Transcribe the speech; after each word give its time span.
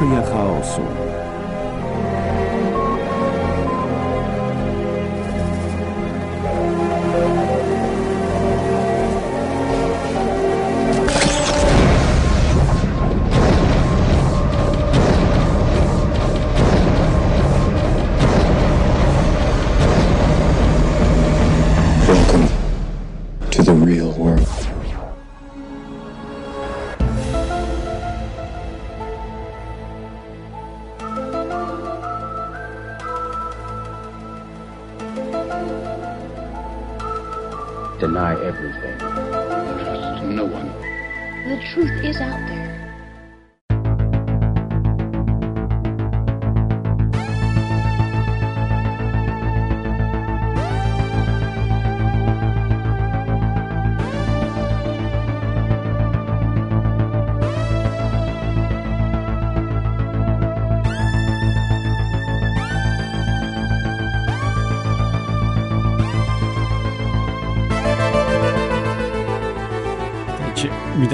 Teoria 0.00 0.22
chaosu. 0.22 1.09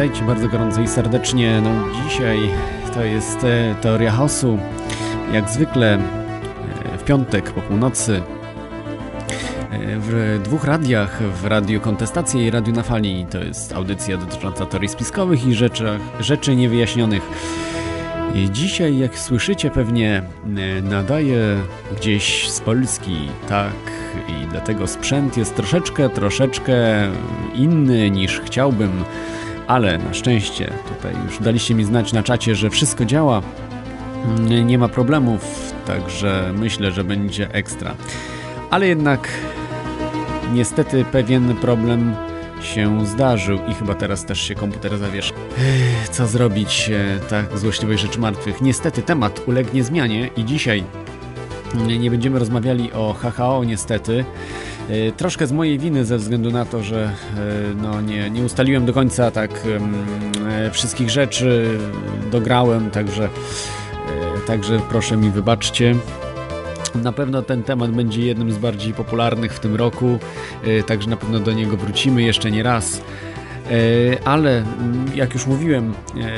Witajcie 0.07 0.27
bardzo 0.27 0.49
gorąco 0.49 0.81
i 0.81 0.89
serdecznie. 0.89 1.61
No, 1.61 1.71
dzisiaj 2.05 2.39
to 2.95 3.05
jest 3.05 3.45
e, 3.45 3.75
Teoria 3.81 4.13
Chaosu. 4.13 4.59
Jak 5.33 5.51
zwykle 5.51 5.95
e, 5.95 6.99
w 6.99 7.05
piątek 7.05 7.51
po 7.51 7.61
północy 7.61 8.17
e, 8.17 8.23
w 10.01 10.41
dwóch 10.45 10.65
radiach, 10.65 11.23
w 11.23 11.45
Radiu 11.45 11.81
Kontestacji 11.81 12.45
i 12.45 12.51
Radiu 12.51 12.75
na 12.75 12.83
Fali. 12.83 13.27
To 13.31 13.39
jest 13.39 13.73
audycja 13.73 14.17
dotycząca 14.17 14.67
teorii 14.67 14.89
spiskowych 14.89 15.47
i 15.47 15.55
rzeczy, 15.55 15.99
rzeczy 16.21 16.57
niewyjaśnionych. 16.57 17.23
I 18.35 18.51
dzisiaj, 18.51 18.99
jak 18.99 19.19
słyszycie, 19.19 19.71
pewnie 19.71 20.23
e, 20.57 20.83
nadaje 20.83 21.57
gdzieś 21.97 22.51
z 22.51 22.61
Polski, 22.61 23.17
tak, 23.49 23.73
i 24.29 24.47
dlatego 24.47 24.87
sprzęt 24.87 25.37
jest 25.37 25.57
troszeczkę, 25.57 26.09
troszeczkę 26.09 26.75
inny 27.55 28.11
niż 28.11 28.41
chciałbym, 28.41 29.05
ale 29.67 29.99
na 29.99 30.15
szczęście 30.15 30.73
tutaj 30.89 31.15
już 31.25 31.39
daliście 31.39 31.75
mi 31.75 31.85
znać 31.85 32.13
na 32.13 32.23
czacie, 32.23 32.55
że 32.55 32.71
wszystko 32.71 33.05
działa, 33.05 33.43
Mm, 34.27 34.67
nie 34.67 34.79
ma 34.79 34.89
problemów, 34.89 35.73
także 35.87 36.53
myślę, 36.57 36.93
że 36.93 37.05
będzie 37.05 37.51
ekstra. 37.55 37.95
Ale 38.71 38.87
jednak 38.87 39.29
niestety 40.53 41.05
pewien 41.05 41.55
problem 41.55 42.15
się 42.61 43.07
zdarzył 43.07 43.59
i 43.69 43.75
chyba 43.75 43.95
teraz 43.95 44.25
też 44.25 44.41
się 44.41 44.55
komputer 44.55 44.99
zawiesz. 44.99 45.33
Co 46.11 46.27
zrobić, 46.27 46.91
tak 47.31 47.59
złośliwej 47.59 47.99
rzeczy 47.99 48.21
martwych? 48.21 48.61
Niestety 48.61 49.03
temat 49.03 49.41
ulegnie 49.47 49.85
zmianie 49.85 50.31
i 50.37 50.45
dzisiaj 50.45 50.85
nie 51.99 52.11
będziemy 52.11 52.39
rozmawiali 52.39 52.93
o 52.93 53.13
HHO 53.13 53.65
niestety. 53.65 54.25
E, 54.89 55.13
Troszkę 55.13 55.47
z 55.47 55.53
mojej 55.53 55.79
winy 55.79 56.05
ze 56.05 56.19
względu 56.19 56.51
na 56.51 56.65
to, 56.65 56.83
że 56.83 57.05
e, 57.05 57.11
no, 57.83 58.01
nie, 58.01 58.31
nie 58.31 58.43
ustaliłem 58.43 58.87
do 58.87 58.93
końca 58.93 59.31
tak 59.31 59.51
e, 60.49 60.71
wszystkich 60.71 61.11
rzeczy, 61.11 61.79
dograłem, 62.31 62.91
także, 62.91 63.29
także 64.47 64.81
proszę 64.89 65.17
mi 65.17 65.31
wybaczcie. 65.31 65.95
Na 66.95 67.13
pewno 67.13 67.43
ten 67.43 67.63
temat 67.63 67.91
będzie 67.91 68.27
jednym 68.27 68.53
z 68.53 68.59
bardziej 68.59 68.95
popularnych 68.95 69.53
w 69.53 69.61
tym 69.61 69.77
roku, 69.77 70.19
także 70.87 71.11
na 71.11 71.17
pewno 71.17 71.41
do 71.41 71.53
niego 71.53 71.77
wrócimy 71.77 72.23
jeszcze 72.23 72.51
nie 72.51 72.63
raz. 72.63 73.01
Ale 74.25 74.59
mm, 74.59 75.07
jak 75.15 75.35
już 75.35 75.47
mówiłem, 75.47 75.95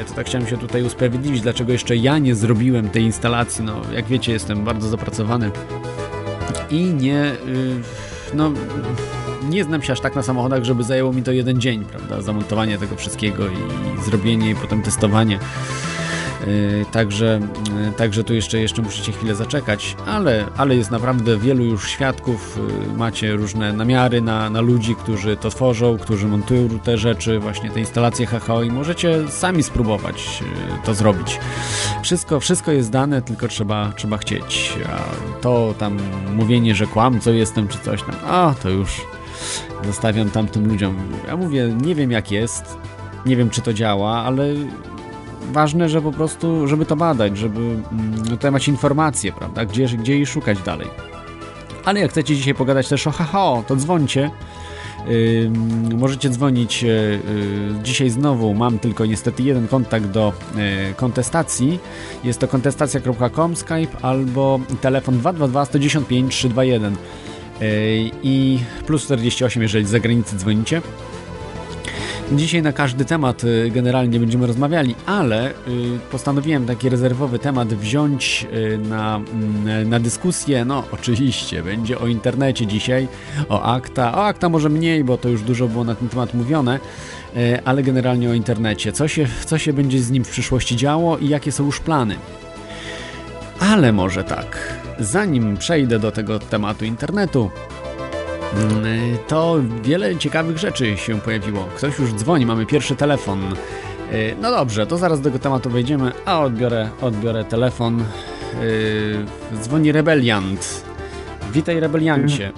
to 0.08 0.14
tak 0.14 0.26
chciałem 0.26 0.46
się 0.46 0.56
tutaj 0.56 0.82
usprawiedliwić, 0.82 1.40
dlaczego 1.40 1.72
jeszcze 1.72 1.96
ja 1.96 2.18
nie 2.18 2.34
zrobiłem 2.34 2.88
tej 2.88 3.02
instalacji. 3.02 3.64
No, 3.64 3.82
jak 3.94 4.06
wiecie, 4.06 4.32
jestem 4.32 4.64
bardzo 4.64 4.88
zapracowany 4.88 5.50
i 6.70 6.84
nie, 6.84 7.24
y, 7.24 8.07
no, 8.34 8.52
nie 9.48 9.64
znam 9.64 9.82
się 9.82 9.92
aż 9.92 10.00
tak 10.00 10.16
na 10.16 10.22
samochodach, 10.22 10.64
żeby 10.64 10.84
zajęło 10.84 11.12
mi 11.12 11.22
to 11.22 11.32
jeden 11.32 11.60
dzień, 11.60 11.84
prawda? 11.84 12.22
Zamontowanie 12.22 12.78
tego 12.78 12.96
wszystkiego 12.96 13.46
i 13.46 13.56
zrobienie 14.04 14.50
i 14.50 14.54
potem 14.54 14.82
testowanie. 14.82 15.38
Yy, 16.48 16.84
Także, 16.92 17.40
yy, 17.86 17.92
także 17.92 18.24
tu 18.24 18.34
jeszcze, 18.34 18.60
jeszcze 18.60 18.82
musicie 18.82 19.12
chwilę 19.12 19.34
zaczekać, 19.34 19.96
ale, 20.06 20.44
ale 20.56 20.76
jest 20.76 20.90
naprawdę 20.90 21.36
wielu 21.38 21.64
już 21.64 21.90
świadków. 21.90 22.58
yy, 22.86 22.96
Macie 22.96 23.32
różne 23.32 23.72
namiary 23.72 24.20
na, 24.20 24.50
na 24.50 24.60
ludzi, 24.60 24.94
którzy 24.94 25.36
to 25.36 25.50
tworzą, 25.50 25.98
którzy 25.98 26.26
montują 26.26 26.68
te 26.68 26.98
rzeczy, 26.98 27.38
właśnie 27.38 27.70
te 27.70 27.80
instalacje 27.80 28.26
HHO 28.26 28.62
i 28.62 28.70
możecie 28.70 29.28
sami 29.28 29.62
spróbować 29.62 30.42
to 30.84 30.94
zrobić. 30.94 31.40
Wszystko, 32.02 32.40
wszystko 32.40 32.72
jest 32.72 32.90
dane, 32.90 33.22
tylko 33.22 33.48
trzeba, 33.48 33.92
trzeba 33.96 34.16
chcieć. 34.18 34.72
A 34.92 34.98
to 35.40 35.74
tam 35.78 35.96
mówienie, 36.34 36.74
że 36.74 36.86
kłamcą 36.86 37.32
jestem 37.32 37.68
czy 37.68 37.78
coś 37.78 38.02
tam, 38.02 38.14
a 38.26 38.54
to 38.62 38.68
już 38.70 39.00
zostawiam 39.84 40.30
tamtym 40.30 40.68
ludziom. 40.68 40.96
Ja 41.26 41.36
mówię, 41.36 41.76
nie 41.82 41.94
wiem 41.94 42.10
jak 42.10 42.30
jest, 42.30 42.76
nie 43.26 43.36
wiem 43.36 43.50
czy 43.50 43.60
to 43.60 43.72
działa, 43.72 44.10
ale 44.16 44.44
ważne, 45.52 45.88
że 45.88 46.02
po 46.02 46.12
prostu, 46.12 46.68
żeby 46.68 46.86
to 46.86 46.96
badać, 46.96 47.38
żeby 47.38 47.60
mm, 47.60 48.24
tutaj 48.28 48.50
macie 48.50 48.72
informacje, 48.72 49.32
prawda, 49.32 49.64
gdzie, 49.64 49.86
gdzie 49.86 50.26
szukać 50.26 50.58
dalej. 50.62 50.88
Ale 51.84 52.00
jak 52.00 52.10
chcecie 52.10 52.36
dzisiaj 52.36 52.54
pogadać 52.54 52.88
też 52.88 53.06
o 53.06 53.10
HHO, 53.10 53.64
to 53.66 53.76
dzwońcie. 53.76 54.30
Ym, 55.08 55.98
możecie 55.98 56.30
dzwonić 56.30 56.82
yy, 56.82 56.88
yy, 56.88 57.82
dzisiaj 57.82 58.10
znowu. 58.10 58.54
Mam 58.54 58.78
tylko 58.78 59.06
niestety 59.06 59.42
jeden 59.42 59.68
kontakt 59.68 60.06
do 60.06 60.32
yy, 60.54 60.94
kontestacji. 60.96 61.78
Jest 62.24 62.38
to 62.38 62.48
kontestacja.com, 62.48 63.56
Skype 63.56 63.96
albo 64.02 64.60
telefon 64.80 65.18
222 65.18 65.64
115 65.64 66.28
321 66.28 66.92
yy, 66.92 67.68
i 68.22 68.58
plus 68.86 69.04
48, 69.04 69.62
jeżeli 69.62 69.86
z 69.86 69.90
zagranicy 69.90 70.36
dzwonicie. 70.36 70.82
Dzisiaj 72.32 72.62
na 72.62 72.72
każdy 72.72 73.04
temat 73.04 73.44
y, 73.44 73.70
generalnie 73.70 74.20
będziemy 74.20 74.46
rozmawiali, 74.46 74.94
ale 75.06 75.50
y, 75.50 75.54
postanowiłem 76.10 76.66
taki 76.66 76.88
rezerwowy 76.88 77.38
temat 77.38 77.74
wziąć 77.74 78.46
y, 78.52 78.78
na, 78.78 79.16
mm, 79.16 79.88
na 79.88 80.00
dyskusję. 80.00 80.64
No, 80.64 80.84
oczywiście, 80.92 81.62
będzie 81.62 81.98
o 81.98 82.06
internecie 82.06 82.66
dzisiaj, 82.66 83.08
o 83.48 83.62
akta. 83.62 84.14
O 84.14 84.26
akta 84.26 84.48
może 84.48 84.68
mniej, 84.68 85.04
bo 85.04 85.18
to 85.18 85.28
już 85.28 85.42
dużo 85.42 85.68
było 85.68 85.84
na 85.84 85.94
ten 85.94 86.08
temat 86.08 86.34
mówione, 86.34 86.80
ale 87.64 87.82
generalnie 87.82 88.30
o 88.30 88.34
internecie. 88.34 88.92
Co 88.92 89.08
się, 89.08 89.26
co 89.46 89.58
się 89.58 89.72
będzie 89.72 90.00
z 90.00 90.10
nim 90.10 90.24
w 90.24 90.30
przyszłości 90.30 90.76
działo 90.76 91.18
i 91.18 91.28
jakie 91.28 91.52
są 91.52 91.64
już 91.66 91.80
plany. 91.80 92.16
Ale 93.60 93.92
może 93.92 94.24
tak, 94.24 94.74
zanim 94.98 95.56
przejdę 95.56 95.98
do 95.98 96.12
tego 96.12 96.38
tematu 96.38 96.84
internetu, 96.84 97.50
to 99.28 99.56
wiele 99.82 100.16
ciekawych 100.16 100.58
rzeczy 100.58 100.96
się 100.96 101.20
pojawiło. 101.20 101.68
Ktoś 101.76 101.98
już 101.98 102.12
dzwoni, 102.12 102.46
mamy 102.46 102.66
pierwszy 102.66 102.96
telefon. 102.96 103.40
Yy, 104.12 104.36
No 104.40 104.50
dobrze, 104.50 104.86
to 104.86 104.98
zaraz 104.98 105.20
do 105.20 105.24
tego 105.24 105.38
tematu 105.38 105.70
wejdziemy, 105.70 106.12
a 106.24 106.40
odbiorę, 106.40 106.88
odbiorę 107.00 107.44
telefon. 107.44 108.04
Yy, 108.60 109.58
Dzwoni 109.60 109.92
Rebeliant. 109.92 110.84
Witaj 111.52 111.80
Rebeliancie. 111.80 112.52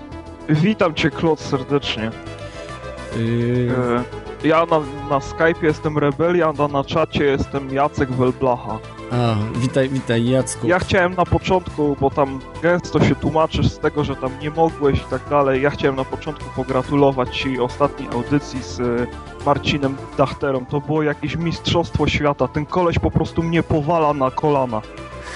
Witam 0.48 0.94
cię, 0.94 1.10
Klot, 1.10 1.40
serdecznie. 1.40 2.10
Yy, 3.16 3.72
Ja 4.44 4.66
na, 4.66 4.80
na 5.10 5.20
Skype 5.20 5.66
jestem 5.66 5.98
Rebeliant, 5.98 6.60
a 6.60 6.68
na 6.68 6.84
czacie 6.84 7.24
jestem 7.24 7.74
Jacek 7.74 8.12
Welblacha. 8.12 8.78
a, 9.12 9.36
witaj, 9.58 9.88
witaj 9.88 10.24
Jacku. 10.24 10.66
Ja 10.66 10.78
chciałem 10.78 11.14
na 11.14 11.24
początku, 11.24 11.96
bo 12.00 12.10
tam 12.10 12.40
gęsto 12.62 13.04
się 13.04 13.14
tłumaczysz 13.14 13.66
z 13.66 13.78
tego, 13.78 14.04
że 14.04 14.16
tam 14.16 14.30
nie 14.42 14.50
mogłeś 14.50 14.98
i 14.98 15.04
tak 15.10 15.28
dalej, 15.30 15.62
ja 15.62 15.70
chciałem 15.70 15.96
na 15.96 16.04
początku 16.04 16.44
pogratulować 16.56 17.38
ci 17.38 17.60
ostatniej 17.60 18.08
audycji 18.08 18.62
z 18.62 18.80
e, 18.80 19.06
Marcinem 19.46 19.96
Dachterą. 20.18 20.66
To 20.66 20.80
było 20.80 21.02
jakieś 21.02 21.36
mistrzostwo 21.36 22.08
świata. 22.08 22.48
Ten 22.48 22.66
koleś 22.66 22.98
po 22.98 23.10
prostu 23.10 23.42
mnie 23.42 23.62
powala 23.62 24.14
na 24.14 24.30
kolana. 24.30 24.82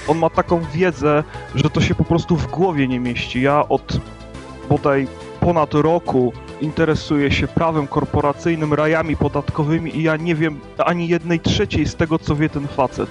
On 0.07 0.17
ma 0.17 0.29
taką 0.29 0.61
wiedzę, 0.73 1.23
że 1.55 1.69
to 1.69 1.81
się 1.81 1.95
po 1.95 2.03
prostu 2.03 2.35
w 2.35 2.47
głowie 2.47 2.87
nie 2.87 2.99
mieści. 2.99 3.41
Ja 3.41 3.69
od 3.69 3.99
bodaj 4.69 5.07
ponad 5.45 5.73
roku 5.73 6.33
interesuję 6.61 7.31
się 7.31 7.47
prawem 7.47 7.87
korporacyjnym, 7.87 8.73
rajami 8.73 9.17
podatkowymi 9.17 9.97
i 9.97 10.03
ja 10.03 10.17
nie 10.17 10.35
wiem 10.35 10.59
ani 10.77 11.07
jednej 11.07 11.39
trzeciej 11.39 11.85
z 11.85 11.95
tego, 11.95 12.19
co 12.19 12.35
wie 12.35 12.49
ten 12.49 12.67
facet. 12.67 13.09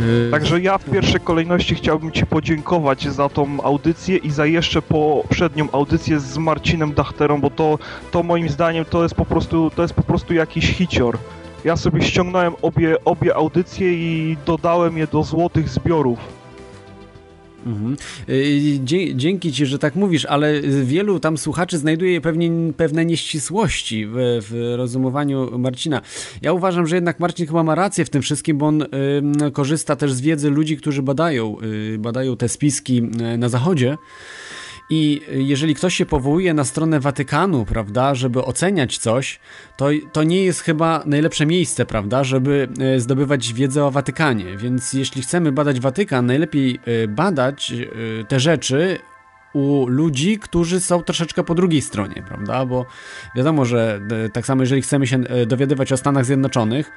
Yy, 0.00 0.30
Także 0.30 0.60
ja 0.60 0.78
w 0.78 0.84
pierwszej 0.84 1.20
kolejności 1.20 1.74
chciałbym 1.74 2.12
Ci 2.12 2.26
podziękować 2.26 3.08
za 3.08 3.28
tą 3.28 3.62
audycję 3.62 4.16
i 4.16 4.30
za 4.30 4.46
jeszcze 4.46 4.82
poprzednią 4.82 5.68
audycję 5.72 6.20
z 6.20 6.38
Marcinem 6.38 6.94
Dachterą, 6.94 7.40
bo 7.40 7.50
to, 7.50 7.78
to 8.10 8.22
moim 8.22 8.48
zdaniem 8.48 8.84
to 8.84 9.02
jest 9.02 9.14
po 9.14 9.24
prostu, 9.24 9.70
to 9.70 9.82
jest 9.82 9.94
po 9.94 10.02
prostu 10.02 10.34
jakiś 10.34 10.70
hicior. 10.70 11.18
Ja 11.64 11.76
sobie 11.76 12.02
ściągnąłem 12.02 12.54
obie, 12.62 13.04
obie 13.04 13.36
audycje 13.36 13.94
i 13.94 14.36
dodałem 14.46 14.98
je 14.98 15.06
do 15.06 15.22
złotych 15.22 15.68
zbiorów. 15.68 16.35
Mhm. 17.66 17.96
Dzie- 18.84 19.14
Dzięki 19.14 19.52
Ci, 19.52 19.66
że 19.66 19.78
tak 19.78 19.94
mówisz, 19.96 20.24
ale 20.24 20.60
wielu 20.84 21.20
tam 21.20 21.38
słuchaczy 21.38 21.78
znajduje 21.78 22.20
pewnie, 22.20 22.50
pewne 22.76 23.04
nieścisłości 23.04 24.06
w, 24.06 24.12
w 24.50 24.74
rozumowaniu 24.76 25.58
Marcina. 25.58 26.00
Ja 26.42 26.52
uważam, 26.52 26.86
że 26.86 26.94
jednak 26.94 27.20
Marcin 27.20 27.46
chyba 27.46 27.62
ma 27.62 27.74
rację 27.74 28.04
w 28.04 28.10
tym 28.10 28.22
wszystkim, 28.22 28.58
bo 28.58 28.66
on 28.66 28.82
ym, 28.82 28.88
korzysta 29.52 29.96
też 29.96 30.12
z 30.12 30.20
wiedzy 30.20 30.50
ludzi, 30.50 30.76
którzy 30.76 31.02
badają, 31.02 31.56
yy, 31.90 31.98
badają 31.98 32.36
te 32.36 32.48
spiski 32.48 32.94
yy, 32.96 33.38
na 33.38 33.48
Zachodzie. 33.48 33.96
I 34.90 35.22
jeżeli 35.30 35.74
ktoś 35.74 35.94
się 35.94 36.06
powołuje 36.06 36.54
na 36.54 36.64
stronę 36.64 37.00
Watykanu, 37.00 37.64
prawda, 37.64 38.14
żeby 38.14 38.44
oceniać 38.44 38.98
coś, 38.98 39.40
to, 39.76 39.88
to 40.12 40.22
nie 40.22 40.44
jest 40.44 40.60
chyba 40.60 41.02
najlepsze 41.06 41.46
miejsce, 41.46 41.86
prawda, 41.86 42.24
żeby 42.24 42.68
e, 42.80 43.00
zdobywać 43.00 43.52
wiedzę 43.52 43.84
o 43.84 43.90
Watykanie. 43.90 44.56
Więc 44.56 44.92
jeśli 44.92 45.22
chcemy 45.22 45.52
badać 45.52 45.80
Watykan, 45.80 46.26
najlepiej 46.26 46.80
e, 47.04 47.08
badać 47.08 47.72
te 48.28 48.40
rzeczy 48.40 48.98
u 49.52 49.86
ludzi, 49.88 50.38
którzy 50.38 50.80
są 50.80 51.02
troszeczkę 51.02 51.44
po 51.44 51.54
drugiej 51.54 51.82
stronie, 51.82 52.22
prawda? 52.28 52.66
Bo 52.66 52.86
wiadomo, 53.36 53.64
że 53.64 54.00
tak 54.32 54.46
samo 54.46 54.62
jeżeli 54.62 54.82
chcemy 54.82 55.06
się 55.06 55.18
dowiadywać 55.46 55.92
o 55.92 55.96
Stanach 55.96 56.24
Zjednoczonych, 56.24 56.90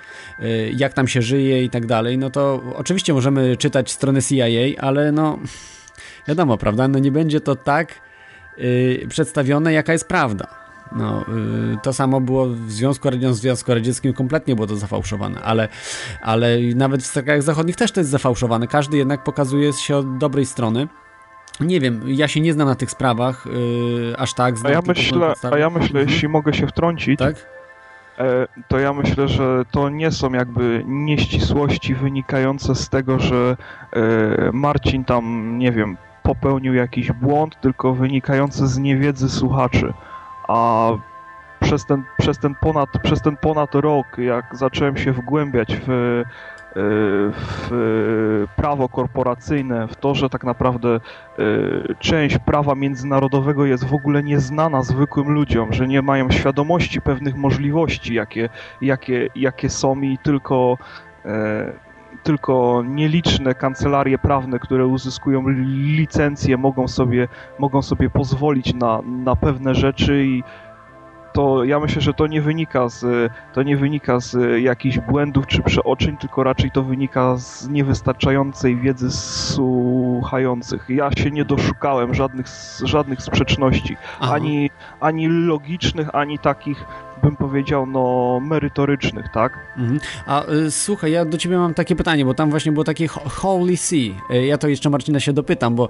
jak 0.74 0.94
tam 0.94 1.08
się 1.08 1.22
żyje 1.22 1.64
i 1.64 1.70
tak 1.70 1.86
dalej, 1.86 2.18
no 2.18 2.30
to 2.30 2.64
oczywiście 2.76 3.14
możemy 3.14 3.58
czytać 3.58 3.92
strony 3.92 4.22
CIA, 4.22 4.82
ale 4.82 5.12
no 5.12 5.40
wiadomo, 6.28 6.58
prawda? 6.58 6.88
No 6.88 7.00
nie 7.00 7.12
będzie 7.12 7.42
to 7.42 7.56
tak 7.56 7.94
yy, 8.58 9.08
przedstawione, 9.10 9.74
jaka 9.74 9.94
jest 9.94 10.08
prawda. 10.08 10.48
No, 10.96 11.26
yy, 11.72 11.78
to 11.84 11.94
samo 11.94 12.22
było 12.22 12.46
w 12.48 12.72
Związku, 12.72 13.10
w 13.10 13.36
Związku 13.36 13.74
Radzieckim, 13.74 14.14
kompletnie 14.14 14.56
było 14.56 14.68
to 14.68 14.76
zafałszowane, 14.76 15.42
ale, 15.42 15.68
ale 16.22 16.58
nawet 16.76 17.04
w 17.04 17.24
krajach 17.24 17.44
zachodnich 17.44 17.76
też 17.76 17.92
to 17.92 18.00
jest 18.00 18.10
zafałszowane. 18.10 18.68
Każdy 18.68 18.98
jednak 18.98 19.24
pokazuje 19.24 19.74
się 19.74 19.98
od 19.98 20.18
dobrej 20.18 20.46
strony. 20.46 20.88
Nie 21.60 21.80
wiem, 21.80 22.02
ja 22.08 22.28
się 22.28 22.42
nie 22.42 22.54
znam 22.54 22.68
na 22.68 22.76
tych 22.76 22.92
sprawach 22.92 23.46
yy, 23.46 24.18
aż 24.18 24.34
tak. 24.34 24.56
A 24.64 24.70
ja 24.70 24.82
myślę, 24.88 25.34
a 25.52 25.58
ja 25.58 25.70
myślę, 25.70 26.00
Mhm. 26.00 26.10
jeśli 26.10 26.28
mogę 26.28 26.54
się 26.54 26.68
wtrącić, 26.68 27.20
Tak? 27.20 27.36
e, 28.18 28.48
to 28.68 28.80
ja 28.80 28.94
myślę, 28.94 29.28
że 29.28 29.64
to 29.72 29.90
nie 29.90 30.12
są 30.12 30.34
jakby 30.34 30.84
nieścisłości 30.88 31.96
wynikające 31.96 32.76
z 32.76 32.90
tego, 32.90 33.20
że 33.20 33.58
e, 33.94 34.00
Marcin 34.54 35.06
tam, 35.06 35.56
nie 35.58 35.72
wiem, 35.72 35.98
popełnił 36.30 36.74
jakiś 36.74 37.12
błąd, 37.12 37.62
tylko 37.62 37.94
wynikające 37.94 38.68
z 38.68 38.78
niewiedzy 38.78 39.30
słuchaczy. 39.30 39.94
A 40.48 40.90
przez 41.60 41.86
ten, 41.86 42.04
przez 42.18 42.40
ten, 42.40 42.56
ponad, 42.56 42.90
przez 43.04 43.22
ten 43.22 43.38
ponad 43.38 43.76
rok, 43.76 44.06
jak 44.18 44.56
zacząłem 44.56 44.98
się 44.98 45.12
wgłębiać 45.12 45.76
w, 45.76 45.90
e, 45.90 46.24
w 47.32 47.70
prawo 48.56 48.90
korporacyjne, 48.90 49.88
w 49.88 49.96
to, 49.96 50.16
że 50.16 50.30
tak 50.30 50.44
naprawdę 50.44 50.90
e, 50.96 51.00
część 52.00 52.38
prawa 52.38 52.76
międzynarodowego 52.76 53.66
jest 53.66 53.86
w 53.86 53.94
ogóle 53.94 54.24
nieznana 54.24 54.84
zwykłym 54.84 55.30
ludziom, 55.30 55.74
że 55.74 55.88
nie 55.88 56.02
mają 56.02 56.32
świadomości 56.32 57.02
pewnych 57.02 57.36
możliwości, 57.36 58.14
jakie, 58.14 58.50
jakie, 58.82 59.30
jakie 59.36 59.70
są 59.70 60.02
i 60.02 60.18
tylko, 60.24 60.78
e, 61.26 61.89
tylko 62.24 62.84
nieliczne 62.86 63.56
kancelarie 63.56 64.18
prawne, 64.18 64.60
które 64.60 64.88
uzyskują 64.88 65.48
licencje, 65.98 66.58
mogą 66.58 66.88
sobie, 66.88 67.28
mogą 67.60 67.82
sobie 67.82 68.10
pozwolić 68.10 68.74
na, 68.74 69.02
na 69.02 69.36
pewne 69.36 69.76
rzeczy 69.76 70.26
i 70.26 70.44
to 71.34 71.64
ja 71.64 71.80
myślę, 71.80 72.02
że 72.02 72.14
to 72.14 72.28
nie 72.28 72.42
wynika 72.42 72.90
z, 72.90 73.32
to 73.54 73.64
nie 73.64 73.78
wynika 73.78 74.20
z 74.20 74.62
jakichś 74.62 75.00
błędów 75.00 75.48
czy 75.48 75.62
przeoczeń, 75.64 76.18
tylko 76.18 76.44
raczej 76.44 76.72
to 76.72 76.84
wynika 76.84 77.38
z 77.38 77.70
niewystarczającej 77.70 78.78
wiedzy 78.78 79.12
słuchających. 79.12 80.86
Ja 80.90 81.12
się 81.12 81.32
nie 81.32 81.46
doszukałem 81.46 82.14
żadnych, 82.14 82.46
żadnych 82.84 83.22
sprzeczności, 83.22 83.98
Aha. 84.20 84.34
ani, 84.34 84.70
ani 85.00 85.28
logicznych, 85.28 86.16
ani 86.16 86.40
takich, 86.40 86.86
bym 87.22 87.36
powiedział, 87.36 87.86
no 87.86 88.40
merytorycznych, 88.44 89.26
tak? 89.34 89.54
Mhm. 89.78 90.00
A 90.26 90.50
y, 90.52 90.72
słuchaj, 90.72 91.12
ja 91.12 91.26
do 91.26 91.38
ciebie 91.38 91.58
mam 91.58 91.74
takie 91.74 91.96
pytanie, 91.96 92.26
bo 92.26 92.34
tam 92.34 92.50
właśnie 92.50 92.72
było 92.72 92.84
takie 92.84 93.08
ho- 93.08 93.30
Holy 93.30 93.78
See. 93.78 94.16
Y, 94.32 94.46
ja 94.46 94.58
to 94.58 94.68
jeszcze 94.68 94.90
Marcina 94.90 95.20
się 95.20 95.34
dopytam, 95.34 95.76
bo 95.76 95.90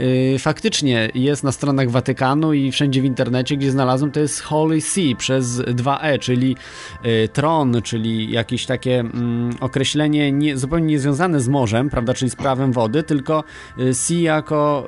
y, 0.00 0.36
faktycznie 0.38 1.08
jest 1.14 1.44
na 1.44 1.52
stronach 1.52 1.90
Watykanu 1.90 2.52
i 2.52 2.72
wszędzie 2.72 3.02
w 3.02 3.04
internecie, 3.04 3.56
gdzie 3.56 3.70
znalazłem, 3.70 4.10
to 4.12 4.20
jest 4.20 4.40
Holy 4.42 4.80
See 4.80 5.16
przez 5.16 5.60
2E, 5.60 6.18
czyli 6.18 6.56
y, 7.04 7.28
tron, 7.28 7.82
czyli 7.82 8.30
jakieś 8.30 8.66
takie 8.66 9.00
mm, 9.00 9.50
określenie 9.60 10.32
nie, 10.32 10.56
zupełnie 10.56 10.86
niezwiązane 10.86 11.40
z 11.40 11.48
morzem, 11.48 11.90
prawda, 11.90 12.14
czyli 12.14 12.30
z 12.30 12.36
prawem 12.36 12.72
wody, 12.72 13.02
tylko 13.02 13.44
y, 13.78 13.94
See 13.94 14.22
jako, 14.22 14.86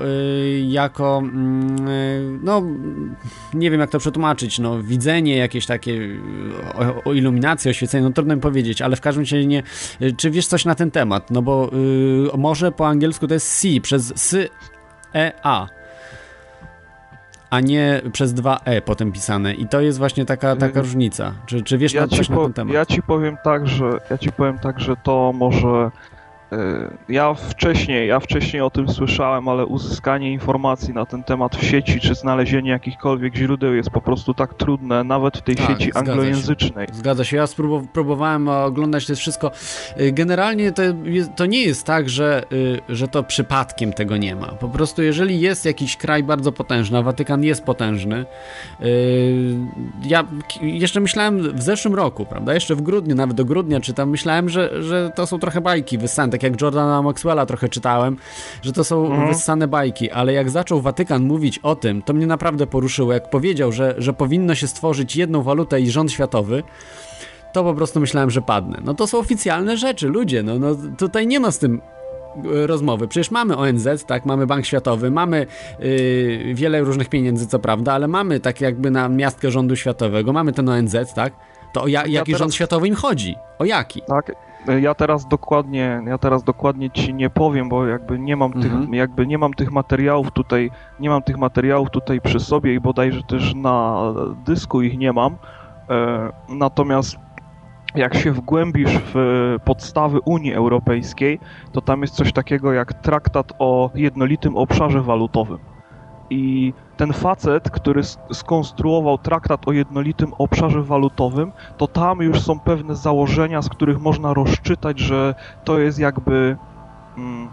jako 0.69 1.19
mm, 1.19 2.41
no 2.43 2.63
nie 3.55 3.71
wiem 3.71 3.81
jak 3.81 3.91
to 3.91 3.99
przetłumaczyć, 3.99 4.59
no 4.59 4.83
widzenie 4.83 5.37
jakieś 5.37 5.67
takie 5.67 5.82
y, 5.91 6.21
o, 6.75 7.11
o 7.11 7.13
iluminacji, 7.13 7.71
oświecenie, 7.71 8.05
no 8.05 8.11
trudno 8.13 8.35
mi 8.35 8.41
powiedzieć, 8.41 8.83
ale 8.83 8.97
w 8.97 9.01
każdym 9.01 9.23
razie 9.23 9.47
nie, 9.47 9.63
y, 10.03 10.13
czy 10.17 10.31
wiesz 10.31 10.47
coś 10.47 10.65
na 10.65 10.75
ten 10.75 10.91
temat, 10.91 11.31
no 11.31 11.43
bo 11.43 11.71
y, 12.35 12.39
może 12.39 12.73
po 12.73 12.89
angielsku 12.89 13.27
to 13.29 13.35
jest 13.35 13.47
see 13.49 13.81
przez 13.81 14.13
s 14.17 14.37
e 15.15 15.33
a 15.43 15.67
a 17.51 17.61
nie 17.61 18.03
przez 18.13 18.35
dwa 18.35 18.61
e 18.65 18.83
potem 18.83 19.13
pisane 19.13 19.55
i 19.55 19.67
to 19.69 19.81
jest 19.81 19.99
właśnie 19.99 20.25
taka, 20.25 20.55
taka 20.57 20.67
Mhm. 20.67 20.85
różnica. 20.85 21.35
Czy, 21.47 21.63
czy 21.63 21.79
wiesz 21.79 21.95
Ja 21.95 22.01
na, 22.01 22.09
coś 22.09 22.29
na 22.29 22.37
po, 22.37 22.45
ten 22.45 22.53
temat? 22.53 22.75
ja 22.75 22.87
ci 22.87 23.03
powiem 23.03 23.37
tak, 23.45 23.69
że 23.69 23.91
ja 24.11 24.19
ci 24.19 24.33
powiem 24.33 24.59
tak, 24.59 24.81
że 24.81 24.97
to 25.03 25.33
może 25.35 25.91
ja 27.09 27.35
wcześniej, 27.35 28.09
ja 28.09 28.21
wcześniej 28.21 28.63
o 28.63 28.71
tym 28.71 28.89
słyszałem, 28.89 29.49
ale 29.49 29.67
uzyskanie 29.67 30.33
informacji 30.33 30.95
na 30.95 31.07
ten 31.07 31.23
temat 31.25 31.57
w 31.57 31.65
sieci, 31.65 32.01
czy 32.01 32.15
znalezienie 32.15 32.71
jakichkolwiek 32.71 33.37
źródeł 33.37 33.75
jest 33.75 33.91
po 33.91 34.01
prostu 34.01 34.35
tak 34.35 34.55
trudne, 34.55 35.05
nawet 35.05 35.39
w 35.39 35.43
tej 35.43 35.57
Tak, 35.57 35.67
sieci 35.67 35.91
zgadza 35.91 36.05
się. 36.07 36.11
anglojęzycznej. 36.13 36.87
Zgadza 36.93 37.25
się, 37.25 37.37
ja 37.37 37.45
spróbu- 37.45 37.87
próbowałem 37.93 38.49
oglądać 38.49 39.07
to 39.07 39.15
wszystko. 39.17 39.51
Y, 40.01 40.13
Generalnie 40.13 40.73
to, 40.73 40.83
to 41.37 41.47
nie 41.47 41.63
jest 41.63 41.87
tak, 41.87 42.09
że, 42.09 42.43
y, 42.53 42.81
że 42.89 43.09
to 43.09 43.23
przypadkiem 43.23 43.93
tego 43.93 44.17
nie 44.17 44.37
ma. 44.37 44.47
Po 44.47 44.69
prostu 44.69 45.03
jeżeli 45.03 45.41
jest 45.41 45.65
jakiś 45.65 45.97
kraj 45.97 46.23
bardzo 46.23 46.53
potężny, 46.53 46.99
a 46.99 47.03
Watykan 47.03 47.45
jest 47.45 47.65
potężny, 47.65 48.25
y, 48.83 49.55
ja 50.07 50.25
jeszcze 50.63 51.01
myślałem 51.01 51.57
w 51.57 51.63
zeszłym 51.63 51.95
roku, 51.95 52.27
prawda, 52.27 52.55
jeszcze 52.55 52.75
w 52.75 52.83
grudniu, 52.83 53.15
nawet 53.15 53.37
do 53.37 53.45
grudnia 53.45 53.81
czytam, 53.81 54.11
myślałem, 54.11 54.49
że, 54.49 54.83
że 54.83 55.11
to 55.15 55.27
są 55.27 55.39
trochę 55.39 55.61
bajki 55.61 55.99
wyssane, 55.99 56.33
tak 56.43 56.53
jak 56.53 56.61
Jordana 56.61 57.03
Maxwella 57.03 57.47
trochę 57.47 57.69
czytałem, 57.69 58.17
że 58.63 58.73
to 58.73 58.85
są 58.85 59.07
Mhm. 59.07 59.29
wyssane 59.29 59.69
bajki, 59.69 60.11
ale 60.11 60.33
jak 60.33 60.51
zaczął 60.51 60.81
Watykan 60.81 61.23
mówić 61.25 61.59
o 61.59 61.77
tym, 61.77 62.03
to 62.03 62.13
mnie 62.13 62.27
naprawdę 62.27 62.67
poruszyło, 62.67 63.13
jak 63.13 63.31
powiedział, 63.31 63.73
że, 63.73 63.95
że 63.99 64.13
powinno 64.13 64.55
się 64.55 64.67
stworzyć 64.67 65.17
jedną 65.17 65.43
walutę 65.43 65.81
i 65.81 65.91
rząd 65.91 66.13
światowy, 66.13 66.63
to 67.53 67.65
po 67.65 67.75
prostu 67.75 68.01
myślałem, 68.01 68.31
że 68.31 68.43
padnę. 68.43 68.79
No 68.85 68.95
to 68.95 69.07
są 69.07 69.19
oficjalne 69.19 69.77
rzeczy, 69.77 70.09
ludzie, 70.09 70.43
no, 70.43 70.59
no 70.59 70.77
tutaj 70.99 71.27
nie 71.27 71.41
ma 71.41 71.51
z 71.51 71.59
tym 71.59 71.81
e, 72.55 72.67
rozmowy. 72.67 73.09
Przecież 73.09 73.31
mamy 73.31 73.57
ONZ, 73.57 73.89
tak, 74.07 74.27
mamy 74.27 74.47
Bank 74.47 74.67
Światowy, 74.67 75.11
mamy 75.11 75.47
yy, 75.79 76.55
wiele 76.55 76.81
różnych 76.81 77.09
pieniędzy, 77.09 77.47
co 77.47 77.59
prawda, 77.59 77.93
ale 77.93 78.09
mamy 78.09 78.41
tak 78.41 78.61
jakby 78.61 78.91
na 78.91 79.09
miastkę 79.09 79.51
rządu 79.51 79.77
światowego, 79.77 80.33
mamy 80.33 80.53
ten 80.53 80.69
ONZ, 80.69 80.97
tak? 81.15 81.33
To 81.73 81.83
o 81.83 81.87
ja, 81.87 82.07
jaki 82.07 82.27
teraz- 82.33 82.39
rząd 82.39 82.55
światowy 82.55 82.89
im 82.89 82.95
chodzi? 82.95 83.37
O 83.59 83.65
jaki? 83.65 84.03
Tak, 84.07 84.33
ja 84.81 84.95
teraz 84.95 85.27
dokładnie, 85.29 86.03
ja 86.07 86.19
teraz 86.19 86.45
dokładnie 86.45 86.91
ci 86.91 87.15
nie 87.15 87.31
powiem, 87.31 87.69
bo 87.69 87.87
jakby 87.87 88.19
nie 88.19 88.37
mam 88.37 88.53
tych, 88.53 88.73
Mhm. 88.73 88.95
jakby 88.95 89.27
nie 89.27 89.39
mam 89.39 89.55
tych 89.55 89.73
materiałów 89.73 90.31
tutaj, 90.31 90.71
nie 91.01 91.11
mam 91.11 91.23
tych 91.23 91.39
materiałów 91.39 91.91
tutaj 91.91 92.21
przy 92.21 92.41
sobie 92.41 92.75
i 92.75 92.81
bodajże 92.81 93.23
też 93.23 93.55
na 93.55 94.03
dysku 94.47 94.83
ich 94.83 94.99
nie 94.99 95.13
mam. 95.13 95.37
E, 95.91 96.33
natomiast 96.49 97.17
jak 97.95 98.15
się 98.15 98.33
wgłębisz 98.33 98.99
w 99.15 99.15
podstawy 99.65 100.21
Unii 100.25 100.55
Europejskiej, 100.55 101.41
to 101.73 101.81
tam 101.81 102.03
jest 102.03 102.15
coś 102.15 102.33
takiego 102.33 102.73
jak 102.73 102.95
traktat 102.95 103.53
o 103.59 103.91
jednolitym 103.95 104.57
obszarze 104.57 105.01
walutowym. 105.01 105.59
I 106.33 106.73
ten 106.97 107.13
facet, 107.13 107.71
który 107.71 108.03
skonstruował 108.33 109.19
traktat 109.19 109.69
o 109.69 109.73
jednolitym 109.73 110.33
obszarze 110.39 110.83
walutowym, 110.83 111.53
to 111.77 111.87
tam 111.87 112.19
już 112.23 112.41
są 112.41 112.61
pewne 112.61 112.97
założenia, 112.97 113.63
z 113.63 113.69
których 113.69 114.01
można 114.01 114.35
rozczytać, 114.35 114.99
że 114.99 115.35
to 115.65 115.79
jest 115.79 115.99
jakby. 115.99 116.57
Mm, 117.17 117.49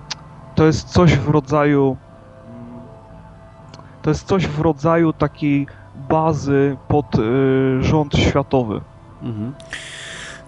to 0.56 0.66
jest 0.66 0.90
coś 0.90 1.16
w 1.16 1.30
rodzaju. 1.30 1.98
mm, 2.48 2.80
To 4.02 4.10
jest 4.10 4.28
coś 4.28 4.48
w 4.48 4.62
rodzaju 4.62 5.14
takiej 5.14 5.68
bazy 6.10 6.78
pod 6.88 7.16
y, 7.16 7.84
rząd 7.84 8.16
światowy. 8.16 8.82
Mhm. 9.22 9.54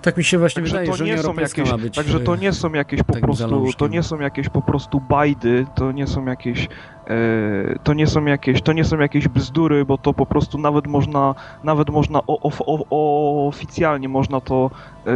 Tak 0.02 0.18
mi 0.18 0.24
się 0.24 0.38
właśnie 0.38 0.62
Także 0.62 0.80
wydaje, 0.80 0.98
to 0.98 1.04
nie 1.04 1.18
są 1.18 1.34
jakieś, 1.34 1.72
ma 1.72 1.78
być... 1.78 1.96
Także 1.96 2.20
to 2.20 2.36
e, 2.36 2.38
nie 2.38 2.54
są 2.54 2.74
jakieś 2.74 3.04
po 3.04 3.14
takim 3.14 3.22
prostu, 3.22 3.68
to 3.78 3.88
nie 3.88 4.04
są 4.04 4.20
jakieś 4.20 4.50
po 4.50 4.62
prostu 4.62 5.00
bajdy, 5.00 5.66
to 5.76 5.92
nie 5.92 6.08
są 6.08 6.26
jakieś, 6.26 6.68
e, 7.08 7.80
to 7.84 7.94
nie 7.94 8.08
są 8.08 8.26
jakieś, 8.26 8.62
to 8.62 8.74
nie 8.74 8.86
są 8.86 9.00
jakieś 9.00 9.28
bzdury, 9.28 9.86
bo 9.86 9.98
to 9.98 10.14
po 10.14 10.26
prostu 10.26 10.58
nawet 10.58 10.88
można, 10.88 11.36
nawet 11.64 11.90
można 11.90 12.20
o, 12.28 12.40
o, 12.42 12.86
o, 12.90 13.48
oficjalnie 13.48 14.10
można 14.10 14.42
to, 14.42 14.72
e, 15.08 15.12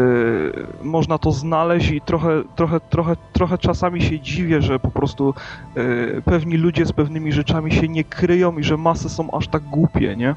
można 0.83 1.17
to 1.17 1.31
znaleźć 1.31 1.91
i 1.91 2.01
trochę, 2.01 2.43
trochę, 2.55 2.79
trochę, 2.79 3.15
trochę 3.33 3.57
czasami 3.57 4.01
się 4.01 4.19
dziwię, 4.19 4.61
że 4.61 4.79
po 4.79 4.91
prostu 4.91 5.33
e, 5.75 6.21
pewni 6.21 6.57
ludzie 6.57 6.85
z 6.85 6.91
pewnymi 6.91 7.31
rzeczami 7.31 7.71
się 7.71 7.87
nie 7.87 8.03
kryją 8.03 8.57
i 8.57 8.63
że 8.63 8.77
masy 8.77 9.09
są 9.09 9.31
aż 9.31 9.47
tak 9.47 9.63
głupie, 9.63 10.15
nie? 10.15 10.35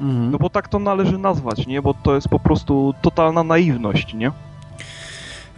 Mhm. 0.00 0.30
No 0.30 0.38
bo 0.38 0.50
tak 0.50 0.68
to 0.68 0.78
należy 0.78 1.18
nazwać, 1.18 1.66
nie? 1.66 1.82
Bo 1.82 1.94
to 1.94 2.14
jest 2.14 2.28
po 2.28 2.40
prostu 2.40 2.94
totalna 3.02 3.44
naiwność, 3.44 4.14
nie? 4.14 4.32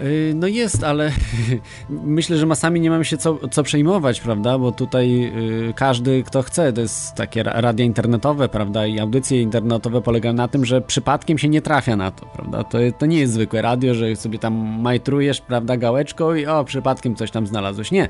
Yy, 0.03 0.35
No 0.35 0.47
jest, 0.47 0.85
ale 0.85 1.13
myślę, 1.89 2.37
że 2.37 2.47
masami 2.47 2.81
nie 2.81 2.91
mamy 2.91 3.05
się 3.05 3.17
co, 3.17 3.49
co 3.49 3.63
przejmować, 3.63 4.21
prawda? 4.21 4.59
Bo 4.59 4.73
tutaj 4.73 5.21
yy, 5.21 5.73
każdy, 5.77 6.23
kto 6.23 6.43
chce, 6.43 6.73
to 6.73 6.81
jest 6.81 7.15
takie 7.15 7.43
ra- 7.43 7.61
radia 7.61 7.85
internetowe, 7.85 8.49
prawda? 8.49 8.87
I 8.87 8.99
audycje 9.01 9.43
internetowe 9.43 10.03
polegają 10.03 10.35
na 10.35 10.49
tym, 10.49 10.65
że 10.65 10.81
przypadkiem 10.81 11.39
się 11.39 11.49
nie 11.49 11.63
trafia 11.63 11.97
na 11.97 12.11
to, 12.11 12.27
prawda? 12.27 12.65
To, 12.65 12.79
to 12.99 13.07
nie 13.07 13.19
jest 13.19 13.33
zwykłe 13.33 13.63
radio, 13.63 13.95
że 13.95 14.17
sobie 14.17 14.39
tam 14.39 14.55
majtrujesz, 14.81 15.41
prawda, 15.41 15.77
gałeczką 15.77 16.35
i 16.35 16.47
o, 16.47 16.65
przypadkiem 16.65 17.17
coś 17.17 17.31
tam 17.31 17.47
znalazłeś. 17.47 17.91
Nie. 17.91 18.09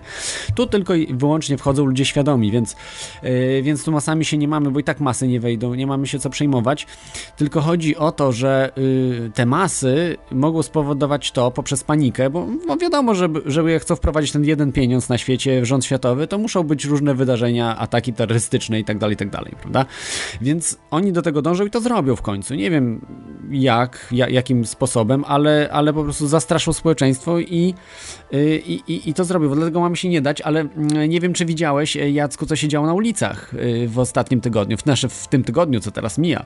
Tu 0.55 0.67
tylko 0.67 0.95
i 0.95 1.15
wyłącznie 1.15 1.59
wchodzą 1.59 1.85
ludzie 1.85 2.05
świadomi, 2.05 2.51
więc, 2.51 2.77
yy, 3.23 3.63
więc 3.63 3.85
tu 3.85 3.93
masami 3.93 4.25
się 4.25 4.39
nie 4.39 4.49
mamy, 4.49 4.71
bo 4.71 4.81
i 4.81 4.85
tak 4.85 5.01
masy 5.01 5.29
nie 5.29 5.41
wejdą, 5.41 5.75
nie 5.75 5.87
mamy 5.87 6.07
się 6.07 6.19
co 6.19 6.31
przejmować. 6.31 6.87
Tylko 7.37 7.61
chodzi 7.61 7.97
o 7.97 8.13
to, 8.13 8.33
że 8.33 8.73
te 9.35 9.47
masy 9.47 10.17
mogą 10.31 10.63
spowodować 10.63 11.33
to 11.33 11.51
poprzez 11.51 11.82
panikę, 11.83 12.31
bo, 12.31 12.47
bo 12.69 12.77
wiadomo, 12.77 13.15
że, 13.15 13.29
że 13.47 13.73
jak 13.73 13.83
chcą 13.83 13.97
wprowadzić 13.97 14.33
ten 14.33 14.45
jeden 14.45 14.73
pieniądz 14.73 15.09
na 15.09 15.19
świecie 15.19 15.67
rząd 15.67 15.85
światowy, 15.85 16.27
to 16.27 16.39
muszą 16.39 16.63
być 16.63 16.85
różne 16.85 17.15
wydarzenia, 17.15 17.77
ataki 17.79 18.13
terrorystyczne 18.13 18.81
i 18.81 18.85
tak 18.85 18.99
dalej, 18.99 19.17
tak 19.17 19.31
dalej, 19.31 19.53
prawda? 19.61 19.87
Więc 20.41 20.79
oni 20.91 21.13
do 21.13 21.23
tego 21.23 21.43
dążą 21.43 21.67
i 21.67 21.71
to 21.71 21.81
zrobią 21.81 22.17
w 22.17 22.23
końcu. 22.23 22.55
Nie 22.55 22.71
wiem 22.71 23.07
jak, 23.51 24.09
ja, 24.13 24.29
jakim 24.29 24.67
sposobem, 24.67 25.25
ale, 25.27 25.69
ale 25.73 25.93
po 25.93 26.05
prostu 26.05 26.27
zastraszą 26.27 26.73
społeczeństwo 26.73 27.39
i, 27.39 27.75
y, 28.35 28.63
i, 28.67 28.93
i, 28.93 29.11
i 29.11 29.15
to 29.15 29.25
zrobią. 29.25 29.55
Dlatego 29.55 29.81
mamy 29.81 29.97
się 29.97 30.09
nie 30.09 30.21
dać, 30.21 30.41
ale 30.41 30.61
mm, 30.61 31.11
nie 31.11 31.21
wiem, 31.21 31.33
czy 31.33 31.45
widziałeś, 31.45 31.97
e, 31.97 32.11
Jacku, 32.11 32.47
co 32.47 32.57
się 32.57 32.69
działo 32.69 32.87
na 32.87 32.95
ulicach 32.95 33.55
y, 33.55 33.89
w 33.89 33.99
ostatnim 33.99 34.41
tygodniu, 34.41 34.77
w, 34.77 34.81
znaczy 34.81 35.09
w 35.09 35.29
tym 35.29 35.45
tygodniu, 35.45 35.81
co 35.81 35.91
teraz 35.91 36.19
mija, 36.19 36.41
y, 36.41 36.45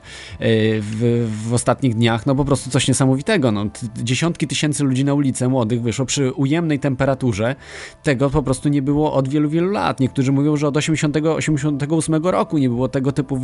w, 0.80 1.28
w 1.48 1.54
ostatnich 1.54 1.94
dniach, 1.94 2.26
no 2.26 2.34
po 2.34 2.44
prostu 2.44 2.70
coś 2.70 2.88
niesamowitego. 2.88 3.52
No, 3.52 3.66
dziesiątki 3.96 4.46
tysięcy 4.46 4.84
ludzi 4.84 5.04
na 5.04 5.14
ulicę 5.26 5.48
młodych 5.48 5.82
wyszło 5.82 6.06
przy 6.06 6.32
ujemnej 6.32 6.78
temperaturze. 6.78 7.56
Tego 8.02 8.30
po 8.30 8.42
prostu 8.42 8.68
nie 8.68 8.82
było 8.82 9.12
od 9.12 9.28
wielu, 9.28 9.48
wielu 9.48 9.70
lat. 9.70 10.00
Niektórzy 10.00 10.32
mówią, 10.32 10.56
że 10.56 10.68
od 10.68 10.76
80, 10.76 11.16
88 11.16 12.26
roku 12.26 12.58
nie 12.58 12.68
było 12.68 12.88
tego 12.88 13.12
typu 13.12 13.36
y, 13.36 13.40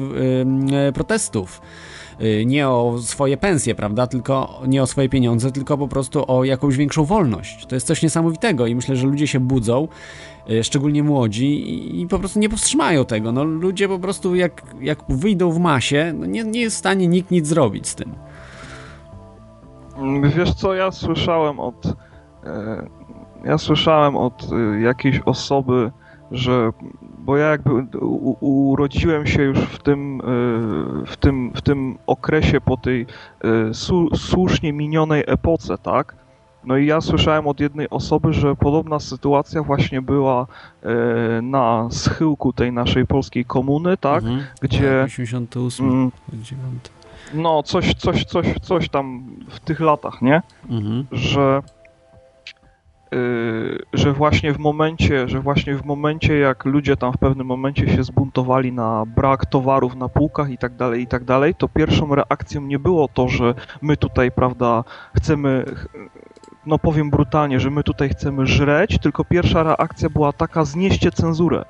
y, 0.89 0.93
protestów 0.93 1.61
y, 2.21 2.45
nie 2.47 2.69
o 2.69 2.99
swoje 3.03 3.37
pensje, 3.37 3.75
prawda, 3.75 4.07
tylko 4.07 4.61
nie 4.67 4.83
o 4.83 4.87
swoje 4.87 5.09
pieniądze, 5.09 5.53
tylko 5.53 5.79
po 5.79 5.89
prostu 5.89 6.25
o 6.29 6.45
jakąś 6.45 6.77
większą 6.77 7.05
wolność. 7.05 7.67
To 7.67 7.75
jest 7.75 7.87
coś 7.87 8.03
niesamowitego 8.03 8.67
i 8.67 8.75
myślę, 8.75 8.97
że 8.97 9.07
ludzie 9.07 9.27
się 9.27 9.41
budzą, 9.41 9.89
y, 10.51 10.65
szczególnie 10.65 11.03
młodzi 11.03 12.01
i 12.01 12.07
po 12.07 12.19
prostu 12.19 12.39
nie 12.39 12.49
powstrzymają 12.49 13.05
tego. 13.05 13.33
No, 13.33 13.45
ludzie 13.45 13.89
po 13.89 13.99
prostu 13.99 14.35
jak, 14.35 14.63
jak 14.81 14.99
wyjdą 15.09 15.51
w 15.51 15.59
masie, 15.59 16.15
no 16.19 16.27
nie, 16.27 16.45
nie 16.45 16.61
jest 16.61 16.77
w 16.77 16.79
stanie 16.79 17.07
nikt 17.09 17.31
nic 17.31 17.47
zrobić 17.47 17.89
z 17.89 17.95
tym. 17.95 18.15
Mm, 19.97 20.31
Wiesz 20.31 20.55
co, 20.55 20.75
ja 20.75 20.91
słyszałem 20.91 21.61
od. 21.61 21.87
E, 22.45 22.87
ja 23.45 23.59
słyszałem 23.59 24.17
od 24.17 24.47
e, 24.53 24.81
jakiejś 24.81 25.21
osoby, 25.25 25.91
że. 26.31 26.71
Bo 27.19 27.37
ja 27.37 27.47
jakby 27.47 27.99
u, 27.99 28.37
urodziłem 28.71 29.27
się 29.27 29.43
już 29.43 29.59
w 29.59 29.79
tym, 29.83 30.21
e, 30.21 30.25
w 31.07 31.17
tym, 31.17 31.53
w 31.55 31.63
tym 31.63 31.99
okresie 32.07 32.61
po 32.61 32.77
tej 32.77 33.07
su, 33.73 34.17
słusznie 34.17 34.73
minionej 34.73 35.25
epoce, 35.27 35.79
tak? 35.79 36.17
No 36.65 36.77
i 36.77 36.87
ja 36.87 37.01
słyszałem 37.01 37.47
od 37.47 37.61
jednej 37.61 37.91
osoby, 37.91 38.33
że 38.33 38.57
podobna 38.57 38.99
sytuacja 39.01 39.63
właśnie 39.63 40.03
była 40.03 40.47
na 41.43 41.89
schyłku 41.91 42.53
tej 42.53 42.73
naszej 42.73 43.07
polskiej 43.07 43.45
komuny, 43.45 43.97
tak? 43.97 44.23
Mhm. 44.23 44.43
Gdzie. 44.61 45.03
88, 45.07 45.87
Mm, 45.91 46.11
9. 46.33 46.59
no, 47.35 47.63
coś, 47.63 47.95
coś, 47.95 48.25
coś, 48.25 48.47
coś 48.63 48.89
tam 48.89 49.37
w 49.49 49.61
tych 49.61 49.81
latach, 49.81 50.23
nie? 50.23 50.43
Mhm. 50.71 51.07
że 51.13 51.63
yy, 53.13 53.79
że 53.93 54.13
właśnie 54.13 54.53
w 54.53 54.59
momencie, 54.59 55.29
że 55.29 55.41
właśnie 55.41 55.75
w 55.75 55.85
momencie 55.85 56.39
jak 56.39 56.65
ludzie 56.65 56.97
tam 56.97 57.13
w 57.13 57.19
pewnym 57.19 57.47
momencie 57.47 57.89
się 57.97 58.05
zbuntowali 58.05 58.73
na 58.73 59.05
brak 59.07 59.47
towarów 59.47 59.95
na 59.95 60.09
półkach 60.09 60.51
i 60.51 60.59
tak 60.59 60.77
dalej 60.77 61.03
i 61.03 61.07
tak 61.07 61.25
dalej, 61.25 61.55
to 61.55 61.69
pierwszą 61.69 62.15
reakcją 62.15 62.61
nie 62.61 62.79
było 62.79 63.09
to, 63.09 63.29
że 63.29 63.55
my 63.83 63.97
tutaj, 63.97 64.31
prawda, 64.33 64.85
chcemy 65.17 65.65
ch- 65.77 65.89
no 66.67 66.79
powiem 66.79 67.11
brutalnie, 67.11 67.61
że 67.61 67.71
my 67.71 67.83
tutaj 67.83 68.09
chcemy 68.09 68.47
żreć, 68.47 68.99
tylko 68.99 69.25
pierwsza 69.25 69.63
reakcja 69.63 70.11
była 70.11 70.33
taka 70.33 70.65
znieście 70.65 71.11
cenzurę. 71.11 71.65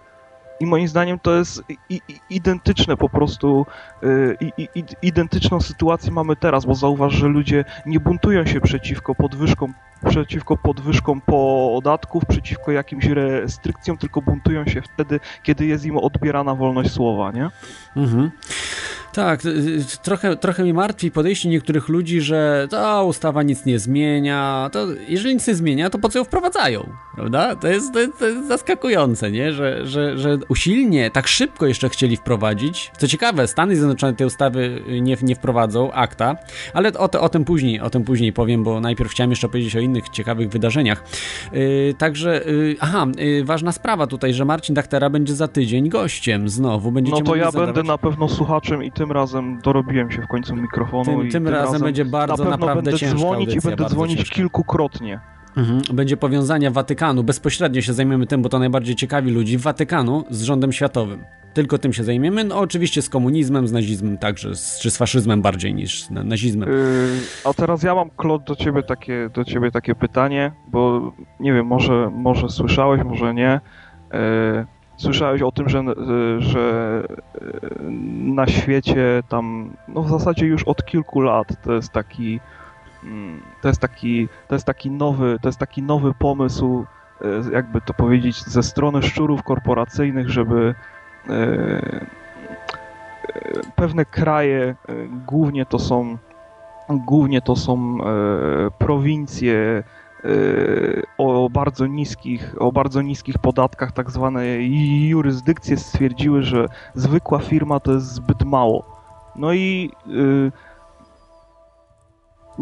I 0.62 0.66
moim 0.66 0.88
zdaniem 0.88 1.18
to 1.18 1.34
jest 1.34 1.62
i, 1.68 2.00
i, 2.08 2.20
identyczne 2.30 2.96
po 2.96 3.08
prostu, 3.08 3.66
y, 4.02 4.36
i, 4.56 4.68
identyczną 5.02 5.60
sytuację 5.60 6.12
mamy 6.12 6.36
teraz, 6.36 6.64
bo 6.64 6.74
zauważ, 6.74 7.12
że 7.12 7.28
ludzie 7.28 7.64
nie 7.86 8.00
buntują 8.00 8.46
się 8.46 8.60
przeciwko 8.60 9.14
podwyżkom, 9.14 9.74
przeciwko 10.08 10.56
podwyżkom 10.56 11.20
podatków, 11.20 12.22
przeciwko 12.28 12.72
jakimś 12.72 13.04
restrykcjom, 13.04 13.98
tylko 13.98 14.22
buntują 14.22 14.66
się 14.66 14.82
wtedy, 14.82 15.20
kiedy 15.42 15.66
jest 15.66 15.84
im 15.84 15.96
odbierana 15.96 16.54
wolność 16.54 16.92
słowa, 16.92 17.30
nie? 17.30 17.50
Mhm. 17.96 18.30
Tak, 19.12 19.44
y, 19.44 19.48
y, 19.48 19.84
trochę, 20.02 20.36
trochę 20.36 20.64
mi 20.64 20.72
martwi 20.72 21.10
podejście 21.10 21.48
niektórych 21.48 21.88
ludzi, 21.88 22.20
że 22.20 22.68
ta 22.70 23.02
ustawa 23.02 23.42
nic 23.42 23.64
nie 23.64 23.78
zmienia. 23.78 24.70
To 24.72 24.86
jeżeli 25.08 25.34
nic 25.34 25.46
nie 25.46 25.54
zmienia, 25.54 25.90
to 25.90 25.98
po 25.98 26.08
co 26.08 26.18
ją 26.18 26.24
wprowadzają? 26.24 26.88
Prawda? 27.14 27.56
To 27.56 27.68
jest, 27.68 27.92
to 27.92 28.00
jest, 28.00 28.18
to 28.18 28.26
jest 28.26 28.48
zaskakujące, 28.48 29.30
nie? 29.30 29.52
Że, 29.52 29.86
że, 29.86 30.18
że 30.18 30.38
usilnie, 30.48 31.10
tak 31.10 31.28
szybko 31.28 31.66
jeszcze 31.66 31.88
chcieli 31.88 32.16
wprowadzić. 32.16 32.90
Co 32.98 33.08
ciekawe, 33.08 33.46
Stany 33.46 33.76
Zjednoczone 33.76 34.14
tej 34.14 34.26
ustawy 34.26 34.82
nie, 35.02 35.16
nie 35.22 35.34
wprowadzą, 35.34 35.92
akta, 35.92 36.36
ale 36.74 36.92
o, 36.92 37.10
o 37.20 37.28
tym 37.28 37.44
później, 37.44 37.80
o 37.80 37.90
tym 37.90 38.04
później 38.04 38.32
powiem, 38.32 38.64
bo 38.64 38.80
najpierw 38.80 39.10
chciałem 39.10 39.30
jeszcze 39.30 39.48
powiedzieć 39.48 39.76
o 39.76 39.80
innych 39.92 40.08
ciekawych 40.08 40.48
wydarzeniach. 40.48 41.04
Yy, 41.52 41.94
także, 41.98 42.40
yy, 42.46 42.76
aha, 42.80 43.06
yy, 43.16 43.44
ważna 43.44 43.72
sprawa 43.72 44.06
tutaj, 44.06 44.34
że 44.34 44.44
Marcin 44.44 44.74
Dachtera 44.74 45.10
będzie 45.10 45.34
za 45.34 45.48
tydzień 45.48 45.88
gościem 45.88 46.48
znowu. 46.48 46.92
Będziecie 46.92 47.18
No 47.18 47.24
to 47.24 47.36
ja 47.36 47.50
zadawać... 47.50 47.74
będę 47.74 47.92
na 47.92 47.98
pewno 47.98 48.28
słuchaczem 48.28 48.84
i 48.84 48.92
tym 48.92 49.12
razem 49.12 49.60
dorobiłem 49.64 50.10
się 50.10 50.22
w 50.22 50.26
końcu 50.26 50.56
mikrofonu 50.56 51.04
Tym, 51.04 51.28
i 51.28 51.30
tym 51.30 51.48
razem 51.48 51.82
będzie 51.82 52.04
bardzo 52.04 52.44
na 52.44 52.50
naprawdę 52.50 52.82
będę 52.82 52.98
ciężka 52.98 53.18
dzwonić 53.18 53.54
i 53.54 53.60
będę 53.60 53.84
dzwonić 53.84 54.18
ciężka. 54.18 54.34
kilkukrotnie. 54.34 55.20
Mhm. 55.56 55.82
Będzie 55.92 56.16
powiązania 56.16 56.70
Watykanu, 56.70 57.24
bezpośrednio 57.24 57.80
się 57.80 57.92
zajmiemy 57.92 58.26
tym, 58.26 58.42
bo 58.42 58.48
to 58.48 58.58
najbardziej 58.58 58.94
ciekawi 58.94 59.30
ludzi, 59.30 59.58
Watykanu 59.58 60.24
z 60.30 60.42
rządem 60.42 60.72
światowym. 60.72 61.24
Tylko 61.54 61.78
tym 61.78 61.92
się 61.92 62.04
zajmiemy, 62.04 62.44
no 62.44 62.58
oczywiście 62.58 63.02
z 63.02 63.08
komunizmem, 63.08 63.68
z 63.68 63.72
nazizmem 63.72 64.18
także, 64.18 64.56
z, 64.56 64.78
czy 64.78 64.90
z 64.90 64.96
faszyzmem 64.96 65.42
bardziej 65.42 65.74
niż 65.74 66.10
nazizmem. 66.10 66.68
Yy, 66.68 66.76
a 67.44 67.54
teraz 67.54 67.82
ja 67.82 67.94
mam, 67.94 68.10
Klot, 68.16 68.44
do 68.44 68.56
ciebie 68.56 68.82
takie, 68.82 69.30
do 69.34 69.44
ciebie 69.44 69.70
takie 69.70 69.94
pytanie, 69.94 70.52
bo 70.68 71.12
nie 71.40 71.52
wiem, 71.52 71.66
może, 71.66 72.10
może 72.14 72.48
słyszałeś, 72.48 73.02
może 73.04 73.34
nie. 73.34 73.60
Yy, 74.12 74.66
słyszałeś 74.96 75.42
o 75.42 75.52
tym, 75.52 75.68
że, 75.68 75.78
yy, 75.78 76.40
że 76.40 77.02
yy, 77.40 77.50
na 78.34 78.46
świecie 78.46 79.22
tam, 79.28 79.76
no 79.88 80.02
w 80.02 80.10
zasadzie 80.10 80.46
już 80.46 80.64
od 80.64 80.84
kilku 80.84 81.20
lat 81.20 81.48
to 81.64 81.72
jest 81.72 81.92
taki, 81.92 82.40
to 83.60 83.68
jest 83.68 83.80
taki, 83.80 84.28
to 84.48 84.54
jest 84.54 84.66
taki 84.66 84.90
nowy, 84.90 85.38
to 85.42 85.48
jest 85.48 85.58
taki 85.58 85.82
nowy 85.82 86.14
pomysł, 86.14 86.84
yy, 87.20 87.52
jakby 87.52 87.80
to 87.80 87.94
powiedzieć, 87.94 88.44
ze 88.44 88.62
strony 88.62 89.02
szczurów 89.02 89.42
korporacyjnych, 89.42 90.30
żeby 90.30 90.74
yy, 91.28 92.06
pewne 93.76 94.04
kraje, 94.04 94.62
e, 94.62 94.74
głównie 95.26 95.66
to 95.66 95.78
są 95.78 96.18
głównie 96.90 97.42
to 97.42 97.56
są 97.56 97.98
e, 98.00 98.04
prowincje 98.78 99.82
e, 100.24 100.28
o 101.18 101.50
bardzo 101.50 101.86
niskich, 101.86 102.54
o 102.58 102.72
bardzo 102.72 103.02
niskich 103.02 103.38
podatkach, 103.38 103.92
tak 103.92 104.10
zwane 104.10 104.62
jurysdykcje 105.08 105.76
stwierdziły, 105.76 106.42
że 106.42 106.66
zwykła 106.94 107.38
firma 107.38 107.80
to 107.80 107.92
jest 107.92 108.06
zbyt 108.06 108.44
mało. 108.44 108.84
No 109.36 109.52
i 109.52 109.90
y, 110.06 110.52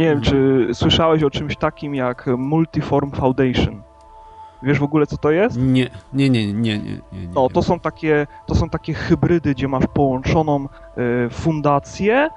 nie 0.01 0.07
wiem, 0.07 0.21
czy 0.21 0.69
słyszałeś 0.73 1.23
o 1.23 1.31
czymś 1.31 1.57
takim 1.57 1.95
jak 1.95 2.27
Multiform 2.39 3.11
Foundation? 3.11 3.83
Wiesz 4.63 4.79
w 4.79 4.83
ogóle 4.83 5.07
co 5.07 5.17
to 5.17 5.31
jest? 5.31 5.59
Nie, 5.59 5.91
nie, 6.13 6.31
nie, 6.31 6.47
nie, 6.47 6.79
nie, 6.79 6.79
nie. 6.79 7.29
No, 7.35 7.49
to 7.49 7.63
są 7.63 7.81
takie, 7.81 8.27
to 8.47 8.55
są 8.55 8.69
takie 8.69 8.95
hybrydy, 8.95 9.55
gdzie 9.55 9.69
masz 9.69 9.85
połączoną 9.95 10.69
e, 11.25 11.31
fundację, 11.31 12.29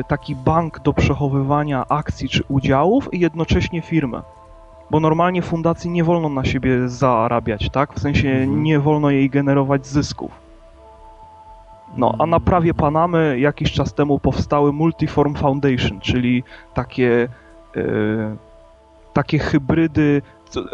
y, 0.00 0.04
taki 0.08 0.36
bank 0.36 0.80
do 0.80 0.92
przechowywania 0.92 1.84
akcji 1.88 2.28
czy 2.28 2.44
udziałów 2.48 3.14
i 3.14 3.20
jednocześnie 3.20 3.80
firmę. 3.82 4.22
Bo 4.90 5.00
normalnie 5.00 5.42
fundacji 5.42 5.90
nie 5.90 6.04
wolno 6.04 6.28
na 6.28 6.44
siebie 6.44 6.88
zarabiać, 6.88 7.70
tak? 7.70 7.94
W 7.94 7.98
sensie 7.98 8.28
Mhm. 8.28 8.62
nie 8.62 8.80
wolno 8.80 9.10
jej 9.10 9.30
generować 9.30 9.86
zysków. 9.86 10.30
No, 11.96 12.14
a 12.18 12.26
na 12.26 12.40
prawie 12.40 12.74
Panamy 12.74 13.38
jakiś 13.40 13.72
czas 13.72 13.94
temu 13.94 14.18
powstały 14.18 14.72
Multiform 14.72 15.34
Foundation, 15.34 16.00
czyli 16.00 16.44
takie, 16.74 17.28
e, 17.76 17.82
takie 19.12 19.38
hybrydy, 19.38 20.22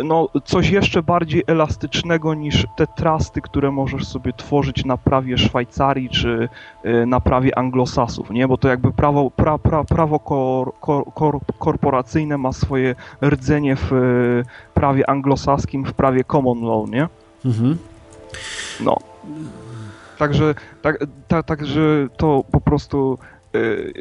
no, 0.04 0.28
coś 0.44 0.70
jeszcze 0.70 1.02
bardziej 1.02 1.44
elastycznego 1.46 2.34
niż 2.34 2.66
te 2.76 2.86
trusty, 2.86 3.40
które 3.40 3.70
możesz 3.70 4.06
sobie 4.06 4.32
tworzyć 4.32 4.84
na 4.84 4.96
prawie 4.96 5.38
Szwajcarii 5.38 6.08
czy 6.10 6.48
e, 6.82 7.06
na 7.06 7.20
prawie 7.20 7.58
anglosasów, 7.58 8.30
nie? 8.30 8.48
Bo 8.48 8.56
to 8.56 8.68
jakby 8.68 8.92
prawo, 8.92 9.30
pra, 9.30 9.58
pra, 9.58 9.84
prawo 9.84 10.18
kor, 10.18 10.72
kor, 10.80 11.04
kor, 11.14 11.38
korporacyjne 11.58 12.38
ma 12.38 12.52
swoje 12.52 12.94
rdzenie 13.24 13.76
w 13.76 13.92
e, 13.92 13.96
prawie 14.74 15.10
anglosaskim, 15.10 15.84
w 15.84 15.92
prawie 15.92 16.24
common 16.24 16.62
law, 16.62 16.90
nie? 16.90 17.08
Mhm. 17.44 17.78
No. 18.80 18.96
Także, 20.18 20.54
tak, 20.82 21.06
ta, 21.28 21.42
także 21.42 22.08
to 22.16 22.44
po 22.50 22.60
prostu 22.60 23.18
y, 23.54 23.92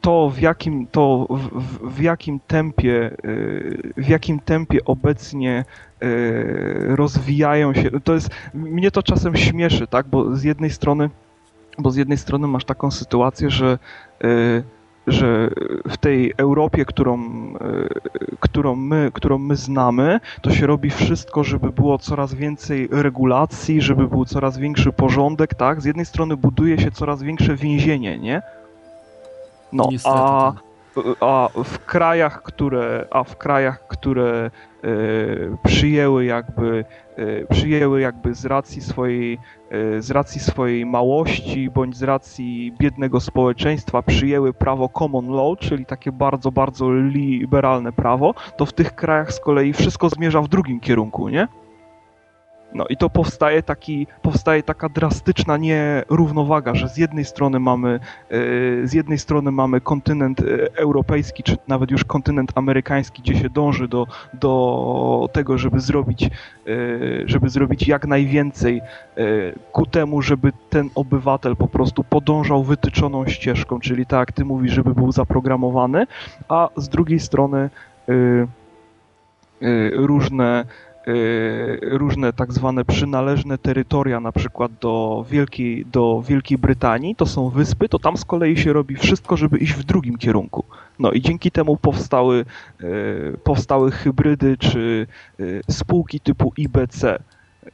to 0.00 0.30
w 0.30 0.40
jakim 0.40 0.86
to 0.86 1.26
w, 1.30 1.94
w, 1.94 2.00
jakim 2.00 2.40
tempie 2.46 3.16
y, 3.24 3.92
w 3.96 4.08
jakim 4.08 4.40
tempie 4.40 4.84
obecnie 4.84 5.64
y, 6.02 6.96
rozwijają 6.96 7.74
się 7.74 7.90
to 8.04 8.14
jest 8.14 8.30
mnie 8.54 8.90
to 8.90 9.02
czasem 9.02 9.36
śmieszy 9.36 9.86
tak? 9.86 10.06
Bo 10.06 10.36
z 10.36 10.42
jednej 10.44 10.70
strony 10.70 11.10
bo 11.78 11.90
z 11.90 11.96
jednej 11.96 12.18
strony 12.18 12.46
masz 12.46 12.64
taką 12.64 12.90
sytuację 12.90 13.50
że 13.50 13.78
że 15.08 15.50
w 15.88 15.96
tej 15.96 16.32
Europie, 16.36 16.84
którą, 16.84 17.18
y, 17.20 18.36
którą, 18.40 18.76
my, 18.76 19.10
którą 19.14 19.38
my 19.38 19.56
znamy, 19.56 20.20
to 20.42 20.50
się 20.50 20.66
robi 20.66 20.90
wszystko, 20.90 21.44
żeby 21.44 21.70
było 21.70 21.98
coraz 21.98 22.34
więcej 22.34 22.88
regulacji, 22.90 23.82
żeby 23.82 24.08
był 24.08 24.24
coraz 24.24 24.58
większy 24.58 24.92
porządek, 24.92 25.54
tak? 25.54 25.82
Z 25.82 25.84
jednej 25.84 26.06
strony 26.06 26.36
buduje 26.36 26.78
się 26.78 26.90
coraz 26.90 27.22
większe 27.22 27.56
więzienie, 27.56 28.18
nie? 28.18 28.42
No, 29.72 29.88
Niestety, 29.90 30.16
a, 30.18 30.52
tak. 30.54 30.67
A 31.20 31.48
w 31.64 31.78
krajach, 31.78 32.42
które, 32.42 33.06
a 33.10 33.24
w 33.24 33.36
krajach, 33.36 33.88
które 33.88 34.50
e, 34.84 34.90
przyjęły 35.64 36.24
jakby, 36.24 36.84
e, 37.16 37.44
przyjęły 37.44 38.00
jakby 38.00 38.34
z 38.34 38.44
racji 38.44 38.82
swojej, 38.82 39.38
e, 39.70 40.02
z 40.02 40.10
racji 40.10 40.40
swojej 40.40 40.86
małości 40.86 41.70
bądź 41.70 41.96
z 41.96 42.02
racji 42.02 42.72
biednego 42.78 43.20
społeczeństwa 43.20 44.02
przyjęły 44.02 44.52
prawo 44.52 44.88
common 44.88 45.28
law, 45.28 45.58
czyli 45.58 45.86
takie 45.86 46.12
bardzo, 46.12 46.52
bardzo 46.52 46.92
liberalne 46.92 47.92
prawo, 47.92 48.34
to 48.56 48.66
w 48.66 48.72
tych 48.72 48.94
krajach 48.94 49.32
z 49.32 49.40
kolei 49.40 49.72
wszystko 49.72 50.08
zmierza 50.08 50.42
w 50.42 50.48
drugim 50.48 50.80
kierunku, 50.80 51.28
nie? 51.28 51.48
No 52.74 52.86
i 52.88 52.96
to 52.96 53.10
powstaje, 53.10 53.62
taki, 53.62 54.06
powstaje 54.22 54.62
taka 54.62 54.88
drastyczna 54.88 55.56
nierównowaga, 55.56 56.74
że 56.74 56.88
z 56.88 56.96
jednej 56.96 57.24
strony 57.24 57.60
mamy 57.60 58.00
e, 58.30 58.38
z 58.86 58.92
jednej 58.92 59.18
strony 59.18 59.50
mamy 59.50 59.80
kontynent 59.80 60.40
e, 60.40 60.44
europejski, 60.76 61.42
czy 61.42 61.56
nawet 61.68 61.90
już 61.90 62.04
kontynent 62.04 62.52
amerykański, 62.54 63.22
gdzie 63.22 63.34
się 63.34 63.50
dąży 63.50 63.88
do, 63.88 64.06
do 64.34 65.28
tego, 65.32 65.58
żeby 65.58 65.80
zrobić, 65.80 66.24
e, 66.24 66.30
żeby 67.24 67.48
zrobić 67.48 67.88
jak 67.88 68.06
najwięcej 68.06 68.80
ku 69.72 69.86
temu, 69.86 70.22
żeby 70.22 70.52
ten 70.70 70.90
obywatel 70.94 71.56
po 71.56 71.68
prostu 71.68 72.04
podążał 72.04 72.64
wytyczoną 72.64 73.26
ścieżką, 73.26 73.80
czyli 73.80 74.06
tak 74.06 74.18
jak 74.18 74.32
ty 74.32 74.44
mówisz, 74.44 74.72
żeby 74.72 74.94
był 74.94 75.12
zaprogramowany, 75.12 76.06
a 76.48 76.68
z 76.76 76.88
drugiej 76.88 77.20
strony 77.20 77.70
różne 79.92 80.64
różne 81.82 82.32
tak 82.32 82.52
zwane 82.52 82.84
przynależne 82.84 83.58
terytoria, 83.58 84.20
na 84.20 84.32
przykład 84.32 84.72
do 84.80 85.24
Wielkiej, 85.30 85.86
do 85.86 86.22
Wielkiej 86.28 86.58
Brytanii, 86.58 87.14
to 87.14 87.26
są 87.26 87.48
wyspy, 87.48 87.88
to 87.88 87.98
tam 87.98 88.16
z 88.16 88.24
kolei 88.24 88.56
się 88.56 88.72
robi 88.72 88.96
wszystko, 88.96 89.36
żeby 89.36 89.58
iść 89.58 89.72
w 89.72 89.84
drugim 89.84 90.18
kierunku. 90.18 90.64
No 90.98 91.12
i 91.12 91.20
dzięki 91.20 91.50
temu 91.50 91.76
powstały, 91.76 92.44
y, 92.80 93.38
powstały 93.44 93.90
hybrydy 93.90 94.56
czy 94.56 95.06
y, 95.40 95.62
spółki 95.70 96.20
typu 96.20 96.52
IBC. 96.56 97.18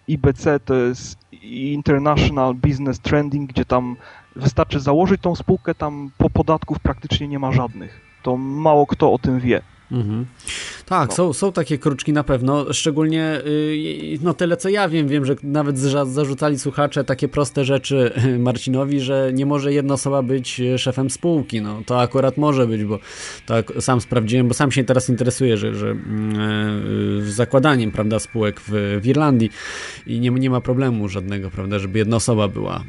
IBC 0.09 0.61
to 0.65 0.75
jest 0.75 1.19
International 1.43 2.55
Business 2.55 3.01
Trending, 3.01 3.51
gdzie 3.51 3.65
tam 3.65 3.97
wystarczy 4.37 4.81
założyć 4.81 5.21
tą 5.21 5.35
spółkę, 5.35 5.75
tam 5.75 6.11
po 6.19 6.31
podatków 6.31 6.79
praktycznie 6.79 7.29
nie 7.29 7.39
ma 7.39 7.53
żadnych. 7.53 8.01
To 8.23 8.37
mało 8.37 8.87
kto 8.87 9.13
o 9.13 9.19
tym 9.19 9.41
wie. 9.41 9.63
Mhm. 9.93 10.27
Tak, 10.87 11.09
No. 11.09 11.15
są, 11.15 11.33
są 11.33 11.53
takie 11.53 11.79
kruczki 11.79 12.13
na 12.13 12.25
pewno, 12.25 12.73
szczególnie 12.73 13.41
y, 13.47 14.19
no 14.23 14.35
tyle 14.35 14.57
co 14.57 14.69
ja 14.69 14.89
wiem, 14.89 15.09
wiem, 15.09 15.25
że 15.25 15.37
nawet 15.43 15.79
za- 15.79 16.05
zarzucali 16.05 16.59
słuchacze 16.59 17.05
takie 17.05 17.29
proste 17.29 17.65
rzeczy 17.65 18.13
Marcinowi, 18.39 19.01
że 19.01 19.31
nie 19.35 19.47
może 19.47 19.73
jedna 19.73 19.95
osoba 19.95 20.23
być 20.23 20.61
y, 20.61 20.79
szefem 20.79 21.11
spółki, 21.11 21.61
no 21.63 21.83
to 21.87 22.01
akurat 22.01 22.37
może 22.37 22.67
być, 22.67 22.85
bo 22.85 22.99
tak 23.47 23.73
sam 23.81 24.01
sprawdziłem, 24.01 24.49
bo 24.49 24.55
sam 24.55 24.73
się 24.73 24.85
teraz 24.85 25.09
interesuję, 25.09 25.57
że, 25.57 25.75
że 25.75 25.97
z 27.21 27.35
zakładaniem, 27.35 27.91
prawda, 27.91 28.19
spółek 28.19 28.61
w, 28.61 28.99
w 29.03 29.07
Irlandii 29.07 29.51
i 30.07 30.21
nie, 30.21 30.31
nie 30.31 30.51
ma 30.51 30.61
problemu 30.61 31.09
żadnego, 31.09 31.51
prawda, 31.51 31.79
żeby 31.79 31.99
jedna 31.99 32.17
osoba 32.17 32.49
była 32.49 32.85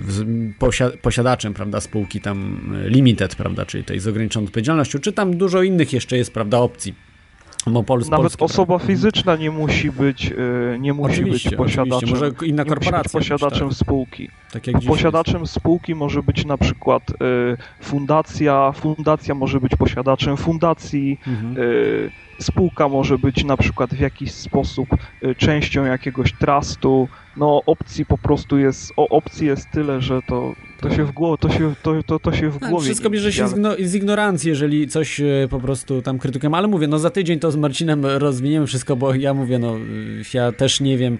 w- 0.00 0.52
posia, 0.58 0.90
posiadaczem, 1.02 1.54
prawda, 1.54 1.80
spółki 1.80 2.20
tam 2.20 2.60
e, 2.84 2.88
limited, 2.88 3.34
prawda, 3.36 3.66
czyli 3.66 3.84
tej 3.84 4.00
z 4.00 4.08
ograniczoną 4.08 4.46
odpowiedzialnością, 4.46 4.98
czy 4.98 5.12
tam 5.12 5.36
dużo 5.36 5.62
innych 5.62 5.92
jeszcze 5.92 6.16
jest, 6.16 6.32
prawda, 6.32 6.58
opcji. 6.58 6.94
Pol, 7.86 8.02
Nawet 8.10 8.42
osoba 8.42 8.66
prawda? 8.66 8.86
fizyczna 8.86 9.36
nie 9.36 9.50
musi 9.50 9.90
być, 9.90 10.32
y, 10.32 10.78
nie 10.80 10.92
musi 10.92 11.12
Oczywiście, 11.12 11.50
być 11.50 11.58
posiadaczem. 11.58 12.10
Może 12.10 12.26
inna 12.26 12.42
nie 12.42 12.52
musi 12.52 12.54
być 12.54 12.68
korporacja 12.68 13.20
być, 13.20 13.28
posiadaczem 13.28 13.68
tak. 13.68 13.78
spółki. 13.78 14.28
Tak 14.52 14.62
Posiadaczem 14.86 15.46
spółki 15.46 15.94
może 15.94 16.22
być 16.22 16.44
na 16.44 16.58
przykład 16.58 17.10
y, 17.10 17.14
fundacja, 17.80 18.72
fundacja 18.72 19.34
może 19.34 19.60
być 19.60 19.72
posiadaczem 19.76 20.36
fundacji, 20.36 21.10
jest. 21.10 21.28
Mhm. 21.28 21.56
y, 21.58 22.10
spółka 22.38 22.88
może 22.88 23.18
być 23.18 23.44
na 23.44 23.56
przykład 23.56 23.94
w 23.94 24.00
jakiś 24.00 24.32
sposób 24.32 24.88
częścią 25.36 25.84
jakiegoś 25.84 26.32
trustu. 26.32 27.08
No 27.38 27.62
opcji 27.66 28.06
po 28.06 28.18
prostu 28.18 28.58
jest, 28.58 28.92
o, 28.96 29.08
opcji 29.08 29.46
jest 29.46 29.70
tyle, 29.70 30.00
że 30.00 30.20
to, 30.28 30.54
to 30.80 30.90
się 30.94 31.04
w 31.04 31.12
głowie, 31.12 31.38
to 31.40 31.50
się, 31.50 31.74
to, 31.82 32.02
to, 32.02 32.18
to 32.18 32.32
się 32.32 32.50
w 32.50 32.58
Tak, 32.58 32.70
głowie 32.70 32.84
wszystko 32.84 33.10
bierze 33.10 33.32
się 33.32 33.48
z, 33.48 33.54
igno- 33.54 33.84
z 33.84 33.94
ignorancji, 33.94 34.48
jeżeli 34.48 34.88
coś 34.88 35.20
e, 35.20 35.24
po 35.50 35.60
prostu 35.60 36.02
tam 36.02 36.18
krytykujemy, 36.18 36.56
ale 36.56 36.68
mówię, 36.68 36.88
no 36.88 36.98
za 36.98 37.10
tydzień 37.10 37.38
to 37.38 37.50
z 37.50 37.56
Marcinem 37.56 38.06
rozwiniemy 38.06 38.66
wszystko, 38.66 38.96
bo 38.96 39.14
ja 39.14 39.34
mówię, 39.34 39.58
no 39.58 39.76
y, 39.76 40.22
ja 40.34 40.52
też 40.52 40.80
nie 40.80 40.96
wiem 40.96 41.18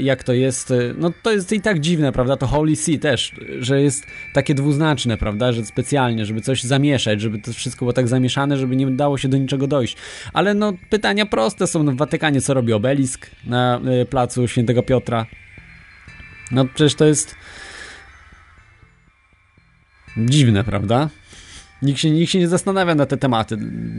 jak 0.00 0.24
to 0.24 0.32
jest, 0.32 0.70
e, 0.70 0.76
no 0.98 1.12
to 1.22 1.32
jest 1.32 1.52
i 1.52 1.60
tak 1.60 1.80
dziwne, 1.80 2.12
prawda, 2.12 2.36
to 2.36 2.46
Holy 2.46 2.76
See 2.76 2.98
też, 2.98 3.32
że 3.58 3.82
jest 3.82 4.06
takie 4.32 4.54
dwuznaczne, 4.54 5.16
prawda, 5.18 5.52
że 5.52 5.64
specjalnie, 5.64 6.26
żeby 6.26 6.40
coś 6.40 6.62
zamieszać, 6.62 7.20
żeby 7.20 7.38
to 7.38 7.52
wszystko 7.52 7.84
było 7.84 7.92
tak 7.92 8.08
zamieszane, 8.08 8.56
żeby 8.56 8.76
nie 8.76 8.90
dało 8.90 9.18
się 9.18 9.28
do 9.28 9.36
niczego 9.36 9.66
dojść, 9.66 9.96
ale 10.32 10.54
no 10.54 10.72
pytania 10.90 11.26
proste 11.26 11.66
są, 11.66 11.82
no 11.82 11.92
w 11.92 11.96
Watykanie 11.96 12.40
co 12.40 12.54
robi 12.54 12.72
obelisk 12.72 13.30
na 13.46 13.80
e, 13.80 14.04
placu 14.06 14.48
Świętego 14.48 14.82
Piotra, 14.82 15.26
no 16.52 16.64
przecież 16.64 16.94
to 16.94 17.04
jest 17.04 17.36
dziwne, 20.16 20.64
prawda? 20.64 21.08
Nikt 21.82 22.00
się, 22.00 22.10
nikt 22.10 22.32
się 22.32 22.38
nie 22.38 22.48
zastanawia 22.48 22.94
na 22.94 23.06
te 23.06 23.16
tematy, 23.16 23.56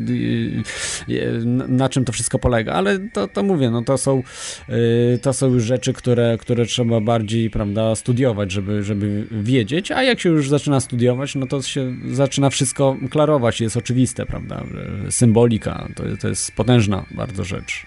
yy, 0.07 1.15
yy, 1.15 1.45
na- 1.45 1.89
czym 1.89 2.05
to 2.05 2.11
wszystko 2.11 2.39
polega, 2.39 2.73
ale 2.73 2.99
to, 2.99 3.27
to 3.27 3.43
mówię, 3.43 3.69
no 3.69 3.81
to 3.81 3.97
są, 3.97 4.23
yy, 4.69 5.19
to 5.21 5.33
są 5.33 5.47
już 5.47 5.63
rzeczy, 5.63 5.93
które, 5.93 6.37
które 6.39 6.65
trzeba 6.65 7.01
bardziej, 7.01 7.49
prawda, 7.49 7.95
studiować, 7.95 8.51
żeby, 8.51 8.83
żeby 8.83 9.27
wiedzieć, 9.31 9.91
a 9.91 10.03
jak 10.03 10.19
się 10.19 10.29
już 10.29 10.49
zaczyna 10.49 10.79
studiować, 10.79 11.35
no 11.35 11.47
to 11.47 11.61
się 11.61 11.95
zaczyna 12.11 12.49
wszystko 12.49 12.97
klarować, 13.09 13.61
jest 13.61 13.77
oczywiste, 13.77 14.25
prawda, 14.25 14.63
symbolika, 15.09 15.87
to, 15.95 16.03
to 16.21 16.27
jest 16.27 16.51
potężna 16.51 17.05
bardzo 17.11 17.43
rzecz. 17.43 17.85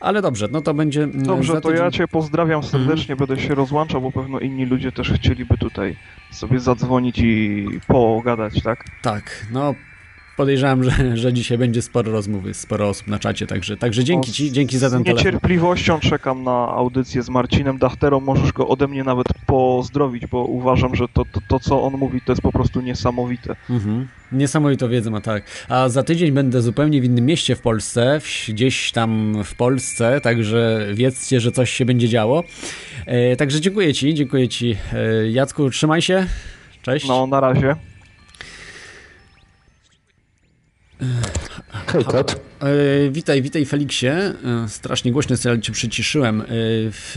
Ale 0.00 0.22
dobrze, 0.22 0.48
no 0.52 0.60
to 0.60 0.74
będzie... 0.74 1.06
Dobrze, 1.06 1.60
to 1.60 1.70
ja 1.70 1.90
Cię 1.90 2.08
pozdrawiam 2.08 2.62
serdecznie, 2.62 3.16
będę 3.16 3.40
się 3.40 3.54
rozłączał, 3.54 4.00
bo 4.00 4.12
pewno 4.12 4.38
inni 4.38 4.66
ludzie 4.66 4.92
też 4.92 5.12
chcieliby 5.12 5.58
tutaj 5.58 5.96
sobie 6.32 6.60
zadzwonić 6.60 7.18
i 7.18 7.66
pogadać, 7.86 8.62
tak? 8.62 8.84
Tak, 9.02 9.46
no 9.52 9.74
podejrzewam, 10.36 10.84
że, 10.84 11.16
że 11.16 11.32
dzisiaj 11.32 11.58
będzie 11.58 11.82
sporo 11.82 12.12
rozmowy, 12.12 12.54
sporo 12.54 12.88
osób 12.88 13.06
na 13.06 13.18
czacie, 13.18 13.46
także, 13.46 13.76
także 13.76 14.04
dzięki 14.04 14.30
O, 14.30 14.34
Ci, 14.34 14.52
dzięki 14.52 14.78
za 14.78 14.90
ten 14.90 15.00
Z 15.00 15.04
telefon. 15.04 15.24
niecierpliwością 15.26 16.00
czekam 16.00 16.42
na 16.42 16.68
audycję 16.68 17.22
z 17.22 17.28
Marcinem 17.28 17.78
Dachterą. 17.78 18.20
Możesz 18.20 18.52
go 18.52 18.68
ode 18.68 18.88
mnie 18.88 19.04
nawet 19.04 19.26
pozdrowić, 19.46 20.26
bo 20.26 20.44
uważam, 20.44 20.94
że 20.94 21.04
to, 21.08 21.24
to, 21.24 21.40
to 21.48 21.60
co 21.60 21.82
on 21.82 21.92
mówi, 21.92 22.20
to 22.26 22.32
jest 22.32 22.42
po 22.42 22.52
prostu 22.52 22.80
niesamowite. 22.80 23.56
Mhm. 23.70 24.08
Niesamowitą 24.32 24.88
wiedzę 24.88 25.10
ma, 25.10 25.20
tak. 25.20 25.44
A 25.68 25.88
za 25.88 26.02
tydzień 26.02 26.32
będę 26.32 26.62
zupełnie 26.62 27.00
w 27.00 27.04
innym 27.04 27.26
mieście 27.26 27.56
w 27.56 27.60
Polsce, 27.60 28.20
gdzieś 28.48 28.92
tam 28.92 29.34
w 29.44 29.54
Polsce, 29.54 30.20
także 30.20 30.86
wiedzcie, 30.94 31.40
że 31.40 31.52
coś 31.52 31.70
się 31.70 31.84
będzie 31.84 32.08
działo. 32.08 32.44
E, 33.06 33.36
także 33.36 33.60
dziękuję 33.60 33.94
Ci, 33.94 34.14
dziękuję 34.14 34.48
Ci. 34.48 34.76
E, 34.92 35.30
Jacku, 35.30 35.70
trzymaj 35.70 36.02
się. 36.02 36.26
Cześć. 36.82 37.08
No, 37.08 37.26
na 37.26 37.40
razie. 37.40 37.76
Hej, 41.86 42.04
Kot. 42.04 42.40
E, 42.60 43.10
witaj, 43.10 43.42
witaj 43.42 43.66
Feliksie. 43.66 44.06
E, 44.06 44.34
strasznie 44.68 45.12
głośno 45.12 45.36
sobie 45.36 45.60
cię 45.60 45.72
przyciszyłem. 45.72 46.40
E, 46.40 46.44
w, 46.90 47.16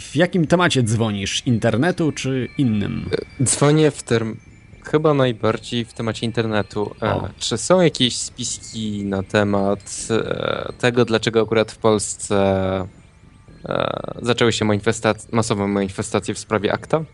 w 0.00 0.16
jakim 0.16 0.46
temacie 0.46 0.82
dzwonisz? 0.82 1.46
Internetu 1.46 2.12
czy 2.12 2.48
innym? 2.58 3.10
Dzwonię 3.42 3.90
w 3.90 4.02
term... 4.02 4.36
chyba 4.84 5.14
najbardziej 5.14 5.84
w 5.84 5.92
temacie 5.92 6.26
internetu. 6.26 6.94
O. 7.00 7.28
Czy 7.38 7.58
są 7.58 7.80
jakieś 7.80 8.16
spiski 8.16 9.04
na 9.04 9.22
temat 9.22 10.08
tego, 10.78 11.04
dlaczego 11.04 11.42
akurat 11.42 11.72
w 11.72 11.78
Polsce 11.78 12.36
zaczęły 14.22 14.52
się 14.52 14.64
manifestac- 14.64 15.26
masowe 15.32 15.68
manifestacje 15.68 16.34
w 16.34 16.38
sprawie 16.38 16.72
akta? 16.72 17.04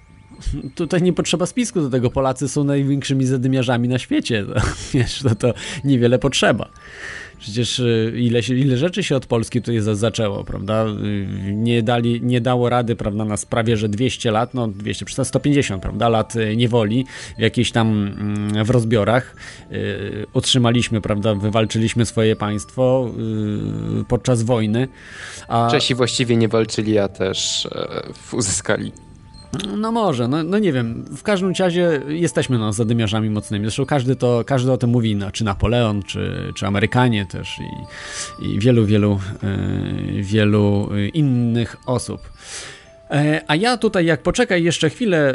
Tutaj 0.74 1.02
nie 1.02 1.12
potrzeba 1.12 1.46
spisku 1.46 1.80
do 1.80 1.90
tego. 1.90 2.10
Polacy 2.10 2.48
są 2.48 2.64
największymi 2.64 3.26
zadymiarzami 3.26 3.88
na 3.88 3.98
świecie. 3.98 4.44
To, 4.44 4.60
wiesz, 4.94 5.22
to, 5.22 5.34
to 5.34 5.54
niewiele 5.84 6.18
potrzeba. 6.18 6.70
Przecież 7.38 7.78
y, 7.78 8.12
ile, 8.16 8.40
ile 8.40 8.76
rzeczy 8.76 9.02
się 9.02 9.16
od 9.16 9.26
Polski 9.26 9.60
tutaj 9.60 9.80
za, 9.80 9.94
zaczęło, 9.94 10.44
prawda? 10.44 10.86
Y, 10.86 11.52
Nie, 11.52 11.82
dali, 11.82 12.20
nie 12.22 12.40
dało 12.40 12.68
rady, 12.68 12.96
prawda, 12.96 13.24
na 13.24 13.36
sprawie, 13.36 13.76
że 13.76 13.88
200 13.88 14.30
lat, 14.30 14.54
no 14.54 14.68
200, 14.68 15.04
przynajmniej 15.04 15.28
150, 15.28 15.82
prawda, 15.82 16.08
lat 16.08 16.36
y, 16.36 16.56
niewoli, 16.56 17.06
w 17.38 17.40
jakichś 17.40 17.70
tam 17.70 17.88
mm, 17.88 18.64
w 18.64 18.70
rozbiorach 18.70 19.36
otrzymaliśmy, 20.34 21.00
prawda, 21.00 21.34
wywalczyliśmy 21.34 22.06
swoje 22.06 22.36
państwo 22.36 23.10
podczas 24.08 24.42
wojny. 24.42 24.88
A... 25.48 25.68
Czesi 25.70 25.94
właściwie 25.94 26.36
nie 26.36 26.48
walczyli, 26.48 26.98
a 26.98 27.08
też 27.08 27.66
e, 27.66 28.36
uzyskali. 28.36 28.92
No 29.76 29.92
może, 29.92 30.28
no, 30.28 30.42
no 30.42 30.58
nie 30.58 30.72
wiem. 30.72 31.04
W 31.16 31.22
każdym 31.22 31.52
razie 31.58 32.00
jesteśmy 32.08 32.58
no, 32.58 32.72
zadymiarzami 32.72 33.30
mocnymi. 33.30 33.64
Zresztą 33.64 33.86
każdy, 33.86 34.16
to, 34.16 34.42
każdy 34.46 34.72
o 34.72 34.78
tym 34.78 34.90
mówi, 34.90 35.16
no, 35.16 35.30
czy 35.30 35.44
Napoleon, 35.44 36.02
czy, 36.02 36.52
czy 36.56 36.66
Amerykanie 36.66 37.26
też 37.26 37.58
i, 37.58 38.46
i 38.46 38.58
wielu, 38.58 38.86
wielu, 38.86 39.20
e, 39.42 40.22
wielu 40.22 40.88
e, 40.92 41.08
innych 41.08 41.76
osób. 41.86 42.30
E, 43.10 43.42
A 43.48 43.56
ja 43.56 43.76
tutaj, 43.76 44.06
jak 44.06 44.22
poczekaj 44.22 44.64
jeszcze 44.64 44.90
chwilę, 44.90 45.34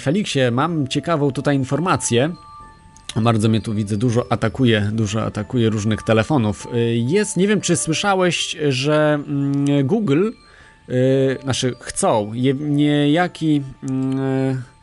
Feliksie, 0.00 0.40
mam 0.52 0.88
ciekawą 0.88 1.30
tutaj 1.30 1.56
informację. 1.56 2.34
Bardzo 3.16 3.48
mnie 3.48 3.60
tu 3.60 3.74
widzę, 3.74 3.96
dużo 3.96 4.26
atakuje, 4.32 4.90
dużo 4.92 5.24
atakuje 5.24 5.70
różnych 5.70 6.02
telefonów. 6.02 6.66
Jest, 6.94 7.36
nie 7.36 7.48
wiem 7.48 7.60
czy 7.60 7.76
słyszałeś, 7.76 8.56
że 8.68 9.18
mm, 9.26 9.86
Google, 9.86 10.30
y, 10.88 11.38
znaczy 11.42 11.74
chcą, 11.80 12.32
je, 12.32 12.54
niejaki, 12.54 13.62
y, 13.82 13.86
y, 13.86 14.73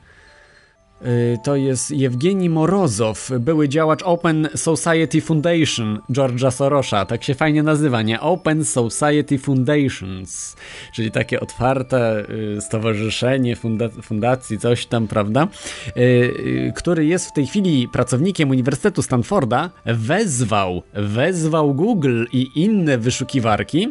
to 1.43 1.55
jest 1.55 1.91
Jewgeni 1.91 2.49
Morozow, 2.49 3.31
były 3.39 3.69
działacz 3.69 4.03
Open 4.03 4.49
Society 4.55 5.21
Foundation 5.21 5.99
George'a 6.09 6.51
Sorosza, 6.51 7.05
tak 7.05 7.23
się 7.23 7.33
fajnie 7.33 7.63
nazywa, 7.63 8.01
nie? 8.01 8.21
Open 8.21 8.65
Society 8.65 9.37
Foundations, 9.37 10.55
czyli 10.93 11.11
takie 11.11 11.39
otwarte 11.39 12.25
y, 12.57 12.61
stowarzyszenie 12.61 13.55
funda 13.55 13.89
fundacji, 13.89 14.59
coś 14.59 14.85
tam, 14.85 15.07
prawda? 15.07 15.47
Y, 15.87 16.01
y, 16.01 16.73
który 16.75 17.05
jest 17.05 17.29
w 17.29 17.33
tej 17.33 17.47
chwili 17.47 17.87
pracownikiem 17.87 18.49
Uniwersytetu 18.49 19.01
Stanforda, 19.01 19.69
wezwał, 19.85 20.83
wezwał 20.93 21.73
Google 21.73 22.25
i 22.33 22.47
inne 22.55 22.97
wyszukiwarki, 22.97 23.89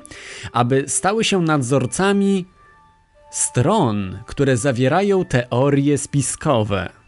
aby 0.52 0.84
stały 0.86 1.24
się 1.24 1.42
nadzorcami 1.42 2.44
stron, 3.30 4.18
które 4.26 4.56
zawierają 4.56 5.24
teorie 5.24 5.98
spiskowe. 5.98 6.99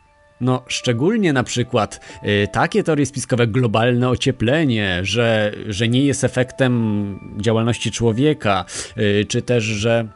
No, 0.43 0.63
szczególnie 0.69 1.33
na 1.33 1.43
przykład 1.43 2.01
y, 2.25 2.49
takie 2.53 2.83
teorie 2.83 3.07
spiskowe, 3.07 3.47
globalne 3.47 4.09
ocieplenie, 4.09 5.01
że, 5.03 5.53
że 5.69 5.89
nie 5.89 6.05
jest 6.05 6.25
efektem 6.25 7.19
działalności 7.37 7.91
człowieka, 7.91 8.65
y, 8.99 9.27
czy 9.29 9.43
też, 9.43 9.65
że 9.65 10.09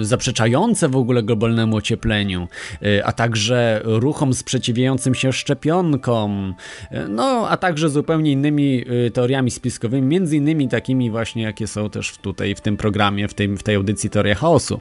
zaprzeczające 0.00 0.88
w 0.88 0.96
ogóle 0.96 1.22
globalnemu 1.22 1.76
ociepleniu, 1.76 2.48
y, 2.82 3.04
a 3.04 3.12
także 3.12 3.80
ruchom 3.84 4.34
sprzeciwiającym 4.34 5.14
się 5.14 5.32
szczepionkom, 5.32 6.54
y, 6.92 7.08
no 7.08 7.48
a 7.48 7.56
także 7.56 7.88
zupełnie 7.88 8.32
innymi 8.32 8.84
y, 9.06 9.10
teoriami 9.10 9.50
spiskowymi, 9.50 10.06
między 10.08 10.36
innymi 10.36 10.68
takimi 10.68 11.10
właśnie, 11.10 11.42
jakie 11.42 11.66
są 11.66 11.90
też 11.90 12.18
tutaj 12.18 12.54
w 12.54 12.60
tym 12.60 12.76
programie, 12.76 13.28
w 13.28 13.34
tej, 13.34 13.48
w 13.56 13.62
tej 13.62 13.74
audycji 13.74 14.10
Teoria 14.10 14.34
Chaosu. 14.34 14.80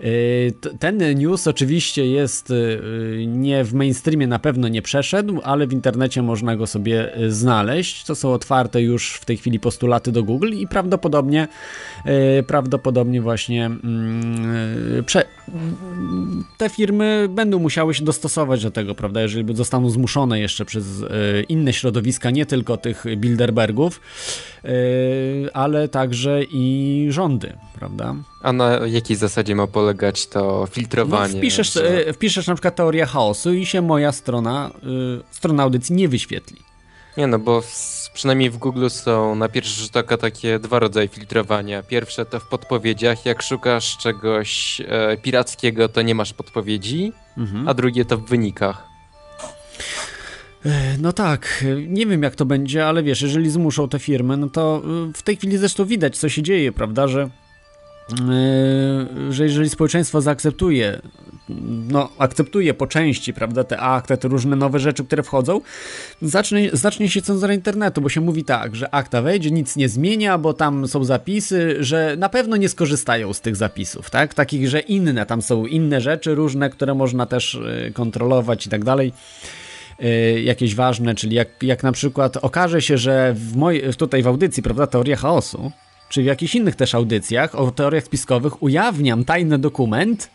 Y, 0.00 0.52
Ten 0.78 1.18
news 1.18 1.46
oczywiście 1.46 2.06
jest 2.06 2.50
y, 2.50 3.24
nie 3.26 3.64
w 3.64 3.74
mainstreamie 3.74 4.26
na 4.26 4.38
pewno 4.38 4.68
nie 4.68 4.82
przeszedł, 4.82 5.40
ale 5.44 5.66
w 5.66 5.72
internecie 5.72 6.22
można 6.22 6.56
go 6.56 6.66
sobie 6.66 7.18
y, 7.18 7.32
znaleźć. 7.32 8.04
To 8.04 8.14
są 8.14 8.32
otwarte 8.32 8.82
już 8.82 9.14
w 9.14 9.24
tej 9.24 9.36
chwili 9.36 9.60
postulaty 9.60 10.12
do 10.12 10.22
Google 10.22 10.52
i 10.52 10.66
prawdopodobnie 10.66 11.48
y, 12.38 12.42
prawdopodobnie 12.42 13.20
właśnie 13.20 13.66
mm, 13.66 13.77
y, 13.77 13.77
prze, 15.06 15.24
te 16.58 16.68
firmy 16.68 17.26
będą 17.30 17.58
musiały 17.58 17.94
się 17.94 18.04
dostosować 18.04 18.62
do 18.62 18.70
tego, 18.70 18.94
prawda, 18.94 19.22
jeżeli 19.22 19.56
zostaną 19.56 19.90
zmuszone 19.90 20.40
jeszcze 20.40 20.64
przez 20.64 21.00
y, 21.00 21.06
inne 21.48 21.72
środowiska, 21.72 22.30
nie 22.30 22.46
tylko 22.46 22.76
tych 22.76 23.04
Bilderbergów, 23.16 24.00
y, 24.64 24.68
ale 25.52 25.88
także 25.88 26.40
i 26.50 27.06
rządy, 27.10 27.52
prawda? 27.78 28.14
A 28.42 28.52
na 28.52 28.70
jakiej 28.86 29.16
zasadzie 29.16 29.54
ma 29.54 29.66
polegać 29.66 30.26
to 30.26 30.58
No, 30.60 30.66
filtrowanie? 30.66 31.38
wpiszesz, 31.38 31.72
że- 31.72 32.06
e, 32.06 32.12
wpiszesz 32.12 32.46
na 32.46 32.54
przykład 32.54 32.76
teorię 32.76 33.06
chaosu 33.06 33.52
i 33.54 33.66
się 33.66 33.82
moja 33.82 34.12
strona, 34.12 34.70
strona 35.30 35.62
audycji 35.62 35.94
nie 35.94 36.08
wyświetli. 36.08 36.56
Nie 37.16 37.26
no, 37.26 37.38
bo 37.38 37.60
w, 37.60 37.97
przynajmniej 38.18 38.50
w 38.50 38.56
Google 38.58 38.88
są 38.88 39.34
na 39.34 39.48
pierwszy 39.48 39.80
rzut 39.82 39.96
oka 39.96 40.16
takie 40.16 40.58
dwa 40.58 40.78
rodzaje 40.78 41.08
filtrowania. 41.08 41.82
Pierwsze 41.82 42.24
to 42.26 42.40
w 42.40 42.48
podpowiedziach, 42.48 43.26
jak 43.26 43.42
szukasz 43.42 43.96
czegoś 43.96 44.80
e, 44.88 45.16
pirackiego, 45.16 45.88
to 45.88 46.02
nie 46.02 46.14
masz 46.14 46.32
podpowiedzi, 46.32 47.12
Mhm. 47.36 47.68
a 47.68 47.74
drugie 47.74 48.04
to 48.04 48.16
w 48.18 48.28
wynikach. 48.28 48.86
E, 50.66 50.98
No 51.00 51.12
tak, 51.12 51.64
e, 51.66 51.82
nie 51.86 52.06
wiem 52.06 52.22
jak 52.22 52.34
to 52.34 52.44
będzie, 52.44 52.86
ale 52.86 53.02
wiesz, 53.02 53.22
jeżeli 53.22 53.50
zmuszą 53.50 53.88
te 53.88 53.98
firmy, 53.98 54.36
no 54.36 54.48
to 54.48 54.82
y, 55.10 55.12
w 55.12 55.22
tej 55.22 55.36
chwili 55.36 55.58
zresztą 55.58 55.84
widać, 55.84 56.18
co 56.18 56.28
się 56.28 56.42
dzieje, 56.42 56.72
prawda, 56.72 57.08
że, 57.08 57.28
że 59.30 59.44
jeżeli 59.44 59.70
społeczeństwo 59.70 60.20
zaakceptuje, 60.20 61.00
no 61.88 62.08
akceptuje 62.18 62.74
po 62.74 62.86
części, 62.86 63.32
prawda, 63.32 63.64
te 63.64 63.80
akta, 63.80 64.16
te 64.16 64.28
różne 64.28 64.56
nowe 64.56 64.78
rzeczy, 64.78 65.04
które 65.04 65.22
wchodzą, 65.22 65.60
zacznie, 66.22 66.70
zacznie 66.72 67.08
się 67.08 67.22
cenzura 67.22 67.54
internetu, 67.54 68.00
bo 68.00 68.08
się 68.08 68.20
mówi 68.20 68.44
tak, 68.44 68.76
że 68.76 68.94
akta 68.94 69.22
wejdzie, 69.22 69.50
nic 69.50 69.76
nie 69.76 69.88
zmienia, 69.88 70.38
bo 70.38 70.54
tam 70.54 70.88
są 70.88 71.04
zapisy, 71.04 71.76
że 71.80 72.16
na 72.18 72.28
pewno 72.28 72.56
nie 72.56 72.68
skorzystają 72.68 73.32
z 73.32 73.40
tych 73.40 73.56
zapisów, 73.56 74.10
tak, 74.10 74.34
takich, 74.34 74.68
że 74.68 74.80
inne, 74.80 75.26
tam 75.26 75.42
są 75.42 75.66
inne 75.66 76.00
rzeczy 76.00 76.34
różne, 76.34 76.70
które 76.70 76.94
można 76.94 77.26
też 77.26 77.54
y, 77.54 77.92
kontrolować 77.94 78.66
i 78.66 78.70
tak 78.70 78.84
dalej. 78.84 79.12
Y, 80.04 80.40
jakieś 80.40 80.74
ważne, 80.74 81.14
czyli 81.14 81.36
jak, 81.36 81.62
jak 81.62 81.82
na 81.82 81.92
przykład 81.92 82.36
okaże 82.36 82.82
się, 82.82 82.98
że 82.98 83.34
w 83.36 83.56
moj, 83.56 83.82
tutaj 83.98 84.22
w 84.22 84.26
audycji, 84.26 84.62
prawda, 84.62 84.86
teoria 84.86 85.16
chaosu, 85.16 85.72
czy 86.08 86.22
w 86.22 86.24
jakichś 86.24 86.54
innych 86.54 86.76
też 86.76 86.94
audycjach 86.94 87.54
o 87.54 87.70
teoriach 87.70 88.04
spiskowych 88.04 88.62
ujawniam 88.62 89.24
tajny 89.24 89.58
dokument, 89.58 90.30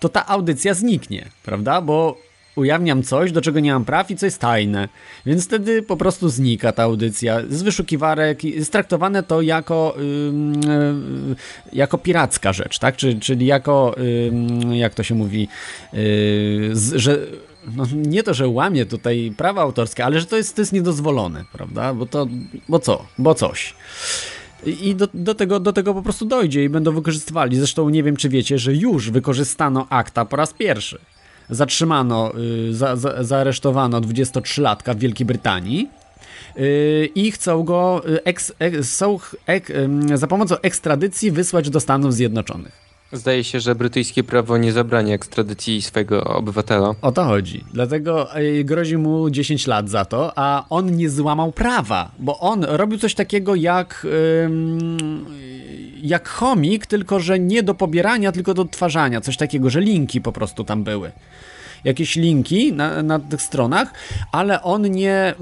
to 0.00 0.08
ta 0.08 0.26
audycja 0.26 0.74
zniknie, 0.74 1.28
prawda, 1.42 1.80
bo 1.80 2.16
ujawniam 2.56 3.02
coś, 3.02 3.32
do 3.32 3.40
czego 3.40 3.60
nie 3.60 3.72
mam 3.72 3.84
praw 3.84 4.10
i 4.10 4.16
co 4.16 4.26
jest 4.26 4.38
tajne, 4.38 4.88
więc 5.26 5.44
wtedy 5.44 5.82
po 5.82 5.96
prostu 5.96 6.28
znika 6.28 6.72
ta 6.72 6.82
audycja 6.82 7.40
z 7.48 7.62
wyszukiwarek, 7.62 8.44
i 8.44 8.50
jest 8.50 8.72
traktowane 8.72 9.22
to 9.22 9.42
jako, 9.42 9.94
ym, 10.28 10.52
y, 11.32 11.36
jako 11.72 11.98
piracka 11.98 12.52
rzecz, 12.52 12.78
tak, 12.78 12.96
Czy, 12.96 13.20
czyli 13.20 13.46
jako, 13.46 13.94
ym, 14.28 14.74
jak 14.74 14.94
to 14.94 15.02
się 15.02 15.14
mówi, 15.14 15.48
y, 15.94 16.70
z, 16.72 16.94
że 16.94 17.18
no 17.76 17.84
nie 17.94 18.22
to, 18.22 18.34
że 18.34 18.48
łamie 18.48 18.86
tutaj 18.86 19.32
prawa 19.36 19.62
autorskie, 19.62 20.04
ale 20.04 20.20
że 20.20 20.26
to 20.26 20.36
jest, 20.36 20.56
to 20.56 20.62
jest 20.62 20.72
niedozwolone, 20.72 21.44
prawda? 21.52 21.94
Bo 21.94 22.06
to, 22.06 22.26
bo 22.68 22.78
co? 22.78 23.04
Bo 23.18 23.34
coś. 23.34 23.74
I 24.66 24.94
do, 24.94 25.08
do, 25.14 25.34
tego, 25.34 25.60
do 25.60 25.72
tego 25.72 25.94
po 25.94 26.02
prostu 26.02 26.24
dojdzie 26.24 26.64
i 26.64 26.68
będą 26.68 26.92
wykorzystywali. 26.92 27.56
Zresztą 27.56 27.88
nie 27.88 28.02
wiem, 28.02 28.16
czy 28.16 28.28
wiecie, 28.28 28.58
że 28.58 28.74
już 28.74 29.10
wykorzystano 29.10 29.86
akta 29.90 30.24
po 30.24 30.36
raz 30.36 30.52
pierwszy. 30.52 30.98
Zatrzymano, 31.50 32.32
y, 32.68 32.74
za, 32.74 32.96
za, 32.96 33.24
zaaresztowano 33.24 34.00
23-latka 34.00 34.94
w 34.94 34.98
Wielkiej 34.98 35.26
Brytanii 35.26 35.88
y, 36.56 37.10
i 37.14 37.32
chcą 37.32 37.62
go 37.62 38.02
y, 38.08 38.24
eks, 38.24 38.52
są, 38.82 39.18
ek, 39.46 39.72
za 40.14 40.26
pomocą 40.26 40.56
ekstradycji 40.62 41.30
wysłać 41.30 41.70
do 41.70 41.80
Stanów 41.80 42.14
Zjednoczonych. 42.14 42.91
Zdaje 43.12 43.44
się, 43.44 43.60
że 43.60 43.74
brytyjskie 43.74 44.24
prawo 44.24 44.58
nie 44.58 44.72
zabrania 44.72 45.14
ekstradycji 45.14 45.82
swojego 45.82 46.24
obywatela. 46.24 46.94
O 47.02 47.12
to 47.12 47.24
chodzi. 47.24 47.64
Dlatego 47.72 48.28
grozi 48.64 48.98
mu 48.98 49.30
10 49.30 49.66
lat 49.66 49.88
za 49.88 50.04
to, 50.04 50.32
a 50.36 50.64
on 50.70 50.96
nie 50.96 51.10
złamał 51.10 51.52
prawa, 51.52 52.10
bo 52.18 52.38
on 52.38 52.64
robił 52.64 52.98
coś 52.98 53.14
takiego 53.14 53.54
jak, 53.54 54.06
jak 56.02 56.28
chomik, 56.28 56.86
tylko 56.86 57.20
że 57.20 57.38
nie 57.38 57.62
do 57.62 57.74
pobierania, 57.74 58.32
tylko 58.32 58.54
do 58.54 58.62
odtwarzania. 58.62 59.20
Coś 59.20 59.36
takiego, 59.36 59.70
że 59.70 59.80
linki 59.80 60.20
po 60.20 60.32
prostu 60.32 60.64
tam 60.64 60.84
były. 60.84 61.12
Jakieś 61.84 62.16
linki 62.16 62.72
na, 62.72 63.02
na 63.02 63.18
tych 63.18 63.42
stronach, 63.42 63.92
ale 64.32 64.62
on 64.62 64.82
nie. 64.82 65.34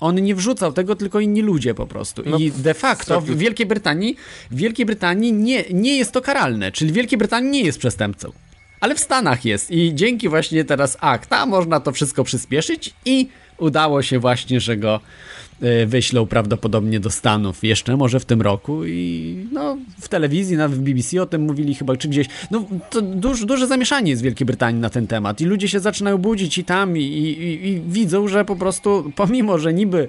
On 0.00 0.14
nie 0.14 0.34
wrzucał 0.34 0.72
tego, 0.72 0.96
tylko 0.96 1.20
inni 1.20 1.42
ludzie 1.42 1.74
po 1.74 1.86
prostu. 1.86 2.22
No, 2.26 2.38
I 2.38 2.50
de 2.50 2.74
facto 2.74 3.20
w 3.20 3.24
zrobił- 3.24 3.36
Wielkiej 3.36 3.66
Brytanii, 3.66 4.16
w 4.50 4.56
Wielkiej 4.56 4.86
Brytanii 4.86 5.32
nie, 5.32 5.64
nie 5.70 5.96
jest 5.98 6.12
to 6.12 6.20
karalne, 6.20 6.72
czyli 6.72 6.90
w 6.90 6.94
Wielkiej 6.94 7.18
Brytanii 7.18 7.50
nie 7.50 7.62
jest 7.62 7.78
przestępcą. 7.78 8.32
Ale 8.80 8.94
w 8.94 9.00
Stanach 9.00 9.44
jest 9.44 9.70
i 9.70 9.94
dzięki 9.94 10.28
właśnie 10.28 10.64
teraz 10.64 10.96
akta 11.00 11.46
można 11.46 11.80
to 11.80 11.92
wszystko 11.92 12.24
przyspieszyć 12.24 12.94
i 13.04 13.28
udało 13.58 14.02
się 14.02 14.18
właśnie, 14.18 14.60
że 14.60 14.76
go 14.76 15.00
wyślą 15.86 16.26
prawdopodobnie 16.26 17.00
do 17.00 17.10
Stanów 17.10 17.64
jeszcze 17.64 17.96
może 17.96 18.20
w 18.20 18.24
tym 18.24 18.42
roku 18.42 18.84
i 18.84 19.36
no 19.52 19.78
w 20.00 20.08
telewizji, 20.08 20.56
nawet 20.56 20.78
w 20.78 20.80
BBC 20.80 21.22
o 21.22 21.26
tym 21.26 21.42
mówili 21.42 21.74
chyba 21.74 21.96
czy 21.96 22.08
gdzieś. 22.08 22.26
No 22.50 22.64
to 22.90 23.02
duż, 23.02 23.44
duże 23.44 23.66
zamieszanie 23.66 24.10
jest 24.10 24.22
w 24.22 24.24
Wielkiej 24.24 24.46
Brytanii 24.46 24.80
na 24.80 24.90
ten 24.90 25.06
temat 25.06 25.40
i 25.40 25.44
ludzie 25.44 25.68
się 25.68 25.80
zaczynają 25.80 26.18
budzić 26.18 26.58
i 26.58 26.64
tam 26.64 26.96
i, 26.96 27.00
i, 27.00 27.68
i 27.68 27.80
widzą, 27.80 28.28
że 28.28 28.44
po 28.44 28.56
prostu 28.56 29.12
pomimo, 29.16 29.58
że 29.58 29.74
niby 29.74 30.08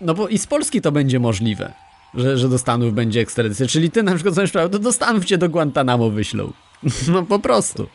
no 0.00 0.14
bo 0.14 0.28
i 0.28 0.38
z 0.38 0.46
Polski 0.46 0.80
to 0.80 0.92
będzie 0.92 1.20
możliwe. 1.20 1.72
Że, 2.14 2.38
że 2.38 2.48
do 2.48 2.58
Stanów 2.58 2.94
będzie 2.94 3.20
ekstradycja. 3.20 3.66
Czyli 3.66 3.90
ty 3.90 4.02
na 4.02 4.14
przykład 4.14 4.50
prawo, 4.52 4.68
to 4.68 4.78
do 4.78 4.92
Stanów 4.92 5.24
cię 5.24 5.38
do 5.38 5.48
Guantanamo 5.48 6.10
wyślą. 6.10 6.52
No 7.12 7.22
po 7.22 7.38
prostu. 7.38 7.86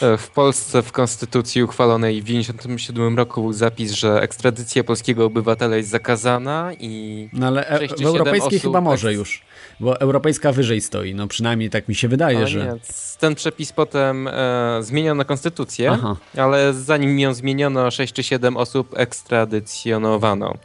E, 0.00 0.16
W 0.16 0.30
Polsce 0.30 0.82
w 0.82 0.92
konstytucji 0.92 1.62
uchwalonej 1.62 2.22
w 2.22 2.24
1997 2.24 3.16
roku 3.16 3.42
był 3.42 3.52
zapis, 3.52 3.92
że 3.92 4.22
ekstradycja 4.22 4.84
polskiego 4.84 5.24
obywatela 5.24 5.76
jest 5.76 5.88
zakazana 5.90 6.70
i 6.80 7.28
No 7.32 7.46
ale 7.46 7.68
e- 7.68 7.88
w 7.88 8.02
europejskiej 8.06 8.58
osób 8.58 8.62
chyba 8.62 8.80
może 8.80 9.12
już. 9.14 9.42
Bo 9.80 10.00
europejska 10.00 10.52
wyżej 10.52 10.80
stoi. 10.80 11.14
No 11.14 11.26
przynajmniej 11.28 11.70
tak 11.70 11.88
mi 11.88 11.94
się 11.94 12.08
wydaje, 12.08 12.36
Ale 12.38 12.46
że. 12.46 12.64
nie, 12.64 12.74
ten 13.20 13.34
przepis 13.34 13.72
potem 13.72 14.28
e, 14.28 14.32
zmieniono 14.80 15.24
konstytucję, 15.24 15.90
Aha. 15.90 16.16
ale 16.36 16.74
zanim 16.74 17.18
ją 17.18 17.34
zmieniono, 17.34 17.90
6 17.90 18.12
czy 18.12 18.22
7 18.22 18.56
osób 18.56 18.98
ekstradycjonowano. 18.98 20.54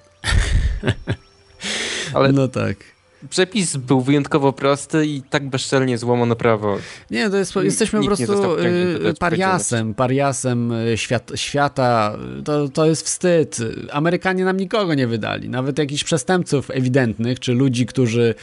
Ale 2.13 2.31
No 2.31 2.47
tak. 2.47 2.77
Przepis 3.29 3.77
był 3.77 4.01
wyjątkowo 4.01 4.53
prosty 4.53 5.05
i 5.05 5.21
tak 5.21 5.49
bezczelnie 5.49 5.97
złamano 5.97 6.35
prawo. 6.35 6.77
Nie, 7.11 7.29
to 7.29 7.37
jest, 7.37 7.55
jesteśmy 7.55 7.99
po 7.99 8.03
nikt 8.03 8.25
prostu 8.25 8.57
y, 8.59 9.13
pariasem, 9.19 9.93
pariasem 9.93 10.71
y, 10.71 10.97
świat, 10.97 11.31
świata. 11.35 12.17
To, 12.45 12.69
to 12.69 12.85
jest 12.85 13.05
wstyd. 13.05 13.57
Amerykanie 13.91 14.45
nam 14.45 14.57
nikogo 14.57 14.93
nie 14.93 15.07
wydali. 15.07 15.49
Nawet 15.49 15.79
jakichś 15.79 16.03
przestępców 16.03 16.71
ewidentnych, 16.71 17.39
czy 17.39 17.53
ludzi, 17.53 17.85
którzy 17.85 18.35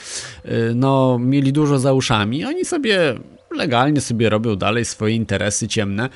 y, 0.44 0.50
no, 0.74 1.18
mieli 1.18 1.52
dużo 1.52 1.78
za 1.78 1.92
uszami, 1.92 2.44
oni 2.44 2.64
sobie 2.64 3.14
legalnie 3.54 4.00
sobie 4.00 4.30
robią 4.30 4.56
dalej 4.56 4.84
swoje 4.84 5.14
interesy 5.14 5.68
ciemne 5.68 6.08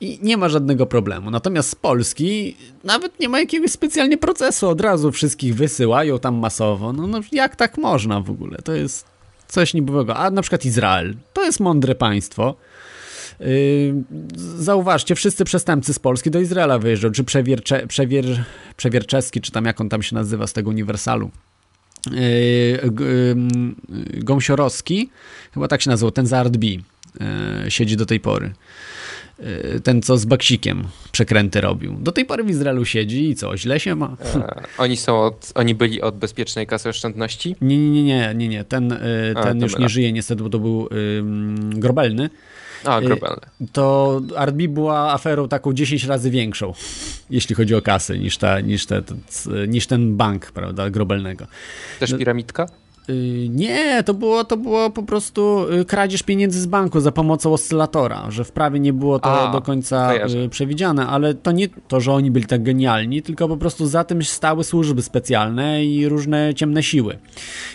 i 0.00 0.18
nie 0.22 0.36
ma 0.36 0.48
żadnego 0.48 0.86
problemu. 0.86 1.30
Natomiast 1.30 1.70
z 1.70 1.74
Polski 1.74 2.56
nawet 2.84 3.20
nie 3.20 3.28
ma 3.28 3.40
jakiegoś 3.40 3.70
specjalnie 3.70 4.18
procesu, 4.18 4.68
od 4.68 4.80
razu 4.80 5.12
wszystkich 5.12 5.54
wysyłają 5.54 6.18
tam 6.18 6.34
masowo. 6.34 6.92
No, 6.92 7.06
no 7.06 7.20
jak 7.32 7.56
tak 7.56 7.78
można 7.78 8.20
w 8.20 8.30
ogóle? 8.30 8.58
To 8.64 8.72
jest 8.72 9.06
coś 9.48 9.74
niebywałego. 9.74 10.16
A 10.16 10.30
na 10.30 10.42
przykład 10.42 10.64
Izrael, 10.64 11.14
to 11.32 11.44
jest 11.44 11.60
mądre 11.60 11.94
państwo. 11.94 12.56
Yy, 13.40 13.94
zauważcie, 14.58 15.14
wszyscy 15.14 15.44
przestępcy 15.44 15.94
z 15.94 15.98
Polski 15.98 16.30
do 16.30 16.40
Izraela 16.40 16.78
wyjeżdżą, 16.78 17.10
czy 17.10 17.24
przewiercze, 17.24 17.86
przewier, 17.86 18.24
Przewierczewski, 18.76 19.40
czy 19.40 19.52
tam 19.52 19.64
jak 19.64 19.80
on 19.80 19.88
tam 19.88 20.02
się 20.02 20.14
nazywa 20.14 20.46
z 20.46 20.52
tego 20.52 20.70
Uniwersalu. 20.70 21.30
Yy, 22.10 22.80
ym, 23.30 23.76
Gąsiorowski, 24.12 25.10
chyba 25.54 25.68
tak 25.68 25.82
się 25.82 25.90
nazywał, 25.90 26.10
ten 26.10 26.26
za 26.26 26.38
Art 26.38 26.56
B, 26.56 26.66
yy, 26.66 26.80
siedzi 27.68 27.96
do 27.96 28.06
tej 28.06 28.20
pory. 28.20 28.52
Yy, 29.38 29.80
Ten, 29.80 30.02
co 30.02 30.16
z 30.18 30.24
Baksikiem 30.24 30.84
przekręty 31.12 31.60
robił. 31.60 31.96
Do 32.00 32.12
tej 32.12 32.24
pory 32.24 32.44
w 32.44 32.50
Izraelu 32.50 32.84
siedzi 32.84 33.30
i 33.30 33.34
co, 33.34 33.56
źle 33.56 33.80
się 33.80 33.94
ma? 33.94 34.16
E, 34.34 34.62
oni, 34.78 34.96
są 34.96 35.20
od, 35.20 35.52
oni 35.54 35.74
byli 35.74 36.02
od 36.02 36.16
bezpiecznej 36.16 36.66
kasy 36.66 36.88
oszczędności. 36.88 37.56
Nie, 37.60 37.78
nie, 37.90 38.02
nie, 38.02 38.32
nie, 38.34 38.48
nie, 38.48 38.64
ten, 38.64 38.88
yy, 38.90 39.34
A, 39.36 39.42
ten 39.42 39.60
już 39.60 39.78
nie 39.78 39.88
żyje 39.88 40.12
niestety, 40.12 40.42
bo 40.42 40.48
to 40.48 40.58
był 40.58 40.88
yy, 40.90 41.22
Grobelny. 41.80 42.30
A, 42.84 43.00
Y, 43.00 43.04
globalne. 43.04 43.46
to 43.72 44.20
Artbi 44.36 44.68
była 44.68 45.12
aferą 45.12 45.48
taką 45.48 45.72
10 45.72 46.04
razy 46.04 46.30
większą, 46.30 46.74
jeśli 47.30 47.54
chodzi 47.54 47.74
o 47.74 47.82
kasy, 47.82 48.18
niż, 48.18 48.38
ta, 48.38 48.60
niż, 48.60 48.86
te, 48.86 49.02
te, 49.02 49.14
niż 49.68 49.86
ten 49.86 50.16
bank, 50.16 50.52
prawda, 50.52 50.90
Grobelnego. 50.90 51.46
Też 52.00 52.14
piramidka? 52.18 52.66
Y, 53.08 53.48
Nie, 53.50 54.02
to 54.02 54.14
było, 54.14 54.44
to 54.44 54.56
było 54.56 54.90
po 54.90 55.02
prostu 55.02 55.66
y, 55.80 55.84
kradzież 55.84 56.22
pieniędzy 56.22 56.60
z 56.60 56.66
banku 56.66 57.00
za 57.00 57.12
pomocą 57.12 57.52
oscylatora, 57.52 58.30
że 58.30 58.44
w 58.44 58.52
prawie 58.52 58.80
nie 58.80 58.92
było 58.92 59.18
to 59.18 59.48
A, 59.48 59.52
do 59.52 59.62
końca 59.62 60.08
kojarzę. 60.08 60.38
y, 60.38 60.48
przewidziane, 60.48 61.06
ale 61.06 61.34
to 61.34 61.52
nie 61.52 61.68
to, 61.68 62.00
że 62.00 62.12
oni 62.12 62.30
byli 62.30 62.46
tak 62.46 62.62
genialni, 62.62 63.22
tylko 63.22 63.48
po 63.48 63.56
prostu 63.56 63.86
za 63.86 64.04
tym 64.04 64.22
stały 64.22 64.64
służby 64.64 65.02
specjalne 65.02 65.84
i 65.84 66.08
różne 66.08 66.54
ciemne 66.54 66.82
siły. 66.82 67.18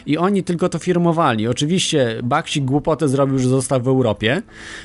I 0.05 0.17
oni 0.17 0.43
tylko 0.43 0.69
to 0.69 0.79
firmowali. 0.79 1.47
Oczywiście 1.47 2.19
Baksik 2.23 2.65
głupotę 2.65 3.07
zrobił, 3.07 3.39
że 3.39 3.49
został 3.49 3.81
w 3.81 3.87
Europie, 3.87 4.41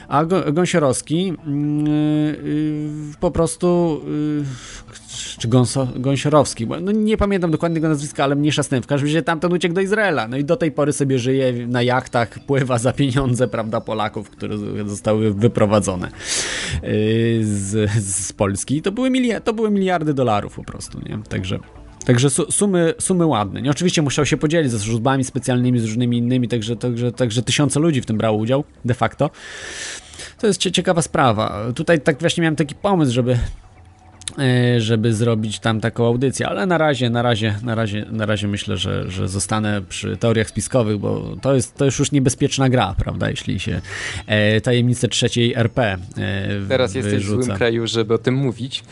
a 0.09 0.24
Gąsiorowski 0.52 1.35
mm, 1.46 1.87
y, 1.87 2.88
po 3.20 3.31
prostu 3.31 4.00
y, 4.09 4.83
czy 5.38 5.48
Gąso, 5.48 5.88
Gąsiorowski, 5.96 6.66
bo 6.66 6.81
no 6.81 6.92
nie 6.92 7.16
pamiętam 7.16 7.50
dokładnie 7.50 7.76
jego 7.76 7.88
nazwiska, 7.88 8.24
ale 8.24 8.35
mniejsza 8.35 8.62
z 8.62 8.68
tym. 8.68 8.83
W 8.83 8.87
każdym 8.87 9.09
razie 9.09 9.22
tamten 9.22 9.52
uciekł 9.52 9.74
do 9.74 9.81
Izraela. 9.81 10.28
No 10.33 10.38
i 10.38 10.45
do 10.45 10.57
tej 10.57 10.73
pory 10.73 10.92
sobie 10.92 11.18
żyje 11.18 11.66
na 11.66 11.83
jachtach, 11.83 12.38
pływa 12.47 12.79
za 12.79 12.92
pieniądze, 12.92 13.49
prawda, 13.49 13.81
Polaków, 13.81 14.31
które 14.31 14.57
zostały 14.87 15.35
wyprowadzone 15.35 16.09
yy, 16.83 16.90
z, 17.45 17.90
z 18.05 18.33
Polski. 18.33 18.83
To 18.83 18.92
były, 18.92 19.11
milia- 19.11 19.40
to 19.40 19.53
były 19.53 19.71
miliardy 19.71 20.14
dolarów 20.14 20.55
po 20.55 20.64
prostu, 20.64 21.01
nie? 21.09 21.18
Także... 21.29 21.59
Także 22.07 22.31
su- 22.31 22.53
sumy, 22.53 22.95
sumy 22.99 23.27
ładne. 23.27 23.62
Nie, 23.62 23.71
oczywiście 23.71 24.03
musiał 24.03 24.27
się 24.27 24.37
podzielić 24.37 24.71
ze 24.73 24.79
służbami 24.79 25.25
specjalnymi, 25.25 25.79
z 25.81 25.85
różnymi 25.85 26.18
innymi, 26.18 26.49
także, 26.49 26.77
także, 26.77 27.12
także 27.12 27.42
tysiące 27.42 27.81
ludzi 27.81 28.01
w 28.01 28.07
tym 28.07 28.18
brało 28.18 28.38
udział, 28.38 28.64
de 28.85 28.95
facto. 28.95 29.31
To 30.38 30.47
jest 30.47 30.61
cie- 30.61 30.73
ciekawa 30.73 31.03
sprawa. 31.03 31.73
Tutaj 31.75 32.01
tak 32.01 32.21
właśnie 32.21 32.42
miałem 32.42 32.57
taki 32.57 32.75
pomysł, 32.75 33.12
żeby 33.12 33.38
żeby 34.79 35.14
zrobić 35.14 35.59
tam 35.59 35.81
taką 35.81 36.07
audycję, 36.07 36.49
ale 36.49 36.66
na 36.66 36.79
razie, 36.79 37.11
na 37.11 37.23
razie, 37.23 37.55
na 37.62 37.75
razie, 37.75 38.07
na 38.11 38.27
razie 38.27 38.49
myślę, 38.49 38.77
że, 38.77 39.11
że 39.11 39.29
zostanę 39.29 39.83
przy 39.88 40.16
teoriach 40.16 40.49
spiskowych, 40.49 40.99
bo 40.99 41.37
to 41.42 41.55
jest, 41.55 41.75
to 41.75 41.85
jest 41.85 41.99
już 41.99 42.12
niebezpieczna 42.12 42.68
gra, 42.68 42.95
prawda, 42.99 43.31
jeśli 43.31 43.61
się 43.61 43.81
e, 44.27 44.61
tajemnice 44.61 45.09
trzeciej 45.09 45.55
RP 45.55 45.83
e, 45.83 45.99
Teraz 46.68 46.95
jesteś 46.95 47.14
w 47.14 47.16
wyrzuca. 47.16 47.42
złym 47.42 47.57
kraju, 47.57 47.87
żeby 47.87 48.14
o 48.14 48.18
tym 48.18 48.35
mówić. 48.35 48.85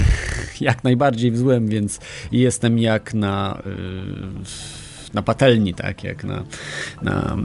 Jak 0.60 0.84
najbardziej 0.84 1.30
w 1.30 1.38
złym, 1.38 1.68
więc 1.68 2.00
jestem 2.32 2.78
jak 2.78 3.14
na... 3.14 3.62
y, 3.66 4.81
na 5.14 5.22
patelni, 5.22 5.74
tak, 5.74 6.04
jak 6.04 6.24
na, 6.24 6.44
na, 7.02 7.36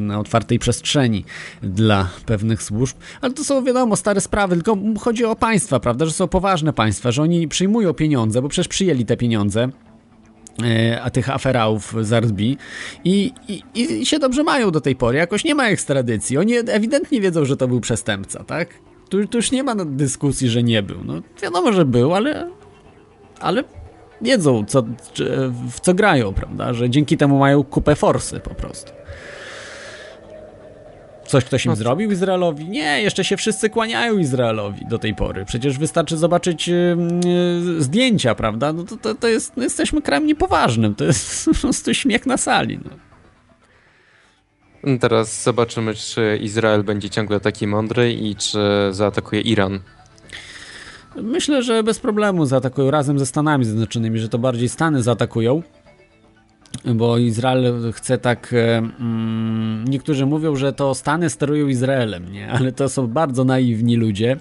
na 0.00 0.18
otwartej 0.18 0.58
przestrzeni 0.58 1.24
dla 1.62 2.08
pewnych 2.26 2.62
służb. 2.62 2.96
Ale 3.20 3.32
to 3.32 3.44
są, 3.44 3.64
wiadomo, 3.64 3.96
stare 3.96 4.20
sprawy, 4.20 4.54
tylko 4.54 4.76
chodzi 4.98 5.24
o 5.24 5.36
państwa, 5.36 5.80
prawda, 5.80 6.06
że 6.06 6.12
są 6.12 6.28
poważne 6.28 6.72
państwa, 6.72 7.10
że 7.10 7.22
oni 7.22 7.48
przyjmują 7.48 7.94
pieniądze, 7.94 8.42
bo 8.42 8.48
przecież 8.48 8.68
przyjęli 8.68 9.04
te 9.04 9.16
pieniądze 9.16 9.68
e, 10.62 11.02
a 11.02 11.10
tych 11.10 11.30
aferałów 11.30 11.94
z 12.00 12.12
Arsbi 12.12 12.56
i, 13.04 13.32
i, 13.48 13.62
i 13.74 14.06
się 14.06 14.18
dobrze 14.18 14.42
mają 14.42 14.70
do 14.70 14.80
tej 14.80 14.96
pory. 14.96 15.18
Jakoś 15.18 15.44
nie 15.44 15.54
ma 15.54 15.68
ekstradycji. 15.68 16.38
Oni 16.38 16.54
ewidentnie 16.54 17.20
wiedzą, 17.20 17.44
że 17.44 17.56
to 17.56 17.68
był 17.68 17.80
przestępca, 17.80 18.44
tak? 18.44 18.68
Tu, 19.08 19.26
tu 19.26 19.38
już 19.38 19.50
nie 19.50 19.62
ma 19.62 19.74
dyskusji, 19.74 20.48
że 20.48 20.62
nie 20.62 20.82
był. 20.82 21.04
No 21.04 21.22
wiadomo, 21.42 21.72
że 21.72 21.84
był, 21.84 22.14
ale 22.14 22.50
ale 23.40 23.64
wiedzą, 24.22 24.64
co, 24.64 24.82
w 25.70 25.80
co 25.80 25.94
grają, 25.94 26.34
prawda? 26.34 26.74
Że 26.74 26.90
dzięki 26.90 27.16
temu 27.16 27.38
mają 27.38 27.64
kupę 27.64 27.96
forsy 27.96 28.40
po 28.40 28.54
prostu. 28.54 28.92
Coś 31.30 31.44
ktoś 31.44 31.64
im 31.64 31.70
No 31.70 31.76
zrobił 31.76 32.10
Izraelowi? 32.10 32.68
Nie, 32.68 33.02
jeszcze 33.02 33.24
się 33.24 33.36
wszyscy 33.36 33.70
kłaniają 33.70 34.18
Izraelowi 34.18 34.86
do 34.86 34.98
tej 34.98 35.14
pory. 35.14 35.44
Przecież 35.44 35.78
wystarczy 35.78 36.16
zobaczyć 36.16 36.68
ym, 36.68 37.20
y, 37.78 37.82
zdjęcia, 37.82 38.34
prawda? 38.34 38.72
No 38.72 38.84
to, 38.84 38.96
to, 38.96 39.14
to 39.14 39.28
jest, 39.28 39.56
no 39.56 39.62
jesteśmy 39.62 40.02
krajem 40.02 40.26
niepoważnym. 40.26 40.94
To 40.94 41.04
jest 41.04 41.44
po 41.52 41.54
prostu 41.54 41.94
śmiech 41.94 42.26
na 42.26 42.36
sali. 42.36 42.80
No. 42.84 42.90
Teraz 44.98 45.42
zobaczymy, 45.42 45.94
czy 45.94 46.38
Izrael 46.42 46.84
będzie 46.84 47.10
ciągle 47.10 47.40
taki 47.40 47.66
mądry 47.66 48.12
i 48.12 48.36
czy 48.36 48.58
zaatakuje 48.90 49.40
Iran. 49.40 49.80
Myślę, 51.16 51.62
że 51.62 51.82
bez 51.82 51.98
problemu 51.98 52.46
zaatakują 52.46 52.90
razem 52.90 53.18
ze 53.18 53.26
Stanami 53.26 53.64
Zjednoczonymi, 53.64 54.18
że 54.18 54.28
to 54.28 54.38
bardziej 54.38 54.68
Stany 54.68 55.02
zaatakują, 55.02 55.62
bo 56.84 57.18
Izrael 57.18 57.92
chce 57.92 58.18
tak. 58.18 58.52
e, 58.52 58.78
Mm, 58.78 59.84
niektórzy 59.88 60.26
mówią, 60.26 60.56
że 60.56 60.72
to 60.72 60.94
Stany 60.94 61.30
sterują 61.30 61.66
Izraelem, 61.68 62.32
nie? 62.32 62.50
Ale 62.52 62.72
to 62.72 62.88
są 62.88 63.06
bardzo 63.06 63.44
naiwni 63.44 63.96
ludzie. 63.96 64.36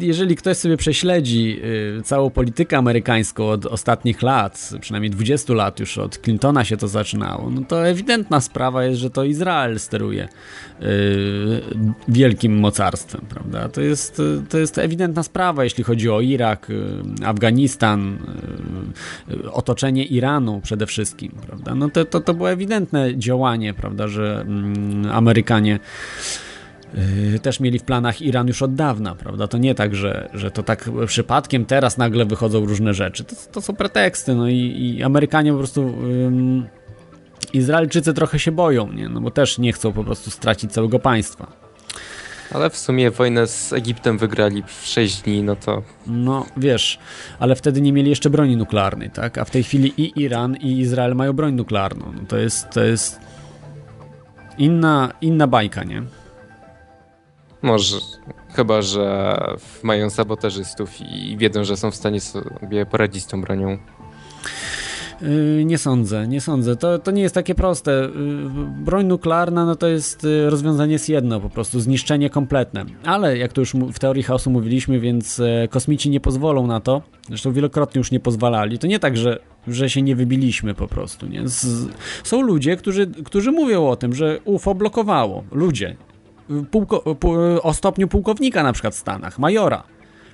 Jeżeli 0.00 0.36
ktoś 0.36 0.56
sobie 0.56 0.76
prześledzi 0.76 1.60
e, 1.98 2.02
całą 2.02 2.30
politykę 2.30 2.78
amerykańską 2.78 3.48
od 3.48 3.66
ostatnich 3.66 4.22
lat, 4.22 4.70
przynajmniej 4.80 5.10
20 5.10 5.54
lat 5.54 5.80
już 5.80 5.98
od 5.98 6.18
Clintona 6.18 6.64
się 6.64 6.76
to 6.76 6.88
zaczynało, 6.88 7.50
no 7.50 7.62
to 7.68 7.88
ewidentna 7.88 8.40
sprawa 8.40 8.84
jest, 8.84 9.00
że 9.00 9.10
to 9.10 9.24
Izrael 9.24 9.78
steruje 9.78 10.22
e, 10.24 10.86
wielkim 12.08 12.58
mocarstwem, 12.58 13.20
prawda? 13.28 13.68
To 13.68 13.80
jest, 13.80 14.22
to 14.48 14.58
jest 14.58 14.78
ewidentna 14.78 15.22
sprawa, 15.22 15.64
jeśli 15.64 15.84
chodzi 15.84 16.10
o 16.10 16.20
Irak, 16.20 16.72
Afganistan, 17.24 18.18
otoczenie 19.52 20.04
Iranu 20.04 20.60
przede 20.60 20.86
wszystkim, 20.86 21.32
prawda? 21.46 21.74
No 21.74 21.90
to, 21.90 22.04
to, 22.04 22.20
to 22.20 22.34
było 22.34 22.50
ewidentne 22.50 23.18
działanie, 23.18 23.74
prawda, 23.74 24.08
że 24.08 24.40
mm, 24.40 25.10
Amerykanie 25.12 25.78
też 27.42 27.60
mieli 27.60 27.78
w 27.78 27.82
planach 27.82 28.22
Iran 28.22 28.48
już 28.48 28.62
od 28.62 28.74
dawna, 28.74 29.14
prawda? 29.14 29.48
To 29.48 29.58
nie 29.58 29.74
tak, 29.74 29.94
że, 29.94 30.28
że 30.34 30.50
to 30.50 30.62
tak 30.62 30.90
przypadkiem 31.06 31.64
teraz 31.64 31.98
nagle 31.98 32.24
wychodzą 32.24 32.66
różne 32.66 32.94
rzeczy. 32.94 33.24
To, 33.24 33.36
to 33.52 33.60
są 33.60 33.76
preteksty, 33.76 34.34
no 34.34 34.48
i, 34.48 34.94
i 34.96 35.02
Amerykanie 35.02 35.52
po 35.52 35.58
prostu. 35.58 35.80
Ym, 35.82 36.66
Izraelczycy 37.52 38.14
trochę 38.14 38.38
się 38.38 38.52
boją, 38.52 38.92
nie? 38.92 39.08
No 39.08 39.20
bo 39.20 39.30
też 39.30 39.58
nie 39.58 39.72
chcą 39.72 39.92
po 39.92 40.04
prostu 40.04 40.30
stracić 40.30 40.72
całego 40.72 40.98
państwa. 40.98 41.52
Ale 42.52 42.70
w 42.70 42.76
sumie 42.76 43.10
wojnę 43.10 43.46
z 43.46 43.72
Egiptem 43.72 44.18
wygrali 44.18 44.62
w 44.62 44.86
6 44.86 45.22
dni, 45.22 45.42
no 45.42 45.56
to. 45.56 45.82
No 46.06 46.46
wiesz, 46.56 46.98
ale 47.38 47.54
wtedy 47.54 47.80
nie 47.80 47.92
mieli 47.92 48.10
jeszcze 48.10 48.30
broni 48.30 48.56
nuklearnej, 48.56 49.10
tak? 49.10 49.38
A 49.38 49.44
w 49.44 49.50
tej 49.50 49.62
chwili 49.62 49.92
i 49.96 50.22
Iran, 50.22 50.56
i 50.56 50.78
Izrael 50.78 51.14
mają 51.14 51.32
broń 51.32 51.54
nuklearną. 51.54 52.12
No 52.12 52.20
to 52.28 52.36
jest. 52.36 52.70
To 52.70 52.84
jest 52.84 53.20
inna, 54.58 55.12
inna 55.20 55.46
bajka, 55.46 55.84
nie? 55.84 56.02
Może, 57.66 57.96
chyba 58.54 58.82
że 58.82 59.36
mają 59.82 60.10
sabotażystów 60.10 61.00
i 61.00 61.36
wiedzą, 61.36 61.64
że 61.64 61.76
są 61.76 61.90
w 61.90 61.94
stanie 61.94 62.20
sobie 62.20 62.86
poradzić 62.86 63.22
z 63.22 63.26
tą 63.26 63.40
bronią. 63.40 63.78
Yy, 65.22 65.64
nie 65.64 65.78
sądzę, 65.78 66.28
nie 66.28 66.40
sądzę. 66.40 66.76
To, 66.76 66.98
to 66.98 67.10
nie 67.10 67.22
jest 67.22 67.34
takie 67.34 67.54
proste. 67.54 67.90
Yy, 67.90 68.84
broń 68.84 69.06
nuklearna 69.06 69.66
no 69.66 69.76
to 69.76 69.86
jest 69.86 70.24
yy, 70.24 70.50
rozwiązanie 70.50 70.92
jest 70.92 71.08
jedno, 71.08 71.40
po 71.40 71.50
prostu 71.50 71.80
zniszczenie 71.80 72.30
kompletne. 72.30 72.84
Ale 73.04 73.38
jak 73.38 73.52
to 73.52 73.60
już 73.60 73.74
w 73.92 73.98
teorii 73.98 74.22
chaosu 74.22 74.50
mówiliśmy, 74.50 75.00
więc 75.00 75.40
e, 75.40 75.68
kosmici 75.68 76.10
nie 76.10 76.20
pozwolą 76.20 76.66
na 76.66 76.80
to. 76.80 77.02
Zresztą 77.28 77.52
wielokrotnie 77.52 77.98
już 77.98 78.10
nie 78.10 78.20
pozwalali. 78.20 78.78
To 78.78 78.86
nie 78.86 78.98
tak, 78.98 79.16
że, 79.16 79.38
że 79.68 79.90
się 79.90 80.02
nie 80.02 80.16
wybiliśmy 80.16 80.74
po 80.74 80.88
prostu. 80.88 81.26
Nie? 81.26 81.48
Z, 81.48 81.66
są 82.24 82.42
ludzie, 82.42 82.76
którzy, 82.76 83.06
którzy 83.06 83.52
mówią 83.52 83.88
o 83.88 83.96
tym, 83.96 84.14
że 84.14 84.38
UFO 84.44 84.74
blokowało. 84.74 85.44
Ludzie, 85.52 85.96
pułko, 86.70 87.04
o 87.62 87.74
stopniu 87.74 88.08
pułkownika 88.08 88.62
na 88.62 88.72
przykład 88.72 88.94
w 88.94 88.98
Stanach, 88.98 89.38
majora. 89.38 89.82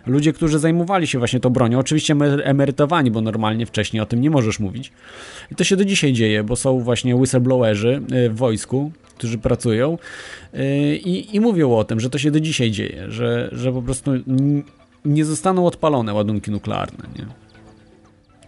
Ludzie, 0.07 0.33
którzy 0.33 0.59
zajmowali 0.59 1.07
się 1.07 1.19
właśnie 1.19 1.41
tą 1.41 1.51
bronią, 1.51 1.79
oczywiście 1.79 2.15
emerytowani, 2.45 3.11
bo 3.11 3.21
normalnie 3.21 3.67
wcześniej 3.67 4.01
o 4.01 4.07
tym 4.07 4.21
nie 4.21 4.31
możesz 4.31 4.61
mówić. 4.61 4.93
I 5.51 5.55
to 5.55 5.65
się 5.65 5.77
do 5.77 5.85
dzisiaj 5.85 6.13
dzieje, 6.13 6.45
bo 6.45 6.57
są 6.57 6.81
właśnie 6.81 7.17
whistleblowerzy 7.17 8.03
y, 8.27 8.31
w 8.31 8.37
wojsku, 8.37 8.93
którzy 9.19 9.39
pracują 9.39 9.99
y, 10.55 10.97
i, 10.97 11.37
i 11.37 11.41
mówią 11.41 11.77
o 11.77 11.85
tym, 11.85 12.01
że 12.01 12.11
to 12.11 12.19
się 12.19 12.31
do 12.31 12.41
dzisiaj 12.41 12.71
dzieje, 12.71 13.11
że, 13.11 13.49
że 13.53 13.73
po 13.73 13.83
prostu 13.83 14.11
nie 15.05 15.25
zostaną 15.25 15.67
odpalone 15.67 16.15
ładunki 16.15 16.51
nuklearne. 16.51 17.05
Nie? 17.19 17.27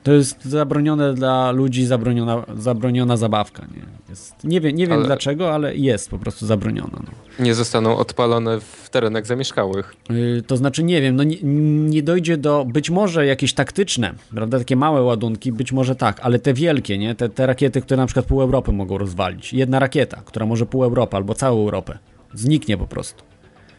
To 0.05 0.13
jest 0.13 0.45
zabronione 0.45 1.15
dla 1.15 1.51
ludzi, 1.51 1.87
zabroniona, 1.87 2.45
zabroniona 2.57 3.17
zabawka. 3.17 3.67
Nie, 3.77 3.83
jest, 4.09 4.45
nie 4.45 4.61
wiem, 4.61 4.77
nie 4.77 4.87
wiem 4.87 4.97
ale... 4.97 5.07
dlaczego, 5.07 5.55
ale 5.55 5.77
jest 5.77 6.11
po 6.11 6.19
prostu 6.19 6.47
zabroniona. 6.47 6.99
No. 7.05 7.45
Nie 7.45 7.55
zostaną 7.55 7.97
odpalone 7.97 8.61
w 8.61 8.91
terenach 8.91 9.27
zamieszkałych. 9.27 9.97
Yy, 10.11 10.43
to 10.47 10.57
znaczy, 10.57 10.83
nie 10.83 11.01
wiem, 11.01 11.17
no 11.17 11.23
nie, 11.23 11.37
nie, 11.43 12.03
dojdzie 12.03 12.37
do, 12.37 12.65
być 12.65 12.91
może 12.91 13.27
jakieś 13.27 13.55
taktyczne, 13.55 14.15
prawda, 14.35 14.59
takie 14.59 14.77
małe 14.77 15.03
ładunki, 15.03 15.53
być 15.53 15.73
może 15.73 15.97
tak, 15.97 16.21
ale 16.21 16.39
te 16.39 16.55
wielkie, 16.55 16.99
nie, 16.99 17.15
te, 17.15 17.29
te 17.29 17.47
rakiety, 17.47 17.81
które 17.81 17.97
na 17.97 18.07
przykład 18.07 18.27
pół 18.27 18.43
Europy 18.43 18.73
mogą 18.73 18.99
rozwalić. 18.99 19.53
Jedna 19.53 19.79
rakieta, 19.79 20.23
która 20.25 20.47
może 20.47 20.67
pół 20.67 20.85
Europy 20.85 21.17
albo 21.17 21.35
całą 21.35 21.61
Europę. 21.61 21.99
Zniknie 22.35 22.77
po 22.77 22.87
prostu. 22.87 23.25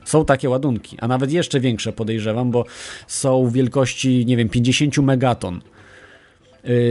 Są 0.05 0.25
takie 0.25 0.49
ładunki, 0.49 0.97
a 0.99 1.07
nawet 1.07 1.31
jeszcze 1.31 1.59
większe 1.59 1.93
podejrzewam, 1.93 2.51
bo 2.51 2.65
są 3.07 3.49
wielkości, 3.49 4.25
nie 4.25 4.37
wiem, 4.37 4.49
50 4.49 4.97
megaton 4.97 5.61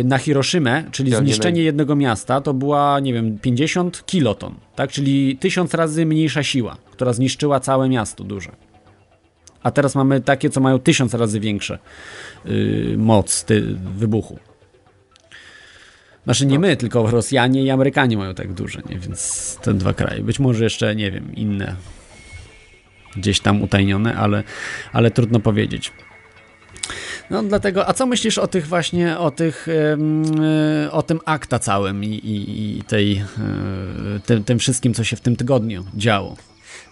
na 0.04 0.18
Hiroshimę, 0.18 0.84
czyli 0.92 1.14
zniszczenie 1.14 1.60
nie... 1.60 1.64
jednego 1.64 1.96
miasta, 1.96 2.40
to 2.40 2.54
była, 2.54 3.00
nie 3.00 3.12
wiem, 3.12 3.38
50 3.38 4.06
kiloton, 4.06 4.54
tak? 4.74 4.90
Czyli 4.92 5.36
tysiąc 5.36 5.74
razy 5.74 6.06
mniejsza 6.06 6.42
siła, 6.42 6.76
która 6.90 7.12
zniszczyła 7.12 7.60
całe 7.60 7.88
miasto 7.88 8.24
duże. 8.24 8.50
A 9.62 9.70
teraz 9.70 9.94
mamy 9.94 10.20
takie, 10.20 10.50
co 10.50 10.60
mają 10.60 10.78
tysiąc 10.78 11.14
razy 11.14 11.40
większe 11.40 11.78
yy, 12.44 12.94
moc 12.98 13.44
ty, 13.44 13.62
wybuchu. 13.96 14.38
Znaczy 16.24 16.46
nie 16.46 16.58
my, 16.58 16.76
tylko 16.76 17.10
Rosjanie 17.10 17.62
i 17.62 17.70
Amerykanie 17.70 18.16
mają 18.16 18.34
tak 18.34 18.52
duże, 18.52 18.82
nie? 18.90 18.98
więc 18.98 19.58
te 19.62 19.74
dwa 19.74 19.94
kraje. 19.94 20.22
Być 20.22 20.40
może 20.40 20.64
jeszcze, 20.64 20.96
nie 20.96 21.10
wiem, 21.10 21.34
inne 21.34 21.76
gdzieś 23.16 23.40
tam 23.40 23.62
utajnione, 23.62 24.14
ale, 24.14 24.42
ale 24.92 25.10
trudno 25.10 25.40
powiedzieć. 25.40 25.92
No 27.30 27.42
dlatego, 27.42 27.88
a 27.88 27.92
co 27.92 28.06
myślisz 28.06 28.38
o 28.38 28.46
tych 28.46 28.66
właśnie, 28.66 29.18
o 29.18 29.30
tych, 29.30 29.66
e, 29.68 30.92
o 30.92 31.02
tym 31.02 31.20
akta 31.24 31.58
całym 31.58 32.04
i, 32.04 32.08
i, 32.08 32.78
i 32.78 32.82
tej, 32.82 33.16
e, 33.16 33.24
tym, 34.26 34.44
tym, 34.44 34.58
wszystkim, 34.58 34.94
co 34.94 35.04
się 35.04 35.16
w 35.16 35.20
tym 35.20 35.36
tygodniu 35.36 35.84
działo? 35.94 36.36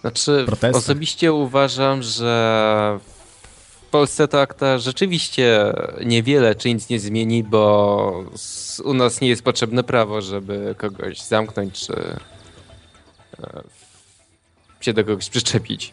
Znaczy, 0.00 0.46
osobiście 0.72 1.32
uważam, 1.32 2.02
że 2.02 2.98
w 3.86 3.90
Polsce 3.90 4.28
to 4.28 4.40
akta 4.40 4.78
rzeczywiście 4.78 5.72
niewiele 6.04 6.54
czy 6.54 6.68
nic 6.68 6.88
nie 6.88 7.00
zmieni, 7.00 7.44
bo 7.44 8.24
u 8.84 8.94
nas 8.94 9.20
nie 9.20 9.28
jest 9.28 9.42
potrzebne 9.42 9.82
prawo, 9.82 10.22
żeby 10.22 10.74
kogoś 10.78 11.20
zamknąć, 11.20 11.86
czy 11.86 11.94
e, 13.42 13.62
się 14.80 14.92
do 14.92 15.04
kogoś 15.04 15.30
przyczepić. 15.30 15.92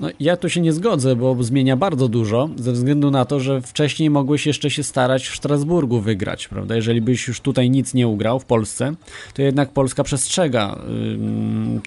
No, 0.00 0.08
ja 0.20 0.36
tu 0.36 0.48
się 0.48 0.60
nie 0.60 0.72
zgodzę, 0.72 1.16
bo 1.16 1.42
zmienia 1.42 1.76
bardzo 1.76 2.08
dużo, 2.08 2.48
ze 2.56 2.72
względu 2.72 3.10
na 3.10 3.24
to, 3.24 3.40
że 3.40 3.62
wcześniej 3.62 4.10
mogłeś 4.10 4.46
jeszcze 4.46 4.70
się 4.70 4.82
starać 4.82 5.28
w 5.28 5.36
Strasburgu 5.36 6.00
wygrać, 6.00 6.48
prawda? 6.48 6.76
Jeżeli 6.76 7.00
byś 7.00 7.28
już 7.28 7.40
tutaj 7.40 7.70
nic 7.70 7.94
nie 7.94 8.08
ugrał 8.08 8.40
w 8.40 8.44
Polsce, 8.44 8.94
to 9.34 9.42
jednak 9.42 9.70
Polska 9.70 10.04
przestrzega 10.04 10.78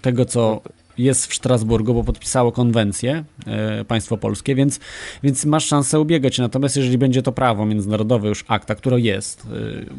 tego, 0.02 0.26
co 0.26 0.62
jest 0.98 1.28
w 1.28 1.36
Strasburgu, 1.36 1.94
bo 1.94 2.04
podpisało 2.04 2.52
konwencję 2.52 3.24
yy, 3.78 3.86
państwo 3.86 4.18
polskie, 4.18 4.56
więc, 4.56 4.80
więc 5.24 5.46
masz 5.46 5.66
szansę 5.66 6.00
ubiegać. 6.00 6.38
Natomiast 6.38 6.76
jeżeli 6.78 6.98
będzie 6.98 7.22
to 7.22 7.32
prawo 7.32 7.66
międzynarodowe, 7.66 8.28
już 8.28 8.46
akta, 8.48 8.76
które 8.76 9.00
jest, 9.00 9.48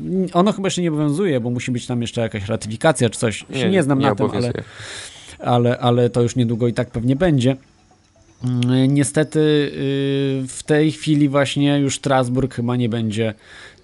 yy, 0.00 0.28
ono 0.32 0.52
chyba 0.52 0.66
jeszcze 0.66 0.82
nie 0.82 0.88
obowiązuje, 0.88 1.40
bo 1.40 1.50
musi 1.50 1.70
być 1.70 1.86
tam 1.86 2.00
jeszcze 2.02 2.20
jakaś 2.20 2.48
ratyfikacja 2.48 3.10
czy 3.10 3.18
coś. 3.18 3.44
Nie, 3.50 3.60
się 3.60 3.70
nie 3.70 3.82
znam 3.82 3.98
nie 3.98 4.06
na 4.06 4.14
tym, 4.14 4.30
ale 4.30 4.52
ale, 5.38 5.78
ale 5.78 6.10
to 6.10 6.22
już 6.22 6.36
niedługo 6.36 6.68
i 6.68 6.72
tak 6.72 6.90
pewnie 6.90 7.16
będzie. 7.16 7.56
Mm, 8.44 8.94
niestety 8.94 9.40
y, 9.40 10.48
w 10.48 10.62
tej 10.66 10.92
chwili 10.92 11.28
właśnie 11.28 11.78
już 11.78 11.96
Strasburg 11.96 12.54
chyba 12.54 12.76
nie 12.76 12.88
będzie 12.88 13.34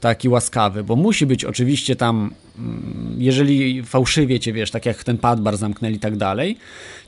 taki 0.01 0.29
łaskawy, 0.29 0.85
bo 0.85 0.97
musi 0.97 1.27
być 1.27 1.45
oczywiście 1.45 1.97
tam, 1.97 2.31
mm, 2.59 3.17
jeżeli 3.19 3.83
fałszywie 3.83 4.41
cię 4.41 4.53
wiesz, 4.53 4.71
tak 4.71 4.87
jak 4.87 5.05
ten 5.05 5.19
padbar 5.19 5.57
zamknęli 5.57 5.95
i 5.95 5.99
tak 5.99 6.17
dalej, 6.17 6.57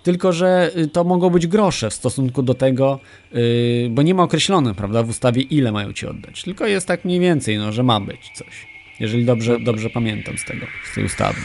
tylko 0.02 0.32
że 0.32 0.70
y, 0.76 0.88
to 0.88 1.04
mogą 1.04 1.30
być 1.30 1.46
grosze 1.46 1.90
w 1.90 1.94
stosunku 1.94 2.42
do 2.42 2.54
tego, 2.54 3.00
y, 3.34 3.88
bo 3.90 4.02
nie 4.02 4.14
ma 4.14 4.22
określone, 4.22 4.74
prawda, 4.74 5.02
w 5.02 5.08
ustawie 5.08 5.42
ile 5.42 5.72
mają 5.72 5.92
ci 5.92 6.06
oddać, 6.06 6.42
tylko 6.42 6.66
jest 6.66 6.86
tak 6.86 7.04
mniej 7.04 7.20
więcej, 7.20 7.58
no, 7.58 7.72
że 7.72 7.82
ma 7.82 8.00
być 8.00 8.30
coś, 8.34 8.75
jeżeli 9.00 9.24
dobrze, 9.24 9.60
dobrze 9.60 9.90
pamiętam 9.90 10.38
z 10.38 10.44
tego, 10.44 10.66
z 10.92 10.94
tej 10.94 11.04
ustawy. 11.04 11.40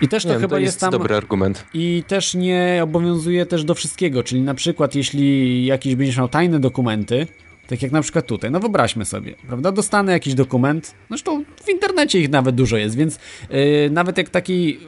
I 0.00 0.08
też 0.08 0.22
to 0.22 0.28
nie, 0.28 0.34
chyba 0.34 0.48
to 0.48 0.58
jest, 0.58 0.66
jest 0.66 0.80
tam. 0.80 0.90
dobry 0.90 1.14
argument. 1.14 1.66
I 1.74 2.04
też 2.06 2.34
nie 2.34 2.80
obowiązuje 2.82 3.46
też 3.46 3.64
do 3.64 3.74
wszystkiego, 3.74 4.22
czyli 4.22 4.40
na 4.40 4.54
przykład 4.54 4.94
jeśli 4.94 5.66
jakiś 5.66 5.94
będziesz 5.94 6.16
miał 6.16 6.28
tajne 6.28 6.60
dokumenty, 6.60 7.26
tak 7.66 7.82
jak 7.82 7.92
na 7.92 8.02
przykład 8.02 8.26
tutaj, 8.26 8.50
no 8.50 8.60
wyobraźmy 8.60 9.04
sobie, 9.04 9.34
prawda? 9.46 9.72
Dostanę 9.72 10.12
jakiś 10.12 10.34
dokument, 10.34 10.94
zresztą 11.08 11.44
w 11.64 11.68
internecie 11.68 12.20
ich 12.20 12.30
nawet 12.30 12.54
dużo 12.54 12.76
jest, 12.76 12.96
więc 12.96 13.18
yy, 13.50 13.90
nawet 13.90 14.18
jak 14.18 14.28
taki 14.28 14.78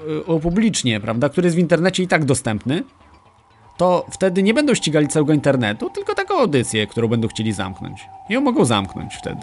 yy, 0.95 1.01
prawda, 1.01 1.29
który 1.29 1.47
jest 1.47 1.57
w 1.57 1.61
internecie 1.61 2.03
i 2.03 2.09
tak 2.09 2.25
dostępny, 2.25 2.83
to 3.77 4.07
wtedy 4.13 4.43
nie 4.43 4.55
będą 4.55 4.75
ścigali 4.75 5.09
całego 5.09 5.33
internetu, 5.33 5.91
tylko 5.91 6.15
taką 6.15 6.39
audycję, 6.39 6.87
którą 6.87 7.09
będą 7.09 7.29
chcieli 7.29 7.53
zamknąć. 7.53 8.01
I 8.31 8.33
ją 8.33 8.41
mogą 8.41 8.65
zamknąć 8.65 9.15
wtedy 9.15 9.41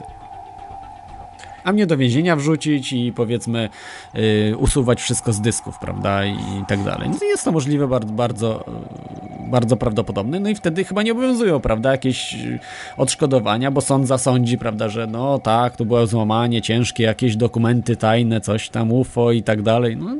a 1.65 1.71
mnie 1.71 1.85
do 1.85 1.97
więzienia 1.97 2.35
wrzucić 2.35 2.93
i 2.93 3.13
powiedzmy 3.15 3.69
yy, 4.13 4.57
usuwać 4.57 5.01
wszystko 5.01 5.33
z 5.33 5.41
dysków, 5.41 5.79
prawda, 5.79 6.25
i, 6.25 6.37
tak 6.67 6.83
dalej. 6.83 7.09
No 7.09 7.27
jest 7.27 7.43
to 7.43 7.51
możliwe 7.51 7.87
bardzo, 7.87 8.13
bardzo, 8.13 8.65
y, 9.47 9.49
bardzo 9.51 9.77
prawdopodobne, 9.77 10.39
no 10.39 10.49
i 10.49 10.55
wtedy 10.55 10.83
chyba 10.83 11.03
nie 11.03 11.11
obowiązują, 11.11 11.59
prawda, 11.59 11.91
jakieś 11.91 12.33
y, 12.33 12.59
odszkodowania, 12.97 13.71
bo 13.71 13.81
sąd 13.81 14.07
zasądzi, 14.07 14.57
prawda, 14.57 14.89
że 14.89 15.07
no 15.07 15.39
tak, 15.39 15.75
to 15.75 15.85
było 15.85 16.07
złamanie 16.07 16.61
ciężkie, 16.61 17.03
jakieś 17.03 17.35
dokumenty 17.35 17.95
tajne, 17.95 18.41
coś 18.41 18.69
tam, 18.69 18.91
UFO 18.91 19.31
i 19.31 19.43
tak 19.43 19.61
dalej, 19.61 19.97
no 19.97 20.17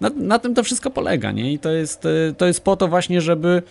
Na, 0.00 0.10
na 0.16 0.38
tym 0.38 0.54
to 0.54 0.62
wszystko 0.62 0.90
polega, 0.90 1.32
nie? 1.32 1.52
I 1.52 1.58
to 1.58 1.70
jest, 1.70 2.04
y, 2.04 2.34
to 2.38 2.46
jest 2.46 2.64
po 2.64 2.76
to 2.76 2.88
właśnie, 2.88 3.20
żeby 3.20 3.62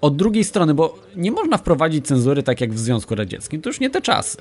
od 0.00 0.16
drugiej 0.16 0.44
strony, 0.44 0.74
bo 0.74 0.98
nie 1.16 1.30
można 1.30 1.58
wprowadzić 1.58 2.06
cenzury 2.06 2.42
tak 2.42 2.60
jak 2.60 2.72
w 2.72 2.78
Związku 2.78 3.14
Radzieckim, 3.14 3.62
to 3.62 3.68
już 3.68 3.80
nie 3.80 3.90
te 3.90 4.00
czasy. 4.00 4.38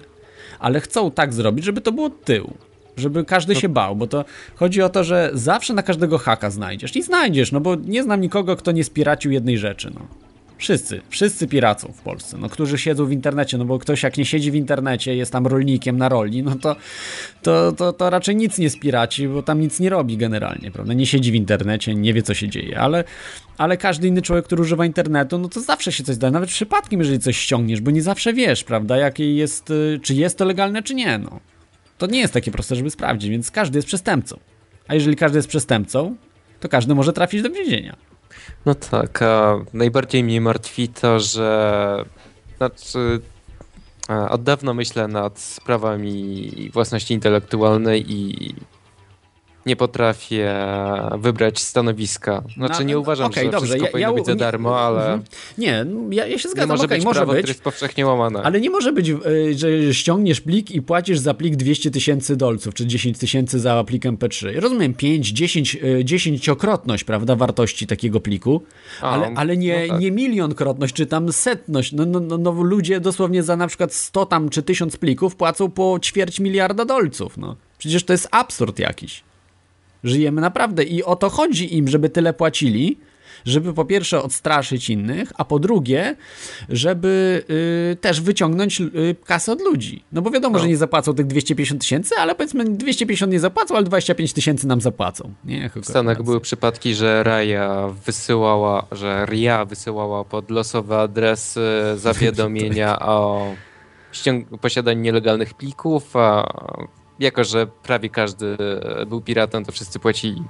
Ale 0.59 0.79
chcą 0.81 1.11
tak 1.11 1.33
zrobić, 1.33 1.65
żeby 1.65 1.81
to 1.81 1.91
było 1.91 2.09
tył 2.09 2.53
żeby 2.97 3.25
każdy 3.25 3.53
no. 3.53 3.59
się 3.59 3.69
bał, 3.69 3.95
bo 3.95 4.07
to 4.07 4.25
chodzi 4.55 4.81
o 4.81 4.89
to, 4.89 5.03
że 5.03 5.31
zawsze 5.33 5.73
na 5.73 5.83
każdego 5.83 6.17
haka 6.17 6.49
znajdziesz 6.49 6.95
i 6.95 7.03
znajdziesz, 7.03 7.51
no 7.51 7.61
bo 7.61 7.75
nie 7.75 8.03
znam 8.03 8.21
nikogo, 8.21 8.55
kto 8.55 8.71
nie 8.71 8.83
spiracił 8.83 9.31
jednej 9.31 9.57
rzeczy, 9.57 9.91
no. 9.95 10.24
Wszyscy, 10.57 11.01
wszyscy 11.09 11.47
piracą 11.47 11.93
w 11.97 12.01
Polsce, 12.01 12.37
no, 12.37 12.49
którzy 12.49 12.77
siedzą 12.77 13.05
w 13.05 13.11
internecie, 13.11 13.57
no 13.57 13.65
bo 13.65 13.79
ktoś 13.79 14.03
jak 14.03 14.17
nie 14.17 14.25
siedzi 14.25 14.51
w 14.51 14.55
internecie, 14.55 15.15
jest 15.15 15.31
tam 15.31 15.47
rolnikiem 15.47 15.97
na 15.97 16.09
roli, 16.09 16.43
no 16.43 16.55
to, 16.55 16.75
to, 17.41 17.71
to, 17.71 17.93
to 17.93 18.09
raczej 18.09 18.35
nic 18.35 18.57
nie 18.57 18.69
spiraci, 18.69 19.27
bo 19.27 19.43
tam 19.43 19.59
nic 19.59 19.79
nie 19.79 19.89
robi 19.89 20.17
generalnie, 20.17 20.71
prawda? 20.71 20.93
Nie 20.93 21.05
siedzi 21.05 21.31
w 21.31 21.35
internecie, 21.35 21.95
nie 21.95 22.13
wie 22.13 22.23
co 22.23 22.33
się 22.33 22.49
dzieje, 22.49 22.79
ale, 22.79 23.03
ale 23.57 23.77
każdy 23.77 24.07
inny 24.07 24.21
człowiek, 24.21 24.45
który 24.45 24.61
używa 24.61 24.85
internetu, 24.85 25.37
no 25.37 25.49
to 25.49 25.61
zawsze 25.61 25.91
się 25.91 26.03
coś 26.03 26.17
da, 26.17 26.31
nawet 26.31 26.49
przypadkiem, 26.49 26.99
jeżeli 26.99 27.19
coś 27.19 27.37
ściągniesz, 27.37 27.81
bo 27.81 27.91
nie 27.91 28.01
zawsze 28.01 28.33
wiesz, 28.33 28.63
prawda, 28.63 28.97
jakie 28.97 29.35
jest, 29.35 29.71
y, 29.71 29.99
czy 30.03 30.13
jest 30.13 30.37
to 30.37 30.45
legalne, 30.45 30.83
czy 30.83 30.95
nie, 30.95 31.17
no. 31.17 31.39
To 31.97 32.07
nie 32.07 32.19
jest 32.19 32.33
takie 32.33 32.51
proste, 32.51 32.75
żeby 32.75 32.89
sprawdzić, 32.89 33.29
więc 33.29 33.51
każdy 33.51 33.77
jest 33.77 33.87
przestępcą. 33.87 34.39
A 34.87 34.93
jeżeli 34.93 35.15
każdy 35.15 35.37
jest 35.37 35.47
przestępcą, 35.47 36.15
to 36.59 36.69
każdy 36.69 36.95
może 36.95 37.13
trafić 37.13 37.41
do 37.41 37.49
więzienia. 37.49 37.95
No 38.65 38.75
tak, 38.75 39.21
a 39.21 39.59
najbardziej 39.73 40.23
mnie 40.23 40.41
martwi 40.41 40.87
to, 40.87 41.19
że 41.19 42.05
znaczy, 42.57 43.21
od 44.29 44.43
dawna 44.43 44.73
myślę 44.73 45.07
nad 45.07 45.39
sprawami 45.39 46.51
własności 46.73 47.13
intelektualnej 47.13 48.11
i 48.11 48.55
nie 49.65 49.75
potrafię 49.75 50.55
wybrać 51.17 51.59
stanowiska. 51.59 52.43
Znaczy 52.57 52.79
no, 52.79 52.85
nie 52.85 52.99
uważam, 52.99 53.27
okay, 53.27 53.43
że 53.43 53.49
dobrze. 53.49 53.67
wszystko 53.67 53.85
ja, 53.85 53.91
powinno 53.91 54.09
ja, 54.09 54.15
być 54.15 54.25
za 54.25 54.35
darmo, 54.35 54.79
ale... 54.79 55.01
Mhm. 55.01 55.23
Nie, 55.57 55.85
ja, 56.09 56.27
ja 56.27 56.37
się 56.37 56.49
zgadzam. 56.49 56.69
Nie 56.69 56.73
może 56.73 56.85
okay, 56.85 56.97
być 56.97 57.05
może 57.05 57.19
prawo, 57.19 57.33
być, 57.33 57.47
jest 57.47 57.63
powszechnie 57.63 58.05
łamane. 58.05 58.43
Ale 58.43 58.61
nie 58.61 58.69
może 58.69 58.93
być, 58.93 59.09
e, 59.09 59.15
że 59.55 59.93
ściągniesz 59.93 60.41
plik 60.41 60.71
i 60.71 60.81
płacisz 60.81 61.19
za 61.19 61.33
plik 61.33 61.55
200 61.55 61.91
tysięcy 61.91 62.35
dolców, 62.35 62.73
czy 62.73 62.87
10 62.87 63.17
tysięcy 63.17 63.59
za 63.59 63.83
plik 63.83 64.03
MP3. 64.03 64.53
Ja 64.53 64.59
rozumiem 64.59 64.93
5, 64.93 65.29
10, 65.29 65.77
10-krotność, 66.03 67.03
prawda, 67.03 67.35
wartości 67.35 67.87
takiego 67.87 68.19
pliku, 68.19 68.61
ale, 69.01 69.31
ale 69.35 69.57
nie, 69.57 69.81
no 69.87 69.93
tak. 69.93 70.01
nie 70.01 70.11
milionkrotność, 70.11 70.95
czy 70.95 71.05
tam 71.05 71.31
setność. 71.31 71.91
No, 71.91 72.05
no, 72.05 72.19
no, 72.19 72.37
no, 72.37 72.51
ludzie 72.51 72.99
dosłownie 72.99 73.43
za 73.43 73.55
na 73.55 73.67
przykład 73.67 73.93
100 73.93 74.25
tam, 74.25 74.49
czy 74.49 74.63
1000 74.63 74.97
plików 74.97 75.35
płacą 75.35 75.71
po 75.71 75.99
ćwierć 76.01 76.39
miliarda 76.39 76.85
dolców, 76.85 77.37
no. 77.37 77.55
Przecież 77.77 78.03
to 78.03 78.13
jest 78.13 78.27
absurd 78.31 78.79
jakiś. 78.79 79.24
Żyjemy 80.03 80.41
naprawdę 80.41 80.83
i 80.83 81.03
o 81.03 81.15
to 81.15 81.29
chodzi 81.29 81.77
im, 81.77 81.87
żeby 81.87 82.09
tyle 82.09 82.33
płacili, 82.33 82.97
żeby 83.45 83.73
po 83.73 83.85
pierwsze 83.85 84.23
odstraszyć 84.23 84.89
innych, 84.89 85.31
a 85.35 85.45
po 85.45 85.59
drugie, 85.59 86.15
żeby 86.69 87.43
y, 87.93 87.95
też 87.95 88.21
wyciągnąć 88.21 88.81
y, 88.81 89.15
kasę 89.25 89.51
od 89.51 89.61
ludzi. 89.61 90.03
No 90.11 90.21
bo 90.21 90.31
wiadomo, 90.31 90.53
no. 90.53 90.59
że 90.59 90.67
nie 90.67 90.77
zapłacą 90.77 91.13
tych 91.13 91.27
250 91.27 91.81
tysięcy, 91.81 92.15
ale 92.19 92.35
powiedzmy 92.35 92.65
250 92.65 93.31
nie 93.31 93.39
zapłacą, 93.39 93.75
ale 93.75 93.83
25 93.83 94.33
tysięcy 94.33 94.67
nam 94.67 94.81
zapłacą. 94.81 95.33
Nie, 95.45 95.69
w 95.75 95.85
Stanach 95.85 96.23
były 96.23 96.41
przypadki, 96.41 96.95
że 96.95 97.23
Raja 97.23 97.87
wysyłała, 98.05 98.87
że 98.91 99.25
RIA 99.29 99.65
wysyłała 99.65 100.23
pod 100.23 100.51
losowe 100.51 100.99
adresy 100.99 101.61
zawiadomienia 101.95 102.99
o 102.99 103.51
posiadaniu 104.61 105.01
nielegalnych 105.01 105.53
plików, 105.53 106.15
a 106.15 106.53
jako, 107.19 107.43
że 107.43 107.67
prawie 107.67 108.09
każdy 108.09 108.57
był 109.07 109.21
piratem, 109.21 109.65
to 109.65 109.71
wszyscy 109.71 109.99
płacili. 109.99 110.43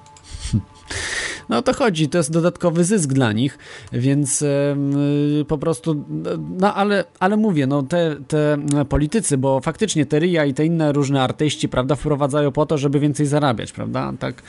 No 1.49 1.57
o 1.57 1.61
to 1.61 1.73
chodzi, 1.73 2.09
to 2.09 2.17
jest 2.17 2.31
dodatkowy 2.31 2.83
zysk 2.83 3.13
dla 3.13 3.31
nich, 3.31 3.57
więc 3.91 4.41
yy, 4.41 5.45
po 5.47 5.57
prostu, 5.57 6.05
no 6.59 6.73
ale, 6.75 7.03
ale 7.19 7.37
mówię, 7.37 7.67
no 7.67 7.83
te, 7.83 8.15
te 8.27 8.57
politycy, 8.89 9.37
bo 9.37 9.59
faktycznie 9.59 10.05
te 10.05 10.19
RIA 10.19 10.45
i 10.45 10.53
te 10.53 10.65
inne 10.65 10.91
różne 10.91 11.21
artyści, 11.21 11.69
prawda, 11.69 11.95
wprowadzają 11.95 12.51
po 12.51 12.65
to, 12.65 12.77
żeby 12.77 12.99
więcej 12.99 13.25
zarabiać, 13.25 13.71
prawda, 13.71 14.13
tak, 14.19 14.43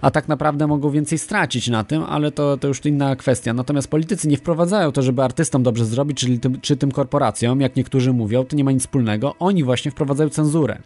a 0.00 0.10
tak 0.10 0.28
naprawdę 0.28 0.66
mogą 0.66 0.90
więcej 0.90 1.18
stracić 1.18 1.68
na 1.68 1.84
tym, 1.84 2.02
ale 2.02 2.32
to, 2.32 2.56
to 2.56 2.68
już 2.68 2.86
inna 2.86 3.16
kwestia. 3.16 3.52
Natomiast 3.52 3.88
politycy 3.88 4.28
nie 4.28 4.36
wprowadzają 4.36 4.92
to, 4.92 5.02
żeby 5.02 5.22
artystom 5.22 5.62
dobrze 5.62 5.84
zrobić, 5.84 6.18
czyli 6.18 6.38
tym, 6.38 6.60
czy 6.60 6.76
tym 6.76 6.92
korporacjom, 6.92 7.60
jak 7.60 7.76
niektórzy 7.76 8.12
mówią, 8.12 8.44
to 8.44 8.56
nie 8.56 8.64
ma 8.64 8.72
nic 8.72 8.82
wspólnego, 8.82 9.34
oni 9.38 9.64
właśnie 9.64 9.90
wprowadzają 9.90 10.30
cenzurę. 10.30 10.78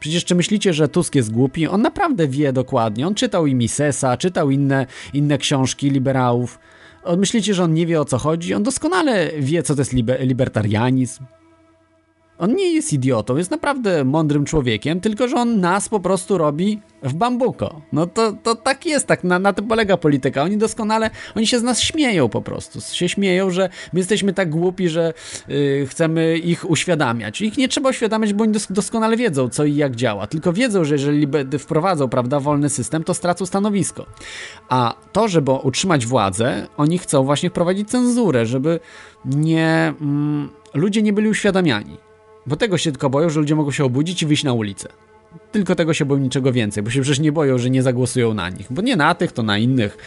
Przecież 0.00 0.24
czy 0.24 0.34
myślicie, 0.34 0.72
że 0.72 0.88
Tusk 0.88 1.14
jest 1.14 1.32
głupi? 1.32 1.68
On 1.68 1.82
naprawdę 1.82 2.28
wie 2.28 2.52
dokładnie, 2.52 3.06
on 3.06 3.14
czytał 3.14 3.46
i 3.46 3.54
Misesa, 3.54 4.16
czytał 4.16 4.50
inne 4.50 4.86
inne 5.12 5.38
książki 5.38 5.90
liberałów. 5.90 6.58
Myślicie, 7.16 7.54
że 7.54 7.64
on 7.64 7.74
nie 7.74 7.86
wie 7.86 8.00
o 8.00 8.04
co 8.04 8.18
chodzi? 8.18 8.54
On 8.54 8.62
doskonale 8.62 9.30
wie, 9.38 9.62
co 9.62 9.74
to 9.74 9.80
jest 9.80 9.92
liber 9.92 10.20
libertarianizm. 10.20 11.24
On 12.42 12.54
nie 12.54 12.72
jest 12.72 12.92
idiotą, 12.92 13.36
jest 13.36 13.50
naprawdę 13.50 14.04
mądrym 14.04 14.44
człowiekiem, 14.44 15.00
tylko 15.00 15.28
że 15.28 15.36
on 15.36 15.60
nas 15.60 15.88
po 15.88 16.00
prostu 16.00 16.38
robi 16.38 16.80
w 17.02 17.14
bambuko. 17.14 17.80
No 17.92 18.06
to, 18.06 18.32
to 18.42 18.54
tak 18.54 18.86
jest, 18.86 19.06
tak 19.06 19.24
na, 19.24 19.38
na 19.38 19.52
tym 19.52 19.68
polega 19.68 19.96
polityka. 19.96 20.42
Oni 20.42 20.56
doskonale, 20.56 21.10
oni 21.36 21.46
się 21.46 21.58
z 21.58 21.62
nas 21.62 21.80
śmieją 21.80 22.28
po 22.28 22.42
prostu. 22.42 22.80
Się 22.80 23.08
śmieją, 23.08 23.50
że 23.50 23.68
my 23.92 24.00
jesteśmy 24.00 24.32
tak 24.32 24.50
głupi, 24.50 24.88
że 24.88 25.14
yy, 25.48 25.86
chcemy 25.86 26.38
ich 26.38 26.70
uświadamiać. 26.70 27.40
Ich 27.40 27.58
nie 27.58 27.68
trzeba 27.68 27.90
uświadamiać, 27.90 28.32
bo 28.32 28.42
oni 28.44 28.52
dos 28.52 28.66
doskonale 28.70 29.16
wiedzą, 29.16 29.48
co 29.48 29.64
i 29.64 29.76
jak 29.76 29.96
działa. 29.96 30.26
Tylko 30.26 30.52
wiedzą, 30.52 30.84
że 30.84 30.94
jeżeli 30.94 31.28
wprowadzą, 31.58 32.08
prawda, 32.08 32.40
wolny 32.40 32.68
system, 32.68 33.04
to 33.04 33.14
stracą 33.14 33.46
stanowisko. 33.46 34.06
A 34.68 34.94
to, 35.12 35.28
żeby 35.28 35.50
utrzymać 35.50 36.06
władzę, 36.06 36.66
oni 36.76 36.98
chcą 36.98 37.24
właśnie 37.24 37.50
wprowadzić 37.50 37.90
cenzurę, 37.90 38.46
żeby 38.46 38.80
nie... 39.24 39.94
Mm, 40.00 40.48
ludzie 40.74 41.02
nie 41.02 41.12
byli 41.12 41.28
uświadamiani. 41.28 42.11
Bo 42.46 42.56
tego 42.56 42.78
się 42.78 42.92
tylko 42.92 43.10
boją, 43.10 43.30
że 43.30 43.40
ludzie 43.40 43.54
mogą 43.54 43.70
się 43.70 43.84
obudzić 43.84 44.22
i 44.22 44.26
wyjść 44.26 44.44
na 44.44 44.52
ulicę. 44.52 44.88
Tylko 45.52 45.74
tego 45.74 45.94
się 45.94 46.04
boją 46.04 46.20
niczego 46.20 46.52
więcej, 46.52 46.82
bo 46.82 46.90
się 46.90 47.00
przecież 47.00 47.18
nie 47.18 47.32
boją, 47.32 47.58
że 47.58 47.70
nie 47.70 47.82
zagłosują 47.82 48.34
na 48.34 48.48
nich. 48.48 48.66
Bo 48.70 48.82
nie 48.82 48.96
na 48.96 49.14
tych, 49.14 49.32
to 49.32 49.42
na 49.42 49.58
innych. 49.58 49.98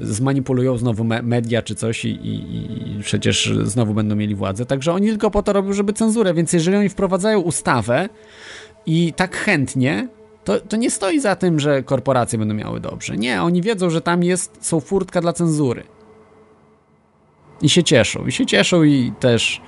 Zmanipulują 0.00 0.78
znowu 0.78 1.04
me 1.04 1.22
media 1.22 1.62
czy 1.62 1.74
coś 1.74 2.04
i, 2.04 2.08
i, 2.08 2.96
i, 2.98 3.02
przecież 3.02 3.52
znowu 3.62 3.94
będą 3.94 4.16
mieli 4.16 4.34
władzę. 4.34 4.66
Także 4.66 4.92
oni 4.92 5.08
tylko 5.08 5.30
po 5.30 5.42
to 5.42 5.52
robią, 5.52 5.72
żeby 5.72 5.92
cenzurę. 5.92 6.34
Więc 6.34 6.52
jeżeli 6.52 6.76
oni 6.76 6.88
wprowadzają 6.88 7.40
ustawę 7.40 8.08
i 8.86 9.12
tak 9.16 9.36
chętnie, 9.36 10.08
to, 10.44 10.60
to 10.60 10.76
nie 10.76 10.90
stoi 10.90 11.20
za 11.20 11.36
tym, 11.36 11.60
że 11.60 11.82
korporacje 11.82 12.38
będą 12.38 12.54
miały 12.54 12.80
dobrze. 12.80 13.16
Nie, 13.16 13.42
oni 13.42 13.62
wiedzą, 13.62 13.90
że 13.90 14.00
tam 14.00 14.22
jest, 14.22 14.58
są 14.60 14.80
furtka 14.80 15.20
dla 15.20 15.32
cenzury. 15.32 15.82
I 17.62 17.68
się 17.68 17.84
cieszą. 17.84 18.26
I 18.26 18.32
się 18.32 18.46
cieszą 18.46 18.82
i 18.82 19.12
też 19.20 19.60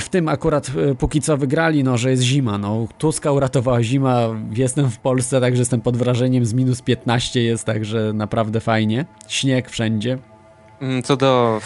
w 0.00 0.08
tym 0.08 0.28
akurat 0.28 0.70
e, 0.90 0.94
póki 0.94 1.20
co 1.20 1.36
wygrali, 1.36 1.84
no, 1.84 1.98
że 1.98 2.10
jest 2.10 2.22
zima. 2.22 2.58
No. 2.58 2.86
Tuska 2.98 3.32
uratowała 3.32 3.82
zima. 3.82 4.20
Jestem 4.52 4.90
w 4.90 4.98
Polsce, 4.98 5.40
także 5.40 5.60
jestem 5.60 5.80
pod 5.80 5.96
wrażeniem. 5.96 6.44
Z 6.44 6.54
minus 6.54 6.82
15 6.82 7.42
jest, 7.42 7.64
także 7.64 8.12
naprawdę 8.14 8.60
fajnie. 8.60 9.04
Śnieg 9.28 9.70
wszędzie. 9.70 10.18
Mm, 10.80 11.02
co 11.02 11.16
do 11.16 11.60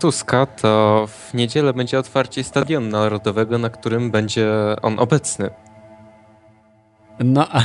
Tuska, 0.00 0.46
to 0.46 1.04
w 1.08 1.34
niedzielę 1.34 1.72
będzie 1.72 1.98
otwarcie 1.98 2.44
Stadionu 2.44 2.90
Narodowego, 2.90 3.58
na 3.58 3.70
którym 3.70 4.10
będzie 4.10 4.48
on 4.82 4.98
obecny. 4.98 5.50
No, 7.20 7.48
a, 7.50 7.62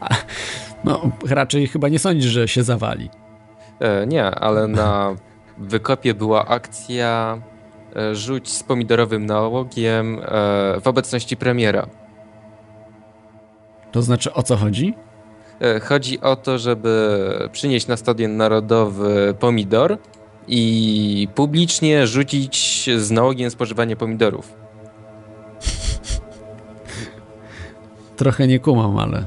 a, 0.00 0.08
no 0.84 1.10
raczej 1.28 1.66
chyba 1.66 1.88
nie 1.88 1.98
sądzisz, 1.98 2.30
że 2.30 2.48
się 2.48 2.62
zawali. 2.62 3.10
E, 3.80 4.06
nie, 4.06 4.24
ale 4.24 4.68
na 4.68 5.16
wykopie 5.58 6.14
była 6.14 6.46
akcja 6.46 7.38
rzuć 8.12 8.52
z 8.52 8.62
pomidorowym 8.62 9.26
nałogiem 9.26 10.18
e, 10.18 10.20
w 10.80 10.86
obecności 10.86 11.36
premiera. 11.36 11.86
To 13.92 14.02
znaczy 14.02 14.32
o 14.32 14.42
co 14.42 14.56
chodzi? 14.56 14.94
E, 15.60 15.80
chodzi 15.80 16.20
o 16.20 16.36
to, 16.36 16.58
żeby 16.58 17.48
przynieść 17.52 17.86
na 17.86 17.96
Stadion 17.96 18.36
Narodowy 18.36 19.34
pomidor 19.40 19.98
i 20.48 21.28
publicznie 21.34 22.06
rzucić 22.06 22.90
z 22.96 23.10
nałogiem 23.10 23.50
spożywanie 23.50 23.96
pomidorów. 23.96 24.52
Trochę 28.16 28.46
nie 28.46 28.58
kumam, 28.58 28.98
ale... 28.98 29.24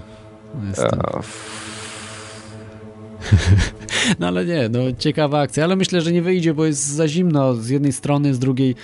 Jestem... 0.68 1.00
No 4.20 4.28
ale 4.28 4.46
nie, 4.46 4.70
no 4.70 4.80
ciekawa 4.98 5.40
akcja, 5.40 5.64
ale 5.64 5.76
myślę, 5.76 6.02
że 6.02 6.12
nie 6.12 6.22
wyjdzie, 6.22 6.54
bo 6.54 6.66
jest 6.66 6.88
za 6.88 7.08
zimno 7.08 7.56
z 7.56 7.70
jednej 7.70 7.94
strony, 7.94 8.34
z 8.34 8.40
drugiej 8.40 8.76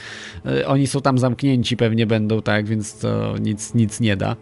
y, 0.46 0.68
oni 0.68 0.88
są 0.88 1.02
tam 1.02 1.18
zamknięci 1.18 1.78
pewnie 1.78 2.08
będą, 2.08 2.42
tak, 2.42 2.66
więc 2.66 3.00
to 3.00 3.36
nic, 3.42 3.74
nic 3.74 4.00
nie 4.00 4.18
da. 4.18 4.36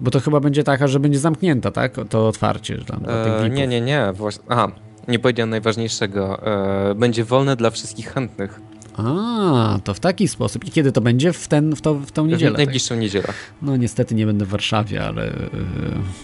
Bo 0.00 0.10
to 0.10 0.20
chyba 0.20 0.40
będzie 0.40 0.64
taka, 0.64 0.88
że 0.88 1.00
będzie 1.00 1.18
zamknięta, 1.18 1.70
tak? 1.70 1.94
To 2.08 2.28
otwarcie 2.28 2.78
tam 2.78 3.04
e, 3.08 3.50
Nie, 3.50 3.66
nie, 3.66 3.80
nie. 3.80 4.12
Właśnie, 4.14 4.42
aha, 4.48 4.72
nie 5.08 5.18
powiedziałem 5.18 5.50
najważniejszego. 5.50 6.46
E, 6.90 6.94
będzie 6.94 7.24
wolne 7.24 7.56
dla 7.56 7.70
wszystkich 7.70 8.12
chętnych. 8.12 8.60
A, 8.96 9.78
to 9.84 9.94
w 9.94 10.00
taki 10.00 10.28
sposób. 10.28 10.64
I 10.64 10.70
kiedy 10.70 10.92
to 10.92 11.00
będzie? 11.00 11.32
W, 11.32 11.48
ten, 11.48 11.76
w, 11.76 11.80
to, 11.80 11.94
w 11.94 12.12
tą 12.12 12.26
niedzielę? 12.26 12.54
W 12.54 12.56
najbliższą 12.56 12.94
tak? 12.94 13.02
niedzielę. 13.02 13.28
No 13.62 13.76
niestety 13.76 14.14
nie 14.14 14.26
będę 14.26 14.44
w 14.44 14.48
Warszawie, 14.48 15.04
ale 15.04 15.26
yy, 15.26 15.32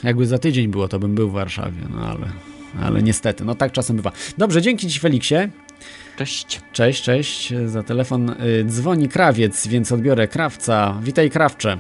jakby 0.03 0.27
za 0.27 0.39
tydzień 0.39 0.69
było, 0.69 0.89
to 0.89 0.99
bym 0.99 1.15
był 1.15 1.29
w 1.31 1.33
Warszawie, 1.33 1.81
no 1.91 2.07
ale, 2.07 2.27
ale 2.83 3.03
niestety, 3.03 3.45
no 3.45 3.55
tak 3.55 3.73
czasem 3.73 3.97
bywa. 3.97 4.13
Dobrze, 4.39 4.63
dzięki 4.63 4.89
Ci 4.89 5.01
Feliksie. 5.01 5.35
Cześć. 6.17 6.61
Cześć, 6.73 7.03
cześć. 7.03 7.55
Za 7.67 7.83
telefon 7.83 8.31
y, 8.31 8.65
dzwoni 8.65 9.09
krawiec, 9.09 9.67
więc 9.67 9.93
odbiorę 9.93 10.29
krawca. 10.29 10.99
Witaj 11.03 11.31
krawcze. 11.31 11.79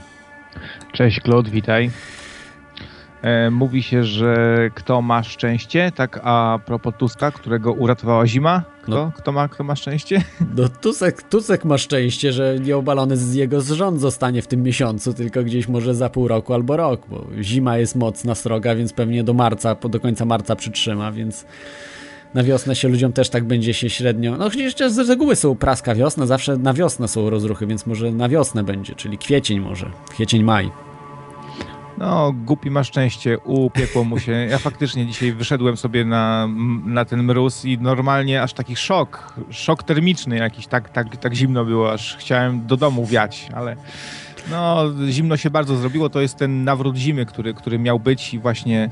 Cześć 0.92 1.20
Claude, 1.20 1.50
witaj. 1.50 1.90
E, 3.22 3.50
mówi 3.50 3.82
się, 3.82 4.04
że 4.04 4.56
kto 4.74 5.02
ma 5.02 5.22
szczęście, 5.22 5.92
tak 5.94 6.20
a 6.22 6.58
propos 6.66 6.94
Tuska, 6.98 7.30
którego 7.30 7.72
uratowała 7.72 8.26
zima, 8.26 8.62
kto, 8.82 8.92
no. 8.92 9.12
kto, 9.16 9.32
ma, 9.32 9.48
kto 9.48 9.64
ma 9.64 9.76
szczęście? 9.76 10.22
No 10.56 10.68
Tusek, 10.68 11.22
Tusek 11.22 11.64
ma 11.64 11.78
szczęście, 11.78 12.32
że 12.32 12.58
nieobalony 12.60 13.16
z 13.16 13.34
jego 13.34 13.60
rząd 13.60 14.00
zostanie 14.00 14.42
w 14.42 14.46
tym 14.46 14.62
miesiącu, 14.62 15.14
tylko 15.14 15.42
gdzieś 15.42 15.68
może 15.68 15.94
za 15.94 16.10
pół 16.10 16.28
roku 16.28 16.54
albo 16.54 16.76
rok, 16.76 17.02
bo 17.10 17.26
zima 17.40 17.78
jest 17.78 17.96
mocna, 17.96 18.34
sroga, 18.34 18.74
więc 18.74 18.92
pewnie 18.92 19.24
do 19.24 19.34
marca, 19.34 19.74
do 19.74 20.00
końca 20.00 20.24
marca 20.24 20.56
przytrzyma, 20.56 21.12
więc 21.12 21.46
na 22.34 22.42
wiosnę 22.42 22.76
się 22.76 22.88
ludziom 22.88 23.12
też 23.12 23.28
tak 23.28 23.44
będzie 23.44 23.74
się 23.74 23.90
średnio. 23.90 24.36
No 24.36 24.50
jeszcze 24.56 24.90
z 24.90 24.98
reguły 25.08 25.36
są 25.36 25.56
praska 25.56 25.94
wiosna, 25.94 26.26
zawsze 26.26 26.56
na 26.56 26.74
wiosnę 26.74 27.08
są 27.08 27.30
rozruchy, 27.30 27.66
więc 27.66 27.86
może 27.86 28.10
na 28.12 28.28
wiosnę 28.28 28.64
będzie, 28.64 28.94
czyli 28.94 29.18
kwiecień 29.18 29.60
może, 29.60 29.90
kwiecień, 30.10 30.42
maj. 30.42 30.70
No, 31.98 32.32
głupi 32.32 32.70
ma 32.70 32.84
szczęście, 32.84 33.38
upiekło 33.38 34.04
mu 34.04 34.18
się. 34.18 34.32
Ja 34.32 34.58
faktycznie 34.58 35.06
dzisiaj 35.06 35.32
wyszedłem 35.32 35.76
sobie 35.76 36.04
na, 36.04 36.48
na 36.84 37.04
ten 37.04 37.22
mróz 37.22 37.64
i 37.64 37.78
normalnie 37.78 38.42
aż 38.42 38.52
taki 38.52 38.76
szok, 38.76 39.34
szok 39.50 39.82
termiczny 39.82 40.36
jakiś, 40.36 40.66
tak, 40.66 40.88
tak, 40.88 41.16
tak 41.16 41.34
zimno 41.34 41.64
było, 41.64 41.92
aż 41.92 42.16
chciałem 42.16 42.66
do 42.66 42.76
domu 42.76 43.06
wiać, 43.06 43.48
ale 43.54 43.76
no, 44.50 44.84
zimno 45.08 45.36
się 45.36 45.50
bardzo 45.50 45.76
zrobiło. 45.76 46.08
To 46.08 46.20
jest 46.20 46.36
ten 46.36 46.64
nawrót 46.64 46.96
zimy, 46.96 47.26
który, 47.26 47.54
który 47.54 47.78
miał 47.78 48.00
być 48.00 48.34
i 48.34 48.38
właśnie 48.38 48.88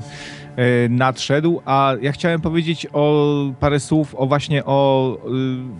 nadszedł. 0.89 1.61
A 1.65 1.93
ja 2.01 2.11
chciałem 2.11 2.41
powiedzieć 2.41 2.87
o 2.93 3.25
parę 3.59 3.79
słów 3.79 4.15
o 4.15 4.27
właśnie 4.27 4.65
o. 4.65 5.17
Y, 5.17 5.29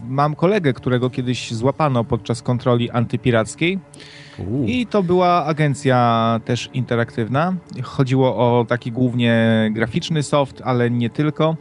mam 0.07 0.35
kolegę, 0.35 0.73
którego 0.73 1.09
kiedyś 1.09 1.53
złapano 1.53 2.03
podczas 2.03 2.41
kontroli 2.41 2.91
antypirackiej. 2.91 3.79
I 4.65 4.87
to 4.87 5.03
była 5.03 5.45
agencja 5.45 6.39
też 6.45 6.69
interaktywna. 6.73 7.53
Chodziło 7.83 8.35
o 8.35 8.65
taki 8.65 8.91
głównie 8.91 9.67
graficzny 9.73 10.23
soft, 10.23 10.61
ale 10.65 10.89
nie 10.89 11.09
tylko. 11.09 11.55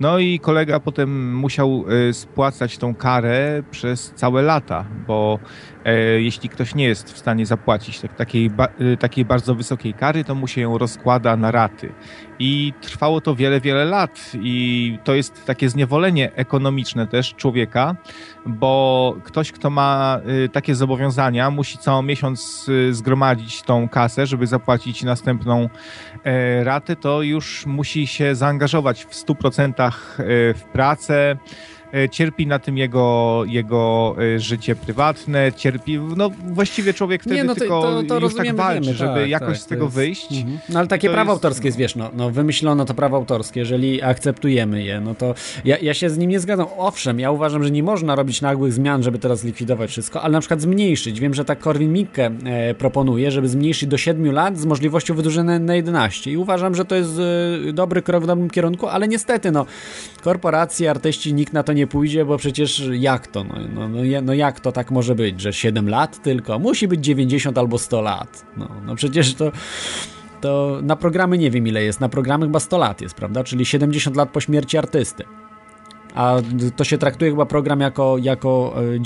No 0.00 0.18
i 0.18 0.38
kolega 0.38 0.80
potem 0.80 1.34
musiał 1.36 1.84
y, 2.08 2.12
spłacać 2.12 2.78
tą 2.78 2.94
karę 2.94 3.62
przez 3.70 4.12
całe 4.14 4.42
lata, 4.42 4.84
bo 5.06 5.38
e, 5.84 5.94
jeśli 6.20 6.48
ktoś 6.48 6.74
nie 6.74 6.84
jest 6.84 7.12
w 7.12 7.18
stanie 7.18 7.46
zapłacić 7.46 8.00
tak, 8.00 8.16
takiej, 8.16 8.50
y, 8.80 8.96
takiej 8.96 9.24
bardzo 9.24 9.54
wysokiej 9.54 9.94
kary, 9.94 10.24
to 10.24 10.34
mu 10.34 10.46
się 10.46 10.60
ją 10.60 10.78
rozkłada 10.78 11.36
na 11.36 11.50
raty. 11.50 11.92
I 12.42 12.72
trwało 12.80 13.20
to 13.20 13.34
wiele, 13.34 13.60
wiele 13.60 13.84
lat. 13.84 14.32
I 14.34 14.98
to 15.04 15.14
jest 15.14 15.44
takie 15.44 15.68
zniewolenie 15.68 16.34
ekonomiczne 16.34 17.06
też 17.06 17.34
człowieka, 17.34 17.96
bo 18.46 19.16
ktoś, 19.24 19.52
kto 19.52 19.70
ma 19.70 20.20
y, 20.44 20.48
takie 20.48 20.74
zobowiązania, 20.74 21.50
musi 21.50 21.78
co 21.78 22.02
miesiąc 22.02 22.68
y, 22.68 22.94
zgromadzić 22.94 23.62
tą 23.62 23.88
kasę, 23.88 24.26
żeby 24.26 24.46
zapłacić 24.46 25.02
następną 25.02 25.68
e, 26.24 26.64
ratę, 26.64 26.96
to 26.96 27.22
już 27.22 27.66
musi 27.66 28.06
się 28.06 28.34
zaangażować 28.34 29.04
w 29.04 29.10
100% 29.10 29.72
e, 29.88 29.92
w 30.54 30.62
pracę, 30.72 31.36
cierpi 32.10 32.46
na 32.46 32.58
tym 32.58 32.78
jego, 32.78 33.42
jego 33.46 34.14
e, 34.34 34.40
życie 34.40 34.76
prywatne, 34.76 35.52
cierpi, 35.52 35.98
no 36.16 36.30
właściwie 36.52 36.94
człowiek 36.94 37.22
wtedy 37.22 37.36
nie, 37.36 37.44
no 37.44 37.54
to, 37.54 37.60
tylko 37.60 37.82
to, 37.82 38.02
to 38.02 38.20
już 38.20 38.34
tak 38.34 38.56
walczy, 38.56 38.80
wiemy, 38.80 38.96
żeby 38.96 39.20
tak, 39.20 39.28
jakoś 39.28 39.48
tak, 39.48 39.58
z 39.58 39.66
tego 39.66 39.84
jest... 39.84 39.96
wyjść. 39.96 40.32
Mhm. 40.32 40.58
No 40.68 40.78
ale 40.78 40.88
takie 40.88 41.10
prawo 41.10 41.32
jest... 41.32 41.44
autorskie 41.44 41.68
jest, 41.68 41.78
wiesz, 41.78 41.96
no, 41.96 42.10
no 42.14 42.30
wymyślono 42.30 42.84
to 42.84 42.94
prawo 42.94 43.16
autorskie, 43.16 43.60
jeżeli 43.60 44.02
akceptujemy 44.02 44.82
je, 44.82 45.00
no 45.00 45.14
to 45.14 45.34
ja, 45.64 45.78
ja 45.78 45.94
się 45.94 46.10
z 46.10 46.18
nim 46.18 46.30
nie 46.30 46.40
zgadzam. 46.40 46.66
Owszem, 46.76 47.20
ja 47.20 47.30
uważam, 47.30 47.64
że 47.64 47.70
nie 47.70 47.82
można 47.82 48.14
robić 48.14 48.40
nagłych 48.40 48.72
zmian, 48.72 49.02
żeby 49.02 49.18
teraz 49.18 49.44
likwidować 49.44 49.90
wszystko, 49.90 50.22
ale 50.22 50.32
na 50.32 50.40
przykład 50.40 50.60
zmniejszyć. 50.60 51.20
Wiem, 51.20 51.34
że 51.34 51.44
tak 51.44 51.58
Korwin 51.58 51.92
Mikke 51.92 52.30
e, 52.44 52.74
proponuje, 52.74 53.30
żeby 53.30 53.48
zmniejszyć 53.48 53.88
do 53.88 53.98
7 53.98 54.32
lat 54.32 54.58
z 54.58 54.64
możliwością 54.64 55.14
wydłużenia 55.14 55.58
na 55.58 55.74
11 55.74 56.30
i 56.30 56.36
uważam, 56.36 56.74
że 56.74 56.84
to 56.84 56.94
jest 56.94 57.10
e, 57.68 57.72
dobry 57.72 58.02
krok 58.02 58.24
w 58.24 58.26
dobrym 58.26 58.50
kierunku, 58.50 58.88
ale 58.88 59.08
niestety, 59.08 59.50
no 59.50 59.66
korporacje, 60.22 60.90
artyści, 60.90 61.34
nikt 61.34 61.52
na 61.52 61.62
to 61.62 61.72
nie 61.72 61.79
pójdzie, 61.86 62.24
bo 62.24 62.36
przecież 62.36 62.82
jak 62.92 63.26
to? 63.26 63.44
No, 63.44 63.54
no, 63.74 63.88
no, 63.88 63.98
no, 64.22 64.34
jak 64.34 64.60
to 64.60 64.72
tak 64.72 64.90
może 64.90 65.14
być, 65.14 65.40
że 65.40 65.52
7 65.52 65.88
lat 65.88 66.22
tylko? 66.22 66.58
Musi 66.58 66.88
być 66.88 67.04
90 67.04 67.58
albo 67.58 67.78
100 67.78 68.00
lat. 68.00 68.44
No, 68.56 68.68
no 68.86 68.94
przecież 68.94 69.34
to 69.34 69.52
to 70.40 70.78
na 70.82 70.96
programy 70.96 71.38
nie 71.38 71.50
wiem 71.50 71.66
ile 71.66 71.82
jest, 71.82 72.00
na 72.00 72.08
programy 72.08 72.46
chyba 72.46 72.60
100 72.60 72.78
lat 72.78 73.00
jest, 73.00 73.14
prawda? 73.14 73.44
Czyli 73.44 73.66
70 73.66 74.16
lat 74.16 74.30
po 74.30 74.40
śmierci 74.40 74.78
artysty. 74.78 75.24
A 76.14 76.36
to 76.76 76.84
się 76.84 76.98
traktuje 76.98 77.30
chyba 77.30 77.46
program 77.46 77.80
jako, 77.80 78.16
jako 78.18 78.74
e, 78.94 79.00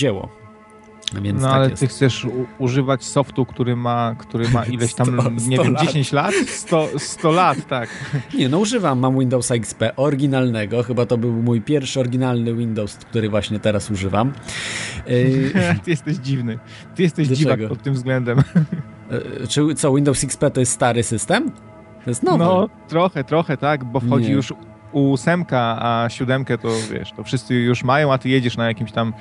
Więc 1.23 1.43
no 1.43 1.49
tak 1.49 1.57
ale 1.57 1.71
jest. 1.71 1.81
ty 1.81 1.87
chcesz 1.87 2.27
używać 2.59 3.05
softu, 3.05 3.47
który 3.47 3.77
ma, 3.77 4.15
który 4.19 4.49
ma 4.49 4.65
ileś 4.75 4.95
tam, 4.95 5.07
100, 5.07 5.23
100 5.23 5.51
nie 5.51 5.59
wiem, 5.59 5.73
lat. 5.73 5.87
10 5.87 6.13
lat? 6.13 6.35
100, 6.35 6.89
100 6.99 7.33
lat, 7.33 7.67
tak. 7.69 7.89
Nie, 8.39 8.49
no 8.49 8.59
używam, 8.59 8.99
mam 8.99 9.19
Windows 9.19 9.51
XP 9.51 9.83
oryginalnego, 9.97 10.83
chyba 10.83 11.07
to 11.07 11.19
był 11.19 11.33
mój 11.33 11.61
pierwszy 11.61 12.01
oryginalny 12.01 12.55
Windows, 12.55 12.97
który 12.97 13.29
właśnie 13.29 13.61
teraz 13.61 13.91
używam. 13.91 14.33
ty 15.85 15.91
jesteś 15.91 16.17
dziwny. 16.17 16.59
Ty 16.95 17.03
jesteś 17.03 17.29
dziwak 17.29 17.61
pod 17.69 17.83
tym 17.83 17.95
względem. 17.95 18.39
E, 19.11 19.47
czy 19.47 19.75
co, 19.75 19.95
Windows 19.95 20.25
XP 20.25 20.51
to 20.51 20.61
jest 20.61 20.73
stary 20.73 21.03
system? 21.03 21.51
To 22.05 22.11
jest 22.11 22.23
nowy. 22.23 22.45
No, 22.45 22.69
trochę, 22.89 23.25
trochę, 23.25 23.57
tak, 23.57 23.85
bo 23.85 24.01
wchodzi 24.01 24.29
nie. 24.29 24.35
już 24.35 24.53
ósemka, 24.95 25.79
a 25.81 26.09
siódemkę 26.09 26.59
to 26.59 26.69
wiesz, 26.93 27.13
to 27.17 27.25
wszyscy 27.25 27.55
już 27.55 27.85
mają, 27.85 28.13
a 28.13 28.19
ty 28.19 28.29
jedziesz 28.29 28.57
na 28.57 28.69
jakimś 28.69 28.93
tam 28.93 29.13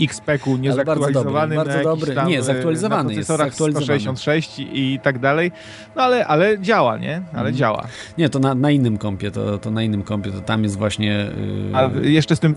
XP-ku 0.00 0.56
niezaktualizowanym, 0.56 1.56
bardzo 1.56 1.82
dobry, 1.82 2.06
bardzo 2.06 2.14
dobry. 2.14 2.32
nie, 2.32 2.38
e, 2.38 2.42
zaktualizowany 2.42 3.08
na 3.08 3.14
procesorach 3.14 3.54
166 3.54 4.58
i 4.58 4.98
tak 5.02 5.18
dalej, 5.18 5.52
no 5.96 6.02
ale, 6.02 6.26
ale 6.26 6.58
działa, 6.58 6.98
nie? 6.98 7.22
Ale 7.32 7.48
mm. 7.48 7.54
działa. 7.54 7.86
Nie, 8.18 8.28
to 8.28 8.38
na, 8.38 8.54
na 8.54 8.70
innym 8.70 8.98
kompie, 8.98 9.30
to, 9.30 9.58
to 9.58 9.70
na 9.70 9.82
innym 9.82 10.02
kompie, 10.02 10.30
to 10.30 10.40
tam 10.40 10.64
jest 10.64 10.78
właśnie... 10.78 11.30
Yy... 11.70 11.76
A 11.76 11.90
jeszcze 12.02 12.36
z 12.36 12.40
tym... 12.40 12.54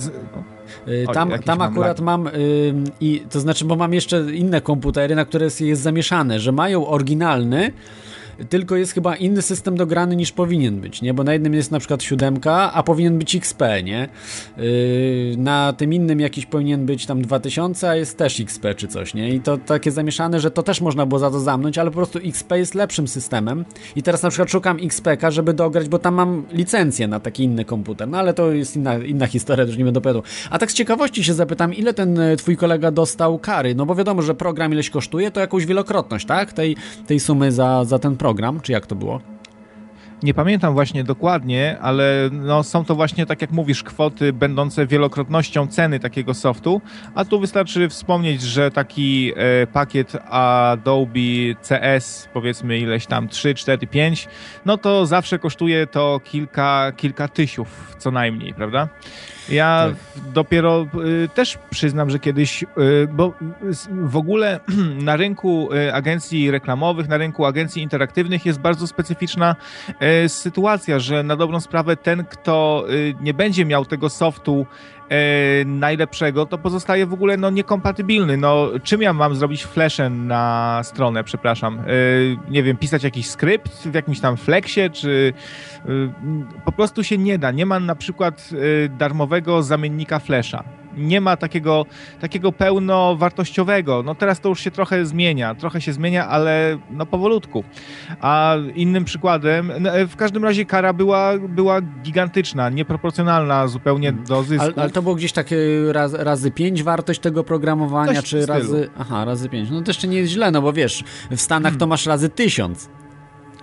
Yy, 0.88 1.06
tam, 1.14 1.32
tam 1.46 1.62
akurat 1.62 2.00
mam, 2.00 2.24
mam 2.24 2.34
yy, 2.34 2.74
i 3.02 3.24
to 3.30 3.40
znaczy, 3.40 3.66
bo 3.66 3.76
mam 3.76 3.94
jeszcze 3.94 4.34
inne 4.34 4.62
komputery, 4.62 5.16
na 5.16 5.26
które 5.26 5.46
jest, 5.46 5.62
jest 5.62 5.82
zamieszane, 5.82 6.40
że 6.40 6.52
mają 6.52 6.88
oryginalny, 6.88 7.72
tylko 8.50 8.76
jest 8.76 8.94
chyba 8.94 9.16
inny 9.16 9.42
system 9.42 9.78
dograny 9.78 10.16
niż 10.16 10.32
powinien 10.32 10.82
być, 10.82 11.02
nie? 11.02 11.14
Bo 11.14 11.24
na 11.24 11.34
jednym 11.34 11.54
jest 11.54 11.72
na 11.72 11.80
przykład 11.80 12.04
siódemka, 12.04 12.74
a 12.74 12.84
powinien 12.84 13.18
być 13.20 13.36
XP, 13.36 13.62
nie? 13.84 14.10
Yy, 14.58 14.64
na 15.38 15.74
tym 15.74 15.94
innym 15.94 16.20
jakiś 16.20 16.46
powinien 16.46 16.86
być 16.86 17.06
tam 17.06 17.22
2000, 17.22 17.90
a 17.90 17.96
jest 17.96 18.18
też 18.18 18.40
XP 18.40 18.66
czy 18.76 18.88
coś, 18.88 19.14
nie? 19.14 19.30
I 19.30 19.40
to 19.40 19.58
takie 19.58 19.92
zamieszane, 19.92 20.40
że 20.40 20.52
to 20.52 20.64
też 20.64 20.82
można 20.82 21.06
było 21.06 21.20
za 21.20 21.32
to 21.32 21.40
zamknąć, 21.40 21.78
ale 21.78 21.92
po 21.92 21.96
prostu 21.96 22.20
XP 22.20 22.52
jest 22.52 22.76
lepszym 22.76 23.08
systemem 23.08 23.66
i 23.96 24.04
teraz 24.04 24.24
na 24.24 24.30
przykład 24.30 24.50
szukam 24.50 24.78
XP-ka, 24.78 25.32
żeby 25.32 25.54
dograć, 25.54 25.90
bo 25.90 26.00
tam 26.00 26.14
mam 26.14 26.44
licencję 26.52 27.08
na 27.08 27.20
taki 27.20 27.44
inny 27.44 27.66
komputer, 27.66 28.08
no 28.08 28.18
ale 28.18 28.34
to 28.34 28.52
jest 28.52 28.76
inna, 28.76 28.98
inna 28.98 29.28
historia, 29.28 29.66
już 29.66 29.78
nie 29.78 29.86
będę 29.86 29.98
opowiadał. 29.98 30.24
A 30.50 30.60
tak 30.60 30.72
z 30.72 30.74
ciekawości 30.74 31.24
się 31.24 31.34
zapytam, 31.34 31.74
ile 31.74 31.94
ten 31.94 32.20
e, 32.20 32.36
twój 32.36 32.58
kolega 32.58 32.92
dostał 32.92 33.40
kary? 33.40 33.76
No 33.76 33.86
bo 33.86 33.96
wiadomo, 33.96 34.22
że 34.22 34.36
program 34.36 34.74
ileś 34.74 34.90
kosztuje, 34.90 35.32
to 35.32 35.40
jakąś 35.40 35.66
wielokrotność, 35.66 36.26
tak? 36.26 36.54
Tej, 36.54 36.76
tej 37.08 37.20
sumy 37.20 37.52
za, 37.52 37.86
za 37.86 38.00
ten 38.00 38.18
program 38.18 38.25
program, 38.26 38.62
czy 38.62 38.72
jak 38.72 38.88
to 38.88 38.96
było? 38.96 39.22
Nie 40.24 40.34
pamiętam 40.34 40.74
właśnie 40.74 41.04
dokładnie, 41.04 41.78
ale 41.82 42.30
no, 42.32 42.64
są 42.64 42.86
to 42.86 42.96
właśnie, 42.96 43.26
tak 43.26 43.42
jak 43.42 43.52
mówisz, 43.52 43.84
kwoty 43.84 44.34
będące 44.34 44.88
wielokrotnością 44.88 45.68
ceny 45.68 46.00
takiego 46.00 46.34
softu, 46.34 46.82
a 47.16 47.26
tu 47.26 47.40
wystarczy 47.40 47.90
wspomnieć, 47.90 48.42
że 48.42 48.72
taki 48.72 49.32
e, 49.36 49.68
pakiet 49.68 50.18
Adobe 50.30 51.56
CS, 51.70 52.30
powiedzmy 52.34 52.78
ileś 52.78 53.06
tam 53.06 53.28
3, 53.28 53.56
4, 53.56 53.88
5, 53.88 54.28
no 54.66 54.78
to 54.78 55.06
zawsze 55.06 55.40
kosztuje 55.40 55.88
to 55.88 56.22
kilka, 56.24 56.92
kilka 56.98 57.28
tysiów 57.28 57.96
co 57.98 58.12
najmniej, 58.12 58.54
prawda? 58.54 58.90
Ja 59.50 59.88
tak. 59.90 60.24
dopiero 60.34 60.88
y, 61.24 61.30
też 61.34 61.58
przyznam, 61.70 62.10
że 62.10 62.20
kiedyś, 62.20 62.64
y, 62.64 62.68
bo 63.12 63.34
w 63.90 64.18
ogóle 64.18 64.60
na 65.10 65.16
rynku 65.16 65.70
y, 65.74 65.94
agencji 65.94 66.52
reklamowych, 66.52 67.08
na 67.08 67.18
rynku 67.18 67.46
agencji 67.46 67.84
interaktywnych 67.84 68.46
jest 68.46 68.60
bardzo 68.60 68.88
specyficzna 68.88 69.56
y, 70.26 70.30
sytuacja, 70.30 71.00
że 71.00 71.24
na 71.24 71.36
dobrą 71.36 71.60
sprawę 71.60 71.98
ten, 71.98 72.26
kto 72.26 72.86
y, 72.90 73.16
nie 73.22 73.34
będzie 73.34 73.66
miał 73.66 73.86
tego 73.86 74.10
softu 74.10 74.66
najlepszego, 75.66 76.46
to 76.46 76.58
pozostaje 76.58 77.06
w 77.06 77.14
ogóle 77.14 77.38
no, 77.38 77.50
niekompatybilny. 77.50 78.38
No, 78.38 78.68
czym 78.84 79.02
ja 79.02 79.14
mam 79.14 79.36
zrobić 79.36 79.66
flashem 79.66 80.28
na 80.28 80.82
stronę, 80.84 81.24
przepraszam? 81.24 81.80
E, 81.80 81.84
nie 82.50 82.64
wiem, 82.64 82.78
pisać 82.78 83.04
jakiś 83.04 83.30
skrypt 83.30 83.88
w 83.88 83.94
jakimś 83.94 84.20
tam 84.20 84.38
flexie, 84.38 84.90
czy 84.90 85.34
e, 85.86 85.90
po 86.66 86.72
prostu 86.72 87.04
się 87.04 87.18
nie 87.18 87.38
da. 87.38 87.52
Nie 87.52 87.66
ma 87.66 87.80
na 87.80 87.96
przykład 87.96 88.50
e, 88.86 88.90
darmowego 88.90 89.64
zamiennika 89.64 90.20
flasha. 90.20 90.64
Nie 90.98 91.22
ma 91.22 91.38
takiego, 91.38 91.86
takiego 92.22 92.52
pełnowartościowego. 92.52 94.04
No 94.04 94.16
teraz 94.16 94.40
to 94.40 94.50
już 94.50 94.60
się 94.60 94.72
trochę 94.72 95.06
zmienia, 95.06 95.56
trochę 95.56 95.82
się 95.82 95.94
zmienia, 95.94 96.28
ale 96.28 96.78
no 96.92 97.06
powolutku. 97.06 97.64
A 98.22 98.56
innym 98.76 99.06
przykładem, 99.06 99.72
no, 99.80 99.90
w 100.08 100.16
każdym 100.16 100.44
razie 100.44 100.66
kara 100.66 100.94
była, 100.94 101.32
była 101.38 101.82
gigantyczna, 101.82 102.70
nieproporcjonalna 102.70 103.68
zupełnie 103.68 104.10
Mhm. 104.10 104.28
do 104.28 104.44
zysku. 104.44 104.64
Ale, 104.66 104.74
ale 104.78 104.90
to 104.90 105.02
było 105.02 105.16
gdzieś 105.16 105.32
takie 105.32 105.58
raz, 105.92 106.14
razy 106.14 106.52
5 106.52 106.84
wartość 106.84 107.20
tego 107.20 107.44
programowania, 107.44 108.14
Coś 108.22 108.30
czy 108.30 108.46
razy... 108.46 108.90
Aha, 109.00 109.26
razy 109.26 109.50
5. 109.50 109.70
No 109.72 109.82
to 109.82 109.90
jeszcze 109.90 110.08
nie 110.08 110.18
jest 110.18 110.32
źle, 110.32 110.52
no 110.52 110.62
bo 110.62 110.74
wiesz, 110.74 111.04
w 111.32 111.42
Stanach 111.42 111.64
Hmm. 111.72 111.80
to 111.80 111.88
masz 111.88 112.06
razy 112.06 112.30
1000. 112.30 112.90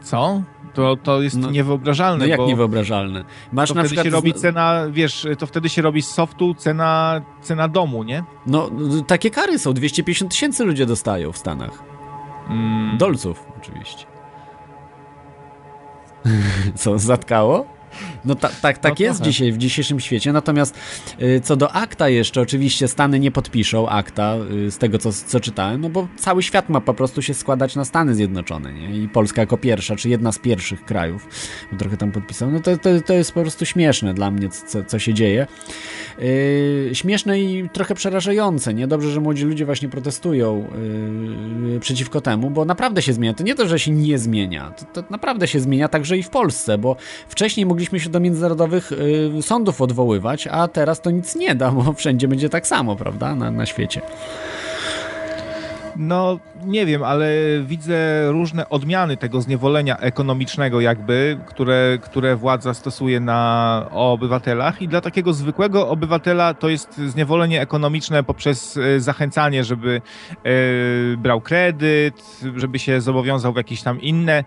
Co? 0.02 0.42
To, 0.74 0.96
to 0.96 1.22
jest 1.22 1.36
No- 1.36 1.50
niewyobrażalne, 1.50 2.18
No 2.18 2.30
jak 2.30 2.40
niewyobrażalne. 2.40 3.24
Masz 3.52 3.68
to 3.68 3.74
na 3.74 3.80
wtedy 3.80 3.86
przykład... 3.88 4.04
się 4.06 4.10
robi 4.10 4.34
cena, 4.34 4.82
wiesz, 4.90 5.26
to 5.38 5.46
wtedy 5.46 5.68
się 5.68 5.82
robi 5.82 6.02
z 6.02 6.08
softu 6.08 6.54
cena, 6.54 7.20
cena 7.42 7.68
domu, 7.68 8.02
nie? 8.02 8.24
No, 8.46 8.70
takie 9.06 9.30
kary 9.30 9.58
są. 9.58 9.72
250 9.72 10.30
tysięcy 10.30 10.64
ludzie 10.64 10.86
dostają 10.86 11.32
w 11.32 11.38
Stanach. 11.38 11.82
Mm. 12.48 12.98
Dolców, 12.98 13.44
oczywiście. 13.58 14.06
Co, 16.74 16.98
zatkało? 16.98 17.64
No 18.24 18.34
ta, 18.34 18.48
tak, 18.62 18.78
tak 18.78 18.98
No 18.98 19.04
jest 19.04 19.18
trochę. 19.18 19.30
dzisiaj, 19.30 19.52
w 19.52 19.58
dzisiejszym 19.58 20.00
świecie. 20.00 20.32
Natomiast 20.32 20.78
y, 21.22 21.40
co 21.44 21.56
do 21.56 21.72
akta 21.72 22.08
jeszcze, 22.08 22.40
oczywiście 22.40 22.88
Stany 22.88 23.20
nie 23.20 23.30
podpiszą 23.30 23.88
akta, 23.88 24.36
y, 24.66 24.70
z 24.70 24.78
tego 24.78 24.98
co, 24.98 25.12
co 25.12 25.40
czytałem, 25.40 25.80
no 25.80 25.88
bo 25.88 26.08
cały 26.16 26.42
świat 26.42 26.68
ma 26.68 26.80
po 26.80 26.94
prostu 26.94 27.22
się 27.22 27.34
składać 27.34 27.76
na 27.76 27.84
Stany 27.84 28.14
Zjednoczone, 28.14 28.72
nie? 28.72 28.96
I 29.02 29.08
Polska 29.08 29.40
jako 29.40 29.56
pierwsza, 29.56 29.96
czy 29.96 30.08
jedna 30.08 30.32
z 30.32 30.38
pierwszych 30.38 30.84
krajów, 30.84 31.28
bo 31.72 31.78
trochę 31.78 31.96
tam 31.96 32.12
podpisał. 32.12 32.50
No 32.50 32.60
to, 32.60 32.76
to, 32.76 32.88
to 33.06 33.12
jest 33.12 33.32
po 33.32 33.40
prostu 33.40 33.64
śmieszne 33.64 34.14
dla 34.14 34.30
mnie, 34.30 34.48
co, 34.48 34.84
co 34.84 34.98
się 34.98 35.14
dzieje. 35.14 35.46
Yy, 36.18 36.90
śmieszne 36.92 37.40
i 37.40 37.68
trochę 37.72 37.94
przerażające, 37.94 38.74
nie? 38.74 38.86
Dobrze, 38.86 39.10
że 39.10 39.20
młodzi 39.20 39.44
ludzie 39.44 39.64
właśnie 39.64 39.88
protestują 39.88 40.70
yy, 41.72 41.80
przeciwko 41.80 42.20
temu, 42.20 42.50
bo 42.50 42.64
naprawdę 42.64 43.02
się 43.02 43.12
zmienia. 43.12 43.34
To 43.34 43.44
nie 43.44 43.54
to, 43.54 43.68
że 43.68 43.78
się 43.78 43.90
nie 43.90 44.18
zmienia, 44.18 44.70
to, 44.70 45.02
to 45.02 45.08
naprawdę 45.10 45.48
się 45.48 45.60
zmienia 45.60 45.88
także 45.88 46.18
i 46.18 46.22
w 46.22 46.30
Polsce, 46.30 46.78
bo 46.78 46.96
wcześniej 47.28 47.66
mogliśmy 47.66 48.00
się 48.00 48.10
do 48.12 48.20
międzynarodowych 48.20 48.90
yy, 49.34 49.42
sądów 49.42 49.80
odwoływać, 49.80 50.46
a 50.46 50.68
teraz 50.68 51.00
to 51.00 51.10
nic 51.10 51.36
nie 51.36 51.54
da, 51.54 51.70
bo 51.76 51.92
wszędzie 51.92 52.28
będzie 52.28 52.48
tak 52.48 52.66
samo, 52.66 52.96
prawda, 52.96 53.34
na, 53.34 53.50
na 53.50 53.66
świecie. 53.66 54.00
No, 55.96 56.38
nie 56.64 56.86
wiem, 56.86 57.02
ale 57.02 57.34
widzę 57.64 58.28
różne 58.32 58.68
odmiany 58.68 59.16
tego 59.16 59.40
zniewolenia 59.40 59.98
ekonomicznego 59.98 60.80
jakby, 60.80 61.38
które, 61.46 61.98
które 62.02 62.36
władza 62.36 62.74
stosuje 62.74 63.20
na 63.20 63.88
obywatelach 63.90 64.82
i 64.82 64.88
dla 64.88 65.00
takiego 65.00 65.32
zwykłego 65.32 65.88
obywatela 65.88 66.54
to 66.54 66.68
jest 66.68 66.98
zniewolenie 66.98 67.60
ekonomiczne 67.60 68.22
poprzez 68.22 68.76
e, 68.76 69.00
zachęcanie, 69.00 69.64
żeby 69.64 70.02
e, 70.44 70.50
brał 71.16 71.40
kredyt, 71.40 72.40
żeby 72.56 72.78
się 72.78 73.00
zobowiązał 73.00 73.52
w 73.52 73.56
jakieś 73.56 73.82
tam 73.82 74.00
inne 74.00 74.44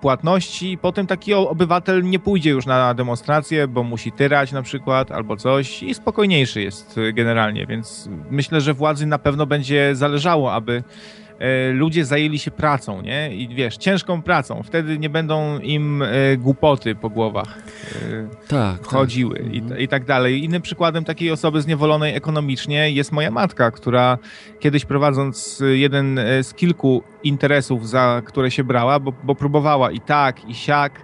płatności. 0.00 0.78
Potem 0.78 1.06
taki 1.06 1.34
obywatel 1.34 2.02
nie 2.02 2.18
pójdzie 2.18 2.50
już 2.50 2.66
na 2.66 2.94
demonstrację, 2.94 3.68
bo 3.68 3.82
musi 3.82 4.12
tyrać 4.12 4.52
na 4.52 4.62
przykład 4.62 5.12
albo 5.12 5.36
coś 5.36 5.82
i 5.82 5.94
spokojniejszy 5.94 6.62
jest 6.62 7.00
generalnie, 7.12 7.66
więc 7.66 8.08
myślę, 8.30 8.60
że 8.60 8.74
władzy 8.74 9.06
na 9.06 9.18
pewno 9.18 9.46
będzie 9.46 9.96
zależało, 9.96 10.52
aby 10.52 10.82
ludzie 11.72 12.04
zajęli 12.04 12.38
się 12.38 12.50
pracą, 12.50 13.02
nie? 13.02 13.36
I 13.36 13.54
wiesz, 13.54 13.76
ciężką 13.76 14.22
pracą. 14.22 14.62
Wtedy 14.62 14.98
nie 14.98 15.10
będą 15.10 15.58
im 15.58 16.02
e, 16.02 16.36
głupoty 16.36 16.94
po 16.94 17.10
głowach 17.10 17.58
e, 17.58 18.48
Tak, 18.48 18.86
chodziły 18.86 19.38
i, 19.52 19.82
i 19.82 19.88
tak 19.88 20.04
dalej. 20.04 20.44
Innym 20.44 20.62
przykładem 20.62 21.04
takiej 21.04 21.30
osoby 21.30 21.62
zniewolonej 21.62 22.16
ekonomicznie 22.16 22.90
jest 22.90 23.12
moja 23.12 23.30
matka, 23.30 23.70
która 23.70 24.18
kiedyś 24.60 24.84
prowadząc 24.84 25.62
jeden 25.72 26.20
z 26.42 26.54
kilku 26.54 27.02
interesów, 27.22 27.88
za 27.88 28.22
które 28.24 28.50
się 28.50 28.64
brała, 28.64 29.00
bo, 29.00 29.12
bo 29.22 29.34
próbowała 29.34 29.90
i 29.90 30.00
tak, 30.00 30.48
i 30.48 30.54
siak, 30.54 31.00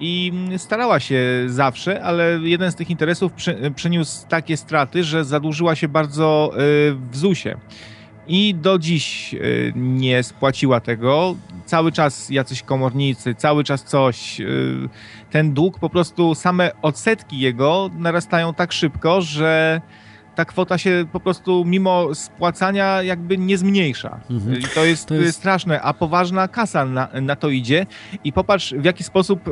i 0.00 0.32
mm, 0.34 0.58
starała 0.58 1.00
się 1.00 1.20
zawsze, 1.46 2.02
ale 2.02 2.38
jeden 2.42 2.72
z 2.72 2.74
tych 2.74 2.90
interesów 2.90 3.32
przy, 3.32 3.72
przyniósł 3.74 4.28
takie 4.28 4.56
straty, 4.56 5.04
że 5.04 5.24
zadłużyła 5.24 5.74
się 5.74 5.88
bardzo 5.88 6.52
w 7.10 7.16
ZUS-ie. 7.16 7.56
I 8.28 8.54
do 8.54 8.78
dziś 8.78 9.34
y, 9.34 9.72
nie 9.76 10.22
spłaciła 10.22 10.80
tego. 10.80 11.36
Cały 11.66 11.92
czas 11.92 12.30
jacyś 12.30 12.62
komornicy, 12.62 13.34
cały 13.34 13.64
czas 13.64 13.84
coś. 13.84 14.40
y, 14.40 14.88
Ten 15.30 15.54
dług, 15.54 15.78
po 15.78 15.90
prostu 15.90 16.34
same 16.34 16.70
odsetki 16.82 17.38
jego 17.38 17.90
narastają 17.98 18.54
tak 18.54 18.72
szybko, 18.72 19.20
że 19.20 19.80
ta 20.38 20.44
kwota 20.44 20.78
się 20.78 21.04
po 21.12 21.20
prostu 21.20 21.64
mimo 21.64 22.14
spłacania 22.14 23.02
jakby 23.02 23.38
nie 23.38 23.58
zmniejsza. 23.58 24.20
Mhm. 24.30 24.58
I 24.60 24.62
to 24.74 24.84
jest, 24.84 25.06
To 25.08 25.14
jest- 25.14 25.38
straszne, 25.38 25.82
a 25.82 25.92
poważna 25.94 26.48
kasa 26.48 26.84
na, 26.84 27.08
na 27.22 27.36
to 27.36 27.48
idzie 27.50 27.86
i 28.24 28.32
popatrz 28.32 28.74
w 28.74 28.84
jaki 28.84 29.04
sposób, 29.04 29.48
y, 29.48 29.50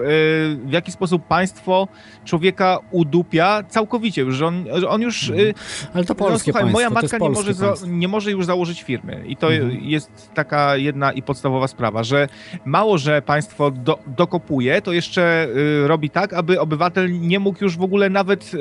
w 0.64 0.72
jaki 0.72 0.93
sposób 0.93 1.26
państwo 1.26 1.89
człowieka 2.24 2.78
udupia 2.91 3.62
całkowicie, 3.68 4.22
już, 4.22 4.37
że 4.37 4.47
on, 4.47 4.64
że 4.74 4.89
on 4.89 5.03
już 5.03 5.28
y, 5.28 5.55
Ale 5.95 6.05
to 6.05 6.14
no, 6.14 6.18
polskie 6.26 6.45
słuchaj, 6.53 6.62
państwo, 6.62 6.76
moja 6.76 6.91
matka 6.91 7.18
nie 7.18 7.28
może, 7.30 7.55
za, 7.55 7.74
nie 7.87 8.09
może 8.09 8.30
już 8.30 8.45
założyć 8.47 8.82
firmy. 8.82 9.24
I 9.26 9.37
to 9.37 9.53
Mhm. 9.55 9.80
jest 9.84 10.30
taka 10.34 10.76
jedna 10.76 11.12
i 11.12 11.22
podstawowa 11.22 11.68
sprawa, 11.68 12.03
że 12.05 12.28
mało, 12.64 12.99
że 12.99 13.22
państwo 13.22 13.70
do, 13.70 13.99
dokopuje, 14.07 14.82
to 14.82 14.93
jeszcze 14.93 15.49
y, 15.84 15.89
robi 15.89 16.11
tak, 16.11 16.32
aby 16.32 16.61
obywatel 16.61 17.20
nie 17.20 17.39
mógł 17.41 17.64
już 17.64 17.76
w 17.76 17.82
ogóle 17.82 18.11
nawet 18.11 18.53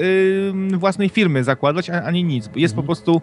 własnej 0.78 1.10
firmy 1.10 1.44
zakładać, 1.44 1.90
a- 1.90 2.12
ani 2.16 2.24
nic. 2.24 2.50
Jest 2.56 2.76
po 2.76 2.84
prostu, 2.84 3.22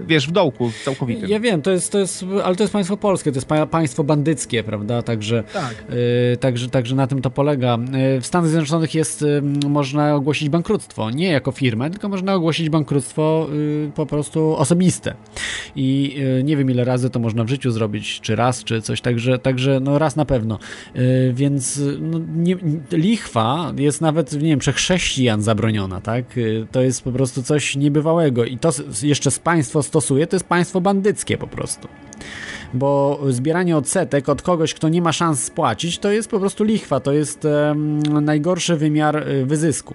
wiesz, 0.00 0.28
w 0.28 0.32
dołku 0.32 0.70
całkowitym. 0.84 1.30
Ja 1.30 1.40
wiem, 1.40 1.62
to 1.62 1.70
jest, 1.70 1.92
to 1.92 1.98
jest, 1.98 2.24
ale 2.44 2.56
to 2.56 2.62
jest 2.62 2.72
państwo 2.72 2.96
polskie, 2.96 3.32
to 3.32 3.36
jest 3.36 3.48
pa- 3.48 3.66
państwo 3.66 4.04
bandyckie, 4.04 4.62
prawda? 4.62 5.02
Także, 5.02 5.44
Tak. 5.52 5.74
y, 6.32 6.36
także, 6.36 6.68
także 6.68 6.94
na 6.94 7.06
tym 7.06 7.22
to 7.22 7.30
polega. 7.30 7.78
Y, 8.16 8.20
w 8.20 8.26
Stanach 8.26 8.50
Zjednoczonych 8.50 8.94
jest, 8.94 9.22
y, 9.22 9.42
można 9.68 10.14
ogłosić 10.14 10.48
bankructwo, 10.48 11.10
nie 11.10 11.28
jako 11.30 11.52
firmę, 11.52 11.90
tylko 11.90 12.08
można 12.08 12.34
ogłosić 12.34 12.68
bankructwo 12.70 13.48
y, 13.52 13.90
po 13.94 14.06
prostu 14.06 14.56
osobiste. 14.56 15.14
I 15.76 16.16
y, 16.40 16.44
nie 16.44 16.56
wiem 16.56 16.70
ile 16.70 16.84
razy 16.84 17.10
to 17.10 17.18
można 17.18 17.44
w 17.44 17.48
życiu 17.48 17.70
zrobić, 17.70 18.20
czy 18.20 18.36
raz, 18.36 18.64
czy 18.64 18.82
coś, 18.82 19.00
także, 19.00 19.38
także 19.38 19.80
no 19.80 19.98
raz 19.98 20.16
na 20.16 20.24
pewno. 20.24 20.58
Y, 20.96 21.32
więc 21.34 21.80
no, 22.00 22.20
nie, 22.36 22.56
lichwa 22.92 23.72
jest 23.78 24.00
nawet, 24.00 24.32
nie 24.32 24.38
wiem, 24.48 24.58
przez 24.58 24.74
chrześcijan 24.74 25.42
zabroniona, 25.42 26.00
tak? 26.00 26.24
To 26.72 26.80
jest 26.82 27.02
po 27.04 27.12
prostu 27.12 27.42
coś 27.42 27.76
niebywałego 27.76 28.44
i 28.44 28.58
to 28.58 28.70
jeszcze 29.02 29.30
z 29.30 29.38
państwo 29.38 29.82
stosuje, 29.86 30.26
to 30.26 30.36
jest 30.36 30.46
państwo 30.46 30.80
bandyckie 30.80 31.38
po 31.38 31.46
prostu. 31.46 31.88
Bo 32.74 33.20
zbieranie 33.28 33.76
odsetek 33.76 34.28
od 34.28 34.42
kogoś, 34.42 34.74
kto 34.74 34.88
nie 34.88 35.02
ma 35.02 35.12
szans 35.12 35.44
spłacić, 35.44 35.98
to 35.98 36.10
jest 36.10 36.30
po 36.30 36.40
prostu 36.40 36.64
lichwa, 36.64 37.00
to 37.00 37.12
jest 37.12 37.44
em, 37.44 38.02
najgorszy 38.02 38.76
wymiar 38.76 39.28
y, 39.28 39.46
wyzysku, 39.46 39.94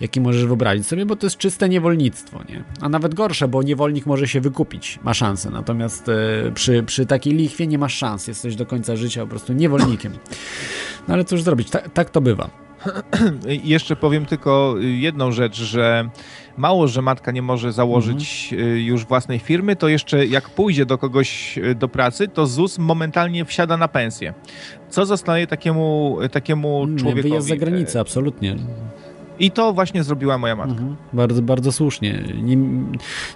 jaki 0.00 0.20
możesz 0.20 0.46
wyobrazić 0.46 0.86
sobie, 0.86 1.06
bo 1.06 1.16
to 1.16 1.26
jest 1.26 1.36
czyste 1.36 1.68
niewolnictwo, 1.68 2.42
nie? 2.48 2.64
A 2.80 2.88
nawet 2.88 3.14
gorsze, 3.14 3.48
bo 3.48 3.62
niewolnik 3.62 4.06
może 4.06 4.28
się 4.28 4.40
wykupić, 4.40 4.98
ma 5.02 5.14
szansę, 5.14 5.50
natomiast 5.50 6.08
e, 6.08 6.52
przy, 6.54 6.82
przy 6.82 7.06
takiej 7.06 7.32
lichwie 7.32 7.66
nie 7.66 7.78
masz 7.78 7.94
szans, 7.94 8.28
jesteś 8.28 8.56
do 8.56 8.66
końca 8.66 8.96
życia 8.96 9.20
po 9.20 9.26
prostu 9.26 9.52
niewolnikiem. 9.52 10.12
No 11.08 11.14
ale 11.14 11.24
cóż 11.24 11.42
zrobić, 11.42 11.70
Ta, 11.70 11.78
tak 11.78 12.10
to 12.10 12.20
bywa. 12.20 12.50
Jeszcze 13.64 13.96
powiem 13.96 14.26
tylko 14.26 14.74
jedną 14.78 15.32
rzecz, 15.32 15.56
że 15.56 16.08
mało, 16.58 16.88
że 16.88 17.02
matka 17.02 17.32
nie 17.32 17.42
może 17.42 17.72
założyć 17.72 18.48
Mhm. 18.52 18.70
y, 18.72 18.80
już 18.80 19.04
własnej 19.04 19.38
firmy, 19.38 19.76
to 19.76 19.88
jeszcze 19.88 20.26
jak 20.26 20.50
pójdzie 20.50 20.86
do 20.86 20.98
kogoś 20.98 21.58
y, 21.58 21.74
do 21.74 21.88
pracy, 21.88 22.28
to 22.28 22.46
ZUS 22.46 22.78
momentalnie 22.78 23.44
wsiada 23.44 23.76
na 23.76 23.88
pensję. 23.88 24.34
Co 24.90 25.06
zostaje 25.06 25.46
takiemu, 25.46 26.18
takiemu 26.32 26.86
człowiekowi? 26.96 27.22
Wyjazd 27.28 27.48
za 27.48 27.56
granicę, 27.56 28.00
absolutnie. 28.00 28.56
I 29.40 29.50
to 29.50 29.72
właśnie 29.72 30.02
zrobiła 30.04 30.38
moja 30.38 30.56
matka. 30.56 30.72
Mhm. 30.72 30.96
Bardzo, 31.12 31.42
bardzo 31.42 31.72
słusznie. 31.72 32.22
Nie, 32.42 32.56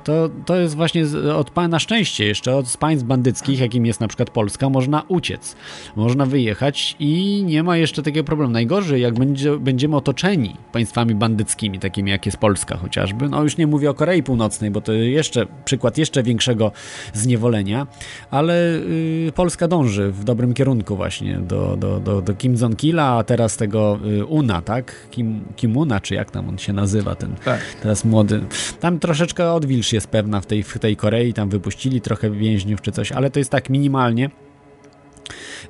to, 0.04 0.30
to 0.46 0.56
jest 0.56 0.76
właśnie 0.76 1.04
od 1.36 1.50
pa- 1.50 1.68
na 1.68 1.78
szczęście 1.78 2.26
jeszcze 2.26 2.56
od 2.56 2.76
państw 2.76 3.06
bandyckich, 3.06 3.60
jakim 3.60 3.86
jest 3.86 4.00
na 4.00 4.08
przykład 4.08 4.30
Polska, 4.30 4.68
można 4.68 5.02
uciec. 5.08 5.56
Można 5.96 6.26
wyjechać 6.26 6.96
i 6.98 7.42
nie 7.46 7.62
ma 7.62 7.76
jeszcze 7.76 8.02
takiego 8.02 8.24
problemu. 8.24 8.52
Najgorzej, 8.52 9.02
jak 9.02 9.14
będzie, 9.14 9.56
będziemy 9.58 9.96
otoczeni 9.96 10.56
państwami 10.72 11.14
bandyckimi, 11.14 11.78
takimi 11.78 12.10
jak 12.10 12.26
jest 12.26 12.38
Polska 12.38 12.76
chociażby. 12.76 13.28
No 13.28 13.42
już 13.42 13.56
nie 13.56 13.66
mówię 13.66 13.90
o 13.90 13.94
Korei 13.94 14.22
Północnej, 14.22 14.70
bo 14.70 14.80
to 14.80 14.92
jeszcze 14.92 15.46
przykład 15.64 15.98
jeszcze 15.98 16.22
większego 16.22 16.72
zniewolenia, 17.12 17.86
ale 18.30 18.74
y, 18.76 19.32
Polska 19.34 19.68
dąży 19.68 20.12
w 20.12 20.24
dobrym 20.24 20.54
kierunku 20.54 20.96
właśnie 20.96 21.38
do, 21.38 21.76
do, 21.76 22.00
do, 22.00 22.22
do 22.22 22.34
Kim 22.34 22.54
Jong-kila, 22.56 23.18
a 23.18 23.24
teraz 23.24 23.56
tego 23.56 23.98
y, 24.20 24.24
Una, 24.24 24.62
tak? 24.62 24.94
Kim, 25.10 25.40
Kim 25.56 25.76
Una, 25.92 26.00
czy 26.00 26.14
jak 26.14 26.30
tam 26.30 26.48
on 26.48 26.58
się 26.58 26.72
nazywa, 26.72 27.14
ten 27.14 27.34
Tak. 27.44 27.60
teraz 27.82 28.04
młody. 28.04 28.40
Tam 28.80 28.98
troszeczkę 28.98 29.52
odwilż 29.52 29.92
jest 29.92 30.06
pewna 30.06 30.40
w 30.40 30.46
tej, 30.46 30.62
w 30.62 30.78
tej 30.78 30.96
Korei, 30.96 31.32
tam 31.32 31.48
wypuścili 31.48 32.00
trochę 32.00 32.30
więźniów 32.30 32.80
czy 32.80 32.92
coś, 32.92 33.12
ale 33.12 33.30
to 33.30 33.38
jest 33.38 33.50
tak 33.50 33.70
minimalnie. 33.70 34.30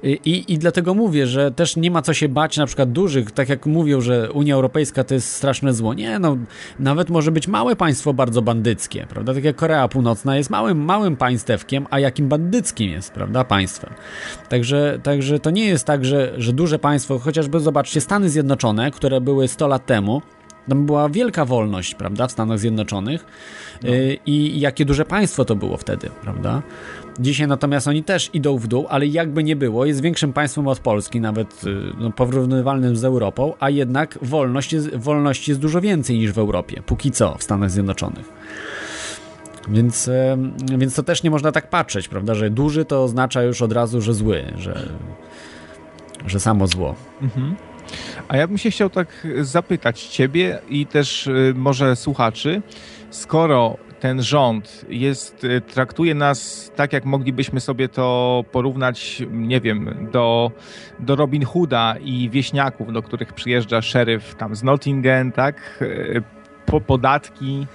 I, 0.02 0.44
I 0.48 0.58
dlatego 0.58 0.94
mówię, 0.94 1.26
że 1.26 1.50
też 1.50 1.76
nie 1.76 1.90
ma 1.90 2.02
co 2.02 2.14
się 2.14 2.28
bać 2.28 2.56
na 2.56 2.66
przykład 2.66 2.92
dużych, 2.92 3.30
tak 3.30 3.48
jak 3.48 3.66
mówią, 3.66 4.00
że 4.00 4.32
Unia 4.32 4.54
Europejska 4.54 5.04
to 5.04 5.14
jest 5.14 5.32
straszne 5.32 5.74
zło. 5.74 5.94
Nie, 5.94 6.18
no 6.18 6.36
nawet 6.78 7.10
może 7.10 7.32
być 7.32 7.48
małe 7.48 7.76
państwo 7.76 8.14
bardzo 8.14 8.42
bandyckie, 8.42 9.06
prawda? 9.08 9.34
Tak 9.34 9.44
jak 9.44 9.56
Korea 9.56 9.88
Północna 9.88 10.36
jest 10.36 10.50
małym, 10.50 10.84
małym 10.84 11.16
państewkiem, 11.16 11.86
a 11.90 11.98
jakim 11.98 12.28
bandyckim 12.28 12.90
jest, 12.90 13.12
prawda, 13.12 13.44
państwem. 13.44 13.92
Także, 14.48 14.98
także 15.02 15.38
to 15.38 15.50
nie 15.50 15.66
jest 15.66 15.84
tak, 15.84 16.04
że, 16.04 16.32
że 16.36 16.52
duże 16.52 16.78
państwo, 16.78 17.18
chociażby 17.18 17.60
zobaczcie 17.60 18.00
Stany 18.00 18.30
Zjednoczone, 18.30 18.90
które 18.90 19.20
były 19.20 19.48
100 19.48 19.68
lat 19.68 19.86
temu, 19.86 20.22
tam 20.68 20.86
była 20.86 21.08
wielka 21.08 21.44
wolność, 21.44 21.94
prawda, 21.94 22.26
w 22.26 22.32
Stanach 22.32 22.58
Zjednoczonych 22.58 23.26
no. 23.82 23.90
Y, 23.90 24.18
i 24.26 24.60
jakie 24.60 24.84
duże 24.84 25.04
państwo 25.04 25.44
to 25.44 25.56
było 25.56 25.76
wtedy, 25.76 26.10
prawda? 26.22 26.62
Dzisiaj 27.18 27.48
natomiast 27.48 27.88
oni 27.88 28.04
też 28.04 28.30
idą 28.32 28.56
w 28.56 28.66
dół, 28.66 28.86
ale 28.88 29.06
jakby 29.06 29.44
nie 29.44 29.56
było, 29.56 29.84
jest 29.84 30.00
większym 30.00 30.32
państwem 30.32 30.68
od 30.68 30.78
Polski, 30.78 31.20
nawet 31.20 31.64
y, 31.64 31.76
no, 31.98 32.10
porównywalnym 32.10 32.96
z 32.96 33.04
Europą, 33.04 33.52
a 33.60 33.70
jednak 33.70 34.18
wolność 34.22 34.72
jest, 34.72 34.96
wolności 34.96 35.50
jest 35.50 35.60
dużo 35.60 35.80
więcej 35.80 36.18
niż 36.18 36.32
w 36.32 36.38
Europie, 36.38 36.82
póki 36.86 37.10
co 37.10 37.34
w 37.38 37.42
Stanach 37.42 37.70
Zjednoczonych. 37.70 38.32
Więc, 39.68 40.10
więc 40.78 40.94
to 40.94 41.02
też 41.02 41.22
nie 41.22 41.30
można 41.30 41.52
tak 41.52 41.70
patrzeć, 41.70 42.08
prawda, 42.08 42.34
że 42.34 42.50
duży 42.50 42.84
to 42.84 43.04
oznacza 43.04 43.42
już 43.42 43.62
od 43.62 43.72
razu, 43.72 44.00
że 44.00 44.14
zły, 44.14 44.44
że, 44.56 44.88
że 46.26 46.40
samo 46.40 46.66
zło. 46.66 46.94
Mhm. 47.22 47.56
A 48.28 48.36
ja 48.36 48.48
bym 48.48 48.58
się 48.58 48.70
chciał 48.70 48.90
tak 48.90 49.26
zapytać 49.40 50.02
ciebie 50.02 50.58
i 50.68 50.86
też 50.86 51.26
y, 51.26 51.54
może 51.56 51.96
słuchaczy, 51.96 52.62
skoro 53.10 53.76
ten 54.02 54.22
rząd 54.22 54.84
jest, 54.88 55.44
y, 55.44 55.60
traktuje 55.60 56.14
nas 56.14 56.70
tak, 56.76 56.92
jak 56.92 57.04
moglibyśmy 57.04 57.60
sobie 57.60 57.88
to 57.88 58.44
porównać, 58.52 59.22
nie 59.30 59.60
wiem, 59.60 60.08
do, 60.12 60.50
do 61.00 61.16
Robin 61.16 61.44
Hooda 61.44 61.94
i 62.00 62.30
wieśniaków, 62.30 62.92
do 62.92 63.02
których 63.02 63.32
przyjeżdża 63.32 63.82
szeryf 63.82 64.34
tam 64.34 64.54
z 64.56 64.62
Nottingham, 64.62 65.32
tak? 65.32 65.78
Y, 65.82 66.22
po 66.66 66.80
podatki 66.80 67.66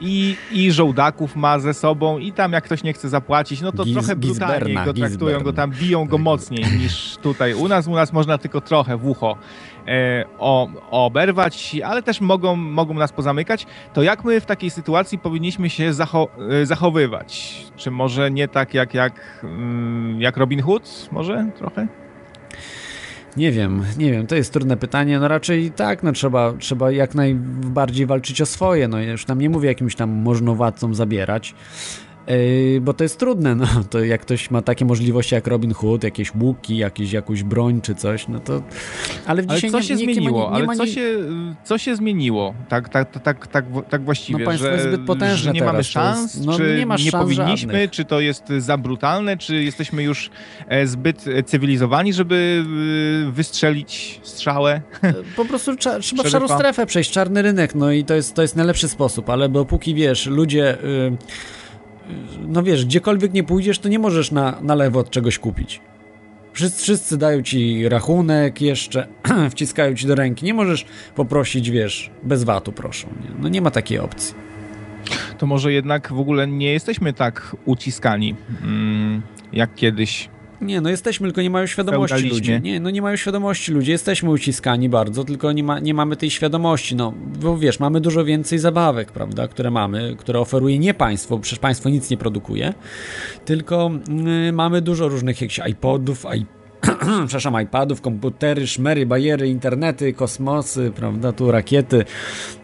i, 0.00 0.36
i 0.52 0.72
żołdaków 0.72 1.36
ma 1.36 1.58
ze 1.58 1.74
sobą 1.74 2.18
i 2.18 2.32
tam 2.32 2.52
jak 2.52 2.64
ktoś 2.64 2.82
nie 2.82 2.92
chce 2.92 3.08
zapłacić, 3.08 3.60
no 3.60 3.72
to 3.72 3.84
Giz, 3.84 3.94
trochę 3.94 4.16
brutalnie 4.16 4.74
go 4.84 4.94
traktują, 4.94 5.40
go 5.40 5.52
tam 5.52 5.70
biją 5.70 6.04
go 6.04 6.18
mocniej 6.18 6.64
niż 6.78 7.16
tutaj 7.16 7.54
u 7.54 7.68
nas. 7.68 7.86
U 7.86 7.94
nas 7.94 8.12
można 8.12 8.38
tylko 8.38 8.60
trochę 8.60 8.96
w 8.96 9.06
ucho 9.06 9.36
o, 10.38 10.68
oberwać, 10.90 11.76
ale 11.84 12.02
też 12.02 12.20
mogą, 12.20 12.56
mogą 12.56 12.94
nas 12.94 13.12
pozamykać. 13.12 13.66
To 13.92 14.02
jak 14.02 14.24
my 14.24 14.40
w 14.40 14.46
takiej 14.46 14.70
sytuacji 14.70 15.18
powinniśmy 15.18 15.70
się 15.70 15.92
zacho 15.92 16.28
e, 16.50 16.66
zachowywać? 16.66 17.56
Czy 17.76 17.90
może 17.90 18.30
nie 18.30 18.48
tak 18.48 18.74
jak, 18.74 18.94
jak, 18.94 19.40
mm, 19.44 20.20
jak 20.20 20.36
Robin 20.36 20.62
Hood? 20.62 21.08
Może 21.12 21.46
trochę? 21.58 21.86
Nie 23.36 23.52
wiem, 23.52 23.84
nie 23.98 24.12
wiem, 24.12 24.26
to 24.26 24.34
jest 24.34 24.52
trudne 24.52 24.76
pytanie. 24.76 25.18
No 25.18 25.28
raczej 25.28 25.70
tak, 25.70 26.02
no 26.02 26.12
trzeba, 26.12 26.52
trzeba 26.58 26.90
jak 26.90 27.14
najbardziej 27.14 28.06
walczyć 28.06 28.40
o 28.40 28.46
swoje. 28.46 28.88
No 28.88 29.00
już 29.00 29.24
tam 29.24 29.40
nie 29.40 29.50
mówię 29.50 29.68
jakimś 29.68 29.94
tam 29.94 30.10
możnowładcom 30.10 30.94
zabierać, 30.94 31.54
Yy, 32.28 32.80
bo 32.80 32.94
to 32.94 33.04
jest 33.04 33.18
trudne, 33.18 33.54
no 33.54 33.66
to 33.90 34.04
jak 34.04 34.20
ktoś 34.20 34.50
ma 34.50 34.62
takie 34.62 34.84
możliwości 34.84 35.34
jak 35.34 35.46
Robin 35.46 35.74
Hood, 35.74 36.04
jakieś 36.04 36.34
łuki, 36.34 36.76
jakieś, 36.76 37.12
jakąś 37.12 37.42
broń 37.42 37.80
czy 37.80 37.94
coś, 37.94 38.28
no 38.28 38.40
to... 38.40 38.62
Ale, 39.26 39.42
ale 39.48 39.60
co 39.60 39.82
się 39.82 39.94
nie, 39.94 40.04
zmieniło? 40.04 40.50
Nie, 40.50 40.58
nie 40.58 40.68
ale 40.68 40.76
co, 40.76 40.86
się, 40.86 41.18
co 41.64 41.78
się 41.78 41.96
zmieniło 41.96 42.54
tak, 42.68 42.88
tak, 42.88 43.22
tak, 43.22 43.46
tak, 43.46 43.64
tak, 43.90 44.04
właściwie? 44.04 44.38
No 44.38 44.44
państwo 44.44 44.66
że, 44.66 44.72
jest 44.72 44.86
zbyt 44.86 45.00
potężne 45.00 45.36
że 45.36 45.52
nie 45.52 45.60
teraz, 45.60 45.72
mamy 45.72 45.84
szans? 45.84 46.34
Jest, 46.34 46.46
no, 46.46 46.56
czy 46.56 46.86
nie, 46.88 47.04
nie 47.04 47.12
powinniśmy? 47.12 47.72
Żadnych. 47.72 47.90
Czy 47.90 48.04
to 48.04 48.20
jest 48.20 48.48
za 48.58 48.78
brutalne? 48.78 49.36
Czy 49.36 49.62
jesteśmy 49.62 50.02
już 50.02 50.30
e, 50.68 50.86
zbyt 50.86 51.24
cywilizowani, 51.46 52.12
żeby 52.12 52.64
e, 53.28 53.32
wystrzelić 53.32 54.20
strzałę? 54.22 54.80
E, 55.02 55.14
po 55.36 55.44
prostu 55.44 55.76
trzeba, 55.76 55.98
w 56.24 56.28
szarą 56.28 56.48
strefę 56.48 56.86
przejść, 56.86 57.10
czarny 57.10 57.42
rynek, 57.42 57.74
no 57.74 57.92
i 57.92 58.04
to 58.04 58.14
jest, 58.14 58.34
to 58.34 58.42
jest 58.42 58.56
najlepszy 58.56 58.88
sposób, 58.88 59.30
ale 59.30 59.48
dopóki 59.48 59.94
wiesz, 59.94 60.26
ludzie... 60.26 60.78
Yy, 60.82 61.16
no 62.48 62.62
wiesz, 62.62 62.84
gdziekolwiek 62.84 63.32
nie 63.32 63.44
pójdziesz, 63.44 63.78
to 63.78 63.88
nie 63.88 63.98
możesz 63.98 64.30
na, 64.30 64.60
na 64.62 64.74
lewo 64.74 65.00
od 65.00 65.10
czegoś 65.10 65.38
kupić. 65.38 65.80
Wszyscy, 66.52 66.82
wszyscy 66.82 67.16
dają 67.16 67.42
ci 67.42 67.88
rachunek 67.88 68.60
jeszcze, 68.60 69.08
wciskają 69.50 69.94
ci 69.94 70.06
do 70.06 70.14
ręki. 70.14 70.44
Nie 70.44 70.54
możesz 70.54 70.86
poprosić, 71.14 71.70
wiesz, 71.70 72.10
bez 72.22 72.44
VAT-u 72.44 72.72
proszę. 72.72 73.06
Nie? 73.06 73.30
No 73.42 73.48
nie 73.48 73.60
ma 73.60 73.70
takiej 73.70 73.98
opcji. 73.98 74.34
To 75.38 75.46
może 75.46 75.72
jednak 75.72 76.12
w 76.12 76.18
ogóle 76.20 76.46
nie 76.46 76.72
jesteśmy 76.72 77.12
tak 77.12 77.56
uciskani 77.64 78.34
mm, 78.62 79.22
jak 79.52 79.74
kiedyś 79.74 80.28
nie, 80.60 80.80
no 80.80 80.90
jesteśmy, 80.90 81.28
tylko 81.28 81.42
nie 81.42 81.50
mają 81.50 81.66
świadomości 81.66 82.28
ludzie. 82.28 82.60
Nie, 82.60 82.80
no 82.80 82.90
nie 82.90 83.02
mają 83.02 83.16
świadomości 83.16 83.72
ludzie. 83.72 83.92
Jesteśmy 83.92 84.30
uciskani 84.30 84.88
bardzo, 84.88 85.24
tylko 85.24 85.52
nie, 85.52 85.64
ma, 85.64 85.78
nie 85.78 85.94
mamy 85.94 86.16
tej 86.16 86.30
świadomości. 86.30 86.96
No, 86.96 87.12
bo 87.40 87.58
wiesz, 87.58 87.80
mamy 87.80 88.00
dużo 88.00 88.24
więcej 88.24 88.58
zabawek, 88.58 89.12
prawda, 89.12 89.48
które 89.48 89.70
mamy, 89.70 90.16
które 90.18 90.40
oferuje 90.40 90.78
nie 90.78 90.94
państwo, 90.94 91.38
przecież 91.38 91.58
państwo 91.58 91.88
nic 91.88 92.10
nie 92.10 92.16
produkuje, 92.16 92.74
tylko 93.44 93.90
y, 94.48 94.52
mamy 94.52 94.82
dużo 94.82 95.08
różnych 95.08 95.40
jakichś 95.40 95.60
iPodów, 95.70 96.24
i 96.36 96.46
przepraszam, 97.26 97.62
iPadów, 97.62 98.00
komputery, 98.00 98.66
szmery, 98.66 99.06
bajery, 99.06 99.48
internety, 99.48 100.12
kosmosy, 100.12 100.92
prawda, 100.96 101.32
tu 101.32 101.50
rakiety, 101.50 102.04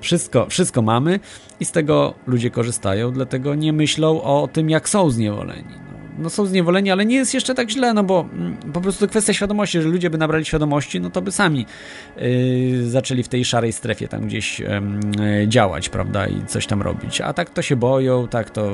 wszystko, 0.00 0.46
wszystko 0.48 0.82
mamy 0.82 1.20
i 1.60 1.64
z 1.64 1.72
tego 1.72 2.14
ludzie 2.26 2.50
korzystają, 2.50 3.12
dlatego 3.12 3.54
nie 3.54 3.72
myślą 3.72 4.22
o 4.22 4.48
tym, 4.52 4.70
jak 4.70 4.88
są 4.88 5.10
zniewoleni 5.10 5.91
no 6.18 6.30
są 6.30 6.46
zniewoleni, 6.46 6.90
ale 6.90 7.06
nie 7.06 7.16
jest 7.16 7.34
jeszcze 7.34 7.54
tak 7.54 7.70
źle, 7.70 7.94
no 7.94 8.04
bo 8.04 8.28
mm, 8.32 8.56
po 8.72 8.80
prostu 8.80 9.08
kwestia 9.08 9.32
świadomości, 9.32 9.82
że 9.82 9.88
ludzie 9.88 10.10
by 10.10 10.18
nabrali 10.18 10.44
świadomości, 10.44 11.00
no 11.00 11.10
to 11.10 11.22
by 11.22 11.32
sami 11.32 11.66
yy, 12.16 12.90
zaczęli 12.90 13.22
w 13.22 13.28
tej 13.28 13.44
szarej 13.44 13.72
strefie 13.72 14.08
tam 14.08 14.26
gdzieś 14.26 14.60
yy, 14.60 14.68
działać, 15.48 15.88
prawda, 15.88 16.26
i 16.26 16.46
coś 16.46 16.66
tam 16.66 16.82
robić. 16.82 17.20
A 17.20 17.32
tak 17.32 17.50
to 17.50 17.62
się 17.62 17.76
boją, 17.76 18.28
tak 18.28 18.50
to 18.50 18.70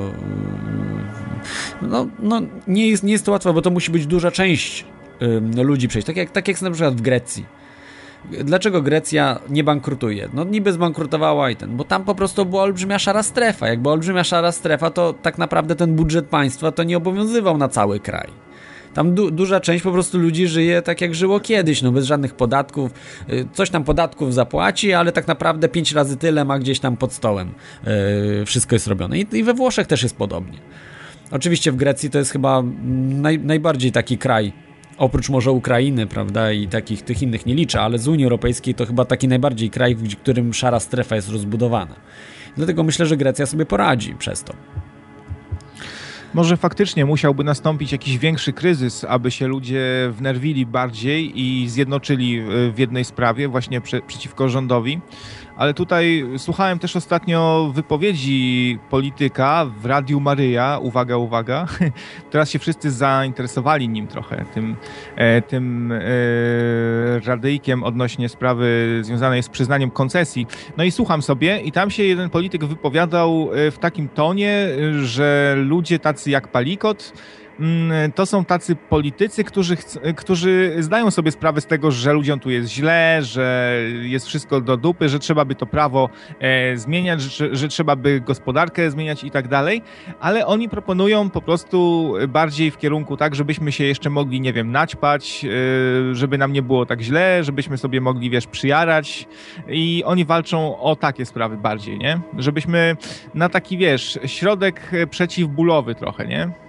yy, 1.81 1.87
no, 1.87 2.07
no 2.19 2.41
nie, 2.67 2.87
jest, 2.87 3.03
nie 3.03 3.11
jest 3.11 3.25
to 3.25 3.31
łatwe, 3.31 3.53
bo 3.53 3.61
to 3.61 3.69
musi 3.69 3.91
być 3.91 4.05
duża 4.05 4.31
część 4.31 4.85
ludzi 5.55 5.87
przejść, 5.87 6.07
tak 6.07 6.17
jak, 6.17 6.31
tak 6.31 6.47
jak 6.47 6.61
na 6.61 6.71
przykład 6.71 6.95
w 6.95 7.01
Grecji 7.01 7.58
Dlaczego 8.43 8.81
Grecja 8.81 9.39
nie 9.49 9.63
bankrutuje? 9.63 10.29
No 10.33 10.43
niby 10.43 10.73
zbankrutowała 10.73 11.49
i 11.49 11.55
ten, 11.55 11.77
bo 11.77 11.83
tam 11.83 12.03
po 12.03 12.15
prostu 12.15 12.45
była 12.45 12.63
olbrzymia 12.63 12.99
szara 12.99 13.23
strefa. 13.23 13.67
Jak 13.67 13.87
olbrzymia 13.87 14.23
szara 14.23 14.51
strefa, 14.51 14.89
to 14.89 15.13
tak 15.13 15.37
naprawdę 15.37 15.75
ten 15.75 15.95
budżet 15.95 16.25
państwa 16.25 16.71
to 16.71 16.83
nie 16.83 16.97
obowiązywał 16.97 17.57
na 17.57 17.67
cały 17.67 17.99
kraj. 17.99 18.27
Tam 18.93 19.15
du 19.15 19.31
duża 19.31 19.59
część 19.59 19.83
po 19.83 19.91
prostu 19.91 20.17
ludzi 20.17 20.47
żyje 20.47 20.81
tak 20.81 21.01
jak 21.01 21.15
żyło 21.15 21.39
kiedyś, 21.39 21.81
no 21.81 21.91
bez 21.91 22.05
żadnych 22.05 22.33
podatków. 22.33 22.91
Y, 23.29 23.45
coś 23.53 23.69
tam 23.69 23.83
podatków 23.83 24.33
zapłaci, 24.33 24.93
ale 24.93 25.11
tak 25.11 25.27
naprawdę 25.27 25.69
pięć 25.69 25.91
razy 25.91 26.17
tyle 26.17 26.45
ma 26.45 26.59
gdzieś 26.59 26.79
tam 26.79 26.97
pod 26.97 27.13
stołem. 27.13 27.51
Yy, 27.83 28.45
wszystko 28.45 28.75
jest 28.75 28.87
robione. 28.87 29.19
I, 29.19 29.27
I, 29.31 29.43
we 29.43 29.53
Włoszech 29.53 29.87
też 29.87 30.03
jest 30.03 30.15
podobnie. 30.15 30.57
Oczywiście 31.31 31.71
w 31.71 31.75
Grecji 31.75 32.09
to 32.09 32.17
jest 32.17 32.31
chyba 32.31 32.63
naj 33.09 33.39
najbardziej 33.39 33.91
taki 33.91 34.17
kraj 34.17 34.53
oprócz 34.99 35.29
może 35.29 35.51
Ukrainy, 35.51 36.07
prawda, 36.07 36.51
i 36.51 36.67
takich 36.67 37.01
tych 37.01 37.21
innych 37.21 37.45
nie 37.45 37.55
liczę, 37.55 37.81
ale 37.81 37.99
z 37.99 38.07
Unii 38.07 38.25
Europejskiej 38.25 38.75
to 38.75 38.85
chyba 38.85 39.05
taki 39.05 39.27
najbardziej 39.27 39.69
kraj, 39.69 39.95
w 39.95 40.15
którym 40.15 40.53
szara 40.53 40.79
strefa 40.79 41.15
jest 41.15 41.29
rozbudowana. 41.29 41.95
Dlatego 42.57 42.83
myślę, 42.83 43.05
że 43.05 43.17
Grecja 43.17 43.45
sobie 43.45 43.65
poradzi 43.65 44.15
przez 44.15 44.43
to. 44.43 44.53
Może 46.33 46.57
faktycznie 46.57 47.05
musiałby 47.05 47.43
nastąpić 47.43 47.91
jakiś 47.91 48.17
większy 48.17 48.53
kryzys, 48.53 49.05
aby 49.09 49.31
się 49.31 49.47
ludzie 49.47 49.83
wnerwili 50.11 50.65
bardziej 50.65 51.41
i 51.41 51.69
zjednoczyli 51.69 52.41
w 52.73 52.77
jednej 52.77 53.05
sprawie, 53.05 53.47
właśnie 53.47 53.81
prze, 53.81 54.01
przeciwko 54.01 54.49
rządowi 54.49 54.99
ale 55.59 55.73
tutaj 55.73 56.25
słuchałem 56.37 56.79
też 56.79 56.95
ostatnio 56.95 57.71
wypowiedzi 57.73 58.79
polityka 58.89 59.65
w 59.81 59.85
Radiu 59.85 60.19
Maryja, 60.19 60.79
uwaga, 60.81 61.17
uwaga, 61.17 61.67
teraz 62.31 62.49
się 62.49 62.59
wszyscy 62.59 62.91
zainteresowali 62.91 63.89
nim 63.89 64.07
trochę, 64.07 64.45
tym, 64.53 64.75
e, 65.15 65.41
tym 65.41 65.91
e, 65.91 65.99
radyjkiem 67.25 67.83
odnośnie 67.83 68.29
sprawy 68.29 68.99
związanej 69.01 69.43
z 69.43 69.49
przyznaniem 69.49 69.91
koncesji. 69.91 70.47
No 70.77 70.83
i 70.83 70.91
słucham 70.91 71.21
sobie 71.21 71.59
i 71.59 71.71
tam 71.71 71.91
się 71.91 72.03
jeden 72.03 72.29
polityk 72.29 72.65
wypowiadał 72.65 73.49
e, 73.53 73.71
w 73.71 73.77
takim 73.77 74.09
tonie, 74.09 74.67
że 75.01 75.55
ludzie 75.57 75.99
tacy 75.99 76.29
jak 76.29 76.47
Palikot 76.47 77.13
to 78.15 78.25
są 78.25 78.45
tacy 78.45 78.75
politycy, 78.75 79.43
którzy, 79.43 79.77
którzy 80.15 80.75
zdają 80.79 81.11
sobie 81.11 81.31
sprawę 81.31 81.61
z 81.61 81.65
tego, 81.65 81.91
że 81.91 82.13
ludziom 82.13 82.39
tu 82.39 82.49
jest 82.49 82.69
źle, 82.69 83.19
że 83.21 83.75
jest 84.01 84.27
wszystko 84.27 84.61
do 84.61 84.77
dupy, 84.77 85.09
że 85.09 85.19
trzeba 85.19 85.45
by 85.45 85.55
to 85.55 85.65
prawo 85.65 86.09
e, 86.39 86.77
zmieniać, 86.77 87.21
że, 87.21 87.55
że 87.55 87.67
trzeba 87.67 87.95
by 87.95 88.21
gospodarkę 88.21 88.91
zmieniać 88.91 89.23
i 89.23 89.31
tak 89.31 89.47
dalej, 89.47 89.81
ale 90.19 90.45
oni 90.45 90.69
proponują 90.69 91.29
po 91.29 91.41
prostu 91.41 92.13
bardziej 92.27 92.71
w 92.71 92.77
kierunku 92.77 93.17
tak, 93.17 93.35
żebyśmy 93.35 93.71
się 93.71 93.83
jeszcze 93.83 94.09
mogli, 94.09 94.41
nie 94.41 94.53
wiem, 94.53 94.71
naćpać, 94.71 95.45
e, 95.45 96.15
żeby 96.15 96.37
nam 96.37 96.53
nie 96.53 96.61
było 96.61 96.85
tak 96.85 97.01
źle, 97.01 97.43
żebyśmy 97.43 97.77
sobie 97.77 98.01
mogli, 98.01 98.29
wiesz, 98.29 98.47
przyjarać 98.47 99.27
i 99.67 100.03
oni 100.05 100.25
walczą 100.25 100.79
o 100.79 100.95
takie 100.95 101.25
sprawy 101.25 101.57
bardziej, 101.57 101.99
nie? 101.99 102.19
Żebyśmy 102.37 102.97
na 103.33 103.49
taki, 103.49 103.77
wiesz, 103.77 104.19
środek 104.25 104.91
przeciwbólowy 105.09 105.95
trochę, 105.95 106.27
nie? 106.27 106.68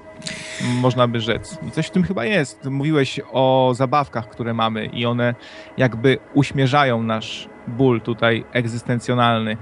Można 0.81 1.09
by 1.09 1.21
rzec. 1.21 1.59
I 1.69 1.71
coś 1.71 1.87
w 1.87 1.91
tym 1.91 2.03
chyba 2.03 2.25
jest. 2.25 2.65
Mówiłeś 2.65 3.21
o 3.33 3.73
zabawkach, 3.75 4.29
które 4.29 4.55
mamy 4.55 4.87
i 4.87 5.07
one 5.07 5.35
jakby 5.77 6.19
uśmierzają 6.35 7.03
nasz 7.03 7.49
ból 7.69 8.01
tutaj 8.01 8.45
egzystencjonalny. 8.53 9.57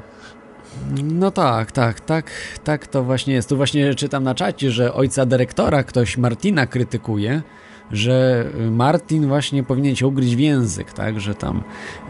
No 1.03 1.31
tak, 1.31 1.73
tak, 1.73 2.01
tak, 2.01 2.31
tak 2.65 2.87
to 2.87 3.03
właśnie 3.03 3.35
jest. 3.35 3.49
Tu 3.49 3.57
właśnie 3.57 3.95
czytam 3.95 4.25
na 4.25 4.35
czacie, 4.35 4.71
że 4.71 4.95
ojca 4.95 5.27
dyrektora 5.27 5.83
ktoś 5.83 6.17
Martina 6.17 6.67
krytykuje, 6.67 7.43
że 7.93 8.47
Martin 8.71 9.27
właśnie 9.27 9.63
powinien 9.63 9.97
się 9.97 10.07
ugryźć 10.07 10.37
w 10.37 10.39
język, 10.39 10.93
tak, 10.93 11.21
że 11.21 11.35
tam 11.35 11.63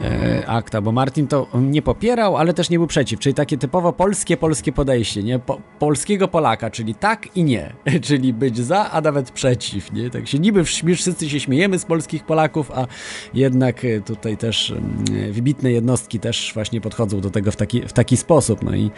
e, 0.03 0.47
akta, 0.47 0.81
bo 0.81 0.93
Martin 0.93 1.27
to 1.27 1.47
nie 1.55 1.83
popierał, 1.83 2.37
ale 2.37 2.55
też 2.55 2.71
nie 2.71 2.79
był 2.79 2.87
przeciw, 2.87 3.21
czyli 3.21 3.35
takie 3.35 3.59
typowo 3.59 3.93
polskie, 3.93 4.37
polskie 4.37 4.73
podejście, 4.73 5.23
nie, 5.23 5.39
po, 5.39 5.61
polskiego 5.79 6.29
Polaka, 6.29 6.71
czyli 6.71 6.95
tak 6.95 7.37
i 7.37 7.45
nie, 7.45 7.73
czyli 8.07 8.33
być 8.33 8.59
za, 8.59 8.91
a 8.91 9.01
nawet 9.01 9.31
przeciw, 9.31 9.93
nie, 9.93 10.11
tak 10.11 10.29
się 10.29 10.39
niby 10.39 10.65
wszyscy 10.65 11.31
się 11.31 11.41
śmiejemy 11.41 11.79
z 11.79 11.85
polskich 11.85 12.27
Polaków, 12.27 12.71
a 12.71 12.87
jednak 13.35 13.85
e, 13.85 14.01
tutaj 14.01 14.37
też 14.37 14.71
e, 14.71 15.33
wybitne 15.33 15.73
jednostki 15.73 16.21
też 16.21 16.51
właśnie 16.55 16.81
podchodzą 16.81 17.21
do 17.21 17.31
tego 17.31 17.51
w 17.51 17.57
taki, 17.57 17.83
w 17.83 17.93
taki 17.93 18.17
sposób, 18.17 18.63
no 18.63 18.75
i 18.75 18.91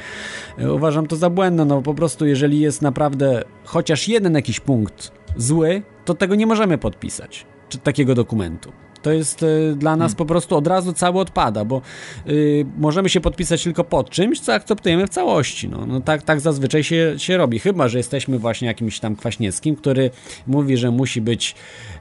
e, 0.59 0.73
uważam 0.73 1.07
to 1.07 1.17
za 1.17 1.31
błędne, 1.31 1.65
no 1.65 1.83
po 1.83 1.95
prostu 1.95 2.27
jeżeli 2.27 2.61
jest 2.61 2.83
naprawdę 2.83 3.43
chociaż 3.65 4.09
jeden 4.09 4.35
jakiś 4.35 4.61
punkt 4.61 5.13
zły, 5.37 5.83
to 6.05 6.15
tego 6.15 6.35
nie 6.35 6.47
możemy 6.47 6.79
podpisać, 6.79 7.47
czy 7.69 7.79
takiego 7.79 8.15
dokumentu. 8.15 8.73
To 9.03 9.13
jest 9.13 9.43
y, 9.43 9.75
dla 9.77 9.97
nas 9.97 10.13
hmm. 10.13 10.17
po 10.17 10.25
prostu 10.25 10.57
od 10.57 10.67
razu 10.67 10.93
cały 10.93 11.21
odpada, 11.21 11.65
bo 11.65 11.83
y, 12.29 12.67
możemy 12.79 13.09
się 13.09 13.21
podpisać 13.21 13.65
tylko 13.65 13.85
pod 13.85 14.11
czymś, 14.11 14.41
co 14.41 14.55
akceptujemy 14.55 15.07
w 15.07 15.11
całości. 15.11 15.69
No, 15.69 15.87
no 15.87 16.01
tak, 16.01 16.23
tak 16.23 16.41
zazwyczaj 16.41 16.85
się, 16.85 17.15
się 17.19 17.37
robi, 17.37 17.59
chyba 17.59 17.89
że 17.89 17.99
jesteśmy 17.99 18.39
właśnie 18.39 18.69
jakimś 18.69 19.01
tam 19.01 19.17
kwaśniewskim, 19.17 19.77
który 19.77 20.11
mówi, 20.47 20.77
że 20.77 20.91
musi 20.91 21.21
być 21.21 21.55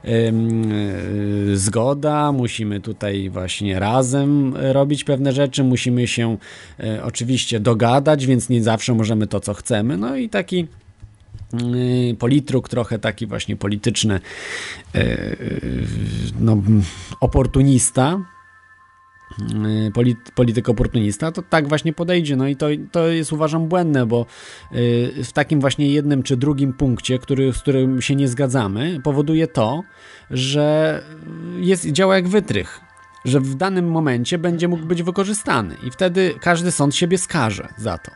y, 0.04 0.32
zgoda, 1.56 2.32
musimy 2.32 2.80
tutaj 2.80 3.30
właśnie 3.30 3.78
razem 3.78 4.54
robić 4.56 5.04
pewne 5.04 5.32
rzeczy, 5.32 5.64
musimy 5.64 6.06
się 6.06 6.36
y, 6.80 7.02
oczywiście 7.02 7.60
dogadać, 7.60 8.26
więc 8.26 8.48
nie 8.48 8.62
zawsze 8.62 8.94
możemy 8.94 9.26
to, 9.26 9.40
co 9.40 9.54
chcemy. 9.54 9.96
No 9.96 10.16
i 10.16 10.28
taki 10.28 10.66
politruk, 12.18 12.68
trochę 12.68 12.98
taki 12.98 13.26
właśnie 13.26 13.56
polityczny 13.56 14.20
y, 14.94 15.36
no, 16.40 16.56
oportunista, 17.20 18.20
y, 19.88 19.92
polityk 20.34 20.68
oportunista, 20.68 21.32
to 21.32 21.42
tak 21.42 21.68
właśnie 21.68 21.92
podejdzie. 21.92 22.36
No 22.36 22.48
i 22.48 22.56
to, 22.56 22.66
to 22.92 23.08
jest 23.08 23.32
uważam 23.32 23.68
błędne, 23.68 24.06
bo 24.06 24.26
w 25.24 25.32
takim 25.32 25.60
właśnie 25.60 25.90
jednym 25.92 26.22
czy 26.22 26.36
drugim 26.36 26.72
punkcie, 26.72 27.18
który, 27.18 27.52
z 27.52 27.58
którym 27.58 28.02
się 28.02 28.16
nie 28.16 28.28
zgadzamy, 28.28 29.00
powoduje 29.04 29.46
to, 29.46 29.82
że 30.30 31.02
jest, 31.60 31.92
działa 31.92 32.16
jak 32.16 32.28
wytrych. 32.28 32.80
Że 33.24 33.40
w 33.40 33.54
danym 33.54 33.90
momencie 33.90 34.38
będzie 34.38 34.68
mógł 34.68 34.86
być 34.86 35.02
wykorzystany, 35.02 35.76
i 35.86 35.90
wtedy 35.90 36.34
każdy 36.40 36.70
sąd 36.70 36.96
siebie 36.96 37.18
skaże 37.18 37.68
za 37.76 37.98
to. 37.98 38.10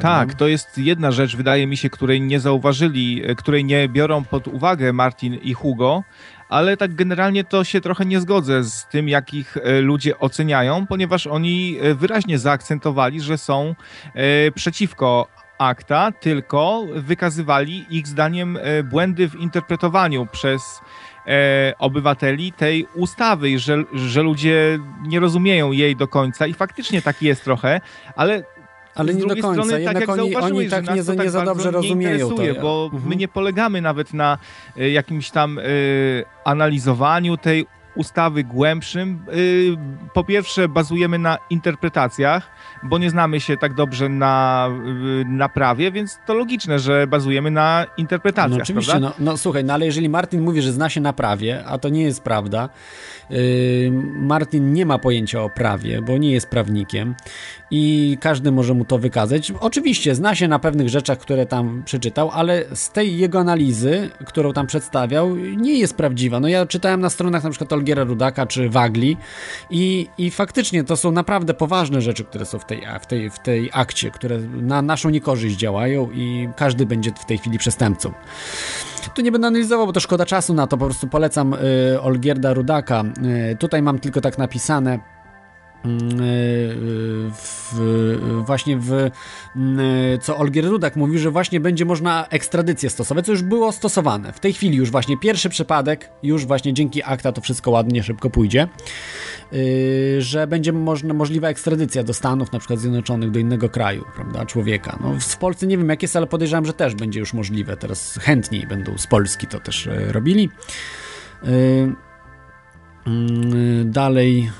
Tak, 0.00 0.34
to 0.34 0.48
jest 0.48 0.78
jedna 0.78 1.10
rzecz, 1.10 1.36
wydaje 1.36 1.66
mi 1.66 1.76
się, 1.76 1.90
której 1.90 2.20
nie 2.20 2.40
zauważyli, 2.40 3.22
e, 3.26 3.34
której 3.34 3.64
nie 3.64 3.88
biorą 3.88 4.24
pod 4.24 4.48
uwagę 4.48 4.92
Martin 4.92 5.34
i 5.34 5.54
Hugo, 5.54 6.02
ale 6.48 6.76
tak 6.76 6.94
generalnie 6.94 7.44
to 7.44 7.64
się 7.64 7.80
trochę 7.80 8.04
nie 8.04 8.20
zgodzę 8.20 8.64
z 8.64 8.86
tym, 8.86 9.08
jak 9.08 9.34
ich 9.34 9.56
e, 9.56 9.80
ludzie 9.80 10.18
oceniają, 10.18 10.86
ponieważ 10.86 11.26
oni 11.26 11.78
e, 11.80 11.94
wyraźnie 11.94 12.38
zaakcentowali, 12.38 13.20
że 13.20 13.38
są 13.38 13.74
przeciwko 14.54 15.28
akta, 15.58 16.12
tylko 16.12 16.86
wykazywali 16.94 17.86
ich 17.90 18.08
zdaniem 18.08 18.58
błędy 18.84 19.28
w 19.28 19.34
interpretowaniu 19.34 20.26
przez 20.26 20.80
obywateli 21.78 22.52
tej 22.52 22.86
ustawy, 22.94 23.58
że, 23.58 23.84
że 23.92 24.22
ludzie 24.22 24.78
nie 25.02 25.20
rozumieją 25.20 25.72
jej 25.72 25.96
do 25.96 26.08
końca 26.08 26.46
i 26.46 26.54
faktycznie 26.54 27.02
tak 27.02 27.22
jest 27.22 27.44
trochę, 27.44 27.80
ale 28.16 28.44
ale 28.98 29.14
nie 29.14 29.26
do 29.26 29.36
końca, 29.36 29.52
strony, 29.52 29.84
tak 29.84 29.98
tak 29.98 30.08
oni, 30.08 30.36
oni 30.36 30.68
tak 30.68 30.94
nie, 30.94 31.04
tak 31.04 31.18
nie 31.18 31.30
za 31.30 31.44
dobrze 31.44 31.70
rozumieją 31.70 32.30
to. 32.30 32.42
Bo 32.62 32.90
mhm. 32.92 33.08
my 33.08 33.16
nie 33.16 33.28
polegamy 33.28 33.80
nawet 33.80 34.14
na 34.14 34.38
y, 34.78 34.90
jakimś 34.90 35.30
tam 35.30 35.58
y, 35.58 36.24
analizowaniu 36.44 37.36
tej 37.36 37.66
ustawy 37.98 38.44
głębszym. 38.44 39.24
Y, 39.34 39.76
po 40.14 40.24
pierwsze 40.24 40.68
bazujemy 40.68 41.18
na 41.18 41.38
interpretacjach, 41.50 42.50
bo 42.82 42.98
nie 42.98 43.10
znamy 43.10 43.40
się 43.40 43.56
tak 43.56 43.74
dobrze 43.74 44.08
na, 44.08 44.68
y, 45.20 45.24
na 45.24 45.48
prawie, 45.48 45.92
więc 45.92 46.18
to 46.26 46.34
logiczne, 46.34 46.78
że 46.78 47.06
bazujemy 47.06 47.50
na 47.50 47.86
interpretacjach. 47.96 48.58
No 48.58 48.62
oczywiście, 48.62 49.00
no, 49.00 49.12
no, 49.18 49.36
słuchaj, 49.36 49.64
no 49.64 49.74
ale 49.74 49.86
jeżeli 49.86 50.08
Martin 50.08 50.40
mówi, 50.40 50.62
że 50.62 50.72
zna 50.72 50.88
się 50.88 51.00
na 51.00 51.12
prawie, 51.12 51.64
a 51.66 51.78
to 51.78 51.88
nie 51.88 52.02
jest 52.02 52.22
prawda, 52.22 52.68
yy, 53.30 53.38
Martin 54.16 54.72
nie 54.72 54.86
ma 54.86 54.98
pojęcia 54.98 55.42
o 55.42 55.50
prawie, 55.50 56.02
bo 56.02 56.18
nie 56.18 56.32
jest 56.32 56.46
prawnikiem 56.46 57.14
i 57.70 58.16
każdy 58.20 58.52
może 58.52 58.74
mu 58.74 58.84
to 58.84 58.98
wykazać. 58.98 59.52
Oczywiście 59.60 60.14
zna 60.14 60.34
się 60.34 60.48
na 60.48 60.58
pewnych 60.58 60.88
rzeczach, 60.88 61.18
które 61.18 61.46
tam 61.46 61.82
przeczytał, 61.84 62.30
ale 62.30 62.64
z 62.74 62.90
tej 62.90 63.18
jego 63.18 63.38
analizy, 63.40 64.10
którą 64.26 64.52
tam 64.52 64.66
przedstawiał, 64.66 65.36
nie 65.36 65.78
jest 65.78 65.96
prawdziwa. 65.96 66.40
No 66.40 66.48
ja 66.48 66.66
czytałem 66.66 67.00
na 67.00 67.10
stronach 67.10 67.44
na 67.44 67.50
przykład 67.50 67.72
Olgiera 67.88 68.04
Rudaka 68.04 68.46
czy 68.46 68.68
Wagli 68.68 69.16
i, 69.70 70.08
i 70.18 70.30
faktycznie 70.30 70.84
to 70.84 70.96
są 70.96 71.12
naprawdę 71.12 71.54
poważne 71.54 72.00
rzeczy, 72.00 72.24
które 72.24 72.46
są 72.46 72.58
w 72.58 72.64
tej, 72.64 72.82
w 73.00 73.06
tej, 73.06 73.30
w 73.30 73.38
tej 73.38 73.70
akcie, 73.72 74.10
które 74.10 74.38
na 74.38 74.82
naszą 74.82 75.10
niekorzyść 75.10 75.56
działają 75.56 76.10
i 76.10 76.48
każdy 76.56 76.86
będzie 76.86 77.10
w 77.12 77.24
tej 77.24 77.38
chwili 77.38 77.58
przestępcą. 77.58 78.12
Tu 79.14 79.22
nie 79.22 79.32
będę 79.32 79.46
analizował, 79.46 79.86
bo 79.86 79.92
to 79.92 80.00
szkoda 80.00 80.26
czasu 80.26 80.54
na 80.54 80.66
to, 80.66 80.76
po 80.76 80.84
prostu 80.84 81.08
polecam 81.08 81.54
y, 81.54 82.00
Olgierda 82.00 82.52
Rudaka. 82.52 83.04
Y, 83.52 83.56
tutaj 83.56 83.82
mam 83.82 83.98
tylko 83.98 84.20
tak 84.20 84.38
napisane 84.38 84.98
w, 87.32 87.72
właśnie 88.46 88.78
w 88.78 88.92
mm, 89.56 90.20
co 90.20 90.36
Olgier 90.36 90.64
Rudak 90.64 90.96
mówi, 90.96 91.18
że 91.18 91.30
właśnie 91.30 91.60
będzie 91.60 91.84
można 91.84 92.26
ekstradycję 92.26 92.90
stosować, 92.90 93.26
co 93.26 93.32
już 93.32 93.42
było 93.42 93.72
stosowane. 93.72 94.32
W 94.32 94.40
tej 94.40 94.52
chwili 94.52 94.76
już 94.76 94.90
właśnie 94.90 95.16
pierwszy 95.16 95.48
przypadek, 95.48 96.10
już 96.22 96.46
właśnie 96.46 96.74
dzięki 96.74 97.02
akta 97.02 97.32
to 97.32 97.40
wszystko 97.40 97.70
ładnie, 97.70 98.02
szybko 98.02 98.30
pójdzie, 98.30 98.68
y, 99.52 100.16
że 100.18 100.46
będzie 100.46 100.72
można, 100.72 101.14
możliwa 101.14 101.48
ekstradycja 101.48 102.02
do 102.02 102.14
Stanów, 102.14 102.52
na 102.52 102.58
przykład 102.58 102.80
Zjednoczonych, 102.80 103.30
do 103.30 103.38
innego 103.38 103.68
kraju, 103.68 104.04
prawda, 104.14 104.46
człowieka. 104.46 104.98
No, 105.00 105.14
w 105.20 105.36
Polsce 105.36 105.66
nie 105.66 105.78
wiem 105.78 105.88
jak 105.88 106.02
jest, 106.02 106.16
ale 106.16 106.26
podejrzewam, 106.26 106.66
że 106.66 106.72
też 106.72 106.94
będzie 106.94 107.20
już 107.20 107.34
możliwe. 107.34 107.76
Teraz 107.76 108.18
chętniej 108.22 108.66
będą 108.66 108.98
z 108.98 109.06
Polski 109.06 109.46
to 109.46 109.60
też 109.60 109.86
y, 109.86 110.12
robili. 110.12 110.50
Mm, 111.42 112.07
dalej, 113.84 114.50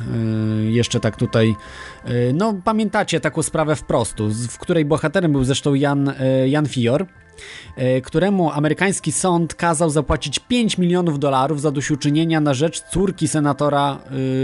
y, 0.67 0.71
jeszcze 0.71 1.01
tak 1.01 1.17
tutaj, 1.17 1.55
y, 2.09 2.33
no 2.35 2.55
pamiętacie 2.65 3.21
taką 3.21 3.43
sprawę 3.43 3.77
wprost, 3.77 4.17
w 4.51 4.59
której 4.59 4.85
bohaterem 4.85 5.33
był 5.33 5.45
zresztą 5.45 5.75
Jan, 5.75 6.09
y, 6.09 6.49
Jan 6.49 6.67
Fior, 6.67 7.07
któremu 8.03 8.51
amerykański 8.51 9.13
sąd 9.13 9.55
kazał 9.55 9.91
zapłacić 9.91 10.39
5 10.39 10.79
milionów 10.79 11.19
dolarów 11.19 11.61
za 11.61 11.71
dośćuczynienia 11.71 12.41
na 12.41 12.55
rzecz 12.55 12.81
córki 12.81 13.29
senatora 13.29 13.99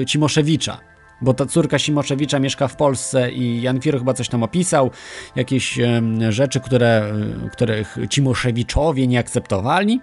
Cimoszewicza. 0.06 0.80
Bo 1.20 1.34
ta 1.34 1.46
córka 1.46 1.78
Cimoszewicza 1.78 2.38
mieszka 2.38 2.68
w 2.68 2.76
Polsce 2.76 3.32
i 3.32 3.62
Jan 3.62 3.80
Fior 3.80 3.98
chyba 3.98 4.14
coś 4.14 4.28
tam 4.28 4.42
opisał, 4.42 4.90
jakieś 5.36 5.78
rzeczy, 6.28 6.60
które, 6.60 7.12
których 7.52 7.96
Cimoszewiczowie 8.10 9.06
nie 9.06 9.18
akceptowali. 9.18 10.00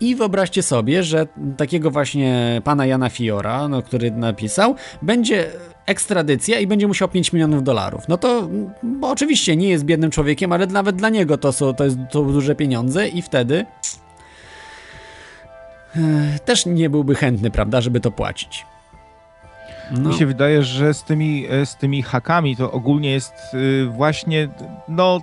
I 0.00 0.16
wyobraźcie 0.16 0.62
sobie, 0.62 1.02
że 1.02 1.26
takiego 1.56 1.90
właśnie 1.90 2.60
pana 2.64 2.86
Jana 2.86 3.08
Fiora, 3.08 3.68
no, 3.68 3.82
który 3.82 4.10
napisał, 4.10 4.74
będzie 5.02 5.50
ekstradycja 5.86 6.58
i 6.58 6.66
będzie 6.66 6.86
musiał 6.86 7.08
5 7.08 7.32
milionów 7.32 7.62
dolarów. 7.62 8.08
No 8.08 8.18
to 8.18 8.48
bo 8.82 9.10
oczywiście 9.10 9.56
nie 9.56 9.68
jest 9.68 9.84
biednym 9.84 10.10
człowiekiem, 10.10 10.52
ale 10.52 10.66
nawet 10.66 10.96
dla 10.96 11.08
niego 11.08 11.38
to 11.38 11.52
są, 11.52 11.74
to 11.74 11.84
jest, 11.84 11.98
to 12.10 12.22
duże 12.22 12.54
pieniądze 12.54 13.08
i 13.08 13.22
wtedy 13.22 13.66
e, 15.96 16.38
też 16.44 16.66
nie 16.66 16.90
byłby 16.90 17.14
chętny, 17.14 17.50
prawda, 17.50 17.80
żeby 17.80 18.00
to 18.00 18.10
płacić. 18.10 18.66
No. 19.90 20.10
Mi 20.10 20.14
się 20.14 20.26
wydaje, 20.26 20.62
że 20.62 20.94
z 20.94 21.04
tymi, 21.04 21.46
e, 21.50 21.66
z 21.66 21.76
tymi 21.76 22.02
hakami 22.02 22.56
to 22.56 22.72
ogólnie 22.72 23.10
jest 23.10 23.34
e, 23.34 23.84
właśnie 23.84 24.48
no, 24.88 25.20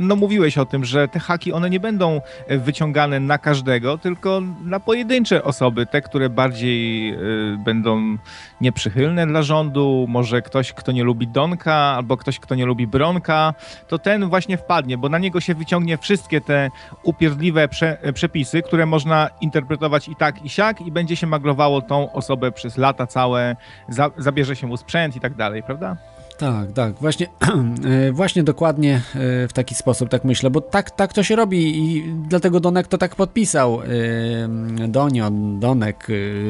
no 0.00 0.16
mówiłeś 0.16 0.58
o 0.58 0.66
tym, 0.66 0.84
że 0.84 1.08
te 1.08 1.18
haki 1.18 1.52
one 1.52 1.70
nie 1.70 1.80
będą 1.80 2.20
e, 2.46 2.58
wyciągane 2.58 3.20
na 3.20 3.38
każdego, 3.38 3.98
tylko 3.98 4.42
na 4.64 4.80
pojedyncze 4.80 5.44
osoby, 5.44 5.86
te, 5.86 6.00
które 6.00 6.28
bardziej 6.28 7.12
y, 7.14 7.56
będą 7.64 8.16
nieprzychylne 8.60 9.26
dla 9.26 9.42
rządu, 9.42 10.06
może 10.08 10.42
ktoś, 10.42 10.72
kto 10.72 10.92
nie 10.92 11.04
lubi 11.04 11.28
Donka, 11.28 11.74
albo 11.74 12.16
ktoś, 12.16 12.38
kto 12.38 12.54
nie 12.54 12.66
lubi 12.66 12.86
Bronka, 12.86 13.54
to 13.88 13.98
ten 13.98 14.28
właśnie 14.28 14.56
wpadnie, 14.56 14.98
bo 14.98 15.08
na 15.08 15.18
niego 15.18 15.40
się 15.40 15.54
wyciągnie 15.54 15.98
wszystkie 15.98 16.40
te 16.40 16.70
upierdliwe 17.02 17.68
prze, 17.68 18.02
e, 18.02 18.12
przepisy, 18.12 18.62
które 18.62 18.86
można 18.86 19.28
interpretować 19.40 20.08
i 20.08 20.16
tak, 20.16 20.44
i 20.44 20.48
siak 20.48 20.80
i 20.80 20.92
będzie 20.92 21.16
się 21.16 21.26
maglowało 21.26 21.82
tą 21.82 22.12
osobę 22.12 22.52
przez 22.52 22.76
lata 22.76 23.06
całe, 23.06 23.56
za, 23.88 24.10
zabierze 24.16 24.56
się 24.56 24.66
mu 24.66 24.76
sprzęt 24.76 25.16
i 25.16 25.20
tak 25.20 25.34
dalej, 25.34 25.62
prawda? 25.62 25.96
Tak, 26.40 26.72
tak, 26.72 26.94
właśnie, 27.00 27.26
e, 28.08 28.12
właśnie 28.12 28.42
dokładnie 28.42 28.94
e, 28.94 29.48
w 29.48 29.52
taki 29.52 29.74
sposób, 29.74 30.08
tak 30.08 30.24
myślę, 30.24 30.50
bo 30.50 30.60
tak, 30.60 30.90
tak 30.90 31.12
to 31.12 31.22
się 31.22 31.36
robi 31.36 31.78
i 31.78 32.14
dlatego 32.28 32.60
Donek 32.60 32.86
to 32.86 32.98
tak 32.98 33.14
podpisał. 33.14 33.80
E, 33.82 34.88
Donio, 34.88 35.30
Donek, 35.58 36.06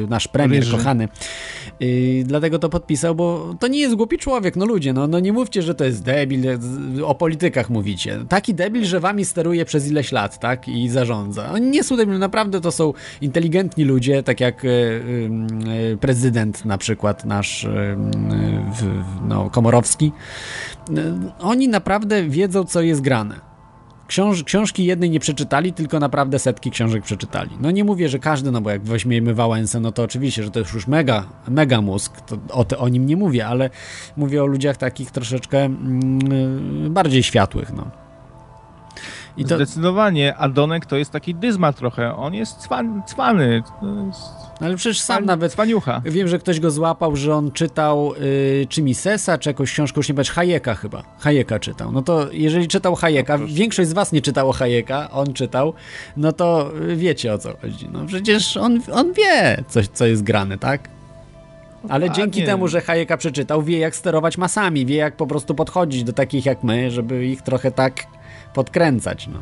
nasz 0.09 0.27
premier 0.27 0.59
Ryży. 0.59 0.77
kochany. 0.77 1.07
Dlatego 2.23 2.59
to 2.59 2.69
podpisał, 2.69 3.15
bo 3.15 3.55
to 3.59 3.67
nie 3.67 3.79
jest 3.79 3.95
głupi 3.95 4.17
człowiek, 4.17 4.55
no 4.55 4.65
ludzie, 4.65 4.93
no, 4.93 5.07
no 5.07 5.19
nie 5.19 5.33
mówcie, 5.33 5.61
że 5.61 5.75
to 5.75 5.83
jest 5.83 6.03
debil, 6.03 6.59
o 7.05 7.15
politykach 7.15 7.69
mówicie. 7.69 8.19
Taki 8.29 8.53
debil, 8.53 8.85
że 8.85 8.99
wami 8.99 9.25
steruje 9.25 9.65
przez 9.65 9.87
ileś 9.87 10.11
lat, 10.11 10.39
tak, 10.39 10.67
i 10.67 10.89
zarządza. 10.89 11.51
Oni 11.51 11.67
nie 11.67 11.83
są 11.83 11.97
debil, 11.97 12.19
naprawdę 12.19 12.61
to 12.61 12.71
są 12.71 12.93
inteligentni 13.21 13.83
ludzie, 13.83 14.23
tak 14.23 14.39
jak 14.39 14.65
prezydent 15.99 16.65
na 16.65 16.77
przykład 16.77 17.25
nasz, 17.25 17.67
no, 19.27 19.49
komorowy 19.49 19.80
Y, 20.89 21.13
oni 21.39 21.67
naprawdę 21.67 22.23
wiedzą, 22.23 22.63
co 22.63 22.81
jest 22.81 23.01
grane. 23.01 23.51
Książ 24.07 24.43
książki 24.43 24.85
jednej 24.85 25.09
nie 25.09 25.19
przeczytali, 25.19 25.73
tylko 25.73 25.99
naprawdę 25.99 26.39
setki 26.39 26.71
książek 26.71 27.03
przeczytali. 27.03 27.49
No 27.61 27.71
nie 27.71 27.83
mówię, 27.83 28.09
że 28.09 28.19
każdy, 28.19 28.51
no 28.51 28.61
bo 28.61 28.69
jak 28.69 28.81
weźmiemy 28.83 29.33
Wałęsę, 29.33 29.79
no 29.79 29.91
to 29.91 30.03
oczywiście, 30.03 30.43
że 30.43 30.51
to 30.51 30.59
już 30.59 30.87
mega, 30.87 31.25
mega 31.47 31.81
mózg, 31.81 32.21
to 32.21 32.37
o, 32.49 32.65
te, 32.65 32.77
o 32.77 32.89
nim 32.89 33.05
nie 33.05 33.17
mówię, 33.17 33.47
ale 33.47 33.69
mówię 34.17 34.43
o 34.43 34.45
ludziach 34.45 34.77
takich 34.77 35.11
troszeczkę 35.11 35.59
mm, 35.59 36.93
bardziej 36.93 37.23
światłych, 37.23 37.73
no. 37.73 37.91
I 39.37 39.45
to... 39.45 39.55
Zdecydowanie, 39.55 40.35
Adonek 40.35 40.85
to 40.85 40.97
jest 40.97 41.11
taki 41.11 41.35
dyzma 41.35 41.73
trochę, 41.73 42.15
on 42.15 42.33
jest 42.33 42.57
cwan, 42.57 43.01
cwany. 43.07 43.63
Jest 44.07 44.23
no 44.61 44.67
ale 44.67 44.75
przecież 44.75 44.99
sam 44.99 45.25
nawet. 45.25 45.55
Paniucha. 45.55 46.01
Wiem, 46.05 46.27
że 46.27 46.39
ktoś 46.39 46.59
go 46.59 46.71
złapał, 46.71 47.15
że 47.15 47.35
on 47.35 47.51
czytał 47.51 48.13
y, 48.13 48.67
czy 48.69 48.81
Misesa, 48.81 49.37
czy 49.37 49.49
jakąś 49.49 49.71
książkę, 49.71 49.99
już 49.99 50.09
nie 50.09 50.15
pamiętam, 50.15 50.35
Hayeka 50.35 50.75
chyba. 50.75 51.03
Hayeka 51.19 51.59
czytał. 51.59 51.91
No 51.91 52.01
to 52.01 52.27
jeżeli 52.31 52.67
czytał 52.67 52.95
Hayeka, 52.95 53.37
no 53.37 53.45
większość 53.47 53.89
z 53.89 53.93
was 53.93 54.11
nie 54.11 54.21
czytało 54.21 54.51
Hayeka, 54.53 55.11
on 55.11 55.33
czytał, 55.33 55.73
no 56.17 56.31
to 56.31 56.71
wiecie 56.95 57.33
o 57.33 57.37
co 57.37 57.57
chodzi. 57.61 57.89
No 57.91 58.05
przecież 58.05 58.57
on, 58.57 58.79
on 58.93 59.13
wie, 59.13 59.63
co, 59.67 59.79
co 59.93 60.05
jest 60.05 60.23
grane, 60.23 60.57
tak? 60.57 60.89
Ale 61.89 62.09
A, 62.09 62.13
dzięki 62.13 62.39
nie. 62.39 62.45
temu, 62.45 62.67
że 62.67 62.81
Hayeka 62.81 63.17
przeczytał, 63.17 63.63
wie 63.63 63.79
jak 63.79 63.95
sterować 63.95 64.37
masami, 64.37 64.85
wie 64.85 64.95
jak 64.95 65.15
po 65.15 65.27
prostu 65.27 65.55
podchodzić 65.55 66.03
do 66.03 66.13
takich 66.13 66.45
jak 66.45 66.63
my, 66.63 66.91
żeby 66.91 67.25
ich 67.25 67.41
trochę 67.41 67.71
tak 67.71 67.93
podkręcać. 68.53 69.27
No. 69.27 69.39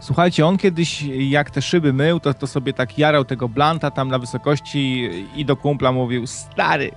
Słuchajcie, 0.00 0.46
on 0.46 0.58
kiedyś, 0.58 1.02
jak 1.18 1.50
te 1.50 1.62
szyby 1.62 1.92
mył, 1.92 2.20
to, 2.20 2.34
to 2.34 2.46
sobie 2.46 2.72
tak 2.72 2.98
jarał 2.98 3.24
tego 3.24 3.48
blanta 3.48 3.90
tam 3.90 4.08
na 4.08 4.18
wysokości 4.18 5.10
i 5.36 5.44
do 5.44 5.56
kumpla 5.56 5.92
mówił, 5.92 6.26
stary, 6.26 6.90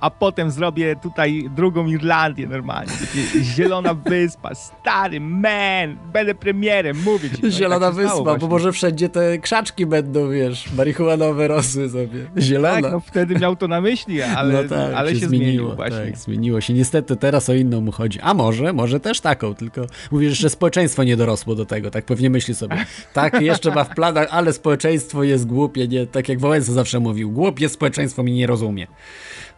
a 0.00 0.10
potem 0.10 0.50
zrobię 0.50 0.96
tutaj 0.96 1.50
drugą 1.56 1.86
Irlandię 1.86 2.46
normalnie. 2.46 2.92
Zielona 3.56 3.94
wyspa, 3.94 4.54
stary, 4.54 5.20
man, 5.20 5.98
będę 6.12 6.34
premierem, 6.34 7.02
mówię 7.04 7.30
ci. 7.30 7.42
No, 7.42 7.50
Zielona 7.50 7.86
tak 7.86 7.94
wyspa, 7.94 8.38
bo 8.38 8.48
może 8.48 8.72
wszędzie 8.72 9.08
te 9.08 9.38
krzaczki 9.38 9.86
będą, 9.86 10.30
wiesz, 10.30 10.72
marihuanowe 10.72 11.48
rosły 11.48 11.88
sobie. 11.88 12.30
Zielona. 12.38 12.82
Tak, 12.82 12.92
no 12.92 13.00
wtedy 13.00 13.34
miał 13.34 13.56
to 13.56 13.68
na 13.68 13.80
myśli, 13.80 14.22
ale, 14.36 14.62
no 14.62 14.68
tak, 14.68 14.94
ale 14.94 15.14
się, 15.14 15.20
się 15.20 15.28
zmieniło, 15.28 15.46
zmieniło 15.46 15.76
właśnie. 15.76 16.10
Tak, 16.10 16.18
zmieniło 16.18 16.60
się. 16.60 16.72
Niestety 16.72 17.16
teraz 17.16 17.48
o 17.48 17.54
inną 17.54 17.80
mu 17.80 17.92
chodzi. 17.92 18.20
A 18.22 18.34
może, 18.34 18.72
może 18.72 19.00
też 19.00 19.20
taką, 19.20 19.54
tylko 19.54 19.86
mówisz, 20.10 20.38
że 20.38 20.50
społeczeństwo 20.50 21.04
nie 21.04 21.16
dorosło 21.16 21.54
do 21.54 21.66
tego, 21.66 21.90
tak 21.90 22.04
pewnie 22.04 22.30
myśli 22.30 22.54
sobie. 22.60 22.86
Tak, 23.12 23.40
jeszcze 23.40 23.74
ma 23.74 23.84
w 23.84 23.94
planach, 23.94 24.28
ale 24.30 24.52
społeczeństwo 24.52 25.22
jest 25.22 25.46
głupie, 25.46 25.88
nie, 25.88 26.06
tak 26.06 26.28
jak 26.28 26.40
Wałęsa 26.40 26.72
zawsze 26.72 27.00
mówił, 27.00 27.30
głupie 27.30 27.68
społeczeństwo 27.68 28.22
mi 28.22 28.32
nie 28.32 28.46
rozumie. 28.46 28.86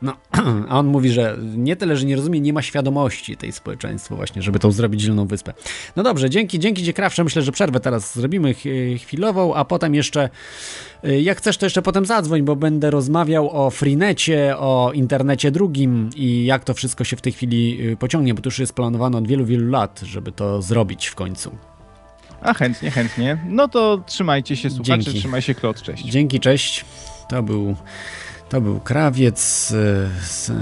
No, 0.02 0.16
a 0.68 0.78
on 0.78 0.86
mówi, 0.86 1.10
że 1.10 1.36
nie 1.56 1.76
tyle, 1.76 1.96
że 1.96 2.06
nie 2.06 2.16
rozumie, 2.16 2.40
nie 2.40 2.52
ma 2.52 2.62
świadomości 2.62 3.36
tej 3.36 3.52
społeczeństwa 3.52 4.16
właśnie, 4.16 4.42
żeby 4.42 4.58
tą 4.58 4.72
zrobić 4.72 5.00
Zieloną 5.00 5.26
Wyspę. 5.26 5.52
No 5.96 6.02
dobrze, 6.02 6.30
dzięki, 6.30 6.58
dzięki 6.58 6.82
Dziekrawsze, 6.82 7.24
myślę, 7.24 7.42
że 7.42 7.52
przerwę 7.52 7.80
teraz 7.80 8.14
zrobimy 8.14 8.54
chwilową, 8.98 9.54
a 9.54 9.64
potem 9.64 9.94
jeszcze, 9.94 10.30
y, 11.04 11.20
jak 11.20 11.38
chcesz, 11.38 11.56
to 11.56 11.66
jeszcze 11.66 11.82
potem 11.82 12.06
zadzwoń, 12.06 12.42
bo 12.42 12.56
będę 12.56 12.90
rozmawiał 12.90 13.66
o 13.66 13.70
Freenecie, 13.70 14.54
o 14.58 14.92
internecie 14.94 15.50
drugim 15.50 16.10
i 16.16 16.44
jak 16.44 16.64
to 16.64 16.74
wszystko 16.74 17.04
się 17.04 17.16
w 17.16 17.20
tej 17.20 17.32
chwili 17.32 17.90
y, 17.90 17.96
pociągnie, 17.96 18.34
bo 18.34 18.42
to 18.42 18.46
już 18.46 18.58
jest 18.58 18.72
planowane 18.72 19.18
od 19.18 19.28
wielu, 19.28 19.44
wielu 19.44 19.70
lat, 19.70 20.00
żeby 20.04 20.32
to 20.32 20.62
zrobić 20.62 21.06
w 21.06 21.14
końcu. 21.14 21.71
A 22.42 22.54
chętnie, 22.54 22.90
chętnie. 22.90 23.38
No 23.48 23.68
to 23.68 24.02
trzymajcie 24.06 24.56
się, 24.56 24.70
słuchacze, 24.70 25.02
Dzięki. 25.02 25.20
trzymaj 25.20 25.42
się, 25.42 25.54
Klot, 25.54 25.82
cześć. 25.82 26.04
Dzięki, 26.04 26.40
cześć. 26.40 26.84
To 27.28 27.42
był, 27.42 27.76
to 28.48 28.60
był 28.60 28.80
krawiec, 28.80 29.72
e, 30.48 30.54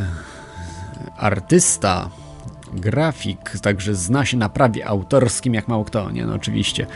artysta, 1.16 2.11
grafik, 2.72 3.53
także 3.62 3.95
zna 3.95 4.24
się 4.24 4.37
na 4.37 4.49
prawie 4.49 4.87
autorskim 4.87 5.55
jak 5.55 5.68
mało 5.68 5.85
kto, 5.85 6.11
nie? 6.11 6.26
No 6.26 6.35
oczywiście, 6.35 6.87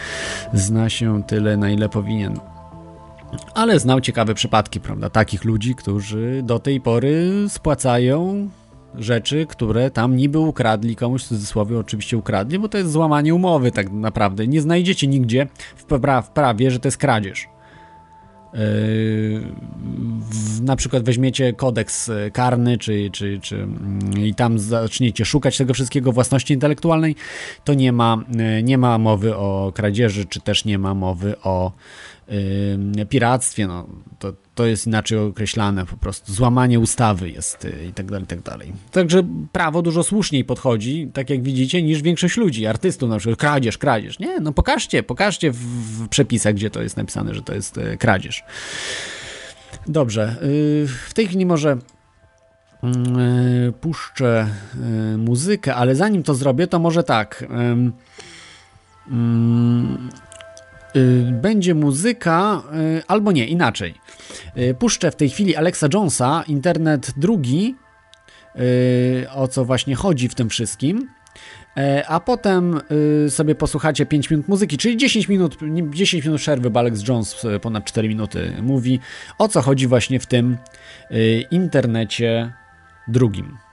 zna 0.53 0.89
się 0.91 1.23
tyle, 1.23 1.57
na 1.57 1.71
ile 1.71 1.89
powinien. 1.89 2.41
Ale 3.55 3.81
znał 3.81 4.01
ciekawe 4.01 4.35
przypadki, 4.35 4.81
prawda? 4.81 5.11
Takich 5.11 5.45
ludzi, 5.45 5.75
którzy 5.75 6.41
do 6.43 6.59
tej 6.59 6.81
pory 6.81 7.31
spłacają 7.49 8.49
rzeczy, 8.99 9.47
które 9.49 9.91
tam 9.91 10.17
niby 10.17 10.39
ukradli, 10.39 10.97
komuś 10.97 11.25
w 11.25 11.29
cudzysłowie 11.29 11.79
oczywiście 11.79 12.17
ukradli, 12.17 12.59
bo 12.59 12.69
to 12.69 12.79
jest 12.79 12.91
złamanie 12.91 13.35
umowy 13.35 13.73
tak 13.73 13.93
naprawdę. 13.93 14.47
Nie 14.47 14.61
znajdziecie 14.61 15.07
nigdzie 15.07 15.47
w, 15.77 15.85
pra 15.85 16.23
w 16.23 16.31
prawie, 16.31 16.71
że 16.71 16.79
to 16.79 16.89
jest 16.89 16.99
kradzież. 16.99 17.49
Yy, 18.55 18.61
w, 20.31 20.63
na 20.63 20.77
przykład 20.77 21.05
weźmiecie 21.05 21.53
kodeks 21.53 22.09
e, 22.09 22.31
karny, 22.31 22.79
czy, 22.79 23.11
czy, 23.13 23.41
czy 23.43 23.57
mm, 23.57 24.25
i 24.25 24.35
tam 24.35 24.59
zaczniecie 24.59 25.25
szukać 25.25 25.59
tego 25.59 25.75
wszystkiego 25.75 26.13
własności 26.13 26.55
intelektualnej, 26.55 27.17
to 27.65 27.75
nie 27.75 27.93
ma, 27.93 28.17
e, 28.39 28.63
nie 28.63 28.79
ma 28.79 28.99
mowy 28.99 29.37
o 29.37 29.73
kradzieży, 29.75 30.25
czy 30.25 30.41
też 30.41 30.65
nie 30.65 30.79
ma 30.79 30.95
mowy 30.95 31.35
o 31.43 31.73
yy, 31.73 32.14
piractwie. 33.09 33.67
No, 33.67 33.87
to, 34.19 34.33
to 34.55 34.67
jest 34.67 34.87
inaczej 34.87 35.19
określane, 35.19 35.87
po 35.87 35.97
prostu 35.97 36.33
złamanie 36.33 36.81
ustawy 36.81 37.31
jest 37.31 37.65
y, 37.65 37.87
i 37.91 37.93
tak 37.93 38.07
dalej, 38.07 38.25
i 38.25 38.27
tak 38.27 38.41
dalej. 38.41 38.73
Także 38.93 39.23
prawo 39.53 39.83
dużo 39.83 40.03
słuszniej 40.03 40.45
podchodzi, 40.45 41.11
tak 41.13 41.31
jak 41.31 41.43
widzicie, 41.43 41.83
niż 41.83 42.03
większość 42.03 42.37
ludzi, 42.37 42.67
artystów 42.67 43.11
na 43.11 43.19
przykład, 43.19 43.39
kradzież, 43.39 43.79
kradzież. 43.79 44.19
Nie, 44.19 44.41
no 44.41 44.53
pokażcie, 44.53 45.03
pokażcie 45.03 45.51
w, 45.51 45.57
w 45.57 46.09
przepisach, 46.09 46.55
gdzie 46.55 46.71
to 46.71 46.83
jest 46.83 46.97
napisane, 46.97 47.35
że 47.35 47.43
to 47.43 47.55
jest 47.55 47.79
y, 47.79 47.97
kradzież. 47.97 48.45
Dobrze, 49.87 50.37
y, 50.43 50.87
w 51.09 51.15
tej 51.15 51.27
chwili 51.27 51.47
może 51.47 51.79
puszczę 53.81 54.49
muzykę, 55.19 55.75
ale 55.75 55.95
zanim 55.95 56.23
to 56.23 56.35
zrobię, 56.35 56.67
to 56.67 56.79
może 56.79 57.03
tak. 57.03 57.45
Y, 60.97 61.33
będzie 61.33 61.75
muzyka, 61.75 62.63
y, 62.99 63.03
albo 63.07 63.33
nie, 63.33 63.47
inaczej. 63.47 63.95
Y, 64.59 64.75
puszczę 64.75 65.11
w 65.11 65.17
tej 65.17 65.31
chwili 65.31 65.57
Alexa 65.57 65.89
Jonesa, 65.95 66.45
internet 66.49 67.13
drugi, 67.17 67.75
o 69.35 69.49
co 69.49 69.65
właśnie 69.65 69.95
chodzi 69.95 70.29
w 70.29 70.35
tym 70.35 70.49
wszystkim. 70.49 71.09
A 72.09 72.21
potem 72.21 72.81
sobie 73.29 73.55
posłuchacie 73.55 74.07
5 74.07 74.31
minut 74.31 74.49
muzyki, 74.49 74.79
czyli 74.79 74.97
10 74.97 75.29
minut, 75.29 75.59
10 75.91 76.25
minut 76.25 76.41
przerwy, 76.41 76.71
bo 76.71 76.81
Alex 76.81 77.09
Jones 77.09 77.47
ponad 77.63 77.85
4 77.85 78.09
minuty 78.09 78.53
mówi 78.63 79.01
o 79.39 79.49
co 79.49 79.63
chodzi 79.63 79.87
właśnie 79.87 80.21
w 80.21 80.27
tym 80.27 80.57
internecie 81.51 82.53
drugim. 83.09 83.64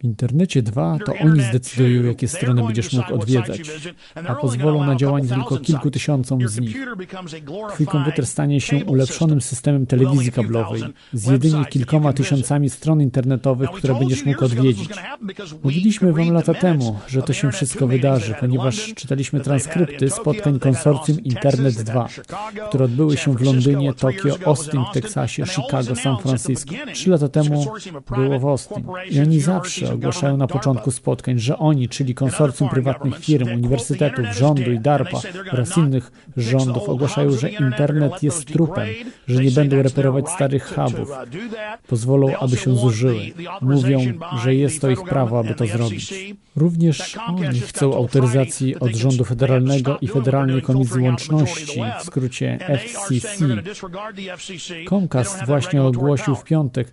W 0.00 0.04
internecie 0.04 0.62
2 0.62 0.98
to 1.06 1.14
oni 1.14 1.42
zdecydują, 1.42 2.04
jakie 2.04 2.28
strony 2.28 2.62
będziesz 2.64 2.92
mógł 2.92 3.14
odwiedzać, 3.14 3.60
a 4.14 4.34
pozwolą 4.34 4.84
na 4.86 4.96
działanie 4.96 5.28
tylko 5.28 5.58
kilku 5.58 5.90
tysiącom 5.90 6.48
z 6.48 6.60
nich. 6.60 6.76
Twój 7.74 7.86
komputer 7.86 8.26
stanie 8.26 8.60
się 8.60 8.84
ulepszonym 8.84 9.40
systemem 9.40 9.86
telewizji 9.86 10.32
kablowej 10.32 10.82
z 11.12 11.26
jedynie 11.26 11.64
kilkoma 11.64 12.12
tysiącami 12.12 12.70
stron 12.70 13.02
internetowych, 13.02 13.70
które 13.70 13.98
będziesz 13.98 14.24
mógł 14.24 14.44
odwiedzić. 14.44 14.88
Mówiliśmy 15.62 16.12
wam 16.12 16.32
lata 16.32 16.54
temu, 16.54 16.98
że 17.06 17.22
to 17.22 17.32
się 17.32 17.52
wszystko 17.52 17.86
wydarzy, 17.86 18.34
ponieważ 18.40 18.94
czytaliśmy 18.94 19.40
transkrypty 19.40 20.10
spotkań 20.10 20.58
konsorcjum 20.58 21.20
Internet 21.20 21.74
2, 21.74 22.08
które 22.68 22.84
odbyły 22.84 23.16
się 23.16 23.34
w 23.34 23.40
Londynie, 23.42 23.94
Tokio, 23.94 24.36
Austin 24.46 24.80
w 24.90 24.94
Teksasie, 24.94 25.46
Chicago, 25.46 25.96
San 25.96 26.16
Francisco. 26.18 26.74
Trzy 26.92 27.10
lata 27.10 27.28
temu 27.28 27.66
było 28.14 28.38
w 28.40 28.44
Austin. 28.44 28.84
I 29.10 29.20
oni 29.20 29.40
zawsze 29.40 29.89
ogłaszają 29.92 30.36
na 30.36 30.46
początku 30.46 30.90
spotkań, 30.90 31.38
że 31.38 31.58
oni, 31.58 31.88
czyli 31.88 32.14
konsorcjum 32.14 32.68
prywatnych 32.68 33.18
firm, 33.18 33.48
uniwersytetów, 33.48 34.26
rządu 34.26 34.72
i 34.72 34.78
DARPA 34.78 35.20
oraz 35.52 35.76
innych 35.76 36.12
rządów 36.36 36.88
ogłaszają, 36.88 37.30
że 37.30 37.50
internet 37.50 38.22
jest 38.22 38.46
trupem, 38.46 38.88
że 39.28 39.42
nie 39.42 39.50
będą 39.50 39.82
reperować 39.82 40.30
starych 40.30 40.74
hubów. 40.74 41.10
Pozwolą, 41.86 42.36
aby 42.36 42.56
się 42.56 42.76
zużyły. 42.76 43.20
Mówią, 43.60 44.00
że 44.42 44.54
jest 44.54 44.80
to 44.80 44.90
ich 44.90 45.02
prawo, 45.02 45.38
aby 45.38 45.54
to 45.54 45.66
zrobić. 45.66 46.14
Również 46.56 47.16
oni 47.26 47.60
chcą 47.60 47.94
autoryzacji 47.94 48.78
od 48.78 48.96
rządu 48.96 49.24
federalnego 49.24 49.98
i 50.00 50.08
Federalnej 50.08 50.62
Komisji 50.62 51.02
Łączności, 51.02 51.82
w 52.00 52.04
skrócie 52.04 52.58
FCC. 52.78 53.44
Comcast 54.88 55.46
właśnie 55.46 55.82
ogłosił 55.82 56.34
w 56.34 56.44
piątek, 56.44 56.92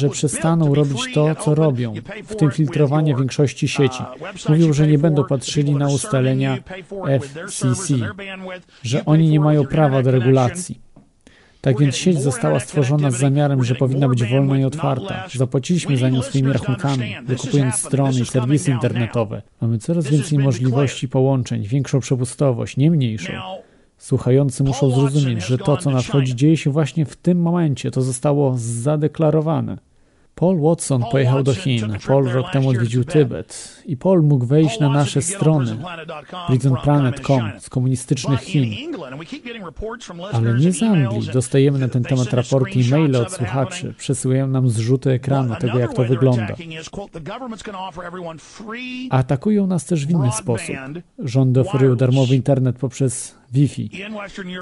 że 0.00 0.08
przestaną 0.08 0.74
robić 0.74 1.14
to, 1.14 1.34
co 1.34 1.54
robią, 1.54 1.94
w 2.24 2.36
tym 2.36 2.50
filtrowanie 2.50 3.14
większości 3.14 3.68
sieci. 3.68 4.02
Mówią, 4.48 4.72
że 4.72 4.86
nie 4.86 4.98
będą 4.98 5.24
patrzyli 5.24 5.74
na 5.74 5.88
ustalenia 5.88 6.58
FCC, 7.20 7.94
że 8.82 9.04
oni 9.04 9.28
nie 9.28 9.40
mają 9.40 9.66
prawa 9.66 10.02
do 10.02 10.10
regulacji. 10.10 10.80
Tak 11.60 11.78
więc 11.78 11.96
sieć 11.96 12.20
została 12.20 12.60
stworzona 12.60 13.10
z 13.10 13.18
zamiarem, 13.18 13.64
że 13.64 13.74
powinna 13.74 14.08
być 14.08 14.24
wolna 14.24 14.58
i 14.58 14.64
otwarta. 14.64 15.26
Zapłaciliśmy 15.34 15.96
za 15.96 16.08
nią 16.08 16.22
swoimi 16.22 16.52
rachunkami, 16.52 17.16
wykupując 17.26 17.74
strony 17.74 18.20
i 18.20 18.26
serwisy 18.26 18.70
internetowe. 18.70 19.42
Mamy 19.60 19.78
coraz 19.78 20.06
więcej 20.06 20.38
możliwości 20.38 21.08
połączeń, 21.08 21.62
większą 21.62 22.00
przepustowość, 22.00 22.76
nie 22.76 22.90
mniejszą. 22.90 23.32
Słuchający 23.98 24.64
muszą 24.64 24.90
zrozumieć, 24.90 25.46
że 25.46 25.58
to, 25.58 25.76
co 25.76 25.90
nadchodzi, 25.90 26.36
dzieje 26.36 26.56
się 26.56 26.70
właśnie 26.70 27.06
w 27.06 27.16
tym 27.16 27.42
momencie. 27.42 27.90
To 27.90 28.02
zostało 28.02 28.54
zadeklarowane. 28.56 29.89
Paul 30.34 30.60
Watson 30.60 31.04
pojechał 31.12 31.42
do 31.42 31.54
Chin, 31.54 31.96
Paul 32.06 32.28
rok 32.28 32.50
temu 32.52 32.68
odwiedził 32.68 33.04
Tybet 33.04 33.82
i 33.86 33.96
Paul 33.96 34.22
mógł 34.22 34.46
wejść 34.46 34.80
na 34.80 34.88
nasze 34.88 35.22
strony 35.22 35.76
prisonplanet.com 36.46 37.50
z 37.58 37.70
komunistycznych 37.70 38.40
Chin. 38.40 38.94
Ale 40.32 40.54
nie 40.54 40.72
z 40.72 40.82
Anglii. 40.82 41.28
Dostajemy 41.32 41.78
na 41.78 41.88
ten 41.88 42.02
temat 42.02 42.32
raporty 42.32 42.70
i 42.78 42.90
maile 42.90 43.16
od 43.16 43.32
słuchaczy. 43.32 43.94
Przesyłają 43.98 44.46
nam 44.46 44.68
zrzuty 44.68 45.10
ekranu 45.10 45.56
tego, 45.56 45.78
jak 45.78 45.94
to 45.94 46.04
wygląda. 46.04 46.54
Atakują 49.10 49.66
nas 49.66 49.84
też 49.84 50.06
w 50.06 50.10
inny 50.10 50.32
sposób. 50.32 50.76
Rządy 51.18 51.60
oferują 51.60 51.96
darmowy 51.96 52.36
internet 52.36 52.78
poprzez 52.78 53.39
Wi-Fi. 53.52 53.90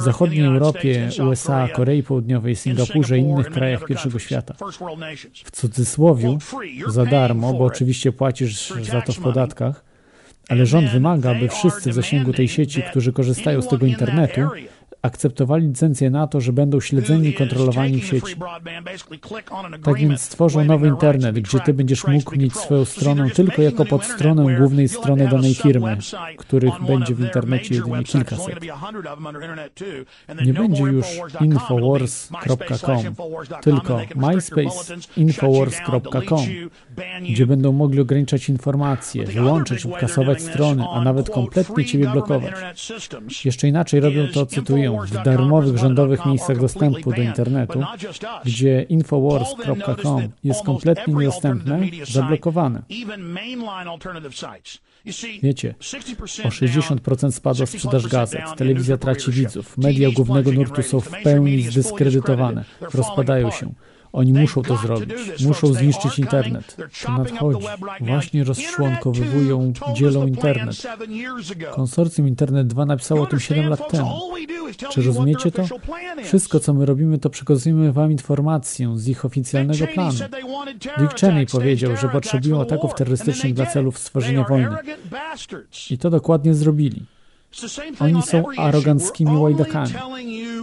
W 0.00 0.02
zachodniej 0.02 0.44
Europie, 0.44 1.08
USA, 1.30 1.68
Korei 1.68 2.02
Południowej, 2.02 2.56
Singapurze 2.56 3.18
i 3.18 3.20
innych 3.20 3.50
krajach 3.50 3.84
pierwszego 3.84 4.18
świata. 4.18 4.54
W 5.44 5.50
cudzysłowie 5.50 6.38
za 6.88 7.06
darmo, 7.06 7.52
bo 7.52 7.64
oczywiście 7.64 8.12
płacisz 8.12 8.72
za 8.82 9.02
to 9.02 9.12
w 9.12 9.18
podatkach, 9.20 9.84
ale 10.48 10.66
rząd 10.66 10.90
wymaga, 10.90 11.30
aby 11.30 11.48
wszyscy 11.48 11.90
w 11.90 11.94
zasięgu 11.94 12.32
tej 12.32 12.48
sieci, 12.48 12.82
którzy 12.90 13.12
korzystają 13.12 13.62
z 13.62 13.68
tego 13.68 13.86
internetu, 13.86 14.40
akceptowali 15.02 15.66
licencję 15.66 16.10
na 16.10 16.26
to, 16.26 16.40
że 16.40 16.52
będą 16.52 16.80
śledzeni 16.80 17.28
i 17.28 17.34
kontrolowani 17.34 18.00
w 18.00 18.04
sieci. 18.04 18.36
Tak 19.82 19.96
więc 19.96 20.20
stworzą 20.20 20.64
nowy 20.64 20.88
internet, 20.88 21.38
gdzie 21.38 21.60
ty 21.60 21.74
będziesz 21.74 22.06
mógł 22.06 22.36
mieć 22.36 22.56
swoją 22.56 22.84
stronę 22.84 23.30
tylko 23.30 23.62
jako 23.62 23.84
podstronę 23.84 24.58
głównej 24.58 24.88
strony 24.88 25.28
danej 25.28 25.54
firmy, 25.54 25.98
których 26.36 26.74
będzie 26.86 27.14
w 27.14 27.20
internecie 27.20 27.74
jedynie 27.74 28.04
kilkaset. 28.04 28.58
Nie 30.44 30.52
będzie 30.52 30.82
już 30.82 31.06
infowars.com, 31.40 33.14
tylko 33.62 34.00
myspace.infowars.com, 34.16 36.46
gdzie 37.30 37.46
będą 37.46 37.72
mogli 37.72 38.00
ograniczać 38.00 38.48
informacje, 38.48 39.24
wyłączyć 39.24 39.84
lub 39.84 39.98
kasować 39.98 40.42
strony, 40.42 40.84
a 40.92 41.04
nawet 41.04 41.30
kompletnie 41.30 41.84
ciebie 41.84 42.10
blokować. 42.10 42.54
Jeszcze 43.44 43.68
inaczej 43.68 44.00
robią 44.00 44.28
to, 44.34 44.46
cytuję, 44.46 44.87
w 44.90 45.22
darmowych 45.24 45.78
rządowych 45.78 46.26
miejscach 46.26 46.60
dostępu 46.60 47.12
do 47.12 47.22
internetu, 47.22 47.82
gdzie 48.44 48.82
infowars.com 48.82 50.28
jest 50.44 50.64
kompletnie 50.64 51.14
niedostępne, 51.14 51.80
zablokowane. 52.04 52.82
Wiecie, 55.42 55.74
o 56.44 56.48
60% 56.48 57.30
spadła 57.30 57.66
sprzedaż 57.66 58.06
gazet, 58.06 58.42
telewizja 58.56 58.96
traci 58.96 59.32
widzów, 59.32 59.78
media 59.78 60.10
głównego 60.10 60.52
nurtu 60.52 60.82
są 60.82 61.00
w 61.00 61.22
pełni 61.22 61.62
zdyskredytowane, 61.62 62.64
rozpadają 62.94 63.50
się. 63.50 63.72
Oni 64.12 64.32
muszą 64.32 64.62
to 64.62 64.76
zrobić. 64.76 65.44
Muszą 65.46 65.72
zniszczyć 65.72 66.18
internet. 66.18 66.76
To 67.04 67.18
nadchodzi. 67.18 67.66
Właśnie 68.00 68.44
rozczłonkowywują, 68.44 69.72
dzielą 69.94 70.26
internet. 70.26 70.86
Konsorcjum 71.74 72.28
Internet 72.28 72.66
2 72.66 72.86
napisało 72.86 73.22
o 73.22 73.26
tym 73.26 73.40
7 73.40 73.68
lat 73.68 73.90
temu. 73.90 74.10
Czy 74.90 75.02
rozumiecie 75.02 75.50
to? 75.50 75.64
Wszystko, 76.24 76.60
co 76.60 76.74
my 76.74 76.86
robimy, 76.86 77.18
to 77.18 77.30
przekazujemy 77.30 77.92
wam 77.92 78.12
informację 78.12 78.98
z 78.98 79.08
ich 79.08 79.24
oficjalnego 79.24 79.86
planu. 79.86 80.18
Dick 80.98 81.20
Cheney 81.20 81.46
powiedział, 81.46 81.96
że 81.96 82.08
potrzebują 82.08 82.60
ataków 82.60 82.94
terrorystycznych 82.94 83.54
dla 83.54 83.66
celów 83.66 83.98
stworzenia 83.98 84.44
wojny. 84.44 84.76
I 85.90 85.98
to 85.98 86.10
dokładnie 86.10 86.54
zrobili. 86.54 87.06
Oni 88.00 88.22
są 88.22 88.44
aroganckimi 88.56 89.36
łajdakami. 89.36 89.92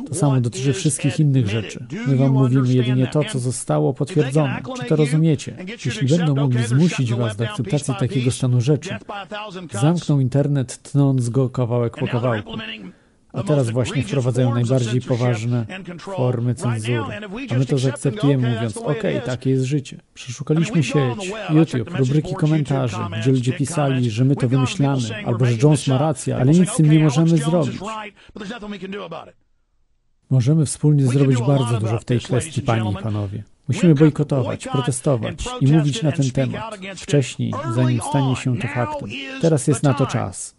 To 0.07 0.15
samo 0.15 0.41
dotyczy 0.41 0.73
wszystkich 0.73 1.19
innych 1.19 1.47
rzeczy. 1.47 1.85
My 2.07 2.15
wam 2.15 2.31
mówimy 2.31 2.73
jedynie 2.73 3.07
to, 3.07 3.23
co 3.23 3.39
zostało 3.39 3.93
potwierdzone. 3.93 4.61
Czy 4.77 4.85
to 4.85 4.95
rozumiecie? 4.95 5.57
Jeśli 5.85 6.07
będą 6.07 6.35
mogli 6.35 6.63
zmusić 6.63 7.13
was 7.13 7.35
do 7.35 7.49
akceptacji 7.49 7.93
takiego 7.99 8.31
stanu 8.31 8.61
rzeczy, 8.61 8.89
zamkną 9.71 10.19
internet, 10.19 10.81
tnąc 10.81 11.29
go 11.29 11.49
kawałek 11.49 11.97
po 11.97 12.07
kawałku. 12.07 12.51
A 13.35 13.43
teraz 13.43 13.69
właśnie 13.69 14.03
wprowadzają 14.03 14.53
najbardziej 14.53 15.01
poważne 15.01 15.65
formy 15.97 16.55
cenzury. 16.55 17.03
A 17.49 17.53
my 17.53 17.65
to 17.65 17.77
zaakceptujemy, 17.77 18.49
mówiąc, 18.49 18.77
ok, 18.77 19.03
takie 19.25 19.49
jest 19.49 19.63
życie. 19.63 19.97
Przeszukaliśmy 20.13 20.83
sieć, 20.83 21.31
YouTube, 21.49 21.89
rubryki 21.99 22.35
komentarzy, 22.35 22.97
gdzie 23.21 23.31
ludzie 23.31 23.53
pisali, 23.53 24.11
że 24.11 24.25
my 24.25 24.35
to 24.35 24.47
wymyślamy, 24.47 25.25
albo 25.25 25.45
że 25.45 25.51
Jones 25.63 25.87
ma 25.87 25.97
rację, 25.97 26.37
ale 26.37 26.51
nic 26.51 26.69
z 26.69 26.75
tym 26.75 26.91
nie 26.91 26.99
możemy 26.99 27.37
zrobić. 27.37 27.79
Możemy 30.29 30.65
wspólnie 30.65 31.07
zrobić 31.07 31.39
bardzo 31.41 31.79
dużo 31.79 31.99
w 31.99 32.05
tej 32.05 32.19
kwestii, 32.19 32.61
panie 32.61 32.91
i 32.91 33.03
panowie. 33.03 33.43
Musimy 33.67 33.95
bojkotować, 33.95 34.67
protestować 34.67 35.43
i 35.61 35.67
mówić 35.67 36.03
na 36.03 36.11
ten 36.11 36.31
temat 36.31 36.77
wcześniej, 36.95 37.53
zanim 37.75 38.01
stanie 38.01 38.35
się 38.35 38.57
to 38.57 38.67
faktem. 38.67 39.09
Teraz 39.41 39.67
jest 39.67 39.83
na 39.83 39.93
to 39.93 40.05
czas. 40.05 40.55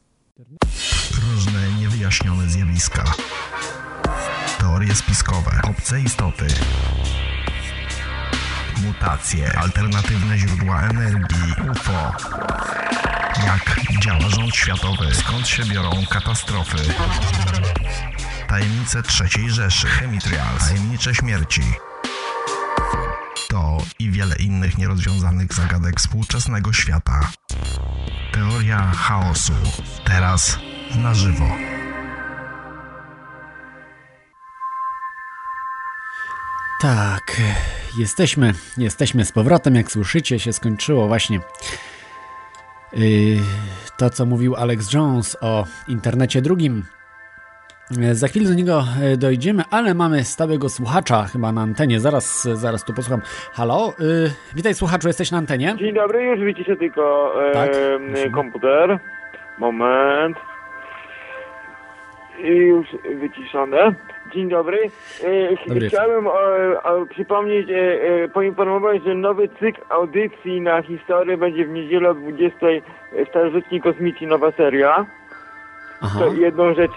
Niewyjaśnione 2.06 2.48
zjawiska. 2.48 3.04
Teorie 4.58 4.94
spiskowe, 4.94 5.60
obce 5.62 6.00
istoty. 6.00 6.46
Mutacje, 8.76 9.58
alternatywne 9.58 10.38
źródła 10.38 10.82
energii, 10.82 11.54
UFO. 11.70 12.12
Jak 13.46 13.80
działa 14.00 14.28
rząd 14.28 14.56
światowy, 14.56 15.14
skąd 15.14 15.48
się 15.48 15.64
biorą 15.64 15.90
katastrofy. 16.10 16.76
Tajemnice 18.48 19.02
trzeciej 19.02 19.50
Rzeszy, 19.50 19.86
chemitrials, 19.86 20.68
tajemnicze 20.68 21.14
śmierci. 21.14 21.62
To 23.48 23.78
i 23.98 24.10
wiele 24.10 24.36
innych 24.36 24.78
nierozwiązanych 24.78 25.54
zagadek 25.54 26.00
współczesnego 26.00 26.72
świata. 26.72 27.20
Teoria 28.32 28.90
chaosu. 28.90 29.54
Teraz 30.04 30.58
na 30.94 31.14
żywo. 31.14 31.75
Tak, 36.80 37.22
jesteśmy, 37.98 38.52
jesteśmy 38.78 39.24
z 39.24 39.32
powrotem. 39.32 39.74
Jak 39.74 39.90
słyszycie, 39.90 40.38
się 40.38 40.52
skończyło 40.52 41.06
właśnie 41.06 41.40
yy, 42.92 43.02
to, 43.98 44.10
co 44.10 44.26
mówił 44.26 44.56
Alex 44.56 44.92
Jones 44.92 45.36
o 45.40 45.64
internecie 45.88 46.42
drugim. 46.42 46.82
Yy, 47.90 48.14
za 48.14 48.28
chwilę 48.28 48.48
do 48.48 48.54
niego 48.54 48.84
yy, 49.02 49.16
dojdziemy, 49.16 49.62
ale 49.70 49.94
mamy 49.94 50.24
stałego 50.24 50.68
słuchacza 50.68 51.22
chyba 51.22 51.52
na 51.52 51.60
antenie. 51.60 52.00
Zaraz, 52.00 52.42
zaraz 52.42 52.84
tu 52.84 52.94
posłucham. 52.94 53.20
Halo, 53.52 53.94
yy, 53.98 54.30
witaj 54.54 54.74
słuchaczu, 54.74 55.08
jesteś 55.08 55.30
na 55.30 55.38
antenie? 55.38 55.74
Dzień 55.78 55.94
dobry, 55.94 56.22
już 56.22 56.40
widzicie 56.40 56.76
tylko 56.76 57.34
tak, 57.52 57.70
komputer. 58.34 58.98
Moment. 59.58 60.36
I 62.38 62.48
już 62.48 62.86
wyciszone. 63.20 63.94
Dzień 64.34 64.48
dobry. 64.48 64.90
E, 65.24 65.68
Dobry. 65.68 65.88
Chciałem 65.88 66.26
e, 66.26 66.30
przypomnieć, 67.10 67.68
e, 67.70 68.28
poinformować, 68.28 69.02
że 69.04 69.14
nowy 69.14 69.48
cykl 69.48 69.80
audycji 69.88 70.60
na 70.60 70.82
historię 70.82 71.36
będzie 71.36 71.66
w 71.66 71.70
niedzielę 71.70 72.10
o 72.10 72.14
20 72.14 72.66
Starożytni 73.28 73.80
Kosmici, 73.80 74.26
nowa 74.26 74.52
seria. 74.52 75.06
Aha. 76.00 76.18
To 76.18 76.32
jedną 76.32 76.74
rzecz, 76.74 76.92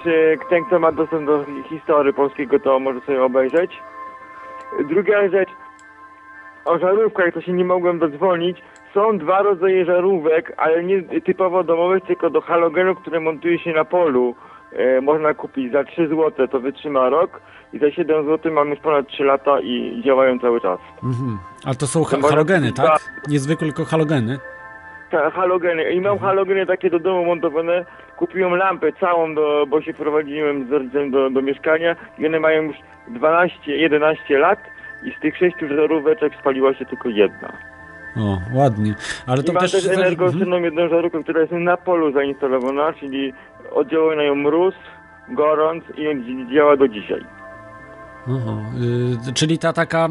ten 0.50 0.66
kto 0.66 0.80
ma 0.80 0.92
dostęp 0.92 1.26
do 1.26 1.46
historii 1.70 2.14
polskiego, 2.14 2.60
to 2.60 2.80
może 2.80 3.02
sobie 3.02 3.24
obejrzeć. 3.24 3.72
Druga 4.90 5.30
rzecz, 5.30 5.50
o 6.66 6.80
żarówkach 6.80 7.34
to 7.34 7.42
się 7.42 7.54
nie 7.54 7.66
mogłem 7.66 8.00
dodzwonić. 8.00 8.58
Są 8.94 9.18
dwa 9.18 9.42
rodzaje 9.42 9.86
żarówek, 9.86 10.54
ale 10.58 10.84
nie 10.84 11.22
typowo 11.22 11.64
domowych, 11.64 12.04
tylko 12.04 12.30
do 12.30 12.42
halogenów, 12.42 13.00
które 13.02 13.20
montuje 13.20 13.60
się 13.60 13.74
na 13.74 13.86
polu. 13.86 14.36
E, 14.74 15.02
można 15.02 15.34
kupić 15.34 15.72
za 15.72 15.84
3 15.84 16.08
zł, 16.08 16.48
to 16.48 16.60
wytrzyma 16.60 17.10
rok 17.10 17.42
i 17.74 17.80
za 17.80 17.92
7 17.92 18.26
zł 18.26 18.54
mamy 18.54 18.70
już 18.70 18.80
ponad 18.80 19.08
3 19.08 19.24
lata 19.24 19.60
i 19.60 20.02
działają 20.06 20.40
cały 20.40 20.62
czas. 20.62 20.80
Mhm. 21.04 21.38
Ale 21.66 21.76
to 21.76 21.88
są 21.88 22.04
ha 22.04 22.18
halogeny, 22.30 22.72
tak? 22.74 23.00
Niezwykle 23.28 23.68
tylko 23.68 23.86
halogeny. 23.86 24.40
Tak, 25.12 25.34
halogeny. 25.34 25.92
I 25.92 26.02
mam 26.02 26.20
halogeny 26.20 26.66
takie 26.66 26.90
do 26.90 27.00
domu 27.00 27.26
montowane. 27.26 27.86
Kupiłem 28.18 28.56
lampę 28.56 28.92
całą, 29.00 29.36
do, 29.36 29.66
bo 29.68 29.82
się 29.82 29.94
prowadziłem 29.94 30.68
z 30.68 30.72
rodzicem 30.72 31.12
do, 31.12 31.30
do 31.30 31.42
mieszkania 31.42 31.96
i 32.18 32.28
one 32.28 32.40
mają 32.40 32.62
już 32.64 32.76
12-11 33.12 34.40
lat 34.40 34.60
i 35.04 35.12
z 35.12 35.20
tych 35.22 35.38
sześciu 35.38 35.68
żaróweczek 35.68 36.34
spaliła 36.40 36.74
się 36.74 36.86
tylko 36.86 37.10
jedna. 37.10 37.54
O, 38.18 38.38
ładnie. 38.54 38.96
Ale 39.28 39.44
to 39.44 39.52
I 39.52 39.56
mam 39.56 39.62
też... 39.62 39.72
też 39.72 39.88
energooszczędną 39.88 40.62
jedną 40.62 40.90
żarówkę, 40.90 41.24
która 41.24 41.42
jest 41.42 41.52
na 41.52 41.78
polu 41.78 42.12
zainstalowana, 42.12 42.94
czyli 42.94 43.34
oddziałuje 43.74 44.18
na 44.18 44.24
nią 44.24 44.36
mróz, 44.36 44.76
gorąc 45.30 45.84
i 45.98 46.48
działa 46.56 46.78
do 46.78 46.88
dzisiaj. 46.88 47.22
Oho, 48.28 48.58
y, 49.30 49.34
czyli 49.34 49.58
ta 49.60 49.74
taka, 49.74 50.08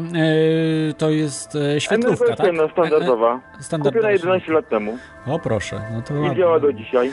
y, 0.89 0.93
to 0.93 1.09
jest 1.09 1.55
y, 1.55 1.81
świetlówka, 1.81 2.35
tak? 2.35 2.47
Standardowa. 2.71 3.39
E, 3.55 3.59
e, 3.59 3.63
standardowa 3.63 4.07
Kupiona 4.07 4.11
11 4.11 4.53
lat 4.53 4.69
temu 4.69 4.97
O 5.27 5.39
proszę, 5.39 5.81
no 5.93 6.01
to 6.01 6.15
i 6.15 6.19
ładnie. 6.19 6.37
działa 6.37 6.59
do 6.59 6.73
dzisiaj. 6.73 7.11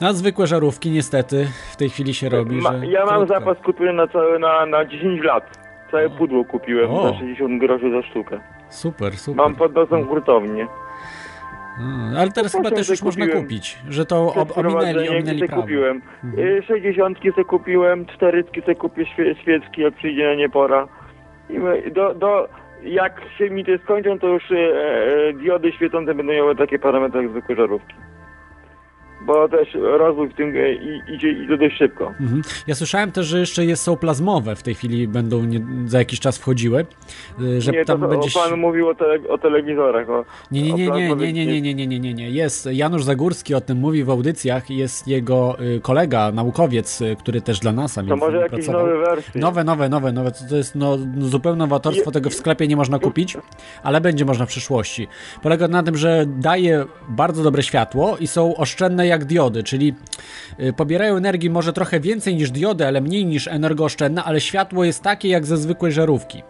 A 0.00 0.12
zwykłe 0.12 0.46
żarówki 0.46 0.90
niestety 0.90 1.46
w 1.72 1.76
tej 1.76 1.90
chwili 1.90 2.14
się 2.14 2.28
robi, 2.28 2.56
Ma, 2.56 2.78
że 2.78 2.86
ja 2.86 3.06
mam 3.06 3.16
krótko. 3.16 3.34
zapas 3.34 3.58
kupiony 3.64 3.92
na, 3.92 4.08
całe, 4.08 4.38
na, 4.38 4.66
na 4.66 4.84
10 4.84 5.22
lat. 5.24 5.58
Całe 5.90 6.10
pudło 6.10 6.44
kupiłem 6.44 6.90
O. 6.90 7.12
za 7.12 7.18
60 7.18 7.60
groszy 7.60 7.90
za 7.90 8.02
sztukę. 8.10 8.40
Super, 8.68 9.16
super. 9.18 9.36
Mam 9.44 9.54
pod 9.54 9.74
nosem 9.74 10.06
hurtownię. 10.08 10.66
A, 11.80 12.18
ale 12.20 12.30
teraz 12.30 12.52
chyba 12.52 12.70
też 12.70 12.88
już 12.88 13.02
można 13.02 13.26
kupić, 13.26 13.78
że 13.88 14.06
to 14.06 14.34
ob, 14.34 14.58
ominęli, 14.58 15.08
ominęli 15.08 15.48
prawo. 15.48 15.62
kupiłem. 15.62 16.02
Mhm. 16.24 16.48
Y, 16.48 16.62
60 16.62 17.18
se 17.36 17.44
kupiłem, 17.44 18.06
40 18.06 18.62
se 18.62 18.74
kupię 18.74 19.06
świe, 19.06 19.34
świeckie, 19.34 19.82
jak 19.82 19.94
przyjdzie 19.94 20.26
na 20.26 20.34
nie 20.34 20.48
pora. 20.48 20.88
I 21.50 21.90
do, 21.92 22.14
do, 22.14 22.48
jak 22.82 23.20
się 23.38 23.50
mi 23.50 23.64
te 23.64 23.78
skończą, 23.78 24.18
to 24.18 24.26
już 24.26 24.50
e, 24.50 24.56
e, 24.56 25.32
diody 25.32 25.72
świecące 25.72 26.14
będą 26.14 26.32
miały 26.32 26.56
takie 26.56 26.78
parametry 26.78 27.22
jak 27.22 27.30
zwykłe 27.30 27.56
żarówki. 27.56 27.94
Bo 29.26 29.48
też 29.48 29.74
rozwój 29.74 30.28
w 30.28 30.34
tym 30.34 30.56
e, 30.56 30.72
idzie, 31.14 31.30
idzie 31.30 31.56
dość 31.58 31.76
szybko. 31.78 32.14
Mhm. 32.20 32.42
Ja 32.66 32.74
słyszałem 32.74 33.12
też, 33.12 33.26
że 33.26 33.38
jeszcze 33.40 33.64
jest, 33.64 33.82
są 33.82 33.96
plazmowe 33.96 34.56
w 34.56 34.62
tej 34.62 34.74
chwili, 34.74 35.08
będą 35.08 35.44
nie, 35.44 35.60
za 35.86 35.98
jakiś 35.98 36.20
czas 36.20 36.38
wchodziły, 36.38 36.86
y, 37.40 37.60
że 37.60 37.72
nie, 37.72 37.84
to, 37.84 37.92
tam 37.92 38.00
to 38.00 38.08
będzie... 38.08 38.28
pan 38.34 38.60
mówił 38.60 38.88
o, 38.88 38.94
tele, 38.94 39.18
o 39.28 39.38
telewizorach. 39.38 40.10
O, 40.10 40.24
Nie, 40.50 40.62
nie, 40.62 40.72
nie, 40.72 40.90
nie, 40.90 41.16
nie, 41.16 41.32
nie, 41.32 41.46
nie, 41.46 41.62
nie, 41.62 41.74
nie, 41.74 41.86
nie, 41.86 42.00
nie, 42.00 42.14
nie. 42.14 42.30
Jest 42.30 42.68
Janusz 42.72 43.04
Zagórski 43.04 43.54
o 43.54 43.60
tym 43.60 43.78
mówi 43.78 44.04
w 44.04 44.10
audycjach, 44.10 44.70
jest 44.70 45.08
jego 45.08 45.56
y, 45.60 45.80
kolega, 45.80 46.32
naukowiec, 46.32 47.00
y, 47.00 47.16
który 47.16 47.40
też 47.40 47.60
dla 47.60 47.72
NASA 47.72 48.02
To 48.02 48.16
może 48.16 48.36
jakieś 48.36 48.50
pracował. 48.50 48.86
nowe 48.86 48.98
wersje. 48.98 49.40
Nowe, 49.40 49.64
nowe, 49.64 49.88
nowe, 49.88 50.12
nowe. 50.12 50.30
To, 50.30 50.38
to 50.50 50.56
jest 50.56 50.74
no, 50.74 50.98
zupełne 51.18 51.58
nowatorstwo, 51.58 52.10
tego 52.10 52.30
w 52.30 52.34
sklepie 52.34 52.68
nie 52.68 52.76
można 52.76 52.98
kupić, 52.98 53.36
ale 53.82 54.00
będzie 54.00 54.24
można 54.24 54.46
w 54.46 54.48
przyszłości. 54.48 55.08
Polega 55.42 55.68
na 55.68 55.82
tym, 55.82 55.96
że 55.96 56.24
daje 56.26 56.84
bardzo 57.08 57.42
dobre 57.42 57.62
światło 57.62 58.16
i 58.20 58.26
są 58.26 58.56
oszczędne 58.56 59.06
jak 59.10 59.24
diody, 59.24 59.62
czyli 59.62 59.94
y, 60.60 60.72
pobierają 60.72 61.16
energii 61.16 61.50
może 61.50 61.72
trochę 61.72 62.00
więcej 62.00 62.34
niż 62.34 62.50
diody, 62.50 62.86
ale 62.86 63.00
mniej 63.00 63.26
niż 63.26 63.48
energooszczędne, 63.48 64.24
ale 64.24 64.40
światło 64.40 64.84
jest 64.84 65.02
takie 65.02 65.28
jak 65.28 65.46
ze 65.46 65.56
zwykłej 65.56 65.92
żarówki. 65.92 66.42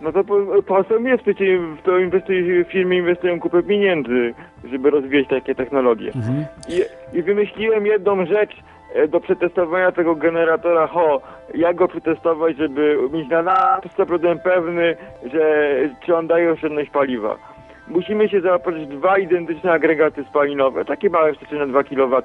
No 0.00 0.12
to 0.12 0.24
po 0.66 0.84
co 0.84 0.98
jest 0.98 1.22
przecież 1.22 1.60
w 1.60 1.82
to 1.82 1.98
inwestuje, 1.98 2.64
firmy 2.64 2.96
inwestują 2.96 3.40
kupę 3.40 3.62
pieniędzy, 3.62 4.34
żeby 4.64 4.90
rozwijać 4.90 5.28
takie 5.28 5.54
technologie. 5.54 6.12
Mhm. 6.14 6.44
I, 6.68 7.18
I 7.18 7.22
wymyśliłem 7.22 7.86
jedną 7.86 8.26
rzecz 8.26 8.50
e, 8.94 9.08
do 9.08 9.20
przetestowania 9.20 9.92
tego 9.92 10.14
generatora 10.14 10.86
HO. 10.86 11.20
Jak 11.54 11.76
go 11.76 11.88
przetestować, 11.88 12.56
żeby 12.56 12.98
mieć 13.12 13.28
na 13.28 13.42
na 13.42 13.80
100% 13.98 14.38
pewny, 14.38 14.96
że 15.32 15.74
czy 16.06 16.16
on 16.16 16.26
daje 16.26 16.52
oszczędność 16.52 16.90
paliwa. 16.90 17.55
Musimy 17.88 18.28
się 18.28 18.40
zaopatrzyć 18.40 18.86
dwa 18.86 19.18
identyczne 19.18 19.72
agregaty 19.72 20.24
spalinowe, 20.24 20.84
takie 20.84 21.10
małe 21.10 21.32
wsteczne 21.32 21.58
na 21.58 21.66
2 21.66 21.84
kW, 21.84 22.22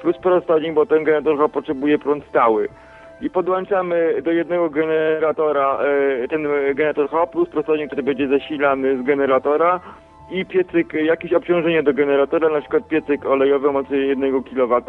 plus 0.00 0.18
prostownik, 0.18 0.74
bo 0.74 0.86
ten 0.86 1.04
generator 1.04 1.38
HO 1.38 1.48
potrzebuje 1.48 1.98
prąd 1.98 2.24
stały. 2.24 2.68
I 3.20 3.30
podłączamy 3.30 4.22
do 4.22 4.32
jednego 4.32 4.70
generatora 4.70 5.78
e, 6.24 6.28
ten 6.28 6.42
generator 6.74 7.08
HO 7.08 7.26
plus 7.26 7.48
prostownik, 7.48 7.86
który 7.86 8.02
będzie 8.02 8.28
zasilany 8.28 8.98
z 8.98 9.02
generatora. 9.02 9.80
I 10.30 10.46
piecyk, 10.46 10.92
jakieś 10.92 11.32
obciążenie 11.32 11.82
do 11.82 11.94
generatora, 11.94 12.48
na 12.48 12.60
przykład 12.60 12.88
piecyk 12.88 13.26
olejowy 13.26 13.68
o 13.68 13.72
mocy 13.72 13.96
1 13.96 14.42
kW, 14.42 14.82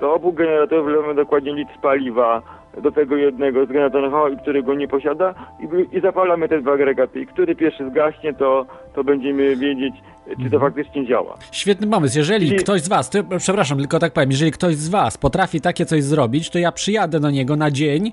do 0.00 0.14
obu 0.14 0.32
generatorów 0.32 0.86
wlewamy 0.86 1.14
dokładnie 1.14 1.52
litr 1.52 1.80
paliwa 1.82 2.42
do 2.82 2.92
tego 2.92 3.16
jednego 3.16 3.66
z 3.66 3.68
generatora 3.68 4.36
który 4.42 4.62
go 4.62 4.74
nie 4.74 4.88
posiada 4.88 5.34
i, 5.60 5.96
i 5.96 6.00
zapalamy 6.00 6.48
te 6.48 6.60
dwa 6.60 6.72
agregaty. 6.72 7.20
I 7.20 7.26
który 7.26 7.56
pierwszy 7.56 7.90
zgaśnie, 7.90 8.34
to, 8.34 8.66
to 8.94 9.04
będziemy 9.04 9.56
wiedzieć, 9.56 9.94
czy 10.42 10.50
to 10.50 10.60
faktycznie 10.60 11.06
działa. 11.06 11.36
Świetny 11.52 11.86
pomysł. 11.86 12.18
Jeżeli 12.18 12.48
Czyli- 12.48 12.58
ktoś 12.60 12.80
z 12.80 12.88
Was, 12.88 13.10
przepraszam, 13.38 13.78
tylko 13.78 13.98
tak 13.98 14.12
powiem, 14.12 14.30
jeżeli 14.30 14.52
ktoś 14.52 14.76
z 14.76 14.88
Was 14.88 15.18
potrafi 15.18 15.60
takie 15.60 15.86
coś 15.86 16.02
zrobić, 16.02 16.50
to 16.50 16.58
ja 16.58 16.72
przyjadę 16.72 17.20
do 17.20 17.30
niego 17.30 17.56
na 17.56 17.70
dzień 17.70 18.12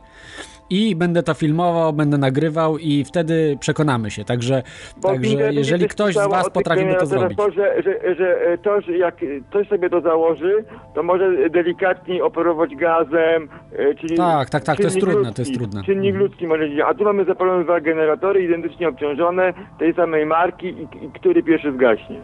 i 0.72 0.96
będę 0.96 1.24
to 1.24 1.34
filmował, 1.34 1.94
będę 1.94 2.18
nagrywał 2.18 2.78
i 2.78 3.04
wtedy 3.04 3.58
przekonamy 3.60 4.12
się. 4.12 4.26
Także, 4.26 4.64
Bo 5.02 5.08
także 5.10 5.54
jeżeli 5.54 5.88
ktoś 5.88 6.16
z 6.16 6.28
Was 6.30 6.44
tych 6.44 6.54
potrafiby 6.54 6.96
to 7.00 7.06
zrobić. 7.06 7.38
To, 7.38 7.52
że, 7.52 7.84
że, 7.84 8.16
że 8.16 8.42
e, 8.42 8.58
to, 8.58 8.82
że 8.82 8.98
jak 8.98 9.16
ktoś 9.50 9.68
sobie 9.68 9.90
to 9.90 10.02
założy, 10.02 10.64
to 10.96 11.04
może 11.04 11.50
delikatnie 11.50 12.24
operować 12.24 12.76
gazem, 12.76 13.50
e, 13.78 13.96
czyli 13.96 14.18
Tak, 14.18 14.50
tak, 14.50 14.64
tak, 14.64 14.78
to 14.78 14.84
jest 14.84 15.00
trudne, 15.00 15.20
ludzki, 15.20 15.34
to 15.36 15.42
jest 15.42 15.54
trudne. 15.54 15.84
Czynnik 15.84 16.10
Mhm. 16.16 16.24
ludzki 16.24 16.48
może. 16.48 16.86
A 16.86 16.94
tu 16.94 17.04
mamy 17.04 17.26
zapalone 17.26 17.64
dwa 17.64 17.80
generatory 17.82 18.44
identycznie 18.44 18.88
obciążone, 18.90 19.54
tej 19.80 19.94
samej 19.94 20.26
marki 20.26 20.68
i, 20.68 20.82
i 21.06 21.12
który 21.20 21.44
pierwszy 21.44 21.72
zgaśnie. 21.74 22.20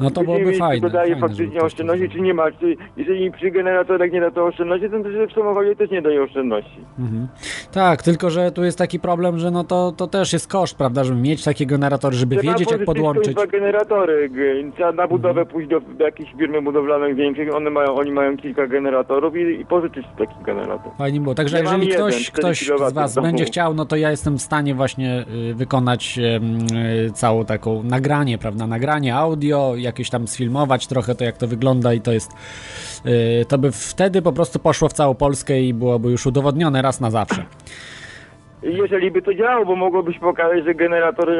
No 0.00 0.10
to 0.10 0.20
byłoby 0.22 0.44
Będziemy 0.44 0.58
fajne. 0.68 0.88
to 0.88 0.94
daje 0.94 1.12
fajne, 1.14 1.28
faktycznie 1.28 1.60
oszczędności, 1.60 2.08
czy 2.10 2.20
nie 2.20 2.34
ma. 2.34 2.50
Czy, 2.52 2.76
jeżeli 2.96 3.30
przy 3.32 3.50
generatorach 3.50 4.12
nie 4.12 4.20
da 4.20 4.30
to 4.30 4.46
oszczędności, 4.46 4.90
to 4.90 5.02
też 5.02 5.30
w 5.30 5.34
samochodzie 5.34 5.76
też 5.76 5.90
nie 5.90 6.02
daje 6.02 6.22
oszczędności. 6.22 6.80
Mhm. 6.98 7.28
Tak, 7.72 7.91
tylko 8.02 8.30
że 8.30 8.52
tu 8.52 8.64
jest 8.64 8.78
taki 8.78 9.00
problem, 9.00 9.38
że 9.38 9.50
no 9.50 9.64
to, 9.64 9.92
to 9.96 10.06
też 10.06 10.32
jest 10.32 10.48
koszt, 10.48 10.76
prawda, 10.76 11.04
żeby 11.04 11.20
mieć 11.20 11.44
taki 11.44 11.66
generator, 11.66 12.12
żeby 12.12 12.36
Trzeba 12.36 12.52
wiedzieć 12.52 12.70
jak 12.70 12.84
podłączyć. 12.84 13.34
dwa 13.34 13.46
generatory. 13.46 14.30
Trzeba 14.74 14.92
na 14.92 15.08
budowę 15.08 15.40
Mhm. 15.40 15.46
pójść 15.46 15.70
do, 15.70 15.80
do 15.80 16.04
jakichś 16.04 16.30
firmy 16.38 16.62
budowlanych 16.62 17.16
większych. 17.16 17.54
One 17.54 17.70
mają, 17.70 17.94
oni 17.94 18.10
mają 18.12 18.36
kilka 18.36 18.66
generatorów 18.66 19.36
i, 19.36 19.60
i 19.60 19.64
pożyczyć 19.66 20.06
taki 20.18 20.34
generator. 20.44 20.92
Fajnie 20.98 21.20
było. 21.20 21.34
Także 21.34 21.56
Ja 21.56 21.62
jeżeli 21.62 21.86
jeden, 21.88 22.00
ktoś, 22.00 22.26
4 22.26 22.38
ktoś 22.42 22.70
z 22.90 22.92
Was 22.92 23.14
będzie 23.14 23.44
chciał, 23.44 23.74
no 23.74 23.84
to 23.84 23.96
ja 23.96 24.10
jestem 24.10 24.38
w 24.38 24.42
stanie 24.42 24.74
właśnie 24.74 25.24
y, 25.50 25.54
wykonać 25.54 26.18
em, 26.18 26.58
y, 27.06 27.10
całą 27.12 27.44
taką 27.44 27.82
nagranie, 27.82 28.38
prawda? 28.38 28.66
Nagranie 28.66 29.14
audio, 29.16 29.72
jakieś 29.76 30.10
tam 30.10 30.28
sfilmować 30.28 30.86
trochę 30.86 31.14
to, 31.14 31.24
jak 31.24 31.36
to 31.36 31.46
wygląda 31.46 31.94
i 31.94 32.00
to 32.00 32.12
jest. 32.12 32.30
Y, 33.06 33.44
To 33.48 33.58
by 33.58 33.72
wtedy 33.72 34.22
po 34.22 34.32
prostu 34.32 34.58
poszło 34.58 34.88
w 34.88 34.92
całą 34.92 35.14
Polskę 35.14 35.60
i 35.60 35.74
byłoby 35.74 36.10
już 36.10 36.26
udowodnione 36.26 36.82
raz 36.82 37.00
na 37.00 37.10
zawsze. 37.10 37.44
Jeżeli 38.62 39.10
by 39.10 39.22
to 39.22 39.34
działało, 39.34 39.66
bo 39.66 39.76
mogłoby 39.76 40.12
się 40.14 40.20
pokazać, 40.20 40.64
że 40.64 40.74
generator 40.74 41.30
y, 41.30 41.32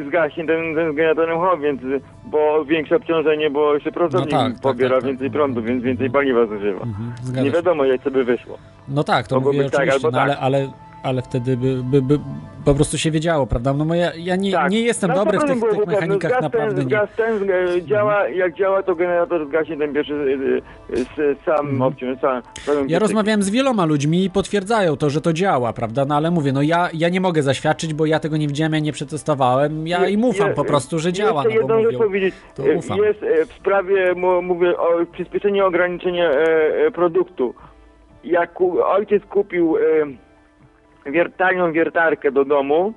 y, 0.00 0.04
zgaśnie 0.08 0.46
ten, 0.46 0.74
ten 0.74 0.92
z 0.92 0.96
generatorem 0.96 1.38
HO, 1.38 1.56
więc, 1.58 1.80
bo 2.24 2.64
większe 2.64 2.96
obciążenie, 2.96 3.50
bo 3.50 3.74
jeszcze 3.74 3.92
prostownik 3.92 4.32
No 4.32 4.38
tak, 4.38 4.52
tak, 4.52 4.62
pobiera 4.62 4.90
tak, 4.94 5.00
tak. 5.00 5.10
więcej 5.10 5.30
prądu, 5.30 5.62
więc 5.62 5.82
więcej 5.84 6.10
paliwa 6.10 6.46
zużywa. 6.46 6.80
Mhm, 6.84 7.44
Nie 7.44 7.50
wiadomo, 7.50 7.84
jak 7.84 8.02
to 8.02 8.10
by 8.10 8.24
wyszło. 8.24 8.58
No 8.88 9.04
tak, 9.04 9.26
to 9.28 9.40
mówię 9.40 9.62
być 9.62 9.72
tak 9.72 9.88
albo 9.88 10.10
no, 10.10 10.20
ale, 10.20 10.34
tak. 10.34 10.42
ale, 10.42 10.68
ale 11.02 11.22
wtedy 11.22 11.56
by, 11.56 11.82
by, 11.82 12.02
by 12.02 12.18
po 12.64 12.74
prostu 12.74 12.98
się 12.98 13.10
wiedziało, 13.10 13.46
prawda? 13.46 13.72
No 13.72 13.84
bo 13.84 13.94
ja, 13.94 14.12
ja 14.16 14.36
nie, 14.36 14.52
Tak. 14.52 14.70
nie 14.70 14.80
jestem 14.80 15.08
Na 15.08 15.14
dobry 15.16 15.38
w 15.38 15.42
100% 15.42 15.46
tych, 15.60 15.70
tych 15.70 15.86
mechanikach, 15.86 16.30
Zgas 16.30 16.42
naprawdę 16.42 16.76
ten. 16.76 16.88
Gaz 16.88 17.08
ten 17.16 17.50
e, 17.50 17.82
działa, 17.82 18.28
jak 18.28 18.54
działa, 18.54 18.82
to 18.82 18.94
generator 18.94 19.48
zgaśnie 19.48 19.76
ten 19.76 19.94
pierwszy 19.94 20.12
y, 20.14 20.96
y, 20.98 21.04
z 21.04 21.44
sam 21.44 21.82
obciąż, 21.82 22.20
sam, 22.20 22.42
samym 22.60 22.88
Ja 22.88 22.98
rozmawiałem 22.98 23.42
z 23.42 23.50
wieloma 23.50 23.84
ludźmi 23.84 24.24
i 24.24 24.30
potwierdzają 24.30 24.96
to, 24.96 25.10
że 25.10 25.20
to 25.20 25.32
działa, 25.32 25.72
prawda? 25.72 26.04
No 26.04 26.16
ale 26.16 26.30
mówię, 26.30 26.52
no 26.52 26.62
ja, 26.62 26.88
ja 26.94 27.08
nie 27.08 27.20
mogę 27.20 27.42
zaświadczyć, 27.42 27.94
bo 27.94 28.06
ja 28.06 28.20
tego 28.20 28.36
nie 28.36 28.48
widziałem, 28.48 28.72
ja 28.74 28.80
nie 28.80 28.92
przetestowałem. 28.92 29.86
Ja 29.86 30.08
im 30.08 30.24
ufam 30.24 30.54
po 30.54 30.64
prostu, 30.64 30.98
że 30.98 31.12
działa, 31.12 31.44
Jeszcze 31.44 31.60
no 31.60 31.66
bo 31.68 31.78
jedną 31.78 32.06
mówią. 32.06 32.30
to 32.54 32.66
E, 32.66 32.76
ufam. 32.76 32.98
Jest 32.98 33.22
e, 33.22 33.46
w 33.46 33.52
sprawie, 33.52 34.14
mówię 34.42 34.78
o 34.78 35.06
przyspieszeniu 35.12 35.66
ograniczenia 35.66 36.30
e, 36.30 36.86
e, 36.86 36.90
produktu. 36.90 37.54
Jak 38.24 38.60
ojciec 38.84 39.24
kupił 39.24 39.76
e, 39.76 39.80
wier, 41.12 41.32
tanią 41.32 41.72
wiertarkę 41.72 42.32
do 42.32 42.44
domu, 42.44 42.92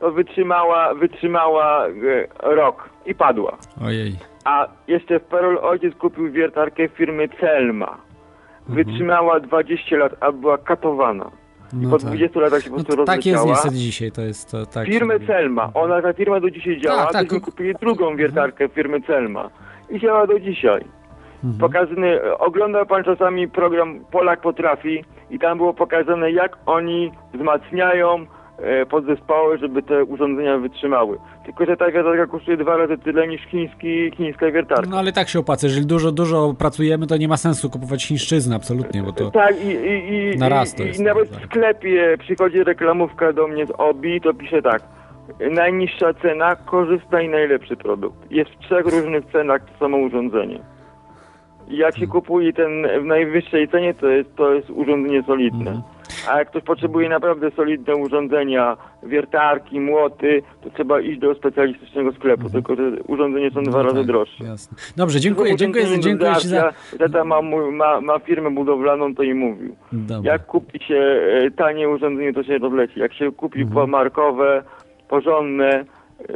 to 0.00 0.10
wytrzymała, 0.12 0.94
wytrzymała 0.94 1.86
e, 1.86 1.90
rok 2.54 2.88
i 3.06 3.14
padła. 3.14 3.56
Ojej. 3.86 4.16
A 4.44 4.68
jeszcze 4.88 5.20
w 5.20 5.22
Perol 5.22 5.58
ojciec 5.62 5.94
kupił 5.94 6.30
wiertarkę 6.32 6.88
firmy 6.88 7.28
Celma. 7.40 7.98
Wytrzymała 8.68 9.40
20 9.40 9.96
lat, 9.96 10.12
a 10.20 10.32
była 10.32 10.58
katowana. 10.58 11.30
No 11.72 11.90
po 11.90 11.98
tak. 11.98 12.06
20 12.06 12.40
latach 12.40 12.62
się 12.62 12.70
po 12.70 12.76
No 12.76 12.84
prostu 12.84 12.96
to 12.96 13.04
tak 13.04 13.26
jest 13.26 13.46
niestety 13.46 13.74
dzisiaj, 13.74 14.12
to 14.12 14.22
jest 14.22 14.50
to 14.50 14.66
tak. 14.66 14.88
robi. 15.00 15.26
Celma. 15.26 15.70
Ona, 15.74 16.02
ta 16.02 16.12
firma 16.12 16.40
do 16.40 16.50
dzisiaj 16.50 16.80
działa, 16.80 17.06
Tak, 17.06 17.28
tak. 17.28 17.40
kupili 17.40 17.74
drugą 17.74 18.16
wiertarkę 18.16 18.68
firmy 18.68 19.00
Celma. 19.00 19.50
I 19.90 20.00
działa 20.00 20.26
do 20.26 20.40
dzisiaj. 20.40 20.84
Mhm. 21.44 21.60
Pokazany, 21.60 22.36
oglądał 22.38 22.86
pan 22.86 23.04
czasami 23.04 23.48
program 23.48 24.00
Polak 24.10 24.40
Potrafi 24.40 25.04
i 25.30 25.38
tam 25.38 25.58
było 25.58 25.74
pokazane, 25.74 26.32
jak 26.32 26.56
oni 26.66 27.12
wzmacniają 27.34 28.26
e, 28.58 28.86
podzespoły, 28.86 29.58
żeby 29.58 29.82
te 29.82 30.04
urządzenia 30.04 30.58
wytrzymały. 30.58 31.18
Tylko, 31.44 31.66
że 31.66 31.76
ta 31.76 31.90
wiertarka 31.90 32.26
kosztuje 32.26 32.56
dwa 32.56 32.76
razy 32.76 32.98
tyle 32.98 33.28
niż 33.28 33.42
chiński, 33.42 34.10
chińska 34.16 34.50
wiertarka. 34.50 34.90
No 34.90 34.98
ale 34.98 35.12
tak 35.12 35.28
się 35.28 35.38
opłaca, 35.38 35.66
jeżeli 35.66 35.86
dużo, 35.86 36.12
dużo 36.12 36.54
pracujemy, 36.58 37.06
to 37.06 37.16
nie 37.16 37.28
ma 37.28 37.36
sensu 37.36 37.70
kupować 37.70 38.04
chińszczyzny, 38.04 38.56
absolutnie, 38.56 39.02
bo 39.02 39.12
to... 39.12 39.30
Tak, 39.30 39.64
i, 39.64 39.68
i, 39.68 40.34
i, 40.34 40.38
Na 40.38 40.48
raz 40.48 40.74
to 40.74 40.82
jest 40.82 41.00
i 41.00 41.02
nawet 41.02 41.30
tak. 41.30 41.40
w 41.40 41.44
sklepie 41.44 42.16
przychodzi 42.18 42.64
reklamówka 42.64 43.32
do 43.32 43.48
mnie 43.48 43.66
z 43.66 43.70
OBI, 43.78 44.20
to 44.20 44.34
pisze 44.34 44.62
tak. 44.62 44.82
najniższa 45.50 46.14
cena, 46.14 46.56
korzysta 46.56 47.22
i 47.22 47.28
najlepszy 47.28 47.76
produkt. 47.76 48.30
Jest 48.30 48.50
w 48.50 48.58
trzech 48.58 48.86
różnych 48.86 49.24
cenach 49.32 49.62
to 49.64 49.78
samo 49.78 49.96
urządzenie. 49.96 50.60
Jak 51.70 51.98
się 51.98 52.06
kupuje 52.06 52.52
ten 52.52 52.86
w 53.02 53.04
najwyższej 53.04 53.68
cenie, 53.68 53.94
to 53.94 54.08
jest, 54.08 54.36
to 54.36 54.54
jest 54.54 54.70
urządzenie 54.70 55.22
solidne. 55.22 55.82
A 56.30 56.38
jak 56.38 56.48
ktoś 56.48 56.62
potrzebuje 56.62 57.08
naprawdę 57.08 57.50
solidne 57.50 57.96
urządzenia, 57.96 58.76
wiertarki, 59.02 59.80
młoty, 59.80 60.42
to 60.62 60.70
trzeba 60.70 61.00
iść 61.00 61.20
do 61.20 61.34
specjalistycznego 61.34 62.12
sklepu, 62.12 62.50
tylko 62.50 62.76
że 62.76 62.82
urządzenia 63.06 63.50
są 63.50 63.62
dwa 63.62 63.82
razy 63.82 64.04
droższe. 64.04 64.44
Jasne. 64.44 64.76
Dobrze, 64.96 65.20
dziękuję, 65.20 65.56
dziękuję, 65.56 65.84
dziękuję 66.00 66.34
Ci 66.40 66.48
za... 66.48 66.72
Tata 66.98 67.24
ma, 67.24 67.42
ma, 67.72 68.00
ma 68.00 68.18
firmę 68.18 68.50
budowlaną, 68.50 69.14
to 69.14 69.22
i 69.22 69.34
mówił. 69.34 69.76
Dobra. 69.92 70.32
Jak 70.32 70.46
kupi 70.46 70.84
się 70.84 71.20
e, 71.46 71.50
tanie 71.50 71.88
urządzenie, 71.88 72.32
to 72.32 72.42
się 72.42 72.58
rozleci. 72.58 73.00
Jak 73.00 73.14
się 73.14 73.32
kupi 73.32 73.64
markowe, 73.88 74.62
porządne, 75.08 75.84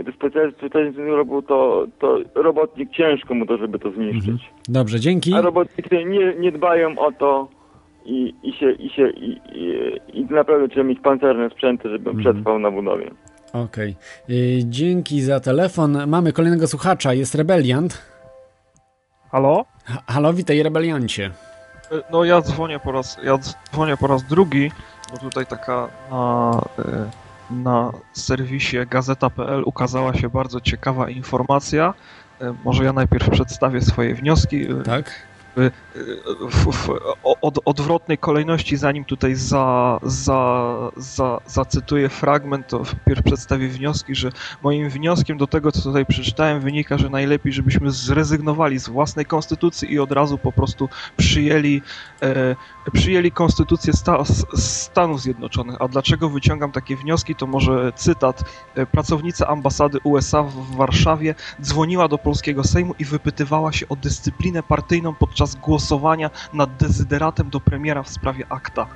e, 0.08 0.12
specjalistyczny 0.12 1.06
robił, 1.16 1.42
to, 1.42 1.86
to 1.98 2.18
robotnik 2.34 2.90
ciężko 2.90 3.34
mu 3.34 3.46
to, 3.46 3.56
żeby 3.58 3.78
to 3.78 3.90
zniszczyć. 3.90 4.50
Dobrze, 4.68 5.00
dzięki. 5.00 5.34
A 5.34 5.40
robotnicy 5.40 6.04
nie, 6.04 6.34
nie 6.34 6.52
dbają 6.52 6.98
o 6.98 7.12
to 7.12 7.48
i, 8.04 8.34
i 8.42 8.52
się, 8.52 8.72
i 8.72 8.90
się, 8.90 9.10
i, 9.10 9.40
i, 9.54 9.72
i 10.20 10.24
naprawdę 10.24 10.68
trzeba 10.68 10.84
mieć 10.86 11.00
pancerne 11.00 11.50
sprzęty, 11.50 11.88
żeby 11.88 12.14
przetrwał 12.14 12.58
na 12.58 12.70
budowie. 12.70 13.10
Okej. 13.52 13.96
Y, 14.30 14.58
Dzięki 14.64 15.20
za 15.20 15.40
telefon. 15.40 15.98
Mamy 16.06 16.32
kolejnego 16.32 16.66
słuchacza, 16.66 17.14
jest 17.14 17.34
Rebeliant. 17.34 18.02
Halo? 19.30 19.64
Ha- 19.84 20.02
Halo, 20.06 20.32
witaj 20.32 20.62
Rebeliancie. 20.62 21.30
E, 21.92 22.02
No 22.12 22.24
ja 22.24 22.40
dzwonię 22.40 22.78
po 22.84 22.92
raz, 22.92 23.18
ja 23.24 23.38
dzwonię 23.38 23.96
po 23.96 24.06
raz 24.06 24.22
drugi, 24.28 24.70
bo 25.12 25.18
tutaj 25.18 25.46
taka 25.46 25.88
na, 26.10 26.60
e, 26.78 27.10
na 27.52 27.92
serwisie 28.12 28.76
gazeta.pl 28.90 29.62
ukazała 29.66 30.14
się 30.14 30.28
bardzo 30.28 30.60
ciekawa 30.60 31.10
informacja. 31.10 31.94
E, 32.40 32.54
Może 32.64 32.84
ja 32.84 32.92
najpierw 32.92 33.30
przedstawię 33.30 33.80
swoje 33.80 34.14
wnioski. 34.14 34.62
E, 34.72 34.74
Tak? 34.82 35.10
w, 35.56 35.70
w, 36.50 36.72
w 36.72 36.90
o- 37.24 37.36
od, 37.40 37.58
odwrotnej 37.64 38.18
kolejności, 38.18 38.76
zanim 38.76 39.04
tutaj 39.04 39.34
za, 39.34 39.98
za, 40.02 40.72
za, 40.96 41.40
zacytuję 41.46 42.08
fragment, 42.08 42.66
to 42.68 42.84
wpierw 42.84 43.22
przedstawię 43.22 43.68
wnioski, 43.68 44.14
że 44.14 44.30
moim 44.62 44.90
wnioskiem 44.90 45.38
do 45.38 45.46
tego, 45.46 45.72
co 45.72 45.82
tutaj 45.82 46.06
przeczytałem, 46.06 46.60
wynika, 46.60 46.98
że 46.98 47.10
najlepiej, 47.10 47.52
żebyśmy 47.52 47.90
zrezygnowali 47.90 48.78
z 48.78 48.88
własnej 48.88 49.26
konstytucji 49.26 49.92
i 49.92 49.98
od 49.98 50.12
razu 50.12 50.38
po 50.38 50.52
prostu 50.52 50.88
przyjęli, 51.16 51.82
e, 52.22 52.56
przyjęli 52.92 53.32
konstytucję 53.32 53.92
sta, 53.92 54.24
Stanów 54.56 55.20
Zjednoczonych. 55.20 55.76
A 55.80 55.88
dlaczego 55.88 56.28
wyciągam 56.28 56.72
takie 56.72 56.96
wnioski, 56.96 57.34
to 57.34 57.46
może 57.46 57.92
cytat. 57.96 58.44
E, 58.74 58.86
Pracownica 58.86 59.46
ambasady 59.46 59.98
USA 60.04 60.42
w 60.42 60.76
Warszawie 60.76 61.34
dzwoniła 61.62 62.08
do 62.08 62.18
polskiego 62.18 62.64
Sejmu 62.64 62.94
i 62.98 63.04
wypytywała 63.04 63.72
się 63.72 63.88
o 63.88 63.96
dyscyplinę 63.96 64.62
partyjną 64.62 65.14
podczas 65.14 65.54
głosowania 65.54 66.30
nad 66.52 66.76
dezyderatem 66.76 67.50
do 67.50 67.60
premiera 67.60 68.02
w 68.02 68.08
sprawie 68.08 68.46
akta. 68.48 68.86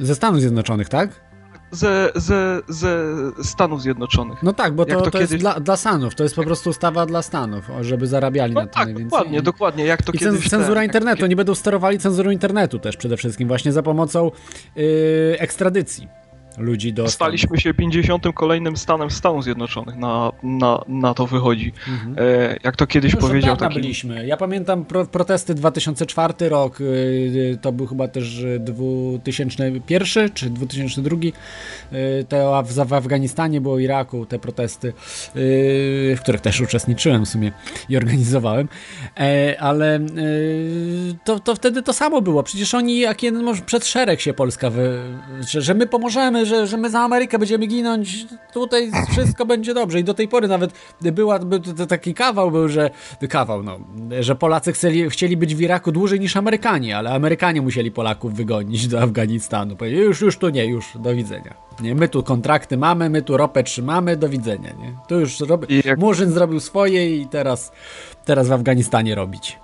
Ze 0.00 0.14
Stanów 0.14 0.40
Zjednoczonych, 0.40 0.88
tak? 0.88 1.29
Ze, 1.72 2.10
ze, 2.14 2.60
ze 2.68 3.06
Stanów 3.44 3.82
Zjednoczonych. 3.82 4.42
No 4.42 4.52
tak, 4.52 4.74
bo 4.74 4.84
to, 4.84 5.00
to 5.00 5.10
to 5.10 5.18
jest 5.18 5.32
kiedyś- 5.32 5.40
dla, 5.40 5.60
dla 5.60 5.76
Stanów, 5.76 6.14
to 6.14 6.22
jest 6.22 6.34
po 6.36 6.42
prostu 6.42 6.70
ustawa 6.70 7.06
dla 7.06 7.22
Stanów, 7.22 7.64
żeby 7.80 8.06
zarabiali 8.06 8.54
No 8.54 8.60
na 8.60 8.66
tym 8.66 8.74
tak, 8.74 8.84
najwięcej. 8.84 9.10
dokładnie, 9.10 9.42
dokładnie, 9.42 9.84
jak 9.84 10.02
to 10.02 10.12
I 10.12 10.18
kiedyś... 10.18 10.40
cen, 10.40 10.50
cenzura 10.50 10.74
ten- 10.80 10.84
internetu, 10.84 11.26
nie 11.26 11.36
będą 11.36 11.54
sterowali 11.54 11.98
cenzurą 11.98 12.30
internetu 12.30 12.78
też 12.78 12.96
przede 12.96 13.16
wszystkim, 13.16 13.48
właśnie 13.48 13.72
za 13.72 13.82
pomocą 13.82 14.30
yy, 14.76 14.82
ekstradycji 15.38 16.08
ludzi 16.58 16.92
do. 16.92 17.08
Staliśmy 17.08 17.60
się 17.60 17.74
50. 17.74 18.26
kolejnym 18.34 18.76
stanem 18.76 19.10
Stanów 19.10 19.44
Zjednoczonych, 19.44 19.96
na, 19.96 20.32
na, 20.42 20.84
na 20.88 21.14
to 21.14 21.26
wychodzi. 21.26 21.72
E, 22.16 22.56
jak 22.64 22.76
to 22.76 22.86
kiedyś 22.86 23.12
Już 23.12 23.22
od 23.24 23.28
powiedział 23.28 23.56
taki... 23.56 23.74
byliśmy. 23.74 24.26
Ja 24.26 24.36
pamiętam 24.36 24.84
pro, 24.84 25.06
protesty 25.06 25.54
2004 25.54 26.48
rok, 26.48 26.80
yy, 26.80 27.58
to 27.60 27.72
był 27.72 27.86
chyba 27.86 28.08
też 28.08 28.38
yy, 28.38 28.60
2001 28.60 30.30
czy 30.34 30.50
2002. 30.50 31.16
Yy, 31.16 31.32
to 32.28 32.62
w, 32.62 32.74
w 32.74 32.92
Afganistanie 32.92 33.60
było 33.60 33.78
Iraku 33.78 34.26
te 34.26 34.38
protesty, 34.38 34.92
w 35.34 36.18
których 36.22 36.40
też 36.40 36.60
uczestniczyłem 36.60 37.24
w 37.24 37.28
sumie 37.28 37.52
i 37.88 37.96
organizowałem. 37.96 38.68
E, 39.20 39.56
ale 39.60 40.00
to, 41.24 41.40
to 41.40 41.54
wtedy 41.54 41.82
to 41.82 41.92
samo 41.92 42.22
było. 42.22 42.42
Przecież 42.42 42.74
oni 42.74 42.98
jak 42.98 43.22
jeden 43.22 43.42
może 43.42 43.62
przed 43.62 43.86
szereg 43.86 44.20
się 44.20 44.34
Polska, 44.34 44.70
wy, 44.70 45.02
że, 45.48 45.62
że 45.62 45.74
my 45.74 45.86
pomożemy, 45.86 46.39
że, 46.46 46.66
że 46.66 46.76
my 46.76 46.90
za 46.90 47.00
Amerykę 47.00 47.38
będziemy 47.38 47.66
ginąć, 47.66 48.26
tutaj 48.52 48.90
wszystko 49.12 49.46
będzie 49.46 49.74
dobrze. 49.74 50.00
I 50.00 50.04
do 50.04 50.14
tej 50.14 50.28
pory 50.28 50.48
nawet 50.48 50.72
była, 51.00 51.40
taki 51.88 52.14
kawał 52.14 52.50
był, 52.50 52.68
że 52.68 52.90
kawał, 53.28 53.62
no, 53.62 53.78
że 54.20 54.34
Polacy 54.34 54.72
chcieli, 54.72 55.10
chcieli 55.10 55.36
być 55.36 55.54
w 55.54 55.60
Iraku 55.60 55.92
dłużej 55.92 56.20
niż 56.20 56.36
Amerykanie, 56.36 56.96
ale 56.96 57.10
Amerykanie 57.10 57.62
musieli 57.62 57.90
Polaków 57.90 58.34
wygonić 58.34 58.88
do 58.88 59.02
Afganistanu. 59.02 59.76
Powiedzieli, 59.76 60.02
już, 60.02 60.20
już 60.20 60.38
tu 60.38 60.48
nie, 60.48 60.66
już, 60.66 60.84
do 60.98 61.14
widzenia. 61.14 61.69
Nie, 61.80 61.94
my 61.94 62.08
tu 62.08 62.22
kontrakty 62.22 62.76
mamy, 62.76 63.10
my 63.10 63.22
tu 63.22 63.36
ropę 63.36 63.62
trzymamy, 63.62 64.16
do 64.16 64.28
widzenia, 64.28 64.72
nie? 64.78 64.94
Tu 65.08 65.20
już 65.20 65.40
rob... 65.40 65.66
Jak- 65.84 65.98
Murzyn 65.98 66.30
zrobił 66.30 66.60
swoje 66.60 67.16
i 67.16 67.26
teraz, 67.26 67.72
teraz 68.24 68.48
w 68.48 68.52
Afganistanie 68.52 69.14
robić. 69.14 69.58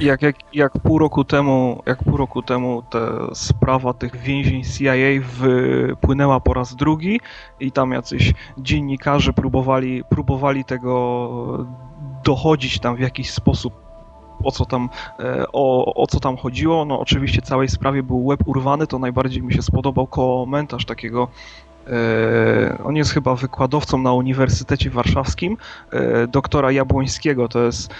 jak, 0.00 0.22
jak, 0.22 0.36
jak 0.54 0.72
pół 0.72 0.98
roku 0.98 1.24
temu, 1.24 1.82
jak 1.86 2.04
pół 2.04 2.16
roku 2.16 2.42
temu 2.42 2.82
ta 2.90 2.98
sprawa 3.34 3.94
tych 3.94 4.16
więzień 4.16 4.64
CIA 4.64 4.92
wypłynęła 5.38 6.40
po 6.40 6.54
raz 6.54 6.76
drugi 6.76 7.20
i 7.60 7.72
tam 7.72 7.92
jacyś 7.92 8.32
dziennikarze 8.58 9.32
próbowali, 9.32 10.02
próbowali 10.10 10.64
tego 10.64 11.66
dochodzić 12.24 12.78
tam 12.78 12.96
w 12.96 13.00
jakiś 13.00 13.30
sposób 13.30 13.85
o 14.44 14.50
co 14.50 14.64
tam, 14.64 14.88
e, 15.20 15.44
o, 15.52 15.94
o 15.94 16.06
co 16.06 16.20
tam 16.20 16.36
chodziło. 16.36 16.84
No 16.84 17.00
oczywiście 17.00 17.42
całej 17.42 17.68
sprawie 17.68 18.02
był 18.02 18.26
łeb 18.26 18.40
urwany, 18.46 18.86
to 18.86 18.98
najbardziej 18.98 19.42
mi 19.42 19.54
się 19.54 19.62
spodobał 19.62 20.06
komentarz 20.06 20.84
takiego 20.84 21.28
e, 21.86 22.78
on 22.84 22.96
jest 22.96 23.10
chyba 23.10 23.34
wykładowcą 23.34 23.98
na 23.98 24.12
Uniwersytecie 24.12 24.90
Warszawskim, 24.90 25.56
e, 25.92 26.26
doktora 26.26 26.72
Jabłońskiego, 26.72 27.48
to 27.48 27.62
jest 27.62 27.94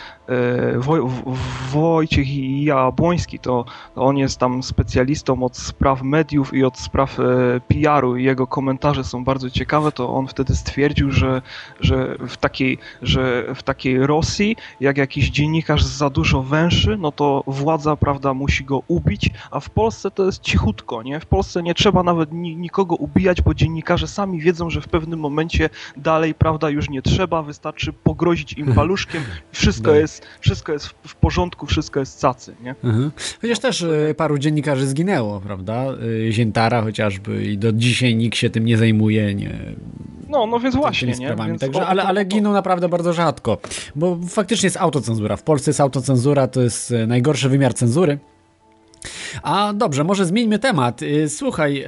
Woj, 0.79 1.01
W- 1.01 1.71
Wojciech 1.73 2.27
Jabłoński, 2.65 3.39
to 3.39 3.65
on 3.97 4.17
jest 4.17 4.39
tam 4.39 4.63
specjalistą 4.63 5.43
od 5.43 5.57
spraw 5.57 6.03
mediów 6.03 6.55
i 6.55 6.65
od 6.65 6.79
spraw 6.79 7.21
e, 7.21 7.25
PR-u 7.69 8.17
i 8.17 8.25
jego 8.25 8.47
komentarze 8.47 9.05
są 9.05 9.25
bardzo 9.25 9.51
ciekawe, 9.51 9.93
to 9.93 10.15
on 10.15 10.27
wtedy 10.27 10.57
stwierdził, 10.57 11.11
że, 11.11 11.43
że, 11.81 12.17
w 12.29 12.37
takiej, 12.37 12.79
że 13.03 13.45
w 13.55 13.63
takiej 13.63 14.07
Rosji, 14.07 14.57
jak 14.81 14.99
jakiś 14.99 15.31
dziennikarz 15.31 15.85
za 15.85 16.11
dużo 16.11 16.43
węszy, 16.43 16.97
no 16.97 17.13
to 17.13 17.45
władza, 17.47 17.97
prawda, 17.97 18.35
musi 18.35 18.65
go 18.65 18.83
ubić, 18.89 19.31
a 19.51 19.61
w 19.61 19.71
Polsce 19.71 20.11
to 20.11 20.27
jest 20.27 20.43
cichutko, 20.43 21.03
nie? 21.03 21.21
W 21.21 21.27
Polsce 21.27 21.63
nie 21.63 21.75
trzeba 21.75 22.03
nawet 22.03 22.33
ni 22.33 22.57
nikogo 22.57 22.95
ubijać, 22.95 23.43
bo 23.43 23.55
dziennikarze 23.55 24.07
sami 24.09 24.41
wiedzą, 24.41 24.71
że 24.71 24.81
w 24.81 24.89
pewnym 24.89 25.21
momencie 25.21 25.71
dalej, 25.97 26.35
prawda, 26.35 26.71
już 26.71 26.91
nie 26.91 27.03
trzeba, 27.03 27.43
wystarczy 27.43 27.93
pogrozić 27.93 28.53
im 28.53 28.75
paluszkiem, 28.75 29.23
wszystko 29.53 29.91
Tak. 29.91 30.01
Jest, 30.17 30.27
wszystko 30.41 30.73
jest 30.73 30.87
w, 30.87 31.15
porządku, 31.15 31.67
wszystko 31.67 32.01
jest 32.01 32.21
cacy, 32.21 32.55
nie? 32.63 32.75
Mhm. 32.85 33.11
Chociaż 33.43 33.59
też 33.59 33.81
y, 33.83 34.15
paru 34.17 34.39
dziennikarzy 34.39 34.87
zginęło, 34.87 35.41
prawda? 35.41 35.85
Y, 36.27 36.33
Ziętara 36.33 36.83
chociażby 36.83 37.45
i 37.45 37.59
do 37.59 37.73
dzisiaj 37.73 38.15
nikt 38.17 38.37
się 38.37 38.51
tym 38.51 38.65
nie 38.65 38.77
zajmuje, 38.79 39.35
nie, 39.35 39.59
No, 40.29 40.47
no 40.47 40.61
więc 40.61 40.77
właśnie, 40.77 41.13
nie? 41.13 41.37
Więc 41.47 41.61
Także, 41.61 41.81
o- 41.81 41.87
ale, 41.87 42.03
ale 42.03 42.25
giną 42.25 42.53
naprawdę 42.53 42.89
bardzo 42.89 43.13
rzadko, 43.13 43.59
bo 43.97 44.19
faktycznie 44.29 44.67
jest 44.67 44.77
autocenzura. 44.77 45.37
W 45.37 45.43
Polsce 45.43 45.71
jest 45.71 45.81
autocenzura, 45.81 46.47
to 46.49 46.63
jest 46.63 46.93
e, 46.93 47.07
najgorszy 47.07 47.49
wymiar 47.49 47.75
cenzury. 47.75 48.19
A 49.43 49.73
dobrze, 49.73 50.05
może 50.05 50.27
zmieńmy 50.27 50.59
temat. 50.59 51.01
Słuchaj, 51.29 51.85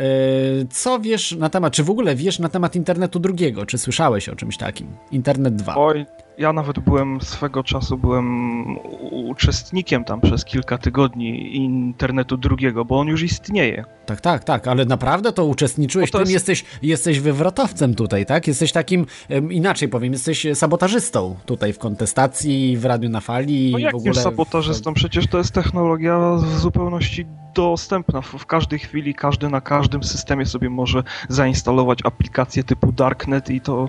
co 0.70 1.00
wiesz 1.00 1.32
na 1.32 1.50
temat, 1.50 1.72
czy 1.72 1.84
w 1.84 1.90
ogóle 1.90 2.14
wiesz 2.16 2.38
na 2.38 2.48
temat 2.48 2.76
internetu 2.76 3.18
drugiego? 3.18 3.66
Czy 3.66 3.78
słyszałeś 3.78 4.28
o 4.28 4.36
czymś 4.36 4.56
takim? 4.56 4.86
Internet 5.10 5.56
2. 5.56 5.76
Oj, 5.76 6.06
ja 6.38 6.52
nawet 6.52 6.78
byłem 6.78 7.20
swego 7.20 7.64
czasu 7.64 7.98
byłem 7.98 8.76
uczestnikiem 9.10 10.04
tam 10.04 10.20
przez 10.20 10.44
kilka 10.44 10.78
tygodni 10.78 11.56
internetu 11.56 12.36
drugiego, 12.36 12.84
bo 12.84 12.98
on 12.98 13.08
już 13.08 13.22
istnieje. 13.22 13.84
Tak, 14.06 14.20
tak, 14.20 14.44
tak, 14.44 14.68
ale 14.68 14.84
naprawdę 14.84 15.32
to 15.32 15.44
uczestniczyłeś, 15.44 16.10
Bo 16.10 16.18
to 16.18 16.24
tym 16.24 16.32
jest- 16.32 16.48
jesteś, 16.48 16.78
jesteś 16.82 17.20
wywrotowcem 17.20 17.94
tutaj, 17.94 18.26
tak? 18.26 18.46
Jesteś 18.48 18.72
takim, 18.72 19.06
inaczej 19.50 19.88
powiem, 19.88 20.12
jesteś 20.12 20.46
sabotażystą 20.54 21.36
tutaj 21.46 21.72
w 21.72 21.78
kontestacji, 21.78 22.76
w 22.76 22.84
Radiu 22.84 23.10
na 23.10 23.20
Fali 23.20 23.72
No 23.72 23.78
i 23.78 23.92
w 23.92 23.94
ogóle... 23.94 24.14
sabotażystą? 24.14 24.94
Przecież 24.94 25.26
to 25.26 25.38
jest 25.38 25.52
technologia 25.52 26.18
w 26.36 26.58
zupełności 26.58 27.26
dostępna. 27.54 28.20
W, 28.20 28.26
w 28.26 28.46
każdej 28.46 28.78
chwili 28.78 29.14
każdy 29.14 29.48
na 29.48 29.60
każdym 29.60 30.02
systemie 30.02 30.46
sobie 30.46 30.70
może 30.70 31.02
zainstalować 31.28 31.98
aplikację 32.04 32.64
typu 32.64 32.92
Darknet 32.92 33.50
i 33.50 33.60
to. 33.60 33.88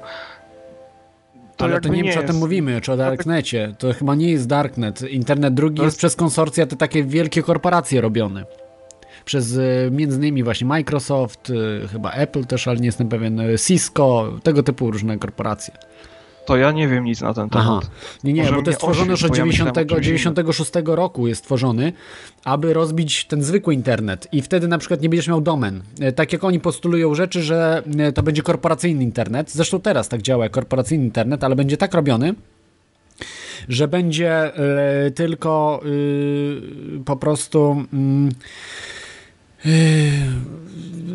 To 1.59 1.65
ale 1.65 1.81
to 1.81 1.87
jakby 1.87 1.89
nie 1.89 2.03
wiem, 2.03 2.05
nie 2.05 2.13
czy 2.13 2.19
o 2.19 2.27
tym 2.27 2.35
mówimy, 2.35 2.81
czy 2.81 2.91
o 2.93 2.97
Darknecie. 2.97 3.75
To 3.77 3.93
chyba 3.93 4.15
nie 4.15 4.31
jest 4.31 4.47
Darknet. 4.47 5.01
Internet 5.01 5.53
drugi 5.53 5.81
jest 5.81 5.85
jest- 5.85 5.97
przez 5.97 6.15
konsorcja 6.15 6.65
te 6.65 6.75
takie 6.75 7.03
wielkie 7.03 7.43
korporacje 7.43 8.01
robione. 8.01 8.45
przez 9.25 9.57
e, 9.57 9.91
między 9.91 10.17
innymi 10.17 10.43
właśnie 10.43 10.67
Microsoft, 10.67 11.49
e, 11.83 11.87
chyba 11.87 12.11
Apple 12.11 12.45
też, 12.45 12.67
ale 12.67 12.79
nie 12.79 12.85
jestem 12.85 13.09
pewien, 13.09 13.39
e, 13.39 13.57
Cisco, 13.57 14.33
tego 14.43 14.63
typu 14.63 14.91
różne 14.91 15.17
korporacje. 15.17 15.73
To 16.49 16.57
ja 16.57 16.71
nie 16.71 16.87
wiem 16.87 17.03
nic 17.03 17.21
na 17.21 17.33
ten 17.33 17.49
temat. 17.49 17.67
Aha. 17.67 17.79
Nie, 18.23 18.33
nie, 18.33 18.41
Może 18.41 18.55
bo 18.55 18.61
to 18.61 18.69
jest 18.69 18.79
stworzone 18.79 19.11
już 19.11 19.23
od 19.23 19.35
90, 19.35 19.77
ja 19.77 19.85
96 19.85 20.71
roku 20.85 21.27
jest 21.27 21.43
tworzony, 21.43 21.93
aby 22.45 22.73
rozbić 22.73 23.25
ten 23.25 23.43
zwykły 23.43 23.73
internet 23.73 24.27
i 24.31 24.41
wtedy 24.41 24.67
na 24.67 24.77
przykład 24.77 25.01
nie 25.01 25.09
będziesz 25.09 25.27
miał 25.27 25.41
domen. 25.41 25.81
Tak 26.15 26.33
jak 26.33 26.43
oni 26.43 26.59
postulują 26.59 27.15
rzeczy, 27.15 27.43
że 27.43 27.83
to 28.15 28.23
będzie 28.23 28.41
korporacyjny 28.41 29.03
internet, 29.03 29.51
zresztą 29.51 29.81
teraz 29.81 30.09
tak 30.09 30.21
działa 30.21 30.49
korporacyjny 30.49 31.05
internet, 31.05 31.43
ale 31.43 31.55
będzie 31.55 31.77
tak 31.77 31.93
robiony, 31.93 32.35
że 33.67 33.87
będzie 33.87 34.51
y, 35.07 35.11
tylko 35.11 35.81
po 37.05 37.17
prostu 37.17 37.85
y, 37.93 38.98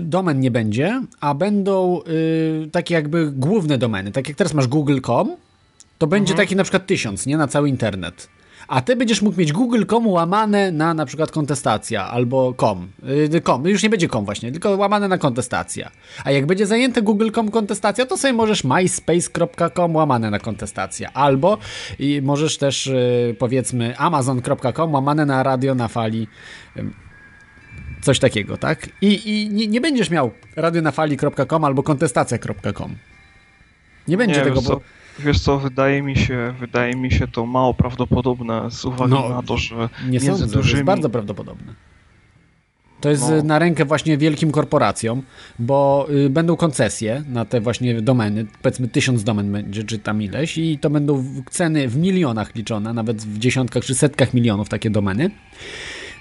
domen 0.03 0.41
nie 0.41 0.51
będzie, 0.51 1.03
a 1.21 1.35
będą 1.35 2.01
takie 2.73 2.95
jakby 2.95 3.33
główne 3.33 3.79
domeny. 3.79 4.13
Tak 4.13 4.29
jak 4.29 4.37
teraz 4.37 4.55
masz 4.55 4.67
google.com, 4.67 5.37
to 5.99 6.07
będzie 6.07 6.33
mhm. 6.33 6.47
taki 6.47 6.57
na 6.57 6.63
przykład 6.63 6.87
tysiąc, 6.87 7.27
nie? 7.27 7.37
Na 7.37 7.49
cały 7.49 7.69
internet 7.69 8.29
a 8.69 8.81
ty 8.81 8.97
będziesz 8.97 9.23
mógł 9.23 9.39
mieć 9.39 9.53
google.com 9.53 10.07
łamane 10.07 10.73
na 10.73 10.95
na 10.95 11.07
przykład 11.07 11.31
kontestacja 11.31 12.11
albo 12.11 12.55
com. 12.55 12.89
Yy, 13.33 13.41
com. 13.41 13.67
Już 13.69 13.83
nie 13.83 13.91
będzie 13.91 14.09
com 14.09 14.25
właśnie, 14.25 14.53
tylko 14.53 14.71
łamane 14.71 15.09
na 15.09 15.19
kontestacja. 15.19 15.91
A 16.25 16.31
jak 16.31 16.47
będzie 16.47 16.67
zajęte 16.67 17.03
google.com 17.03 17.51
kontestacja, 17.51 18.07
to 18.07 18.17
sobie 18.17 18.35
możesz 18.35 18.65
myspace.com 18.65 19.97
łamane 19.97 20.31
na 20.31 20.39
kontestacja. 20.39 21.13
Albo 21.13 21.59
i 21.99 22.23
możesz 22.23 22.59
też 22.59 22.87
yy, 22.87 23.37
powiedzmy 23.39 23.99
amazon.com 23.99 24.95
łamane 24.95 25.27
na 25.27 25.43
radio 25.43 25.75
na 25.75 25.89
fali. 25.89 26.29
Yy, 26.77 27.04
coś 28.05 28.19
takiego, 28.19 28.57
tak? 28.57 28.89
I, 29.01 29.31
i 29.31 29.51
nie, 29.51 29.67
nie 29.67 29.81
będziesz 29.81 30.11
miał 30.11 30.31
radionafali.com 30.57 31.65
albo 31.65 31.83
kontestacja.com. 31.83 32.97
Nie 34.09 34.17
będzie 34.17 34.39
nie, 34.39 34.45
tego, 34.45 34.63
bo... 34.63 34.81
Wiesz 35.19 35.41
co, 35.41 35.59
wydaje 35.59 36.03
mi 36.03 36.17
się, 36.17 36.55
wydaje 36.61 36.97
mi 36.97 37.13
się 37.13 37.29
to 37.29 37.47
mało 37.47 37.75
prawdopodobne 37.75 38.71
z 38.71 38.85
uwagi 38.85 39.11
no, 39.11 39.29
na 39.29 39.43
to, 39.43 39.57
że 39.57 39.89
nie 40.09 40.21
sądzę, 40.21 40.47
dużymi... 40.47 40.63
to 40.63 40.69
jest 40.71 40.85
bardzo 40.85 41.11
prawdopodobne. 41.11 41.75
To 43.01 43.11
jest 43.11 43.31
no. 43.31 43.43
na 43.43 43.59
rękę 43.59 43.85
właśnie 43.85 44.19
wielkim 44.19 44.51
korporacjom, 44.51 45.23
bo 45.59 46.07
y, 46.11 46.31
będą 46.31 46.57
koncesje 46.57 47.25
na 47.29 47.45
te 47.45 47.61
właśnie 47.61 48.03
domeny, 48.03 48.47
powiedzmy 48.63 48.89
tysiąc 48.89 49.25
domen 49.25 49.53
będzie, 49.53 49.85
czy 49.85 49.99
tam 49.99 50.23
ileś 50.23 50.59
i 50.59 50.79
to 50.79 50.91
będą 50.91 51.25
ceny 51.51 51.89
w 51.89 51.97
milionach 51.97 52.55
liczone, 52.55 52.93
nawet 52.93 53.23
w 53.23 53.39
dziesiątkach 53.39 53.85
czy 53.85 53.95
setkach 53.95 54.35
milionów 54.35 54.69
takie 54.69 54.91
domeny. 54.91 55.31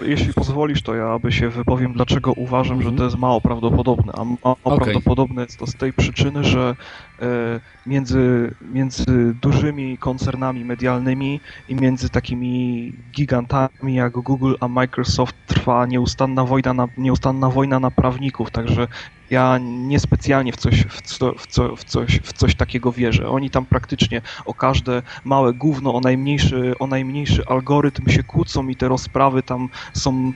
jeśli 0.06 0.34
pozwolisz, 0.34 0.77
to 0.82 0.94
ja 0.94 1.08
aby 1.12 1.32
się 1.32 1.48
wypowiem, 1.48 1.92
dlaczego 1.92 2.32
uważam, 2.32 2.76
mm 2.76 2.86
-hmm. 2.86 2.90
że 2.90 2.98
to 2.98 3.04
jest 3.04 3.18
mało 3.18 3.40
prawdopodobne. 3.40 4.12
A 4.16 4.24
mało 4.24 4.56
okay. 4.64 4.78
prawdopodobne 4.78 5.42
jest 5.42 5.58
to 5.58 5.66
z 5.66 5.74
tej 5.74 5.92
przyczyny, 5.92 6.44
że 6.44 6.76
E, 7.22 7.60
między, 7.86 8.54
między 8.72 9.34
dużymi 9.42 9.98
koncernami 9.98 10.64
medialnymi 10.64 11.40
i 11.68 11.74
między 11.74 12.08
takimi 12.08 12.92
gigantami 13.12 13.94
jak 13.94 14.12
Google 14.12 14.54
a 14.60 14.68
Microsoft 14.68 15.36
trwa 15.46 15.86
nieustanna 15.86 16.44
wojna 16.44 16.74
na, 16.74 16.88
nieustanna 16.98 17.50
wojna 17.50 17.80
na 17.80 17.90
prawników, 17.90 18.50
także 18.50 18.88
ja 19.30 19.58
niespecjalnie 19.62 20.52
w 20.52 20.56
coś, 20.56 20.82
w, 20.82 21.02
co, 21.02 21.34
w, 21.38 21.46
co, 21.46 21.76
w, 21.76 21.84
coś, 21.84 22.20
w 22.24 22.32
coś 22.32 22.54
takiego 22.54 22.92
wierzę. 22.92 23.28
Oni 23.28 23.50
tam 23.50 23.66
praktycznie 23.66 24.22
o 24.44 24.54
każde 24.54 25.02
małe 25.24 25.54
gówno, 25.54 25.94
o 25.94 26.00
najmniejszy, 26.00 26.72
o 26.78 26.86
najmniejszy 26.86 27.42
algorytm 27.46 28.10
się 28.10 28.22
kłócą 28.22 28.68
i 28.68 28.76
te 28.76 28.88
rozprawy 28.88 29.42
tam 29.42 29.68
są... 29.92 30.32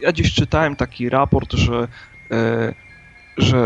Ja 0.00 0.12
dziś 0.12 0.34
czytałem 0.34 0.76
taki 0.76 1.08
raport, 1.08 1.52
że 1.52 1.88
e, 2.32 2.74
że 3.36 3.62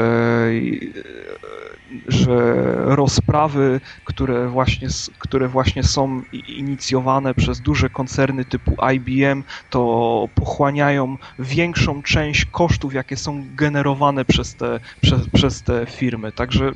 że 2.08 2.62
rozprawy, 2.76 3.80
które 4.04 4.48
właśnie, 4.48 4.88
które 5.18 5.48
właśnie 5.48 5.82
są 5.82 6.22
inicjowane 6.32 7.34
przez 7.34 7.60
duże 7.60 7.90
koncerny 7.90 8.44
typu 8.44 8.76
IBM, 8.94 9.44
to 9.68 10.28
pochłaniają 10.34 11.16
większą 11.38 12.02
część 12.02 12.44
kosztów, 12.44 12.94
jakie 12.94 13.16
są 13.16 13.48
generowane 13.54 14.24
przez 14.24 14.56
te, 14.56 14.80
przez, 15.00 15.28
przez 15.34 15.62
te 15.62 15.86
firmy. 15.86 16.32
Także 16.32 16.72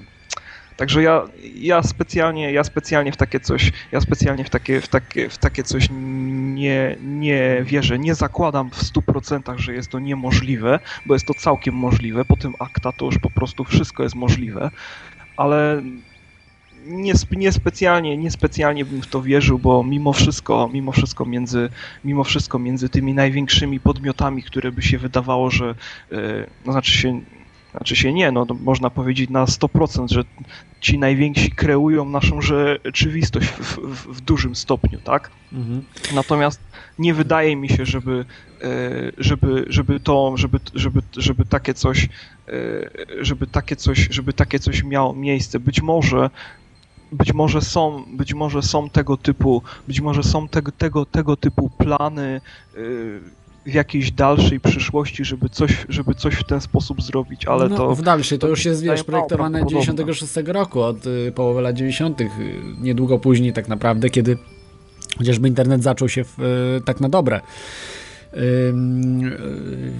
Także 0.80 1.02
ja, 1.02 1.28
ja 1.54 1.82
specjalnie, 1.82 2.52
ja 2.52 2.64
specjalnie 2.64 3.12
w 3.12 3.16
takie 3.16 3.40
coś, 3.40 3.72
ja 3.92 4.00
specjalnie 4.00 4.44
w 4.44 4.50
takie, 4.50 4.80
w 4.80 4.88
takie, 4.88 5.28
w 5.28 5.38
takie 5.38 5.62
coś 5.62 5.88
nie, 6.54 6.96
nie 7.02 7.62
wierzę. 7.64 7.98
Nie 7.98 8.14
zakładam 8.14 8.70
w 8.70 8.82
100%, 8.82 9.58
że 9.58 9.74
jest 9.74 9.90
to 9.90 9.98
niemożliwe, 9.98 10.78
bo 11.06 11.14
jest 11.14 11.26
to 11.26 11.34
całkiem 11.34 11.74
możliwe. 11.74 12.24
Po 12.24 12.36
tym 12.36 12.54
akta 12.58 12.92
to 12.92 13.04
już 13.04 13.18
po 13.18 13.30
prostu 13.30 13.64
wszystko 13.64 14.02
jest 14.02 14.14
możliwe, 14.14 14.70
ale 15.36 15.82
nie, 16.86 17.12
niespecjalnie, 17.30 18.16
niespecjalnie 18.16 18.84
bym 18.84 19.02
w 19.02 19.06
to 19.06 19.22
wierzył, 19.22 19.58
bo 19.58 19.84
mimo 19.84 20.12
wszystko, 20.12 20.70
mimo 20.72 20.92
wszystko 20.92 21.24
między, 21.24 21.68
mimo 22.04 22.24
wszystko 22.24 22.58
między 22.58 22.88
tymi 22.88 23.14
największymi 23.14 23.80
podmiotami, 23.80 24.42
które 24.42 24.72
by 24.72 24.82
się 24.82 24.98
wydawało, 24.98 25.50
że, 25.50 25.74
yy, 26.10 26.46
no 26.66 26.72
znaczy 26.72 26.92
się, 26.92 27.20
znaczy 27.70 27.96
się 27.96 28.12
nie, 28.12 28.32
no 28.32 28.46
można 28.60 28.90
powiedzieć 28.90 29.30
na 29.30 29.44
100%, 29.44 30.12
że 30.12 30.24
ci 30.80 30.98
najwięksi 30.98 31.50
kreują 31.50 32.04
naszą 32.04 32.42
rzeczywistość 32.42 33.48
w, 33.48 33.76
w, 33.76 34.16
w 34.16 34.20
dużym 34.20 34.56
stopniu, 34.56 34.98
tak? 35.04 35.30
Mhm. 35.52 35.84
Natomiast 36.14 36.60
nie 36.98 37.14
wydaje 37.14 37.56
mi 37.56 37.68
się, 37.68 37.86
żeby, 37.86 38.24
e, 38.62 38.66
żeby, 39.18 39.64
żeby 39.68 40.00
to, 40.00 40.32
żeby, 40.36 40.60
żeby, 40.74 41.02
żeby 41.16 41.44
takie 41.44 41.74
coś, 41.74 42.08
e, 42.48 42.50
żeby 43.20 43.46
takie 43.46 43.76
coś, 43.76 44.08
żeby 44.10 44.32
takie 44.32 44.58
coś 44.58 44.82
miało 44.84 45.12
miejsce. 45.12 45.60
Być 45.60 45.82
może 45.82 46.30
być 47.12 47.32
może 47.32 47.60
są, 47.60 48.04
być 48.12 48.34
może 48.34 48.62
są 48.62 48.90
tego 48.90 49.16
typu, 49.16 49.62
być 49.88 50.00
może 50.00 50.22
są 50.22 50.48
tego, 50.48 50.72
tego, 50.72 51.06
tego 51.06 51.36
typu 51.36 51.70
plany, 51.78 52.40
e, 52.74 52.80
w 53.66 53.74
jakiejś 53.74 54.12
dalszej 54.12 54.60
przyszłości, 54.60 55.24
żeby 55.24 55.48
coś, 55.48 55.86
żeby 55.88 56.14
coś 56.14 56.34
w 56.34 56.44
ten 56.44 56.60
sposób 56.60 57.02
zrobić, 57.02 57.46
ale 57.46 57.68
no, 57.68 57.76
to... 57.76 57.94
w 57.94 58.02
dalszej, 58.02 58.38
to, 58.38 58.46
to 58.46 58.50
już 58.50 58.64
jest, 58.64 58.82
wiesz, 58.82 59.04
projektowane 59.04 59.66
96 59.66 60.32
roku, 60.46 60.80
od 60.80 61.06
y, 61.06 61.32
połowy 61.34 61.60
lat 61.60 61.76
90., 61.76 62.20
y, 62.20 62.28
niedługo 62.80 63.18
później 63.18 63.52
tak 63.52 63.68
naprawdę, 63.68 64.10
kiedy 64.10 64.38
chociażby 65.18 65.48
internet 65.48 65.82
zaczął 65.82 66.08
się 66.08 66.24
w, 66.24 66.40
y, 66.40 66.84
tak 66.84 67.00
na 67.00 67.08
dobre 67.08 67.40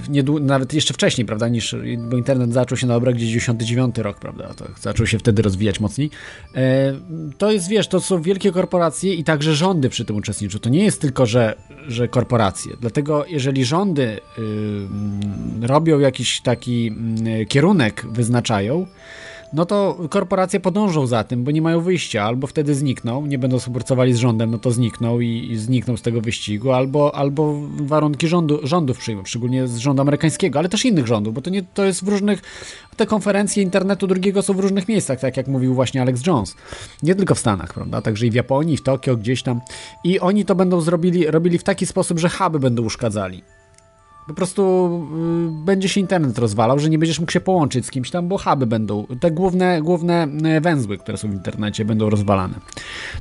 nie, 0.09 0.23
nawet 0.41 0.75
jeszcze 0.75 0.95
wcześniej, 0.95 1.27
prawda, 1.27 1.49
niż, 1.49 1.77
bo 1.99 2.17
internet 2.17 2.53
zaczął 2.53 2.79
się 2.79 2.87
na 2.87 2.97
obrach 2.97 3.15
gdzieś 3.15 3.29
99 3.29 3.99
rok, 3.99 4.19
prawda, 4.19 4.55
to 4.55 4.65
zaczął 4.81 5.07
się 5.07 5.19
wtedy 5.19 5.43
rozwijać 5.43 5.81
mocniej. 5.81 6.11
E, 6.55 6.93
to 7.39 7.53
jest, 7.53 7.69
wiesz, 7.69 7.89
to 7.89 8.01
są 8.01 8.23
wielkie 8.23 8.53
korporacje 8.53 9.15
i 9.15 9.25
także 9.25 9.55
rządy 9.55 9.89
przy 9.89 10.05
tym 10.05 10.17
uczestniczą. 10.17 10.59
To 10.59 10.71
nie 10.71 10.85
jest 10.85 11.01
tylko, 11.01 11.27
że, 11.27 11.55
że 11.89 12.09
korporacje. 12.09 12.77
Dlatego 12.81 13.25
jeżeli 13.27 13.65
rządy 13.65 14.21
robią 15.63 15.99
jakiś 15.99 16.41
taki 16.41 16.97
kierunek, 17.49 18.07
wyznaczają, 18.11 18.87
no 19.53 19.67
to 19.67 19.99
korporacje 20.11 20.61
podążą 20.61 21.07
za 21.07 21.25
tym, 21.25 21.45
bo 21.45 21.51
nie 21.51 21.63
mają 21.63 21.81
wyjścia, 21.81 22.25
albo 22.25 22.47
wtedy 22.47 22.75
znikną, 22.75 23.27
nie 23.27 23.39
będą 23.39 23.59
współpracowali 23.59 24.15
z 24.15 24.17
rządem, 24.17 24.51
no 24.51 24.59
to 24.59 24.71
znikną 24.71 25.21
i, 25.21 25.49
i 25.51 25.57
znikną 25.57 25.97
z 25.97 26.03
tego 26.03 26.21
wyścigu, 26.21 26.73
albo, 26.73 27.15
albo 27.15 27.55
warunki 27.77 28.29
rządu, 28.29 28.61
rządów 28.63 28.99
przyjmą, 28.99 29.25
szczególnie 29.25 29.69
z 29.69 29.77
rządu 29.77 30.03
amerykańskiego, 30.03 30.59
ale 30.59 30.69
też 30.69 30.85
innych 30.85 31.07
rządów, 31.07 31.35
bo 31.35 31.41
to, 31.41 31.51
nie, 31.51 31.63
to 31.63 31.85
jest 31.85 32.05
w 32.05 32.09
różnych, 32.09 32.43
te 32.97 33.07
konferencje 33.07 33.63
internetu 33.63 34.07
drugiego 34.07 34.43
są 34.43 34.55
w 34.55 34.59
różnych 34.59 34.89
miejscach, 34.89 35.21
tak 35.21 35.37
jak 35.37 35.49
mówił 35.49 35.75
właśnie 35.75 36.03
Alex 36.03 36.27
Jones. 36.27 36.57
Nie 37.03 37.15
tylko 37.15 37.35
w 37.35 37.39
Stanach, 37.39 37.75
prawda, 37.75 38.03
także 38.03 38.27
i 38.27 38.31
w 38.31 38.35
Japonii, 38.35 38.77
w 38.77 38.83
Tokio, 38.83 39.17
gdzieś 39.17 39.43
tam. 39.43 39.61
I 40.05 40.21
oni 40.21 40.45
to 40.45 40.55
będą 40.55 40.81
zrobili, 40.81 41.27
robili 41.27 41.59
w 41.59 41.65
taki 41.65 41.87
sposób, 41.87 42.19
że 42.19 42.29
huby 42.29 42.59
będą 42.59 42.83
uszkadzali 42.83 43.43
Po 44.31 44.35
prostu 44.35 44.91
y, 45.63 45.65
będzie 45.65 45.89
się 45.89 46.01
internet 46.01 46.39
rozwalał, 46.39 46.79
że 46.79 46.91
nie 46.91 46.99
będziesz 46.99 47.21
mógł 47.21 47.33
się 47.33 47.41
połączyć 47.41 47.87
z 47.87 47.91
kimś 47.91 48.11
tam, 48.11 48.29
bo 48.29 48.39
huby 48.39 48.67
będą, 48.67 49.07
te 49.21 49.31
główne, 49.31 49.83
główne 49.83 50.29
y, 50.57 50.61
węzły, 50.61 50.99
które 50.99 51.19
są 51.19 51.31
w 51.31 51.35
internecie, 51.35 51.85
będą 51.85 52.11
rozwalane. 52.11 52.55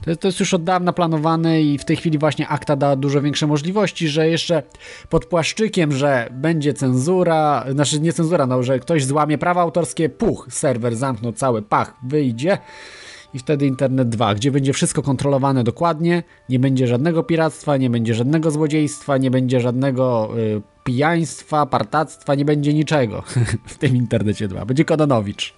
To 0.05 0.15
to 0.15 0.27
jest 0.27 0.39
już 0.39 0.53
od 0.53 0.63
dawna 0.63 0.93
planowane 0.93 1.61
i 1.61 1.77
w 1.77 1.85
tej 1.85 1.95
chwili 1.95 2.17
właśnie 2.17 2.47
akta 2.47 2.75
da 2.75 2.95
dużo 2.95 3.21
większe 3.21 3.47
możliwości, 3.47 4.07
że 4.07 4.29
jeszcze 4.29 4.63
pod 5.09 5.25
płaszczykiem, 5.25 5.91
że 5.91 6.29
będzie 6.31 6.73
cenzura, 6.73 7.65
znaczy 7.71 7.99
nie 7.99 8.13
cenzura, 8.13 8.47
no, 8.47 8.63
że 8.63 8.79
ktoś 8.79 9.05
złamie 9.05 9.37
prawa 9.37 9.61
autorskie, 9.61 10.09
puch, 10.09 10.47
serwer 10.49 10.95
zamknął 10.95 11.33
cały, 11.33 11.61
pach, 11.61 11.93
wyjdzie 12.03 12.57
i 13.33 13.39
wtedy 13.39 13.67
Internet 13.67 14.09
2, 14.09 14.35
gdzie 14.35 14.51
będzie 14.51 14.73
wszystko 14.73 15.01
kontrolowane 15.01 15.63
dokładnie, 15.63 16.23
nie 16.49 16.59
będzie 16.59 16.87
żadnego 16.87 17.23
piractwa, 17.23 17.77
nie 17.77 17.89
będzie 17.89 18.13
żadnego 18.13 18.51
złodziejstwa, 18.51 19.17
nie 19.17 19.31
będzie 19.31 19.61
żadnego 19.61 20.29
y, 20.37 20.61
pijaństwa, 20.83 21.65
partactwa, 21.65 22.35
nie 22.35 22.45
będzie 22.45 22.73
niczego 22.73 23.23
w 23.65 23.77
tym 23.77 23.95
Internecie 23.95 24.47
2. 24.47 24.65
Będzie 24.65 24.85
Kononowicz. 24.85 25.53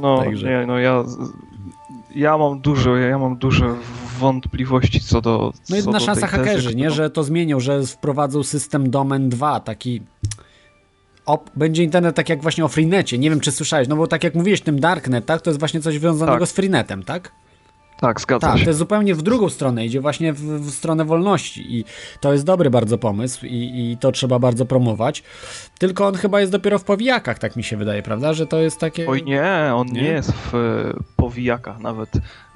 No, 0.00 0.18
Także. 0.18 0.48
nie, 0.48 0.66
no 0.66 0.78
ja, 0.78 1.04
ja 2.14 2.38
mam 2.38 2.60
dużo, 2.60 2.96
ja 2.96 3.18
mam 3.18 3.36
duże 3.36 3.74
wątpliwości 4.18 5.00
co 5.00 5.20
do 5.20 5.52
No 5.70 5.76
jedna 5.76 6.00
szansa 6.00 6.26
hakerzy, 6.26 6.74
nie, 6.74 6.90
że 6.90 7.10
to 7.10 7.24
zmienią, 7.24 7.60
że 7.60 7.86
wprowadzą 7.86 8.42
system 8.42 8.90
Domen 8.90 9.28
2, 9.28 9.60
taki 9.60 10.02
op, 11.26 11.50
będzie 11.56 11.82
internet 11.82 12.16
tak 12.16 12.28
jak 12.28 12.42
właśnie 12.42 12.64
o 12.64 12.68
Freenecie. 12.68 13.18
Nie 13.18 13.30
wiem, 13.30 13.40
czy 13.40 13.52
słyszałeś, 13.52 13.88
no 13.88 13.96
bo 13.96 14.06
tak 14.06 14.24
jak 14.24 14.34
mówiłeś, 14.34 14.60
tym 14.60 14.80
Darknet, 14.80 15.26
tak? 15.26 15.40
To 15.40 15.50
jest 15.50 15.60
właśnie 15.60 15.80
coś 15.80 15.94
związanego 15.94 16.38
tak. 16.38 16.48
z 16.48 16.52
Freenetem, 16.52 17.02
tak? 17.02 17.32
Tak, 18.00 18.20
zgadza 18.20 18.46
tak, 18.46 18.58
się. 18.58 18.64
to 18.64 18.70
jest 18.70 18.78
zupełnie 18.78 19.14
w 19.14 19.22
drugą 19.22 19.48
stronę, 19.48 19.86
idzie 19.86 20.00
właśnie 20.00 20.32
w, 20.32 20.40
w 20.40 20.70
stronę 20.70 21.04
wolności 21.04 21.78
i 21.78 21.84
to 22.20 22.32
jest 22.32 22.44
dobry 22.44 22.70
bardzo 22.70 22.98
pomysł 22.98 23.46
i, 23.46 23.90
i, 23.92 23.96
to 23.98 24.12
trzeba 24.12 24.38
bardzo 24.38 24.66
promować. 24.66 25.22
Tylko 25.78 26.06
on 26.06 26.14
chyba 26.14 26.40
jest 26.40 26.52
dopiero 26.52 26.78
w 26.78 26.84
powijakach, 26.84 27.38
tak 27.38 27.56
mi 27.56 27.64
się 27.64 27.76
wydaje, 27.76 28.02
prawda? 28.02 28.32
Że 28.32 28.46
to 28.46 28.58
jest 28.58 28.78
takie... 28.78 29.08
Oj 29.08 29.22
nie, 29.22 29.72
on 29.74 29.86
nie, 29.86 30.02
nie 30.02 30.08
jest 30.08 30.32
w 30.32 30.52
powijakach. 31.16 31.80
Nawet 31.80 32.10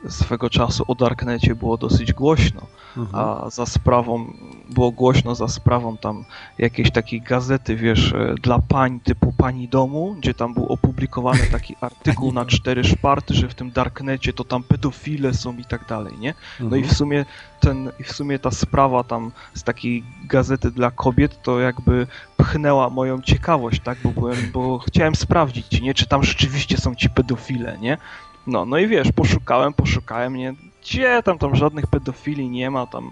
swego 0.09 0.51
czasu 0.51 0.85
o 0.89 0.95
Darknecie 0.95 1.55
było 1.55 1.77
dosyć 1.77 2.13
głośno, 2.13 2.61
mhm. 2.97 3.25
a 3.25 3.51
za 3.51 3.67
sprawą, 3.67 4.33
było 4.71 4.91
głośno 4.91 5.35
za 5.35 5.49
sprawą 5.49 5.97
tam 5.97 6.25
jakiejś 6.59 6.91
takiej 6.91 7.21
gazety, 7.21 7.77
wiesz, 7.77 8.13
e, 8.13 8.35
dla 8.43 8.59
pań 8.59 9.01
typu 9.01 9.33
Pani 9.37 9.69
Domu, 9.69 10.15
gdzie 10.19 10.35
tam 10.35 10.55
był 10.55 10.67
opublikowany 10.67 11.47
taki 11.53 11.77
artykuł 11.81 12.33
na 12.33 12.47
cztery 12.47 12.85
szparty, 12.85 13.35
że 13.35 13.49
w 13.49 13.55
tym 13.55 13.71
Darknecie 13.71 14.33
to 14.33 14.45
tam 14.45 14.63
pedofile 14.63 15.35
są 15.35 15.57
i 15.57 15.65
tak 15.65 15.87
dalej, 15.87 16.19
nie? 16.19 16.35
No 16.61 16.67
mhm. 16.67 16.85
i 16.85 16.89
w 16.89 16.93
sumie 16.93 17.25
ten, 17.61 17.91
w 18.05 18.13
sumie 18.13 18.39
ta 18.39 18.51
sprawa 18.51 19.05
tam 19.05 19.33
z 19.55 19.63
takiej 19.63 20.05
gazety 20.25 20.71
dla 20.71 20.91
kobiet 20.91 21.43
to 21.43 21.61
jakby 21.61 22.07
pchnęła 22.37 22.91
moją 22.91 23.23
ciekawość, 23.23 23.81
tak, 23.81 23.99
bo 24.05 24.11
byłem, 24.11 24.37
bo 24.53 24.79
chciałem 24.79 25.15
sprawdzić, 25.15 25.81
nie, 25.81 25.95
czy 25.95 26.07
tam 26.07 26.25
rzeczywiście 26.25 26.79
są 26.79 26.95
ci 26.95 27.11
pedofile, 27.11 27.79
nie? 27.79 27.99
No, 28.47 28.65
no 28.65 28.79
i 28.79 28.87
wiesz, 28.87 29.13
poszukałem, 29.13 29.73
poszukałem, 29.73 30.37
nie, 30.37 30.55
gdzie 30.83 31.23
tam, 31.23 31.39
tam 31.39 31.57
żadnych 31.57 31.87
pedofili 31.87 32.51
nie 32.51 32.71
ma, 32.71 32.87
tam 32.87 33.11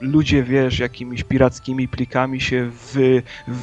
ludzie, 0.00 0.42
wiesz, 0.42 0.78
jakimiś 0.78 1.24
pirackimi 1.24 1.88
plikami 1.88 2.40
się 2.40 2.70
wy, 2.92 3.22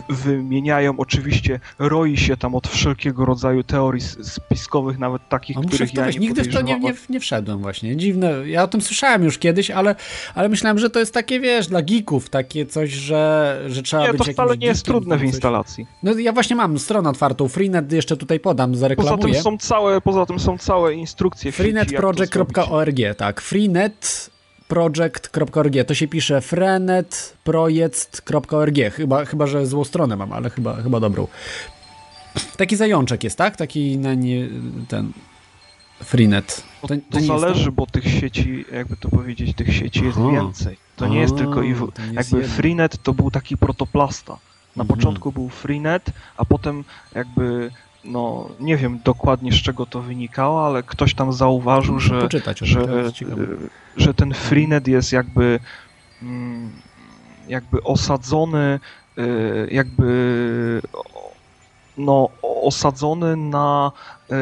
wymieniają. 0.10 0.94
Oczywiście 0.98 1.60
roi 1.80 2.18
się 2.18 2.38
tam 2.38 2.56
od 2.56 2.68
wszelkiego 2.68 3.26
rodzaju 3.26 3.64
teorii 3.64 4.02
spiskowych, 4.02 5.00
nawet 5.00 5.30
takich, 5.30 5.58
których 5.68 5.94
ja 5.94 6.10
nie 6.10 6.20
Nigdy 6.20 6.44
w 6.44 6.54
to 6.54 6.62
nie, 6.62 6.80
nie, 6.80 6.94
nie 7.10 7.20
wszedłem 7.20 7.60
właśnie. 7.60 7.98
Dziwne. 7.98 8.50
Ja 8.50 8.64
o 8.64 8.68
tym 8.68 8.82
słyszałem 8.82 9.24
już 9.24 9.38
kiedyś, 9.38 9.72
ale, 9.72 9.96
ale 10.36 10.50
myślałem, 10.50 10.80
że 10.80 10.90
to 10.90 11.00
jest 11.00 11.14
takie, 11.14 11.40
wiesz, 11.40 11.68
dla 11.68 11.82
geeków, 11.82 12.30
takie 12.30 12.66
coś, 12.66 12.92
że, 12.92 13.62
że 13.68 13.84
trzeba 13.84 14.06
nie, 14.06 14.12
być 14.12 14.28
to 14.28 14.34
wcale 14.34 14.58
nie 14.58 14.68
jest 14.68 14.86
trudne 14.86 15.18
w 15.18 15.24
instalacji. 15.24 15.88
No 16.04 16.14
ja 16.14 16.34
właśnie 16.34 16.56
mam 16.56 16.80
stronę 16.80 17.10
otwartą, 17.10 17.48
Freenet 17.48 17.92
jeszcze 17.92 18.18
tutaj 18.18 18.40
podam, 18.40 18.76
zareklamuję. 18.76 19.18
Poza 19.18 19.34
tym 19.34 19.44
są 19.44 19.58
całe, 19.58 20.02
poza 20.02 20.26
tym 20.26 20.40
są 20.40 20.58
całe 20.58 20.94
instrukcje. 20.94 21.52
Freenetproject.org, 21.52 22.98
tak. 23.18 23.42
Freenet 23.42 24.33
project.org. 24.74 25.74
To 25.88 25.94
się 25.94 26.08
pisze 26.08 26.41
frenetproject.org. 26.41 28.76
Chyba, 28.94 29.26
chyba, 29.26 29.48
że 29.48 29.66
złą 29.66 29.84
stronę 29.84 30.16
mam, 30.16 30.34
ale 30.34 30.50
chyba, 30.50 30.76
chyba 30.76 31.00
dobrą. 31.00 31.28
Taki 32.58 32.76
zajączek 32.76 33.24
jest, 33.24 33.38
tak? 33.38 33.58
Taki 33.58 33.98
na 33.98 34.14
nie, 34.14 34.50
ten 34.88 35.14
Freenet. 36.04 36.64
To, 36.82 36.88
to, 36.88 36.95
to 37.12 37.20
zależy, 37.20 37.72
bo 37.72 37.86
tych 37.86 38.20
sieci, 38.20 38.66
jakby 38.72 38.98
to 38.98 39.10
powiedzieć, 39.10 39.56
tych 39.56 39.76
sieci 39.76 40.06
jest 40.06 40.18
Aha. 40.22 40.32
więcej. 40.32 40.78
To 40.95 41.08
nie 41.08 41.20
A, 41.20 41.22
jest 41.22 41.38
tylko 41.38 41.64
i 41.64 41.76
jakby 42.14 42.38
jedno. 42.38 42.54
Freenet 42.56 43.04
to 43.04 43.14
był 43.14 43.32
taki 43.32 43.58
protoplasta. 43.58 44.38
Na 44.76 44.84
mhm. 44.84 45.00
początku 45.00 45.32
był 45.32 45.50
Freenet, 45.50 46.12
a 46.38 46.45
potem 46.45 46.84
jakby 47.16 47.72
no 48.06 48.50
nie 48.60 48.78
wiem 48.78 49.00
dokładnie 49.04 49.52
z 49.52 49.62
czego 49.62 49.86
to 49.86 50.02
wynikało, 50.02 50.66
ale 50.66 50.84
ktoś 50.84 51.14
tam 51.14 51.34
zauważył, 51.34 52.00
że, 52.00 52.28
że, 52.62 52.88
że 53.98 54.14
ten 54.14 54.34
Freenet 54.34 54.88
jest 54.88 55.12
jakby 55.12 55.60
mm, 56.22 56.72
jakby 57.48 57.84
osadzony 57.84 58.80
y, 59.18 59.68
jakby 59.72 60.82
no, 61.98 62.30
osadzony 62.42 63.36
na, 63.36 63.92
y, 64.32 64.36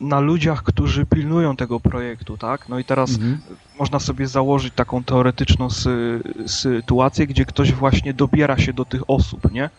na 0.00 0.20
ludziach, 0.20 0.62
którzy 0.62 1.06
pilnują 1.06 1.56
tego 1.56 1.80
projektu, 1.80 2.36
tak? 2.36 2.68
No 2.68 2.78
i 2.78 2.84
teraz 2.84 3.10
mhm. 3.10 3.40
można 3.78 3.98
sobie 3.98 4.26
założyć 4.26 4.74
taką 4.74 5.04
teoretyczną 5.04 5.70
sy 5.70 6.22
sytuację, 6.46 7.26
gdzie 7.26 7.44
ktoś 7.44 7.72
właśnie 7.72 8.14
dobiera 8.14 8.58
się 8.58 8.72
do 8.72 8.84
tych 8.84 9.10
osób, 9.10 9.52
nie? 9.52 9.70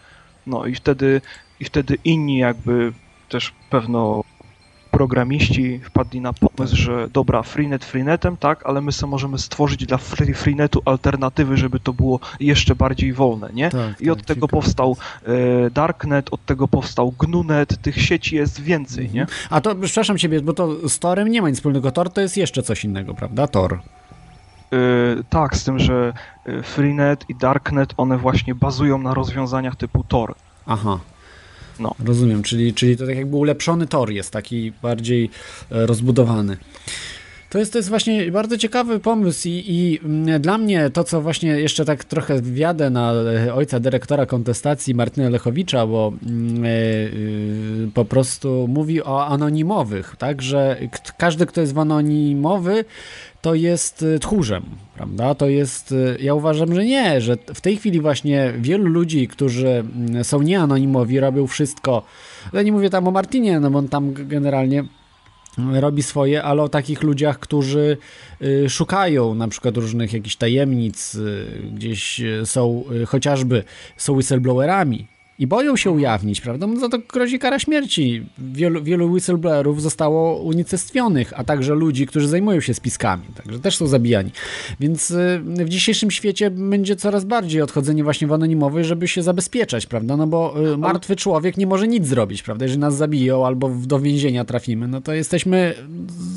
No 0.48 0.66
i 0.66 0.76
wtedy, 0.76 1.22
i 1.64 1.66
wtedy 1.66 1.98
inni 2.04 2.38
jakby 2.38 2.94
też 3.30 3.54
pewno 3.70 4.24
programiści 4.92 5.80
wpadli 5.84 6.22
na 6.22 6.34
pomysł, 6.34 6.76
że 6.76 7.08
dobra, 7.10 7.44
Freenet 7.44 7.86
Freenetem, 7.86 8.38
tak, 8.38 8.66
ale 8.66 8.82
my 8.82 8.92
sobie 8.92 9.12
możemy 9.12 9.38
stworzyć 9.38 9.86
dla 9.86 9.98
Freenetu 10.36 10.82
alternatywy, 10.86 11.58
żeby 11.58 11.80
to 11.80 11.94
było 11.94 12.20
jeszcze 12.40 12.76
bardziej 12.76 13.14
wolne, 13.14 13.50
nie? 13.54 13.70
Tak, 13.70 14.02
I 14.02 14.10
od 14.10 14.18
tak, 14.18 14.28
tego 14.28 14.48
ciekawe. 14.48 14.62
powstał 14.62 14.98
e, 15.26 15.70
Darknet, 15.70 16.34
od 16.34 16.46
tego 16.46 16.68
powstał 16.68 17.14
GNUNet, 17.20 17.82
tych 17.82 18.02
sieci 18.02 18.36
jest 18.36 18.62
więcej, 18.62 19.06
mhm. 19.06 19.16
nie? 19.16 19.26
A 19.50 19.62
to, 19.62 19.76
przepraszam 19.76 20.18
ciebie, 20.18 20.42
bo 20.42 20.54
to 20.54 20.90
z 20.90 21.00
Torem 21.00 21.28
nie 21.28 21.42
ma 21.42 21.50
nic 21.50 21.58
wspólnego. 21.58 21.92
Tor 21.92 22.10
to 22.10 22.22
jest 22.22 22.38
jeszcze 22.38 22.64
coś 22.64 22.86
innego, 22.86 23.14
prawda? 23.14 23.48
Tor. 23.48 23.80
E, 24.74 24.78
tak, 25.30 25.56
z 25.58 25.64
tym, 25.64 25.80
że 25.80 26.14
e, 26.46 26.64
Freenet 26.64 27.26
i 27.30 27.36
Darknet, 27.36 27.94
one 27.98 28.18
właśnie 28.18 28.56
bazują 28.56 28.98
na 28.98 29.14
rozwiązaniach 29.14 29.76
typu 29.76 30.04
Tor. 30.04 30.36
Aha, 30.66 31.00
no. 31.80 31.96
Rozumiem, 32.06 32.44
czyli, 32.44 32.74
czyli 32.74 32.98
to 32.98 33.08
tak 33.08 33.16
jakby 33.16 33.36
ulepszony 33.36 33.88
tor 33.88 34.12
jest, 34.12 34.32
taki 34.32 34.72
bardziej 34.82 35.30
e, 35.72 35.86
rozbudowany. 35.86 36.58
To 37.54 37.60
jest, 37.60 37.74
to 37.74 37.80
jest 37.80 37.90
właśnie 37.90 38.32
bardzo 38.32 38.58
ciekawy 38.58 39.00
pomysł 39.00 39.48
i, 39.48 39.64
i 39.68 40.00
mm, 40.04 40.42
dla 40.42 40.58
mnie 40.58 40.90
to, 40.90 41.04
co 41.04 41.22
właśnie 41.22 41.50
jeszcze 41.50 41.86
tak 41.86 42.04
trochę 42.04 42.42
wjadę 42.42 42.90
na 42.90 43.14
e, 43.14 43.54
ojca 43.54 43.80
dyrektora 43.80 44.26
kontestacji 44.26 44.96
Martyna 44.96 45.30
Lechowicza, 45.30 45.88
bo 45.88 46.14
yy, 46.22 47.92
po 47.94 48.06
prostu 48.06 48.68
mówi 48.68 49.04
o 49.04 49.26
anonimowych, 49.26 50.16
tak, 50.18 50.42
że 50.42 50.78
każdy, 51.18 51.46
kto 51.46 51.62
jest 51.62 51.74
w 51.74 51.80
anonimowy, 51.80 52.86
to 53.44 53.56
jest 53.56 54.06
tchórzem, 54.22 54.64
prawda? 54.96 55.36
To 55.36 55.48
jest, 55.48 55.96
ja 56.20 56.34
uważam, 56.34 56.76
że 56.76 56.86
nie, 56.86 57.22
że 57.22 57.38
w 57.54 57.62
tej 57.62 57.78
chwili 57.78 58.02
właśnie 58.02 58.54
wielu 58.58 58.90
ludzi, 58.90 59.28
którzy 59.28 59.68
mm, 59.68 60.24
są 60.24 60.42
nieanonimowi, 60.42 61.20
robią 61.20 61.48
wszystko. 61.48 62.04
Ja 62.54 62.62
nie 62.62 62.72
mówię 62.72 62.90
tam 62.90 63.08
o 63.08 63.12
Martinie, 63.12 63.60
no 63.60 63.72
bo 63.72 63.80
on 63.80 63.88
tam 63.90 64.14
generalnie 64.14 64.84
robi 65.58 66.04
swoje, 66.04 66.44
ale 66.44 66.64
o 66.64 66.70
takich 66.70 67.04
ludziach, 67.04 67.40
którzy 67.40 67.98
y, 68.42 68.70
szukają 68.70 69.36
na 69.36 69.48
przykład 69.48 69.78
różnych 69.78 70.14
jakichś 70.14 70.36
tajemnic, 70.36 71.16
y, 71.16 71.48
gdzieś 71.74 72.20
y, 72.20 72.46
są 72.46 72.84
chociażby 73.08 73.64
są 73.98 74.14
whistleblowerami, 74.14 75.08
i 75.44 75.48
boją 75.48 75.76
się 75.76 75.92
ujawnić, 75.92 76.42
prawda? 76.42 76.68
No 76.68 76.90
to 76.90 76.98
grozi 77.14 77.40
kara 77.40 77.60
śmierci. 77.60 78.26
Wielu, 78.38 78.84
wielu 78.84 79.12
whistleblowerów 79.12 79.82
zostało 79.82 80.42
unicestwionych, 80.42 81.34
a 81.36 81.44
także 81.44 81.74
ludzi, 81.74 82.08
którzy 82.08 82.28
zajmują 82.28 82.62
się 82.62 82.74
spiskami, 82.74 83.24
także 83.44 83.60
też 83.60 83.78
są 83.78 83.88
zabijani. 83.88 84.32
Więc 84.80 85.12
y, 85.12 85.42
w 85.46 85.70
dzisiejszym 85.70 86.12
świecie 86.12 86.52
będzie 86.52 86.96
coraz 86.96 87.26
bardziej 87.26 87.62
odchodzenie 87.62 88.04
właśnie 88.04 88.28
w 88.28 88.34
anonimowy, 88.34 88.84
żeby 88.84 89.08
się 89.08 89.24
zabezpieczać, 89.24 89.86
prawda? 89.86 90.18
No 90.18 90.28
bo 90.28 90.72
y, 90.74 90.78
martwy 90.78 91.16
człowiek 91.16 91.58
nie 91.58 91.68
może 91.68 91.88
nic 91.88 92.08
zrobić, 92.08 92.44
prawda? 92.44 92.66
Jeżeli 92.66 92.80
nas 92.80 92.96
zabiją 92.96 93.46
albo 93.46 93.70
do 93.70 94.00
więzienia 94.00 94.46
trafimy, 94.46 94.88
no 94.88 95.02
to 95.02 95.14
jesteśmy 95.14 95.76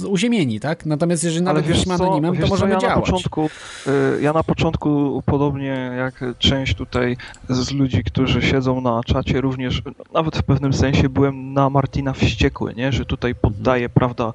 uziemieni, 0.09 0.61
tak? 0.61 0.87
Natomiast 0.87 1.25
jeżeli 1.25 1.45
nawet 1.45 1.69
jesteśmy 1.69 1.95
anonimem, 1.95 2.37
to 2.37 2.47
możemy 2.47 2.73
ja 2.73 2.79
działać. 2.79 2.97
Na 2.97 3.03
początku, 3.03 3.51
y, 3.87 4.23
ja 4.23 4.33
na 4.33 4.43
początku, 4.43 5.23
podobnie 5.27 5.91
jak 5.99 6.25
część 6.39 6.75
tutaj 6.75 7.17
z 7.49 7.73
ludzi, 7.73 8.05
którzy 8.05 8.43
siedzą 8.43 8.81
na 8.81 8.96
czacie 9.03 9.41
również, 9.41 9.83
nawet 10.13 10.37
w 10.37 10.43
pewnym 10.43 10.73
sensie 10.73 11.09
byłem 11.09 11.53
na 11.53 11.71
Martina 11.71 12.13
wściekły, 12.13 12.75
nie? 12.75 12.93
że 12.93 13.05
tutaj 13.05 13.31
mhm. 13.31 13.55
poddaje, 13.55 13.89
prawda, 13.89 14.33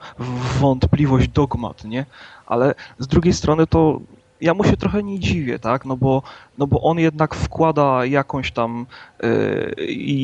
wątpliwość 0.60 1.28
dogmat, 1.28 1.86
nie? 1.86 2.06
Ale 2.46 2.76
z 3.00 3.08
drugiej 3.08 3.34
strony 3.34 3.68
to 3.68 4.00
ja 4.42 4.54
mu 4.54 4.64
się 4.64 4.78
trochę 4.78 5.04
nie 5.04 5.20
dziwię, 5.20 5.60
tak, 5.60 5.86
no 5.86 5.98
bo, 5.98 6.22
no 6.58 6.68
bo 6.68 6.82
on 6.82 7.00
jednak 7.00 7.36
wkłada 7.36 8.06
jakąś 8.06 8.52
tam, 8.52 8.86
yy, 9.24 9.76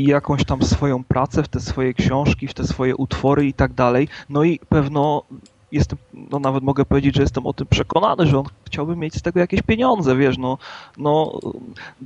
jakąś 0.03 0.45
tam 0.45 0.61
swoją 0.63 1.03
pracę 1.03 1.43
w 1.43 1.47
te 1.47 1.59
swoje 1.59 1.93
książki, 1.93 2.47
w 2.47 2.53
te 2.53 2.63
swoje 2.63 2.95
utwory 2.95 3.45
i 3.45 3.53
tak 3.53 3.73
dalej, 3.73 4.07
no 4.29 4.43
i 4.43 4.59
pewno 4.69 5.23
jestem, 5.71 5.97
no 6.31 6.39
nawet 6.39 6.63
mogę 6.63 6.85
powiedzieć, 6.85 7.15
że 7.15 7.21
jestem 7.21 7.45
o 7.45 7.53
tym 7.53 7.67
przekonany, 7.67 8.27
że 8.27 8.39
on 8.39 8.45
chciałby 8.65 8.95
mieć 8.95 9.15
z 9.15 9.21
tego 9.21 9.39
jakieś 9.39 9.61
pieniądze, 9.61 10.15
wiesz, 10.15 10.37
no, 10.37 10.57
no 10.97 11.39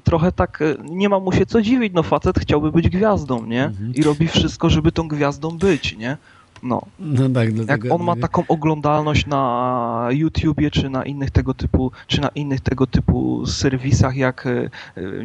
trochę 0.03 0.31
tak, 0.31 0.61
e, 0.61 0.75
nie 0.89 1.09
ma 1.09 1.19
mu 1.19 1.31
się 1.31 1.45
co 1.45 1.61
dziwić, 1.61 1.93
no 1.93 2.03
facet 2.03 2.39
chciałby 2.39 2.71
być 2.71 2.89
gwiazdą, 2.89 3.45
nie? 3.45 3.63
Mhm. 3.63 3.93
I 3.95 4.03
robi 4.03 4.27
wszystko, 4.27 4.69
żeby 4.69 4.91
tą 4.91 5.07
gwiazdą 5.07 5.57
być, 5.57 5.97
nie? 5.97 6.17
No. 6.63 6.81
no 6.99 7.29
tak, 7.29 7.53
dlatego, 7.53 7.87
Jak 7.87 7.95
on 7.95 8.05
ma 8.05 8.15
taką 8.15 8.43
oglądalność 8.47 9.25
na 9.25 10.07
YouTubie, 10.11 10.71
czy 10.71 10.89
na 10.89 11.03
innych 11.03 11.31
tego 11.31 11.53
typu, 11.53 11.91
czy 12.07 12.21
na 12.21 12.29
innych 12.29 12.61
tego 12.61 12.87
typu 12.87 13.45
serwisach, 13.45 14.15
jak 14.15 14.47
e, 14.47 14.69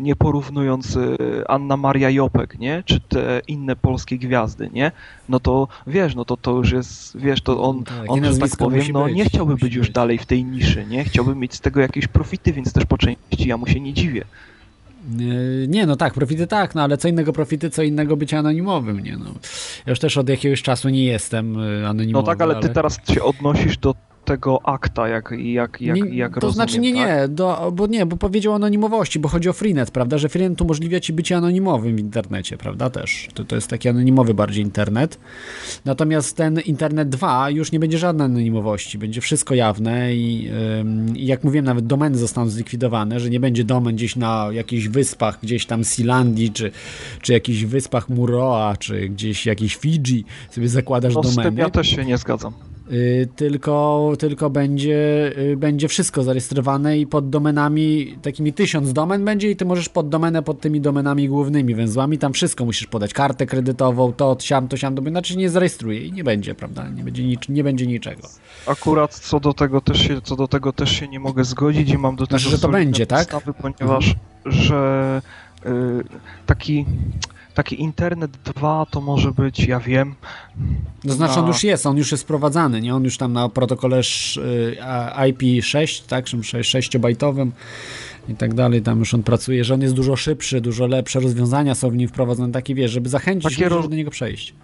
nie 0.00 0.16
porównując 0.16 0.96
e, 0.96 1.50
Anna 1.50 1.76
Maria 1.76 2.10
Jopek, 2.10 2.58
nie? 2.58 2.82
Czy 2.86 3.00
te 3.00 3.40
inne 3.48 3.76
polskie 3.76 4.18
gwiazdy, 4.18 4.70
nie? 4.72 4.92
No 5.28 5.40
to 5.40 5.68
wiesz, 5.86 6.14
no 6.14 6.24
to 6.24 6.36
to 6.36 6.52
już 6.52 6.72
jest, 6.72 7.18
wiesz, 7.18 7.40
to 7.40 7.62
on, 7.62 7.84
tak, 7.84 7.96
on 8.08 8.24
że 8.24 8.38
tak 8.38 8.56
powiem, 8.56 8.86
no 8.92 9.04
być, 9.04 9.14
nie 9.14 9.24
chciałby 9.24 9.56
być 9.56 9.74
już 9.74 9.90
dalej 9.90 10.18
w 10.18 10.26
tej 10.26 10.44
niszy, 10.44 10.86
nie? 10.86 11.04
Chciałby 11.04 11.34
mieć 11.34 11.54
z 11.54 11.60
tego 11.60 11.80
jakieś 11.80 12.06
profity, 12.06 12.52
więc 12.52 12.72
też 12.72 12.84
po 12.84 12.98
części 12.98 13.48
ja 13.48 13.56
mu 13.56 13.66
się 13.66 13.80
nie 13.80 13.92
dziwię. 13.92 14.24
Yy, 15.18 15.66
nie, 15.68 15.86
no 15.86 15.96
tak, 15.96 16.14
profity 16.14 16.46
tak, 16.46 16.74
no 16.74 16.82
ale 16.82 16.96
co 16.96 17.08
innego 17.08 17.32
profity, 17.32 17.70
co 17.70 17.82
innego 17.82 18.16
być 18.16 18.34
anonimowym, 18.34 19.00
nie 19.00 19.16
no. 19.16 19.24
Ja 19.86 19.90
już 19.90 19.98
też 19.98 20.16
od 20.16 20.28
jakiegoś 20.28 20.62
czasu 20.62 20.88
nie 20.88 21.04
jestem 21.04 21.54
yy, 21.54 21.88
anonimowy. 21.88 22.22
No 22.22 22.32
tak, 22.32 22.40
ale, 22.40 22.54
ale... 22.54 22.62
ty 22.62 22.74
teraz 22.74 22.98
się 23.14 23.22
odnosisz 23.22 23.78
do 23.78 23.94
tego 24.26 24.66
akta, 24.66 25.08
jak, 25.08 25.34
jak, 25.38 25.80
jak, 25.80 25.96
nie, 25.96 26.16
jak 26.16 26.34
To 26.34 26.40
rozumiem, 26.40 26.54
znaczy 26.54 26.80
nie, 26.80 26.94
tak? 26.94 27.06
nie, 27.06 27.28
do, 27.28 27.72
bo 27.76 27.86
nie, 27.86 28.06
bo 28.06 28.16
powiedział 28.16 28.52
o 28.52 28.56
anonimowości, 28.56 29.18
bo 29.18 29.28
chodzi 29.28 29.48
o 29.48 29.52
Freenet, 29.52 29.90
prawda, 29.90 30.18
że 30.18 30.28
Freenet 30.28 30.60
umożliwia 30.60 31.00
ci 31.00 31.12
bycie 31.12 31.36
anonimowym 31.36 31.96
w 31.96 32.00
internecie, 32.00 32.56
prawda, 32.56 32.90
też. 32.90 33.28
To, 33.34 33.44
to 33.44 33.54
jest 33.54 33.68
taki 33.68 33.88
anonimowy 33.88 34.34
bardziej 34.34 34.64
internet. 34.64 35.18
Natomiast 35.84 36.36
ten 36.36 36.60
internet 36.60 37.08
2 37.08 37.50
już 37.50 37.72
nie 37.72 37.80
będzie 37.80 37.98
żadnej 37.98 38.24
anonimowości, 38.24 38.98
będzie 38.98 39.20
wszystko 39.20 39.54
jawne 39.54 40.14
i, 40.14 40.50
ym, 40.80 41.16
jak 41.16 41.44
mówiłem, 41.44 41.64
nawet 41.64 41.86
domeny 41.86 42.18
zostaną 42.18 42.48
zlikwidowane, 42.48 43.20
że 43.20 43.30
nie 43.30 43.40
będzie 43.40 43.64
domen 43.64 43.96
gdzieś 43.96 44.16
na 44.16 44.48
jakichś 44.52 44.88
wyspach, 44.88 45.38
gdzieś 45.42 45.66
tam 45.66 45.84
Silandii, 45.84 46.50
czy, 46.50 46.70
czy 47.22 47.32
jakichś 47.32 47.64
wyspach 47.64 48.08
Muroa, 48.08 48.76
czy 48.76 49.08
gdzieś 49.08 49.46
jakiś 49.46 49.76
Fidżi 49.76 50.24
sobie 50.50 50.68
zakładasz 50.68 51.14
no, 51.14 51.20
domeny. 51.20 51.42
Z 51.42 51.44
tym 51.44 51.58
ja 51.58 51.70
też 51.70 51.88
się 51.88 52.04
nie 52.04 52.18
zgadzam. 52.18 52.52
Y, 52.92 53.28
tylko, 53.36 54.12
tylko 54.18 54.50
będzie, 54.50 55.32
y, 55.38 55.56
będzie 55.56 55.88
wszystko 55.88 56.22
zarejestrowane 56.22 56.98
i 56.98 57.06
pod 57.06 57.30
domenami, 57.30 58.18
takimi 58.22 58.52
tysiąc 58.52 58.92
domen 58.92 59.24
będzie 59.24 59.50
i 59.50 59.56
ty 59.56 59.64
możesz 59.64 59.88
pod 59.88 60.08
domenę 60.08 60.42
pod 60.42 60.60
tymi 60.60 60.80
domenami 60.80 61.28
głównymi 61.28 61.74
węzłami, 61.74 62.18
tam 62.18 62.32
wszystko 62.32 62.64
musisz 62.64 62.86
podać, 62.86 63.14
kartę 63.14 63.46
kredytową, 63.46 64.12
to, 64.12 64.36
siam, 64.40 64.68
to, 64.68 64.76
siam, 64.76 64.94
to, 64.94 65.02
znaczy 65.02 65.36
nie 65.36 65.50
zarejestruje 65.50 66.00
i 66.00 66.12
nie 66.12 66.24
będzie, 66.24 66.54
prawda, 66.54 66.88
nie 66.88 67.04
będzie, 67.04 67.24
nic, 67.24 67.48
nie 67.48 67.64
będzie 67.64 67.86
niczego. 67.86 68.28
Akurat 68.66 69.14
co 69.14 69.40
do 69.40 69.54
tego 69.54 69.80
też 69.80 69.98
się, 69.98 70.20
co 70.20 70.36
do 70.36 70.48
tego 70.48 70.72
też 70.72 70.90
się 70.90 71.08
nie 71.08 71.20
mogę 71.20 71.44
zgodzić 71.44 71.90
i 71.90 71.98
mam 71.98 72.16
do 72.16 72.26
tego 72.26 72.38
znaczy, 72.38 72.56
że 72.56 72.62
to 72.62 72.68
będzie, 72.68 73.06
tak? 73.06 73.28
ponieważ, 73.62 74.14
że 74.44 75.22
y, 75.66 75.70
taki 76.46 76.86
taki 77.56 77.82
internet 77.82 78.30
2 78.30 78.86
to 78.90 79.00
może 79.00 79.32
być, 79.32 79.60
ja 79.60 79.80
wiem. 79.80 80.14
To 81.06 81.12
znaczy 81.12 81.40
on 81.40 81.46
już 81.46 81.64
jest, 81.64 81.86
on 81.86 81.96
już 81.96 82.12
jest 82.12 82.24
wprowadzany, 82.24 82.80
nie? 82.80 82.94
On 82.94 83.04
już 83.04 83.18
tam 83.18 83.32
na 83.32 83.48
protokole 83.48 84.00
IP6, 84.00 86.02
tak, 86.08 86.24
6-bajtowym 86.24 87.50
i 88.28 88.34
tak 88.34 88.54
dalej, 88.54 88.82
tam 88.82 88.98
już 88.98 89.14
on 89.14 89.22
pracuje, 89.22 89.64
że 89.64 89.74
on 89.74 89.82
jest 89.82 89.94
dużo 89.94 90.16
szybszy, 90.16 90.60
dużo 90.60 90.86
lepsze 90.86 91.20
rozwiązania 91.20 91.74
są 91.74 91.90
w 91.90 91.96
nim 91.96 92.08
wprowadzone, 92.08 92.52
takie 92.52 92.74
wiesz, 92.74 92.90
żeby 92.90 93.08
zachęcić 93.08 93.50
takie 93.50 93.64
ludzi, 93.64 93.76
żeby 93.76 93.88
do 93.88 93.96
niego 93.96 94.10
przejść. 94.10 94.54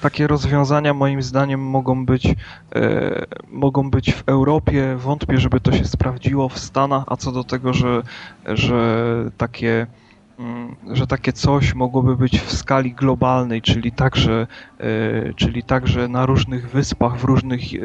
Takie 0.00 0.26
rozwiązania 0.26 0.94
moim 0.94 1.22
zdaniem 1.22 1.60
mogą 1.60 2.06
być, 2.06 2.26
e, 2.74 3.26
mogą 3.48 3.90
być 3.90 4.12
w 4.12 4.22
Europie, 4.26 4.96
wątpię, 4.96 5.38
żeby 5.38 5.60
to 5.60 5.72
się 5.72 5.84
sprawdziło 5.84 6.48
w 6.48 6.58
Stanach, 6.58 7.04
a 7.06 7.16
co 7.16 7.32
do 7.32 7.44
tego, 7.44 7.72
że, 7.72 8.02
że 8.46 9.04
takie 9.38 9.86
że 10.92 11.06
takie 11.06 11.32
coś 11.32 11.74
mogłoby 11.74 12.16
być 12.16 12.40
w 12.40 12.52
skali 12.52 12.92
globalnej, 12.92 13.62
czyli 13.62 13.92
także, 13.92 14.46
e, 14.80 15.34
czyli 15.34 15.62
także 15.62 16.08
na 16.08 16.26
różnych 16.26 16.70
wyspach, 16.70 17.16
w 17.16 17.24
różnych 17.24 17.60
e, 17.60 17.78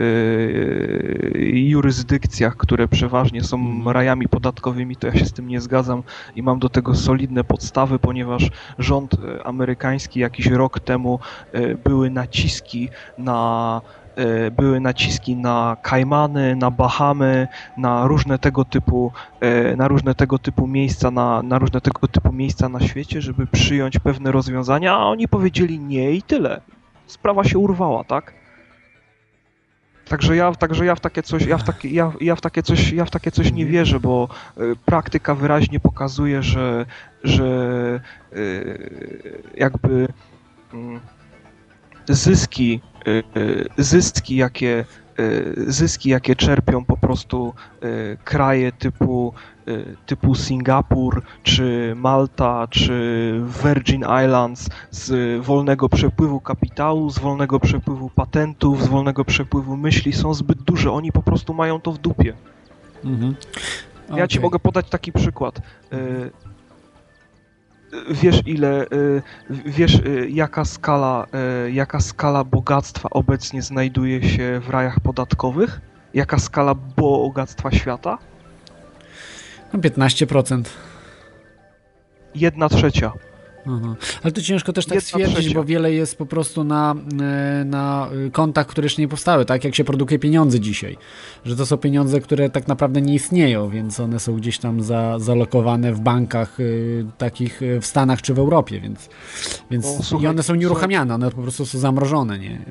jurysdykcjach, 1.50 2.58
które 2.58 2.88
przeważnie 2.88 3.44
są 3.44 3.58
mhm. 3.58 3.88
rajami 3.88 4.28
podatkowymi, 4.28 4.96
to 4.96 5.08
ja 5.08 5.16
się 5.16 5.26
z 5.26 5.34
tym 5.34 5.48
nie 5.48 5.62
zgadzam 5.62 6.04
i 6.36 6.44
mam 6.44 6.60
do 6.60 6.70
tego 6.70 6.96
solidne 6.96 7.44
podstawy, 7.44 8.00
ponieważ 8.00 8.50
rząd 8.80 9.14
e, 9.14 9.48
amerykański 9.48 10.20
jakiś 10.20 10.48
rok 10.48 10.80
temu 10.80 11.20
były 11.84 12.10
naciski 12.10 12.90
na 13.18 13.82
były 14.52 14.80
naciski 14.80 15.36
na 15.36 15.78
Kajmany, 15.82 16.56
na 16.56 16.72
Bahamy, 16.72 17.48
na 17.78 18.08
różne 18.08 18.40
tego 18.40 18.66
typu, 18.66 19.12
e, 19.40 19.76
na 19.76 19.88
różne 19.88 20.16
tego 20.16 20.40
typu 20.40 20.68
miejsca, 20.68 21.12
na, 21.12 21.44
na 21.44 21.60
różne 21.60 21.82
tego 21.82 22.08
typu 22.08 22.32
miejsca 22.32 22.70
na 22.70 22.80
świecie, 22.80 23.22
żeby 23.22 23.48
przyjąć 23.48 24.00
pewne 24.00 24.32
rozwiązania, 24.32 24.94
a 24.94 25.06
oni 25.06 25.28
powiedzieli 25.28 25.80
nie 25.80 26.12
i 26.12 26.22
tyle. 26.22 26.62
Sprawa 27.08 27.44
się 27.44 27.60
urwała, 27.60 28.04
tak? 28.04 28.34
Także 30.08 30.36
ja, 30.36 30.52
także 30.52 30.86
ja 30.86 30.96
w 30.96 31.00
takie 31.00 31.24
coś, 31.24 31.46
ja 31.46 31.58
w 31.58 31.64
takie, 31.64 31.90
ja, 31.90 32.12
ja 32.22 32.36
w 32.36 32.42
takie 32.42 32.64
coś, 32.64 32.92
ja 32.92 33.06
w 33.06 33.12
takie 33.12 33.32
coś 33.32 33.52
nie 33.52 33.66
wierzę, 33.66 34.00
bo 34.00 34.28
e, 34.58 34.62
praktyka 34.86 35.36
wyraźnie 35.36 35.80
pokazuje, 35.80 36.44
że, 36.44 36.86
że 37.24 38.00
jakby 39.58 40.08
mm, 40.74 41.00
zyski 42.08 42.82
zyski, 43.78 44.36
jakie 44.36 44.86
y, 45.20 45.66
zyski, 45.68 46.10
jakie 46.10 46.36
czerpią 46.36 46.86
po 46.86 46.98
prostu 46.98 47.54
kraje 48.24 48.72
typu, 48.72 49.34
typu 50.06 50.36
Singapur, 50.36 51.22
czy 51.44 51.94
Malta, 51.96 52.68
czy 52.70 53.42
Virgin 53.64 54.02
Islands 54.26 54.70
z 54.92 55.42
wolnego 55.46 55.90
przepływu 55.90 56.40
kapitału, 56.40 57.10
z 57.10 57.20
wolnego 57.20 57.60
przepływu 57.60 58.10
patentów, 58.10 58.84
z 58.84 58.88
wolnego 58.88 59.26
przepływu 59.26 59.78
myśli 59.78 60.14
są 60.14 60.34
zbyt 60.34 60.62
duże. 60.62 60.92
Oni 60.92 61.12
po 61.12 61.24
prostu 61.24 61.54
mają 61.54 61.82
to 61.82 61.92
w 61.92 61.98
dupie. 61.98 62.34
Mhm. 63.04 63.36
Okay. 64.06 64.20
Ja 64.20 64.28
ci 64.28 64.40
mogę 64.40 64.60
podać 64.60 64.90
taki 64.90 65.12
przykład 65.12 65.62
wiesz 68.10 68.42
ile, 68.46 68.86
y, 68.94 69.22
wiesz 69.66 69.96
y, 69.96 70.30
jaka 70.30 70.66
skala, 70.66 71.28
y, 71.68 71.72
jaka 71.72 72.00
skala 72.00 72.44
bogactwa 72.44 73.10
obecnie 73.10 73.62
znajduje 73.62 74.30
się 74.30 74.60
w 74.60 74.70
rajach 74.70 75.00
podatkowych? 75.00 75.82
Jaka 76.14 76.40
skala 76.40 76.76
bogactwa 76.76 77.72
świata? 77.72 78.18
No 79.74 79.80
15%. 79.80 80.64
Jedna 82.36 82.70
trzecia. 82.70 83.12
Aha. 83.68 83.96
Ale 84.24 84.32
to 84.32 84.42
ciężko 84.42 84.74
też 84.74 84.86
tak 84.86 85.02
stwierdzić, 85.02 85.54
bo 85.54 85.64
wiele 85.64 85.94
jest 85.94 86.18
po 86.18 86.26
prostu 86.26 86.64
na, 86.64 86.96
e, 87.22 87.66
na 87.66 88.10
kontach, 88.32 88.68
które 88.68 88.86
jeszcze 88.86 89.02
nie 89.02 89.08
powstały, 89.08 89.46
tak 89.46 89.64
jak 89.64 89.76
się 89.76 89.84
produkuje 89.84 90.20
pieniądze 90.20 90.60
dzisiaj. 90.60 90.98
Że 91.46 91.56
to 91.56 91.66
są 91.66 91.78
pieniądze, 91.78 92.22
które 92.22 92.50
tak 92.50 92.68
naprawdę 92.68 93.02
nie 93.02 93.14
istnieją, 93.14 93.70
więc 93.70 94.00
one 94.00 94.20
są 94.20 94.36
gdzieś 94.36 94.58
tam 94.58 94.82
za, 94.82 95.20
zalokowane 95.20 95.94
w 95.94 96.00
bankach 96.00 96.60
y, 96.60 97.06
takich 97.18 97.62
y, 97.62 97.82
w 97.82 97.86
Stanach 97.86 98.22
czy 98.22 98.34
w 98.34 98.40
Europie, 98.40 98.80
więc, 98.80 99.10
więc 99.72 99.86
o, 99.86 100.04
słuchaj, 100.04 100.26
i 100.26 100.28
one 100.28 100.44
są 100.44 100.56
nieruchamiane, 100.56 101.16
one 101.16 101.32
po 101.32 101.42
prostu 101.42 101.66
są 101.66 101.80
zamrożone, 101.80 102.40
nie? 102.40 102.66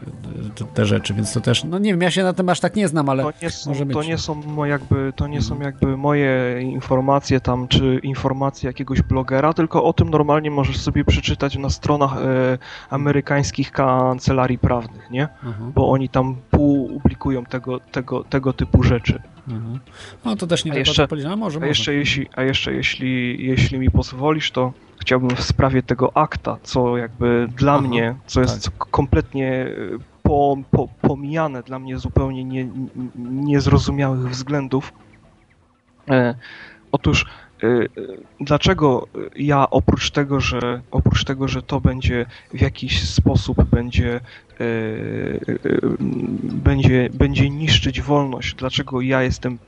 Te, 0.54 0.64
te, 0.64 0.86
rzeczy, 0.86 1.14
więc 1.14 1.32
to 1.32 1.40
też, 1.40 1.64
no 1.64 1.78
nie 1.78 1.90
wiem, 1.90 2.00
ja 2.00 2.10
się 2.10 2.22
na 2.22 2.32
tym 2.32 2.48
aż 2.48 2.60
tak 2.60 2.76
nie 2.76 2.88
znam, 2.88 3.08
ale 3.08 3.22
to 3.22 3.32
nie 3.42 3.50
są, 3.50 3.70
może 3.70 3.86
być. 3.86 3.96
To 3.96 4.02
nie 4.02 4.18
są 4.18 4.64
jakby, 4.64 5.12
to 5.16 5.26
nie 5.26 5.42
są 5.42 5.60
jakby 5.60 5.96
moje 5.96 6.62
informacje 6.62 7.40
tam, 7.40 7.68
czy 7.68 8.00
informacje 8.02 8.66
jakiegoś 8.66 9.02
blogera, 9.02 9.52
tylko 9.52 9.84
o 9.84 9.92
tym 9.92 10.10
normalnie 10.10 10.50
możesz 10.50 10.76
sobie 10.84 11.04
przeczytać 11.04 11.56
na 11.56 11.70
stronach 11.70 12.16
e, 12.16 12.58
amerykańskich 12.90 13.72
kancelarii 13.72 14.58
prawnych, 14.58 15.10
nie? 15.10 15.28
Mhm. 15.44 15.72
Bo 15.72 15.90
oni 15.90 16.08
tam 16.08 16.36
publikują 16.50 17.44
tego, 17.44 17.80
tego, 17.80 18.24
tego 18.24 18.52
typu 18.52 18.82
rzeczy. 18.82 19.22
Mhm. 19.48 19.78
No 20.24 20.36
to 20.36 20.46
też 20.46 20.64
nie 20.64 20.72
a 20.72 20.76
jeszcze, 20.76 21.08
a 21.30 21.36
może, 21.36 21.60
a 21.62 21.66
jeszcze 21.66 21.94
jeśli, 21.94 22.26
a 22.36 22.42
jeszcze 22.42 22.72
jeśli, 22.72 23.36
jeśli 23.46 23.78
mi 23.78 23.90
pozwolisz, 23.90 24.50
to 24.50 24.72
chciałbym 25.00 25.36
w 25.36 25.42
sprawie 25.42 25.82
tego 25.82 26.16
akta, 26.16 26.56
co 26.62 26.96
jakby 26.96 27.48
dla 27.56 27.72
Aha, 27.72 27.82
mnie, 27.82 28.14
co 28.26 28.40
jest 28.40 28.64
tak. 28.64 28.74
kompletnie 28.78 29.52
e, 29.52 29.68
po, 30.22 30.56
po, 30.70 30.88
pomijane 31.00 31.62
dla 31.62 31.78
mnie 31.78 31.98
zupełnie 31.98 32.44
nie, 32.44 32.68
niezrozumiałych 33.16 34.30
względów. 34.30 34.92
E, 36.10 36.34
otóż 36.92 37.26
dlaczego 38.40 39.06
ja 39.36 39.70
oprócz 39.70 40.10
tego, 40.10 40.40
że 40.40 40.80
oprócz 40.90 41.24
tego, 41.24 41.48
że 41.48 41.62
to 41.62 41.80
będzie 41.80 42.26
w 42.54 42.60
jakiś 42.60 43.08
sposób 43.08 43.64
będzie 43.64 44.20
y, 44.60 45.56
będzie, 46.40 47.08
będzie 47.14 47.50
niszczyć 47.50 48.00
wolność, 48.00 48.54
dlaczego 48.54 49.00
ja 49.00 49.22
jestem 49.22 49.58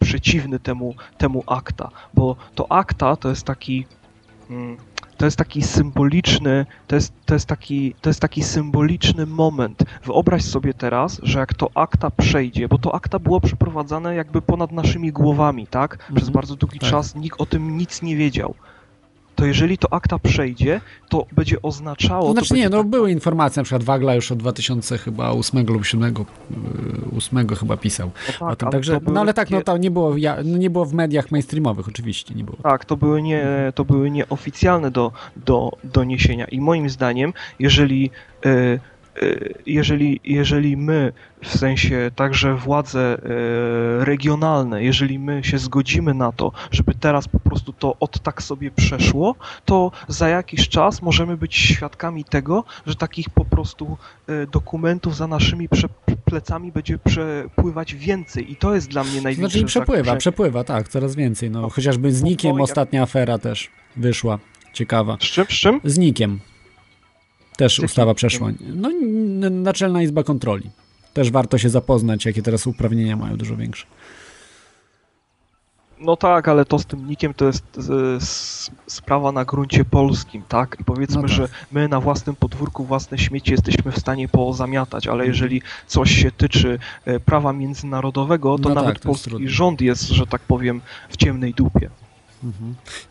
przeciwny 0.00 0.58
temu, 0.58 0.94
temu 1.18 1.44
akta, 1.46 1.90
bo 2.14 2.36
to 2.54 2.72
akta 2.72 3.16
to 3.16 3.28
jest 3.28 3.44
taki 3.44 3.86
mm, 4.50 4.76
to 5.22 5.26
jest 5.26 5.36
taki 5.38 5.62
symboliczny, 5.62 6.66
to 6.86 6.94
jest, 6.94 7.12
to, 7.26 7.34
jest 7.34 7.46
taki, 7.46 7.94
to 8.00 8.10
jest 8.10 8.20
taki 8.20 8.42
symboliczny 8.42 9.26
moment. 9.26 9.82
Wyobraź 10.04 10.42
sobie 10.44 10.74
teraz, 10.74 11.20
że 11.22 11.38
jak 11.38 11.54
to 11.54 11.70
akta 11.74 12.10
przejdzie, 12.10 12.68
bo 12.68 12.78
to 12.78 12.94
akta 12.94 13.18
było 13.18 13.40
przeprowadzane 13.40 14.14
jakby 14.14 14.42
ponad 14.42 14.72
naszymi 14.72 15.12
głowami, 15.12 15.66
tak? 15.66 15.96
Przez 15.98 16.10
Mhm. 16.28 16.32
bardzo 16.32 16.56
długi 16.56 16.78
Tak. 16.78 16.90
czas 16.90 17.14
nikt 17.14 17.40
o 17.40 17.46
tym 17.46 17.76
nic 17.76 18.02
nie 18.02 18.16
wiedział. 18.16 18.54
To 19.42 19.46
jeżeli 19.46 19.78
to 19.78 19.92
akta 19.92 20.18
przejdzie, 20.18 20.80
to 21.08 21.26
będzie 21.32 21.62
oznaczało... 21.62 22.26
To 22.26 22.32
znaczy 22.32 22.48
to 22.48 22.54
nie, 22.54 22.68
no 22.68 22.78
tak- 22.78 22.86
były 22.86 23.10
informacje, 23.10 23.60
na 23.60 23.64
przykład 23.64 23.82
Wagla 23.82 24.14
już 24.14 24.32
od 24.32 24.38
2000 24.38 24.98
chyba 24.98 25.30
8 25.30 25.66
lub 25.66 25.86
7, 25.86 26.14
8 27.16 27.48
chyba 27.48 27.76
pisał 27.76 28.10
No 28.26 28.32
tak, 28.32 28.52
o 28.52 28.56
tym, 28.56 28.68
ale 28.68 28.72
także, 28.72 29.00
były 29.00 29.14
no 29.14 29.20
ale 29.20 29.34
tak, 29.34 29.50
no 29.50 29.62
to 29.62 29.76
nie 29.76 29.90
było, 29.90 30.16
ja, 30.16 30.36
no 30.44 30.58
nie 30.58 30.70
było 30.70 30.84
w 30.84 30.94
mediach 30.94 31.30
mainstreamowych 31.30 31.88
oczywiście, 31.88 32.34
nie 32.34 32.44
było. 32.44 32.56
Tak, 32.62 32.84
to 32.84 32.96
były, 32.96 33.22
nie, 33.22 33.46
to 33.74 33.84
były 33.84 34.10
nieoficjalne 34.10 34.90
do, 34.90 35.12
do 35.36 35.70
doniesienia 35.84 36.44
i 36.44 36.60
moim 36.60 36.90
zdaniem, 36.90 37.32
jeżeli, 37.58 38.10
e, 38.46 38.78
jeżeli, 39.66 40.20
jeżeli 40.24 40.76
my, 40.76 41.12
w 41.42 41.58
sensie 41.58 42.10
także 42.16 42.54
władze 42.54 43.00
e, 43.00 44.04
regionalne, 44.04 44.84
jeżeli 44.84 45.18
my 45.18 45.44
się 45.44 45.58
zgodzimy 45.58 46.14
na 46.14 46.32
to, 46.32 46.52
żeby 46.70 46.94
teraz 46.94 47.28
po 47.28 47.40
prostu 47.40 47.72
to 47.72 47.96
od 48.00 48.20
tak 48.20 48.42
sobie 48.42 48.70
przeszło, 48.70 49.34
to 49.64 49.90
za 50.08 50.28
jakiś 50.28 50.68
czas 50.68 51.02
możemy 51.02 51.36
być 51.36 51.56
świadkami 51.56 52.24
tego, 52.24 52.64
że 52.86 52.94
takich 52.94 53.30
po 53.30 53.44
prostu 53.44 53.96
e, 54.26 54.46
dokumentów 54.46 55.16
za 55.16 55.26
naszymi 55.26 55.68
plecami 56.24 56.72
będzie 56.72 56.98
przepływać 56.98 57.94
więcej 57.94 58.52
i 58.52 58.56
to 58.56 58.74
jest 58.74 58.88
dla 58.88 59.04
mnie 59.04 59.22
największe 59.22 59.58
znaczy 59.58 59.66
przepływa, 59.66 59.96
zagrożenie. 59.96 60.18
przepływa, 60.18 60.64
tak, 60.64 60.88
coraz 60.88 61.14
więcej, 61.14 61.50
no 61.50 61.70
chociażby 61.70 62.12
z 62.12 62.22
Nikiem 62.22 62.60
ostatnia 62.60 63.02
afera 63.02 63.38
też 63.38 63.70
wyszła, 63.96 64.38
ciekawa. 64.72 65.16
Z 65.20 65.24
czym, 65.24 65.44
z 65.44 65.48
czym? 65.48 65.80
Z 65.84 65.98
Nikiem 65.98 66.40
też 67.62 67.78
ustawa 67.78 68.14
przeszła. 68.14 68.50
No 68.74 68.90
Naczelna 69.50 70.02
Izba 70.02 70.22
Kontroli. 70.22 70.70
Też 71.14 71.30
warto 71.30 71.58
się 71.58 71.70
zapoznać, 71.70 72.24
jakie 72.24 72.42
teraz 72.42 72.66
uprawnienia 72.66 73.16
mają 73.16 73.36
dużo 73.36 73.56
większe. 73.56 73.86
No 76.00 76.16
tak, 76.16 76.48
ale 76.48 76.64
to 76.64 76.78
z 76.78 76.86
tym 76.86 77.08
nikiem 77.08 77.34
to 77.34 77.44
jest 77.44 77.64
sprawa 78.86 79.32
na 79.32 79.44
gruncie 79.44 79.84
polskim, 79.84 80.42
tak? 80.48 80.76
I 80.80 80.84
powiedzmy, 80.84 81.22
No 81.22 81.28
tak. 81.28 81.30
że 81.36 81.48
my 81.72 81.88
na 81.88 82.00
własnym 82.00 82.36
podwórku 82.36 82.84
własne 82.84 83.18
śmieci 83.18 83.52
jesteśmy 83.52 83.92
w 83.92 83.98
stanie 83.98 84.28
pozamiatać, 84.28 85.06
ale 85.06 85.26
jeżeli 85.26 85.62
coś 85.86 86.10
się 86.10 86.30
tyczy 86.30 86.78
e, 87.04 87.20
prawa 87.20 87.52
międzynarodowego, 87.52 88.58
to 88.58 88.68
No 88.68 88.74
tak, 88.74 88.84
nawet 88.84 89.00
to 89.00 89.08
jest 89.08 89.24
polski 89.24 89.48
rząd 89.48 89.80
jest, 89.80 90.08
że 90.08 90.26
tak 90.26 90.42
powiem, 90.42 90.80
w 91.08 91.16
ciemnej 91.16 91.54
dupie. 91.54 91.90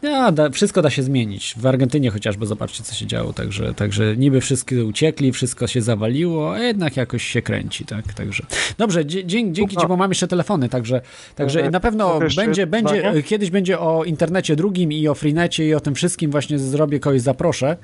Ja, 0.02 0.32
da, 0.32 0.50
wszystko 0.50 0.82
da 0.82 0.90
się 0.90 1.04
zmienić. 1.04 1.56
W 1.58 1.66
Argentynie 1.66 2.12
chociażby 2.12 2.46
zobaczcie, 2.46 2.84
co 2.84 2.96
się 2.96 3.08
działo. 3.08 3.34
Także, 3.34 3.74
także 3.74 4.18
niby 4.18 4.42
wszyscy 4.42 4.86
uciekli, 4.86 5.32
wszystko 5.32 5.68
się 5.68 5.82
zawaliło, 5.82 6.54
a 6.54 6.60
jednak 6.60 6.98
jakoś 6.98 7.24
się 7.24 7.42
kręci, 7.42 7.86
tak? 7.86 8.14
Także. 8.14 8.46
Dobrze, 8.78 9.06
dzie, 9.06 9.26
dzięki 9.26 9.78
Ci, 9.78 9.88
bo 9.88 9.98
mam 9.98 10.12
jeszcze 10.12 10.28
telefony, 10.28 10.70
także, 10.70 11.02
także 11.36 11.62
E, 11.64 11.70
na 11.70 11.80
pewno 11.80 12.20
będzie, 12.36 12.68
będzie, 12.68 13.24
kiedyś 13.24 13.50
będzie 13.50 13.80
o 13.80 14.04
internecie 14.04 14.56
drugim 14.56 14.92
i 14.92 15.08
o 15.08 15.16
freenecie 15.16 15.68
i 15.68 15.74
o 15.74 15.80
tym 15.80 15.96
wszystkim 15.96 16.32
właśnie 16.32 16.60
zrobię 16.60 17.00
kogoś 17.00 17.22
zaproszę 17.22 17.78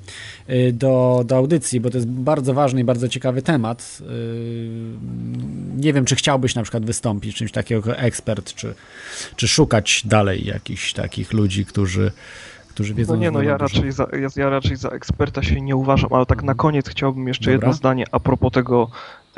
y, 0.50 0.74
do, 0.74 1.24
do 1.26 1.38
audycji, 1.38 1.80
bo 1.80 1.90
to 1.90 1.98
jest 1.98 2.10
bardzo 2.10 2.54
ważny 2.54 2.82
i 2.82 2.84
bardzo 2.84 3.08
ciekawy 3.08 3.42
temat. 3.42 3.98
Y, 4.02 4.70
Nie 5.78 5.94
wiem, 5.94 6.06
czy 6.06 6.16
chciałbyś 6.16 6.56
na 6.56 6.62
przykład 6.64 6.86
wystąpić 6.86 7.36
czymś 7.36 7.52
takiego 7.52 7.98
ekspert, 7.98 8.54
czy, 8.54 8.74
czy 9.36 9.48
szukać 9.48 10.02
dalej 10.06 10.46
jakichś 10.46 10.94
takich 10.94 11.34
ludzi, 11.38 11.66
którzy, 11.66 12.12
którzy 12.70 12.94
wiedzą 12.94 13.14
No 13.14 13.20
nie, 13.20 13.32
no 13.32 13.42
ja 13.42 13.58
raczej, 13.58 13.92
za, 13.92 14.08
ja, 14.22 14.44
ja 14.44 14.50
raczej 14.50 14.78
za 14.78 14.90
eksperta 14.90 15.44
się 15.44 15.62
nie 15.62 15.76
uważam, 15.76 16.14
ale 16.14 16.26
tak 16.26 16.44
na 16.44 16.56
koniec 16.56 16.90
chciałbym 16.90 17.28
jeszcze 17.28 17.52
Dobra. 17.52 17.54
jedno 17.54 17.74
zdanie 17.74 18.06
a 18.12 18.20
propos 18.20 18.52
tego, 18.52 18.90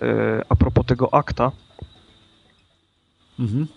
e, 0.01 0.41
a 0.49 0.55
propos 0.55 0.85
tego 0.85 1.13
akta. 1.13 1.51
Mhm. 3.39 3.67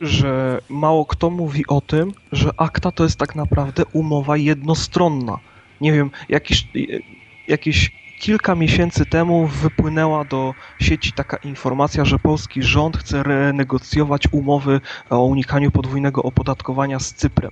że 0.00 0.60
mało 0.68 1.06
kto 1.06 1.30
mówi 1.30 1.66
o 1.66 1.80
tym, 1.80 2.12
że 2.32 2.50
akta 2.56 2.92
to 2.92 3.04
jest 3.04 3.18
tak 3.18 3.34
naprawdę 3.34 3.82
umowa 3.92 4.36
jednostronna. 4.36 5.38
Nie 5.80 5.92
wiem, 5.92 6.10
jakiś, 6.28 6.68
jakieś 7.48 8.01
kilka 8.22 8.54
miesięcy 8.54 9.06
temu 9.06 9.46
wypłynęła 9.46 10.24
do 10.24 10.54
sieci 10.80 11.12
taka 11.12 11.36
informacja, 11.36 12.04
że 12.04 12.18
polski 12.18 12.62
rząd 12.62 12.96
chce 12.96 13.22
renegocjować 13.22 14.28
umowy 14.32 14.80
o 15.10 15.24
unikaniu 15.24 15.70
podwójnego 15.70 16.22
opodatkowania 16.22 17.00
z 17.00 17.14
Cyprem. 17.14 17.50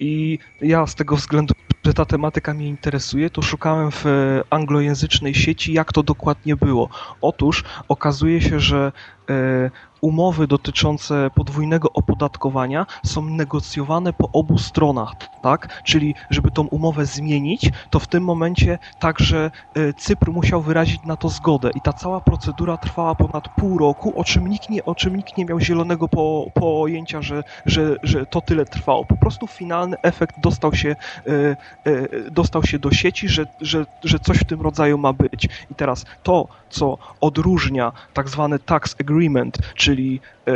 I 0.00 0.38
ja 0.60 0.86
z 0.86 0.94
tego 0.94 1.16
względu, 1.16 1.54
że 1.84 1.94
ta 1.94 2.04
tematyka 2.04 2.54
mnie 2.54 2.68
interesuje, 2.68 3.30
to 3.30 3.42
szukałem 3.42 3.90
w 3.90 4.06
e, 4.06 4.10
anglojęzycznej 4.50 5.34
sieci, 5.34 5.72
jak 5.72 5.92
to 5.92 6.02
dokładnie 6.02 6.56
było. 6.56 6.88
Otóż 7.20 7.64
okazuje 7.88 8.40
się, 8.40 8.60
że 8.60 8.92
e, 9.30 9.70
umowy 10.02 10.46
dotyczące 10.46 11.30
podwójnego 11.34 11.92
opodatkowania 11.92 12.86
są 13.04 13.24
negocjowane 13.24 14.12
po 14.12 14.28
obu 14.32 14.58
stronach, 14.58 15.12
tak? 15.42 15.82
Czyli 15.84 16.14
żeby 16.30 16.50
tą 16.50 16.62
umowę 16.66 17.06
zmienić, 17.06 17.70
to 17.90 17.98
w 17.98 18.06
tym 18.06 18.24
momencie 18.24 18.78
także 18.98 19.50
e, 19.74 19.92
Cypr 19.92 20.30
musiał 20.30 20.62
wyrazić 20.62 21.02
na 21.04 21.16
to 21.16 21.28
zgodę 21.28 21.70
i 21.74 21.80
ta 21.80 21.92
cała 21.92 22.20
procedura 22.20 22.76
trwała 22.76 23.14
ponad 23.14 23.48
pół 23.48 23.78
roku, 23.78 24.12
o 24.20 24.24
czym 24.24 24.48
nikt 24.48 24.70
nie, 24.70 24.84
o 24.84 24.94
czym 24.94 25.16
nikt 25.16 25.36
nie 25.36 25.44
miał 25.44 25.60
zielonego 25.60 26.08
po, 26.08 26.50
pojęcia, 26.54 27.22
że, 27.22 27.44
że, 27.66 27.96
że 28.02 28.26
to 28.26 28.40
tyle 28.40 28.64
trwało. 28.64 29.04
Po 29.04 29.16
prostu 29.16 29.46
finalny 29.46 29.96
efekt 30.02 30.40
dostał 30.40 30.74
się, 30.74 30.96
e, 31.26 31.56
e, 31.84 32.30
dostał 32.30 32.64
się 32.64 32.78
do 32.78 32.90
sieci, 32.90 33.28
że, 33.28 33.46
że, 33.60 33.86
że 34.04 34.18
coś 34.18 34.38
w 34.38 34.44
tym 34.44 34.60
rodzaju 34.60 34.98
ma 34.98 35.12
być. 35.12 35.48
I 35.70 35.74
teraz 35.74 36.04
to, 36.22 36.48
co 36.70 36.98
odróżnia 37.20 37.92
tak 38.14 38.28
zwany 38.28 38.58
tax 38.58 38.96
agreement, 39.00 39.58
czyli 39.92 40.20
e, 40.46 40.52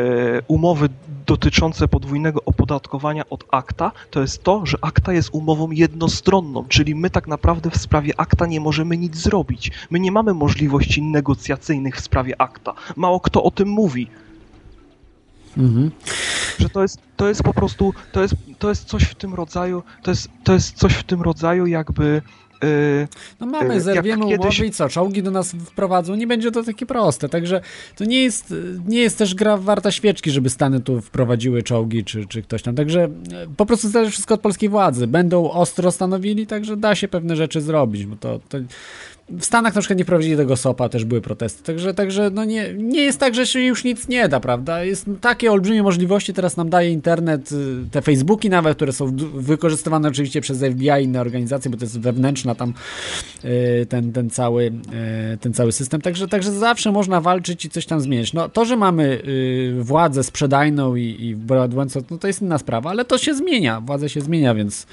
umowy 0.49 0.89
dotyczące 1.27 1.89
podwójnego 1.89 2.41
opodatkowania 2.45 3.29
od 3.31 3.45
akta, 3.51 3.93
to 4.11 4.21
jest 4.21 4.43
to, 4.43 4.67
że 4.67 4.79
akta 4.81 5.13
jest 5.13 5.29
umową 5.33 5.71
jednostronną, 5.71 6.65
czyli 6.69 6.95
my 6.95 7.11
tak 7.11 7.29
naprawdę 7.29 7.71
w 7.71 7.77
sprawie 7.77 8.13
akta 8.17 8.47
nie 8.47 8.61
możemy 8.61 8.97
nic 8.97 9.17
zrobić. 9.17 9.71
My 9.91 10.01
nie 10.01 10.13
mamy 10.13 10.35
możliwości 10.35 11.03
negocjacyjnych 11.03 11.97
w 11.97 12.01
sprawie 12.01 12.41
akta. 12.41 12.73
Mało 12.97 13.21
kto 13.21 13.43
o 13.43 13.51
tym 13.51 13.69
mówi. 13.69 14.09
Mhm. 15.57 15.91
Że 16.59 16.69
to 16.69 16.83
jest, 16.83 16.99
to 17.17 17.29
jest 17.29 17.43
po 17.43 17.55
prostu, 17.55 17.95
to 18.13 18.23
jest, 18.23 18.35
to 18.59 18.69
jest 18.69 18.85
coś 18.85 19.03
w 19.03 19.15
tym 19.15 19.35
rodzaju, 19.35 19.83
to 20.03 20.11
jest, 20.11 20.29
to 20.45 20.53
jest 20.53 20.77
coś 20.77 20.93
w 20.93 21.05
tym 21.05 21.23
rodzaju 21.23 21.67
jakby 21.67 22.23
No 23.41 23.47
mamy, 23.47 23.75
jak 23.75 23.83
zerwiemy 23.83 24.25
kiedyś- 24.27 24.41
umowy 24.41 24.67
i 24.67 24.71
co, 24.71 24.89
czołgi 24.89 25.23
do 25.23 25.31
nas 25.31 25.53
wprowadzą, 25.53 26.15
nie 26.15 26.27
będzie 26.27 26.51
to 26.51 26.63
takie 26.63 26.87
proste, 26.87 27.29
także 27.29 27.61
to 27.97 28.05
nie 28.05 28.23
jest, 28.23 28.55
nie 28.89 28.99
jest 28.99 29.19
też 29.19 29.35
gra 29.35 29.57
warta 29.57 29.91
świeczki, 29.91 30.31
żeby 30.31 30.51
Stany 30.51 30.81
tu 30.81 31.01
wprowadziły 31.01 31.63
czołgi, 31.63 32.05
czy, 32.05 32.27
czy 32.27 32.43
ktoś 32.43 32.63
tam, 32.63 32.75
także 32.75 33.05
e, 33.05 33.09
po 33.57 33.67
prostu 33.67 33.89
zależy 33.89 34.11
wszystko 34.13 34.35
od 34.35 34.41
polskiej 34.41 34.69
władzy, 34.69 35.07
będą 35.07 35.51
ostro 35.51 35.93
stanowili, 35.93 36.47
także 36.47 36.77
da 36.77 36.95
się 36.95 37.09
pewne 37.09 37.37
rzeczy 37.37 37.61
zrobić, 37.61 38.07
bo 38.07 38.17
to, 38.17 38.41
to 38.49 38.59
w 39.29 39.45
Stanach 39.45 39.75
na 39.75 39.81
przykład 39.81 39.99
nie 39.99 40.05
wprowadzili 40.05 40.37
tego 40.37 40.57
SOP-a, 40.57 40.89
też 40.89 41.05
były 41.05 41.21
protesty, 41.21 41.63
także, 41.63 41.95
także 41.95 42.31
no 42.31 42.45
nie, 42.45 42.75
nie 42.75 43.03
jest 43.03 43.21
tak, 43.21 43.35
że 43.35 43.47
się 43.47 43.61
już 43.61 43.85
nic 43.85 44.09
nie 44.09 44.29
da, 44.29 44.41
prawda? 44.41 44.85
Jest 44.85 45.07
takie 45.21 45.53
olbrzymie 45.53 45.83
możliwości, 45.83 46.33
teraz 46.33 46.57
nam 46.57 46.71
daje 46.71 46.91
internet, 46.91 47.53
y, 47.53 47.91
te 47.91 48.03
Facebooki 48.03 48.51
nawet, 48.51 48.77
które 48.77 48.93
są 48.93 49.17
wykorzystywane 49.35 50.09
oczywiście 50.09 50.41
przez 50.41 50.59
FBI 50.59 50.91
i 51.01 51.05
inne 51.05 51.21
organizacje, 51.21 51.71
bo 51.71 51.77
to 51.77 51.85
jest 51.85 52.01
wewnętrzna 52.01 52.55
tam 52.55 52.75
y, 53.45 53.87
ten, 53.89 54.13
ten, 54.13 54.31
cały, 54.31 54.65
y, 55.35 55.39
ten 55.39 55.53
cały 55.55 55.73
system, 55.73 56.01
także, 56.01 56.29
także 56.29 56.53
zawsze 56.53 56.93
można 56.93 57.21
walczyć 57.21 57.65
i 57.65 57.71
coś 57.71 57.87
tam 57.87 58.01
zmienić. 58.01 58.33
No 58.33 58.49
to, 58.49 58.65
że 58.65 58.77
mamy 58.77 59.23
y, 59.27 59.77
władzę 59.81 60.25
sprzedajną 60.25 60.97
i, 60.97 61.03
i 61.03 61.37
no 62.11 62.19
to 62.19 62.27
jest 62.27 62.43
inna 62.43 62.59
sprawa, 62.59 62.91
ale 62.91 63.05
to 63.05 63.19
się 63.19 63.35
zmienia, 63.35 63.81
władza 63.81 64.09
się 64.09 64.21
zmienia, 64.21 64.55
więc... 64.55 64.87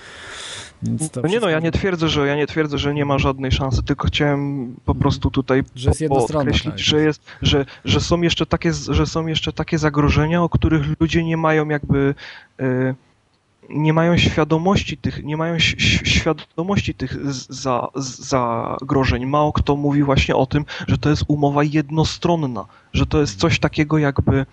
więc 0.83 1.15
No 1.15 1.29
nie 1.29 1.39
no, 1.39 1.49
ja 1.49 1.59
nie 1.59 1.71
twierdzę, 1.71 2.09
że 2.09 2.27
ja 2.27 2.35
nie 2.35 2.47
twierdzę, 2.47 2.77
że 2.77 2.93
nie 2.93 3.05
ma 3.05 3.17
żadnej 3.17 3.51
szansy, 3.51 3.83
tylko 3.83 4.07
chciałem 4.07 4.75
po 4.85 4.95
prostu 4.95 5.31
tutaj 5.31 5.63
Że 5.75 5.91
po- 6.09 6.15
podkreślić, 6.15 6.73
tak. 6.73 6.79
że 6.79 7.01
jest, 7.01 7.21
że, 7.41 7.65
że 7.85 8.01
są 8.01 8.21
jeszcze 8.21 8.45
takie, 8.45 8.73
że 8.73 9.05
są 9.05 9.27
jeszcze 9.27 9.53
takie 9.53 9.77
zagrożenia, 9.77 10.43
o 10.43 10.49
których 10.49 10.99
ludzie 10.99 11.23
nie 11.23 11.37
mają 11.37 11.69
jakby 11.69 12.15
e, 12.59 12.93
nie 13.69 13.93
mają 13.93 14.17
świadomości 14.17 14.97
tych, 14.97 15.23
nie 15.23 15.37
mają 15.37 15.59
świadomości 15.59 16.93
tych 16.93 17.31
za, 17.49 17.87
zagrożeń. 17.95 19.25
Mało 19.25 19.53
kto 19.53 19.75
mówi 19.75 20.03
właśnie 20.03 20.35
o 20.35 20.45
tym, 20.45 20.65
że 20.87 20.97
to 20.97 21.09
jest 21.09 21.23
umowa 21.27 21.63
jednostronna, 21.63 22.65
że 22.93 23.05
to 23.05 23.21
jest 23.21 23.39
coś 23.39 23.59
takiego 23.59 23.97
jakby, 23.97 24.45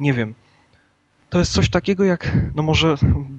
nie 0.00 0.12
wiem, 0.12 0.34
to 1.30 1.38
jest 1.38 1.52
coś 1.52 1.70
takiego 1.70 2.04
jak, 2.04 2.36
no 2.54 2.62
może 2.62 2.94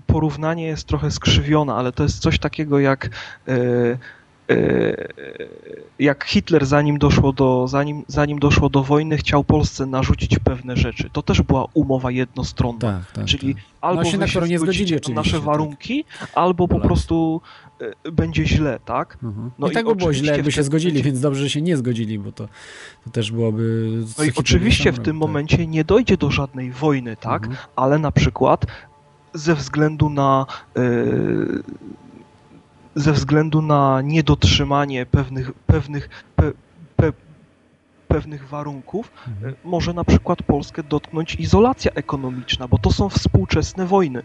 porównanie 0.08 0.68
jest 0.68 0.88
trochę 0.88 1.12
skrzywione, 1.12 1.74
ale 1.74 1.92
to 1.92 2.04
jest 2.04 2.20
coś 2.20 2.40
takiego 2.40 2.80
jak 2.80 3.10
e, 3.48 3.58
jak 6.00 6.24
Hitler 6.26 6.66
zanim 6.66 6.98
doszło 6.98 7.34
do, 7.34 7.68
zanim, 7.68 8.04
zanim 8.08 8.40
doszło 8.40 8.70
do 8.70 8.84
wojny, 8.84 9.18
chciał 9.18 9.44
Polsce 9.44 9.86
narzucić 9.86 10.40
pewne 10.40 10.76
rzeczy. 10.78 11.10
To 11.14 11.22
też 11.22 11.42
była 11.42 11.66
umowa 11.74 12.12
jednostronna. 12.12 12.80
Tak, 12.80 13.12
tak, 13.12 13.26
Czyli 13.26 13.56
tak. 13.56 13.64
albo 13.82 14.02
No 14.02 14.10
się 14.10 14.18
na 14.18 14.28
którą 14.28 14.46
nie 14.46 14.60
oczywiście, 14.60 15.14
nasze 15.14 15.32
tak. 15.32 15.42
warunki, 15.42 16.06
albo 16.36 16.68
po 16.68 16.80
prostu 16.80 17.42
e, 18.06 18.12
będzie 18.12 18.46
źle, 18.46 18.80
tak? 18.86 19.18
Mhm. 19.24 19.52
No 19.60 19.68
I 19.70 19.72
tak 19.72 19.86
by 19.86 19.96
było 19.96 20.14
źle, 20.14 20.32
jakby 20.34 20.52
się 20.52 20.64
zgodzili, 20.64 20.94
momencie- 20.94 21.06
więc 21.06 21.20
dobrze, 21.20 21.42
że 21.42 21.50
się 21.50 21.62
nie 21.62 21.78
zgodzili, 21.78 22.20
bo 22.20 22.32
to, 22.32 22.48
to 23.04 23.10
też 23.10 23.32
byłoby... 23.32 23.92
No 24.18 24.24
i 24.24 24.32
oczywiście 24.36 24.92
w 24.92 24.96
sam 24.96 25.06
tym 25.06 25.16
tak. 25.16 25.20
momencie 25.20 25.68
nie 25.68 25.84
dojdzie 25.84 26.18
do 26.18 26.32
żadnej 26.32 26.72
wojny, 26.72 27.16
tak? 27.16 27.44
Mhm. 27.44 27.58
Ale 27.76 28.00
na 28.00 28.12
przykład 28.12 28.66
ze 29.34 29.56
względu 29.56 30.10
na 30.10 30.46
e, 30.78 30.82
ze 32.96 33.14
względu 33.14 33.62
na 33.62 34.02
niedotrzymanie 34.02 35.06
pewnych 35.06 35.52
pewnych 35.68 36.10
pe, 36.36 36.52
pe, 36.96 37.12
pewnych 38.08 38.48
warunków 38.48 39.12
Mhm. 39.28 39.54
e, 39.54 39.58
może 39.68 39.94
na 39.94 40.04
przykład 40.04 40.44
Polskę 40.44 40.84
dotknąć 40.84 41.36
izolacja 41.36 41.92
ekonomiczna, 41.92 42.68
bo 42.68 42.78
to 42.78 42.92
są 42.92 43.10
współczesne 43.10 43.86
wojny. 43.86 44.24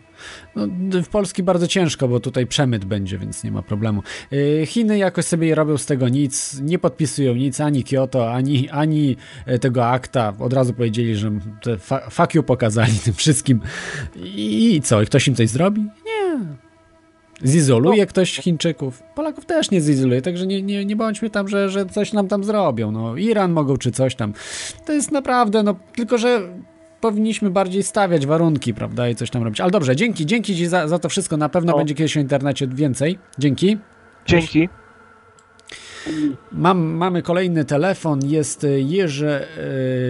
No, 0.57 0.67
w 1.03 1.09
Polski 1.09 1.43
bardzo 1.43 1.67
ciężko, 1.67 2.09
bo 2.09 2.21
tutaj 2.21 2.47
przemyt 2.47 2.85
będzie, 2.85 3.19
więc 3.19 3.45
nie 3.45 3.53
ma 3.53 3.63
problemu. 3.63 4.03
Yy, 4.31 4.67
Chiny 4.67 4.99
jakoś 4.99 5.25
sobie 5.25 5.55
robią 5.55 5.79
z 5.79 5.87
tego 5.87 6.09
nic, 6.09 6.61
nie 6.61 6.79
podpisują 6.79 7.35
nic, 7.35 7.61
ani 7.61 7.85
Kyoto, 7.85 8.33
ani, 8.35 8.71
ani 8.71 9.17
e, 9.47 9.59
tego 9.59 9.87
akta. 9.89 10.33
Od 10.39 10.53
razu 10.53 10.73
powiedzieli, 10.75 11.17
że 11.17 11.31
te 11.63 11.79
fa- 11.79 12.11
fuck 12.11 12.35
you 12.35 12.43
pokazali 12.43 12.93
tym 13.05 13.15
wszystkim. 13.15 13.61
I, 14.17 14.75
I 14.77 14.83
co, 14.83 15.03
i 15.03 15.07
ktoś 15.07 15.29
im 15.29 15.35
coś 15.35 15.49
zrobi? 15.49 15.81
Nie. 15.83 16.41
Zizoluje 17.45 18.07
ktoś 18.07 18.37
Chińczyków. 18.37 19.03
Polaków 19.15 19.47
też 19.47 19.71
nie 19.71 19.81
zizoluje, 19.81 20.23
także 20.23 20.47
nie, 20.47 20.63
nie, 20.63 20.85
nie 20.85 20.97
bądźmy 20.97 21.31
tam, 21.31 21.49
że, 21.49 21.69
że 21.71 21.87
coś 21.87 22.13
nam 22.13 22.29
tam 22.29 22.45
zrobią. 22.45 22.91
No, 22.91 23.17
Iran 23.17 23.53
mogą 23.53 23.77
czy 23.77 23.93
coś 23.93 24.15
tam. 24.15 24.33
To 24.87 24.93
jest 24.93 25.13
naprawdę, 25.13 25.63
no, 25.63 25.75
tylko 25.97 26.19
że 26.19 26.41
powinniśmy 27.01 27.51
bardziej 27.51 27.83
stawiać 27.83 28.27
warunki, 28.27 28.75
prawda, 28.75 29.09
i 29.09 29.15
coś 29.15 29.31
tam 29.31 29.43
robić. 29.43 29.61
Ale 29.61 29.71
dobrze, 29.71 29.97
dzięki, 29.97 30.27
dzięki 30.27 30.57
Ci 30.57 30.67
za, 30.67 30.89
za 30.89 30.99
to 30.99 31.09
wszystko. 31.09 31.37
Na 31.37 31.49
pewno 31.49 31.73
No. 31.73 31.79
będzie 31.79 31.95
kiedyś 31.95 32.15
w 32.15 32.17
internecie 32.17 32.67
więcej. 32.67 33.19
Dzięki. 33.39 33.79
Dzięki. 34.27 34.69
Mam, 36.53 36.79
mamy 36.83 37.23
kolejny 37.23 37.65
telefon, 37.65 38.21
jest 38.25 38.65
y, 38.65 38.81
Jerzy, 38.81 39.41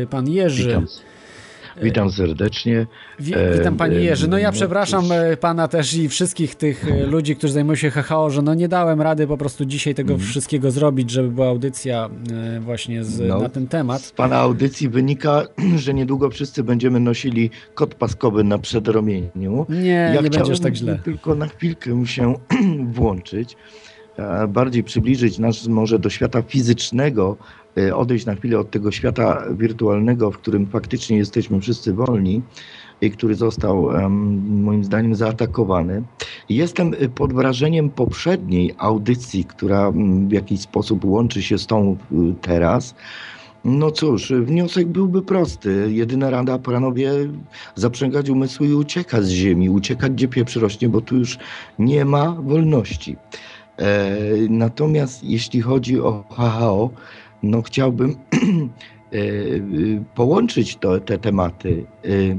y, 0.03 0.07
pan 0.11 0.29
Jerzy. 0.29 0.69
Witam, 0.69 0.87
witam 1.83 2.11
serdecznie. 2.11 2.87
Wi- 3.21 3.35
E, 3.35 3.59
witam 3.59 3.77
panie 3.77 3.97
e, 3.97 4.03
Jerzy. 4.03 4.29
No 4.29 4.39
ja 4.39 4.53
przepraszam 4.53 5.05
e, 5.13 5.37
pana 5.37 5.69
też 5.69 5.95
i 5.95 6.09
wszystkich 6.09 6.55
tych 6.55 6.89
e, 6.89 7.07
ludzi, 7.07 7.37
którzy 7.37 7.53
zajmują 7.53 7.77
się 7.77 7.91
HHO, 7.91 8.31
że 8.31 8.43
no 8.43 8.55
nie 8.55 8.69
dałem 8.69 9.03
rady 9.03 9.27
po 9.27 9.37
prostu 9.37 9.65
dzisiaj 9.65 9.95
tego 9.95 10.13
Mhm. 10.13 10.31
wszystkiego 10.31 10.71
zrobić, 10.71 11.11
żeby 11.11 11.29
była 11.31 11.49
audycja 11.49 12.09
e, 12.57 12.61
właśnie 12.61 13.05
z, 13.05 13.21
No. 13.21 13.39
na 13.39 13.49
ten 13.49 13.67
temat. 13.69 14.03
Z 14.03 14.13
pana 14.13 14.37
audycji 14.37 14.89
wynika, 14.89 15.43
że 15.85 15.95
niedługo 15.95 16.31
wszyscy 16.31 16.65
będziemy 16.65 17.01
nosili 17.01 17.51
kot 17.75 17.95
paskowy 17.95 18.45
na 18.45 18.59
przedramieniu. 18.59 19.67
Nie, 19.69 19.89
ja 19.89 20.13
nie 20.15 20.23
będzie 20.23 20.39
aż 20.41 20.45
chciałem 20.45 20.63
tak 20.63 20.75
źle. 20.77 20.99
tylko 21.05 21.35
na 21.35 21.47
chwilkę 21.47 22.07
się 22.07 22.35
włączyć, 22.93 23.57
bardziej 24.49 24.85
przybliżyć 24.85 25.39
nas 25.39 25.67
może 25.67 25.99
do 25.99 26.11
świata 26.11 26.43
fizycznego, 26.43 27.37
e, 27.37 27.64
odejść 27.95 28.27
na 28.27 28.35
chwilę 28.35 28.59
od 28.59 28.71
tego 28.71 28.93
świata 28.93 29.45
wirtualnego, 29.51 30.31
w 30.31 30.39
którym 30.39 30.67
faktycznie 30.67 31.17
jesteśmy 31.17 31.61
wszyscy 31.61 31.95
wolni 31.95 32.43
i 33.01 33.11
który 33.11 33.35
został 33.35 33.89
moim 34.11 34.85
zdaniem 34.85 35.15
zaatakowany. 35.15 36.03
Jestem 36.49 36.95
y, 36.95 37.09
pod 37.09 37.33
wrażeniem 37.33 37.91
poprzedniej 37.91 38.75
audycji, 38.79 39.45
która 39.45 39.91
w 40.29 40.33
jakiś 40.33 40.61
sposób 40.61 41.05
łączy 41.05 41.43
się 41.43 41.59
z 41.59 41.67
tą 41.67 41.97
y, 42.13 42.17
teraz. 42.41 42.95
No 43.65 43.91
cóż, 43.91 44.33
wniosek 44.33 44.89
byłby 44.89 45.23
prosty. 45.23 45.87
Jedyna 45.93 46.31
rada, 46.31 46.59
panowie, 46.59 47.13
zaprzęgać 47.75 48.31
umysły 48.31 48.67
i 48.67 48.75
uciekać 48.75 49.25
z 49.25 49.29
ziemi, 49.29 49.71
uciekać 49.71 50.13
gdzie 50.13 50.29
pieprz 50.29 50.57
rośnie, 50.57 50.89
bo 50.89 51.01
tu 51.01 51.17
już 51.17 51.39
nie 51.79 52.05
ma 52.05 52.33
wolności. 52.33 53.17
E, 53.79 54.17
natomiast 54.49 55.25
jeśli 55.25 55.61
chodzi 55.61 56.01
o 56.01 56.25
HHO, 56.31 56.91
no 57.51 57.63
chciałbym 57.63 58.11
e, 59.13 59.17
połączyć 60.15 60.77
to, 60.77 61.01
te 61.01 61.19
tematy. 61.19 61.85
Y, 62.05 62.37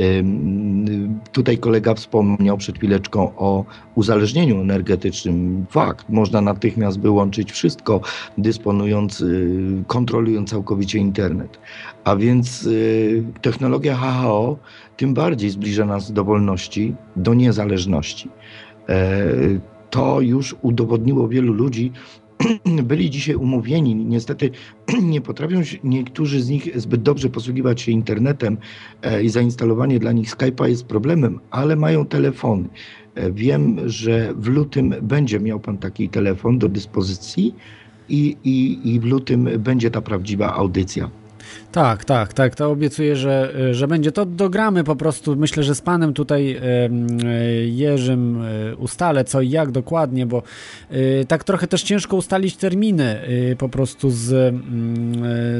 Ym, 0.00 1.20
Tutaj 1.32 1.58
kolega 1.58 1.94
wspomniał 1.94 2.56
przed 2.56 2.76
chwileczką 2.78 3.32
o 3.36 3.64
uzależnieniu 3.94 4.60
energetycznym. 4.60 5.66
Fakt, 5.70 6.08
można 6.08 6.40
natychmiast 6.40 7.00
wyłączyć 7.00 7.52
wszystko, 7.52 8.00
dysponując, 8.38 9.24
kontrolując 9.86 10.50
całkowicie 10.50 10.98
internet. 10.98 11.58
A 12.04 12.16
więc 12.16 12.68
technologia 13.42 13.96
HHO 13.96 14.58
tym 14.96 15.14
bardziej 15.14 15.50
zbliża 15.50 15.86
nas 15.86 16.12
do 16.12 16.24
wolności, 16.24 16.94
do 17.16 17.34
niezależności. 17.34 18.28
E, 18.88 19.32
To 19.90 20.20
już 20.20 20.56
udowodniło 20.62 21.28
wielu 21.28 21.52
ludzi, 21.52 21.92
byli 22.82 23.10
dzisiaj 23.10 23.34
umówieni. 23.34 23.94
Niestety 23.94 24.50
nie 25.02 25.20
potrafią 25.20 25.64
się, 25.64 25.78
niektórzy 25.84 26.42
z 26.42 26.48
nich 26.48 26.80
zbyt 26.80 27.02
dobrze 27.02 27.28
posługiwać 27.28 27.80
się 27.80 27.92
internetem 27.92 28.58
e, 29.02 29.22
i 29.22 29.28
zainstalowanie 29.28 29.98
dla 29.98 30.12
nich 30.12 30.36
Skype'a 30.36 30.68
jest 30.68 30.84
problemem, 30.84 31.40
ale 31.50 31.76
mają 31.76 32.06
telefony. 32.06 32.68
E, 33.14 33.32
Wiem, 33.32 33.88
że 33.88 34.34
w 34.36 34.48
lutym 34.48 34.94
będzie 35.02 35.40
miał 35.40 35.60
pan 35.60 35.78
taki 35.78 36.08
telefon 36.08 36.58
do 36.58 36.68
dyspozycji 36.68 37.54
i, 38.08 38.36
i, 38.44 38.88
i 38.94 39.00
w 39.00 39.04
lutym 39.04 39.48
będzie 39.58 39.90
ta 39.90 40.00
prawdziwa 40.00 40.54
audycja. 40.54 41.10
Tak, 41.72 42.04
tak, 42.04 42.32
tak, 42.32 42.54
to 42.54 42.70
obiecuję, 42.70 43.16
że, 43.16 43.54
że 43.74 43.88
będzie. 43.88 44.12
To 44.12 44.26
dogramy 44.26 44.84
po 44.84 44.96
prostu. 44.96 45.36
Myślę, 45.36 45.62
że 45.62 45.74
z 45.74 45.80
panem 45.80 46.14
tutaj 46.14 46.52
e, 46.52 46.88
Jerzym 47.66 48.42
e, 48.42 48.76
ustalę 48.76 49.24
co 49.24 49.40
i 49.40 49.50
jak 49.50 49.70
dokładnie, 49.70 50.26
bo 50.26 50.42
tak 51.28 51.44
trochę 51.44 51.66
też 51.66 51.82
ciężko 51.82 52.16
ustalić 52.16 52.56
terminy 52.56 53.20
po 53.58 53.68
prostu 53.68 54.10
z, 54.10 54.32
mm, 54.32 55.12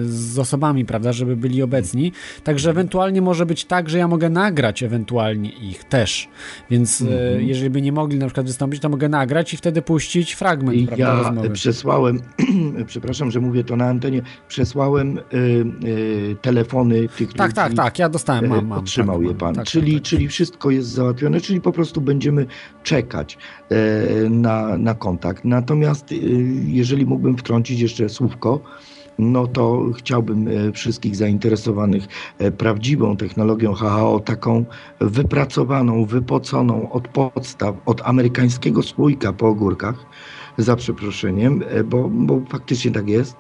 z 0.05 0.39
osobami, 0.39 0.85
prawda, 0.85 1.13
żeby 1.13 1.37
byli 1.37 1.63
obecni. 1.63 2.13
Także 2.45 2.71
ewentualnie 2.71 3.23
może 3.23 3.47
być 3.47 3.65
tak, 3.65 3.89
że 3.91 3.99
ja 3.99 4.09
mogę 4.09 4.31
nagrać 4.31 4.83
ewentualnie 4.83 5.51
ich 5.51 5.85
też. 5.85 6.29
Więc 6.71 7.01
Mhm. 7.01 7.43
jeżeli 7.49 7.71
by 7.71 7.83
nie 7.83 7.93
mogli 7.93 8.19
na 8.19 8.27
przykład 8.27 8.47
wystąpić, 8.47 8.81
to 8.81 8.89
mogę 8.89 9.09
nagrać 9.09 9.55
i 9.55 9.57
wtedy 9.57 9.83
puścić 9.83 10.33
fragment, 10.33 10.79
I 10.79 10.87
prawda, 10.87 11.05
ja 11.05 11.15
rozmowy. 11.15 11.51
przesłałem, 11.51 12.21
przepraszam, 12.87 13.31
że 13.31 13.41
mówię 13.41 13.65
to 13.65 13.77
na 13.77 13.85
antenie, 13.87 14.23
przesłałem 14.49 15.19
y, 15.19 15.23
y, 15.89 16.02
telefony 16.43 17.09
tych 17.09 17.33
Tak, 17.33 17.47
ludzi. 17.47 17.55
tak, 17.57 17.75
tak, 17.75 17.99
ja 17.99 18.09
dostałem, 18.09 18.49
mam, 18.49 18.59
E, 18.59 18.63
mam. 18.63 18.79
Otrzymał 18.79 19.17
tak, 19.17 19.23
je 19.23 19.29
mam, 19.29 19.37
pan. 19.39 19.55
tak, 19.55 19.67
czyli, 19.67 19.93
tak, 19.93 20.03
tak. 20.03 20.09
czyli 20.11 20.29
wszystko 20.29 20.71
jest 20.71 20.89
załatwione, 20.89 21.41
czyli 21.41 21.61
po 21.61 21.73
prostu 21.73 22.01
będziemy 22.01 22.47
czekać 22.83 23.39
e, 23.71 24.29
na, 24.31 24.79
na 24.79 24.95
kontakt. 24.95 25.45
Natomiast 25.45 26.13
e, 26.13 26.15
jeżeli 26.67 27.07
mógłbym 27.07 27.37
wtrącić 27.37 27.81
jeszcze 27.81 28.09
słówko, 28.09 28.61
no 29.19 29.47
to 29.47 29.91
chciałbym 29.97 30.49
e, 30.49 30.73
wszystkich 30.73 31.17
zainteresowanych 31.17 32.05
prawdziwą 32.59 33.17
technologią 33.17 33.73
HHO, 33.75 34.21
taką 34.21 34.65
wypracowaną, 35.01 36.05
wypoconą 36.07 36.93
od 36.93 37.09
podstaw, 37.09 37.75
od 37.87 38.01
amerykańskiego 38.05 38.83
słoika 38.83 39.33
po 39.33 39.49
ogórkach, 39.49 40.07
za 40.59 40.77
przeproszeniem, 40.77 41.63
bo, 41.85 42.09
bo 42.09 42.41
faktycznie 42.51 42.91
tak 42.91 43.09
jest, 43.09 43.37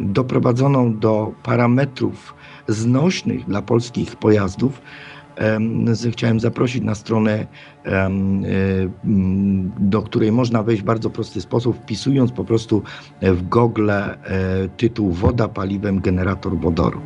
doprowadzoną 0.00 0.98
do 0.98 1.32
parametrów 1.42 2.34
znośnych 2.68 3.44
dla 3.44 3.62
polskich 3.62 4.16
pojazdów. 4.16 4.82
Chciałem 6.10 6.40
zaprosić 6.40 6.82
na 6.82 6.94
stronę, 6.94 7.46
e, 7.84 8.10
do 9.78 10.02
której 10.02 10.32
można 10.32 10.62
wejść 10.62 10.82
w 10.82 10.84
bardzo 10.84 11.10
prosty 11.10 11.40
sposób, 11.40 11.76
wpisując 11.76 12.32
po 12.32 12.44
prostu 12.44 12.82
w 13.22 13.42
Google 13.42 13.90
e, 13.90 14.14
tytuł 14.76 15.12
Woda 15.12 15.48
paliwem 15.48 16.00
generator 16.00 16.58
wodoru. 16.58 17.00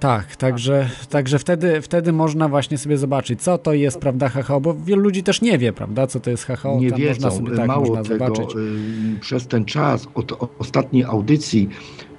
Tak, 0.00 0.36
także, 0.36 0.88
także 1.10 1.38
wtedy, 1.38 1.80
wtedy 1.82 2.12
można 2.12 2.48
właśnie 2.48 2.78
sobie 2.78 2.98
zobaczyć, 2.98 3.42
co 3.42 3.58
to 3.58 3.72
jest, 3.72 3.98
prawda, 3.98 4.28
HHO, 4.28 4.60
bo 4.60 4.74
wielu 4.74 5.02
ludzi 5.02 5.22
też 5.22 5.42
nie 5.42 5.58
wie, 5.58 5.72
prawda, 5.72 6.06
co 6.06 6.20
to 6.20 6.30
jest 6.30 6.44
HHO, 6.44 6.78
nie 6.80 6.90
tam 6.90 6.98
wiedzą. 7.00 7.14
można 7.14 7.30
sobie 7.30 7.56
tak 7.56 7.66
Mało 7.66 7.86
można 7.86 8.02
tego, 8.02 8.26
zobaczyć. 8.26 8.56
y, 8.56 9.20
przez 9.20 9.46
ten 9.46 9.64
czas 9.64 10.08
od 10.14 10.54
ostatniej 10.58 11.04
audycji, 11.04 11.68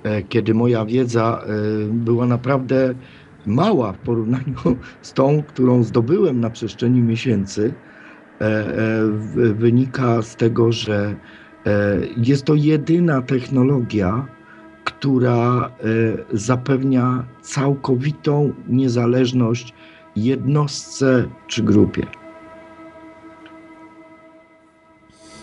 e, 0.03 0.23
kiedy 0.23 0.53
moja 0.53 0.85
wiedza 0.85 1.41
e, 1.43 1.47
była 1.93 2.25
naprawdę 2.25 2.93
mała 3.45 3.91
w 3.93 3.97
porównaniu 3.97 4.55
z 5.01 5.13
tą, 5.13 5.43
którą 5.43 5.83
zdobyłem 5.83 6.39
na 6.39 6.49
przestrzeni 6.49 7.01
miesięcy, 7.01 7.73
e, 8.41 8.63
wynika 9.53 10.21
z 10.21 10.35
tego, 10.35 10.71
że 10.71 11.15
jest 12.17 12.45
to 12.45 12.55
jedyna 12.55 13.21
technologia, 13.21 14.27
która 14.85 15.69
e, 15.69 16.37
zapewnia 16.37 17.23
całkowitą 17.41 18.53
niezależność 18.67 19.73
jednostce 20.15 21.25
czy 21.47 21.63
grupie. 21.63 22.05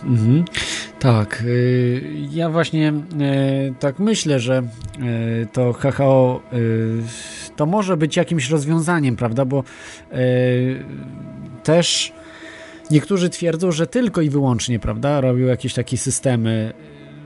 Mhm. 0.03 0.45
Tak, 0.99 1.43
y, 1.45 2.01
ja 2.31 2.49
właśnie 2.49 2.93
y, 3.69 3.73
tak 3.79 3.99
myślę, 3.99 4.39
że 4.39 4.63
to 5.53 5.73
HHO 5.73 6.41
to 7.55 7.65
może 7.65 7.97
być 7.97 8.17
jakimś 8.17 8.49
rozwiązaniem, 8.49 9.15
prawda, 9.15 9.45
bo 9.45 9.63
też 11.63 12.13
niektórzy 12.91 13.29
twierdzą, 13.29 13.71
że 13.71 13.87
tylko 13.87 14.21
i 14.21 14.29
wyłącznie, 14.29 14.79
prawda, 14.79 15.21
robią 15.21 15.45
jakieś 15.45 15.73
takie 15.73 15.97
systemy 15.97 16.73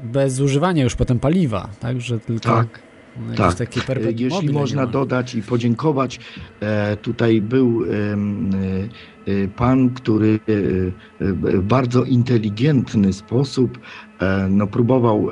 bez 0.03 0.39
używania 0.39 0.83
już 0.83 0.95
potem 0.95 1.19
paliwa, 1.19 1.69
tak, 1.79 2.01
że 2.01 2.19
tylko... 2.19 2.49
Tak. 2.49 2.87
Tak, 3.35 4.19
jeśli 4.19 4.49
można 4.49 4.87
dodać 4.87 5.35
i 5.35 5.41
podziękować, 5.41 6.19
e, 6.59 6.97
tutaj 6.97 7.41
był 7.41 7.83
e, 7.83 9.47
pan, 9.55 9.89
który 9.89 10.39
w 11.19 11.61
bardzo 11.61 12.03
inteligentny 12.03 13.13
sposób 13.13 13.79
no, 14.49 14.67
próbował, 14.67 15.29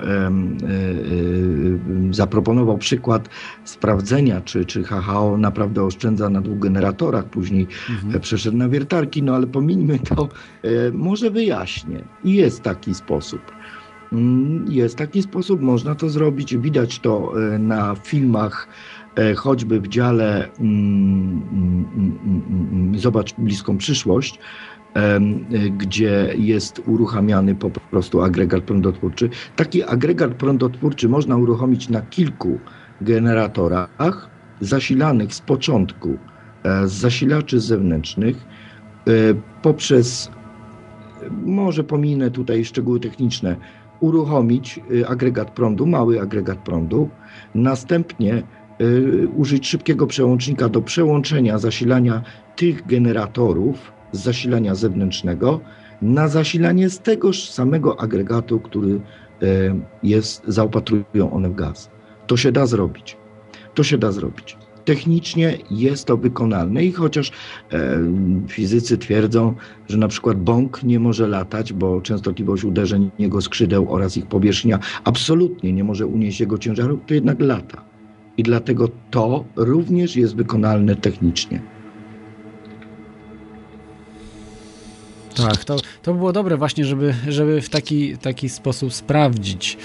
zaproponował 2.12 2.78
przykład 2.78 3.30
sprawdzenia, 3.64 4.42
czy, 4.42 4.66
czy 4.66 4.84
HHO 4.84 5.38
naprawdę 5.38 5.84
oszczędza 5.84 6.30
na 6.30 6.42
dwóch 6.42 6.60
generatorach, 6.60 7.26
później 7.26 7.68
mhm. 7.90 8.22
przeszedł 8.22 8.58
na 8.58 8.70
wiertarki, 8.70 9.24
no 9.24 9.36
ale 9.36 9.48
pomińmy 9.48 10.00
to, 10.00 10.30
może 10.94 11.32
wyjaśnię. 11.32 12.04
I 12.24 12.34
jest 12.34 12.62
taki 12.62 12.96
sposób. 12.96 13.42
Mm, 14.14 14.66
jest 14.72 14.98
taki 14.98 15.22
sposób, 15.22 15.62
można 15.62 15.96
to 15.96 16.10
zrobić. 16.10 16.58
Widać 16.58 17.00
to 17.00 17.34
e, 17.54 17.60
na 17.60 17.96
filmach, 17.96 18.68
e, 19.16 19.34
choćby 19.34 19.82
w 19.82 19.88
dziale 19.88 20.50
mm, 20.60 21.42
mm, 21.96 23.00
Zobacz 23.00 23.34
bliską 23.38 23.78
przyszłość, 23.78 24.40
e, 24.96 25.20
gdzie 25.78 26.34
jest 26.38 26.82
uruchamiany 26.88 27.56
po 27.56 27.70
prostu 27.70 28.22
agregat 28.22 28.64
prądotwórczy. 28.64 29.30
Taki 29.56 29.84
agregat 29.84 30.34
prądotwórczy 30.34 31.10
można 31.10 31.38
uruchomić 31.38 31.90
na 31.90 32.02
kilku 32.02 32.60
generatorach 33.02 34.30
zasilanych 34.62 35.34
z 35.34 35.42
początku 35.42 36.18
z 36.86 36.92
zasilaczy 36.92 37.60
zewnętrznych 37.60 38.46
poprzez 39.62 40.32
może 41.32 41.84
pominę 41.84 42.32
tutaj 42.32 42.66
szczegóły 42.66 43.00
techniczne, 43.00 43.56
uruchomić 44.06 44.80
y, 44.92 45.08
agregat 45.08 45.52
prądu, 45.52 45.86
mały 45.86 46.22
agregat 46.22 46.58
prądu, 46.58 47.10
następnie 47.56 48.44
y, 48.82 49.28
użyć 49.36 49.68
szybkiego 49.68 50.08
przełącznika 50.08 50.70
do 50.70 50.82
przełączenia 50.82 51.58
zasilania 51.58 52.24
tych 52.56 52.88
generatorów 52.88 53.92
z 54.12 54.20
zasilania 54.24 54.76
zewnętrznego 54.76 55.60
na 56.02 56.28
zasilanie 56.28 56.90
z 56.90 57.00
tegoż 57.00 57.50
samego 57.50 58.00
agregatu, 58.00 58.60
który 58.60 58.90
y, 58.92 59.00
jest, 60.04 60.44
zaopatrują 60.48 61.32
one 61.32 61.50
w 61.50 61.56
gaz. 61.56 61.90
To 62.28 62.38
się 62.38 62.52
da 62.52 62.66
zrobić. 62.66 63.18
To 63.74 63.84
się 63.84 63.98
da 63.98 64.12
zrobić. 64.12 64.58
Technicznie 64.86 65.58
jest 65.72 66.06
to 66.06 66.18
wykonalne 66.18 66.84
i 66.86 66.92
chociaż 66.92 67.32
e, 67.72 68.00
fizycy 68.48 68.98
twierdzą, 68.98 69.56
że 69.90 69.98
na 69.98 70.08
przykład 70.08 70.38
bąk 70.38 70.84
nie 70.84 71.00
może 71.00 71.28
latać, 71.28 71.74
bo 71.74 72.02
częstotliwość 72.02 72.64
uderzeń 72.64 73.12
jego 73.20 73.42
skrzydeł 73.42 73.94
oraz 73.94 74.18
ich 74.18 74.26
powierzchnia 74.26 74.80
absolutnie 75.04 75.74
nie 75.74 75.84
może 75.84 76.08
unieść 76.08 76.40
jego 76.40 76.58
ciężaru, 76.58 77.00
to 77.08 77.14
jednak 77.14 77.42
lata. 77.42 77.86
I 78.38 78.44
dlatego 78.44 78.90
to 79.12 79.46
również 79.56 80.16
jest 80.16 80.36
wykonalne 80.36 80.96
technicznie. 80.96 81.75
Tak, 85.36 85.66
to, 85.66 85.76
to 86.04 86.14
było 86.14 86.34
dobre 86.34 86.58
właśnie, 86.58 86.86
żeby, 86.86 87.14
żeby 87.28 87.62
w 87.62 87.70
taki, 87.70 88.18
taki 88.18 88.50
sposób 88.50 88.94
sprawdzić 88.94 89.78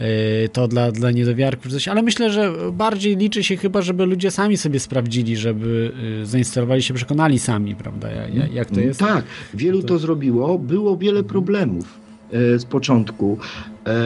yy, 0.00 0.06
to 0.52 0.68
dla, 0.68 0.92
dla 0.92 1.10
niedowiarków. 1.10 1.72
Ale 1.90 2.02
myślę, 2.02 2.30
że 2.30 2.52
bardziej 2.72 3.16
liczy 3.16 3.44
się 3.44 3.56
chyba, 3.56 3.82
żeby 3.82 4.06
ludzie 4.06 4.30
sami 4.30 4.56
sobie 4.56 4.80
sprawdzili, 4.80 5.36
żeby 5.36 5.92
yy, 6.18 6.26
zainstalowali 6.26 6.82
się, 6.82 6.94
przekonali 6.94 7.38
sami, 7.38 7.74
prawda, 7.74 8.10
jak, 8.10 8.52
jak 8.52 8.70
to 8.70 8.80
jest. 8.80 9.00
Tak, 9.00 9.24
wielu 9.54 9.80
to... 9.80 9.88
to 9.88 9.98
zrobiło. 9.98 10.58
Było 10.58 10.96
wiele 10.96 11.22
problemów 11.22 12.00
yy, 12.32 12.58
z 12.58 12.64
początku. 12.64 13.38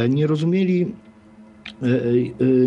nie 0.09 0.27
rozumieli 0.27 0.87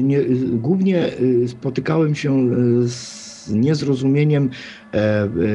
nie, 0.02 0.20
głównie 0.54 1.10
spotykałem 1.48 2.16
się 2.16 2.50
z 2.88 3.50
niezrozumieniem, 3.52 4.50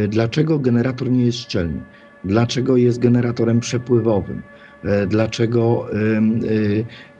dlaczego 0.09 0.59
generator 0.59 1.11
nie 1.11 1.27
jest 1.27 1.39
szczelny 1.39 1.81
dlaczego 2.25 2.77
jest 2.77 2.99
generatorem 2.99 3.61
przepływowym. 3.61 4.43
E, 4.85 5.07
dlaczego 5.07 5.87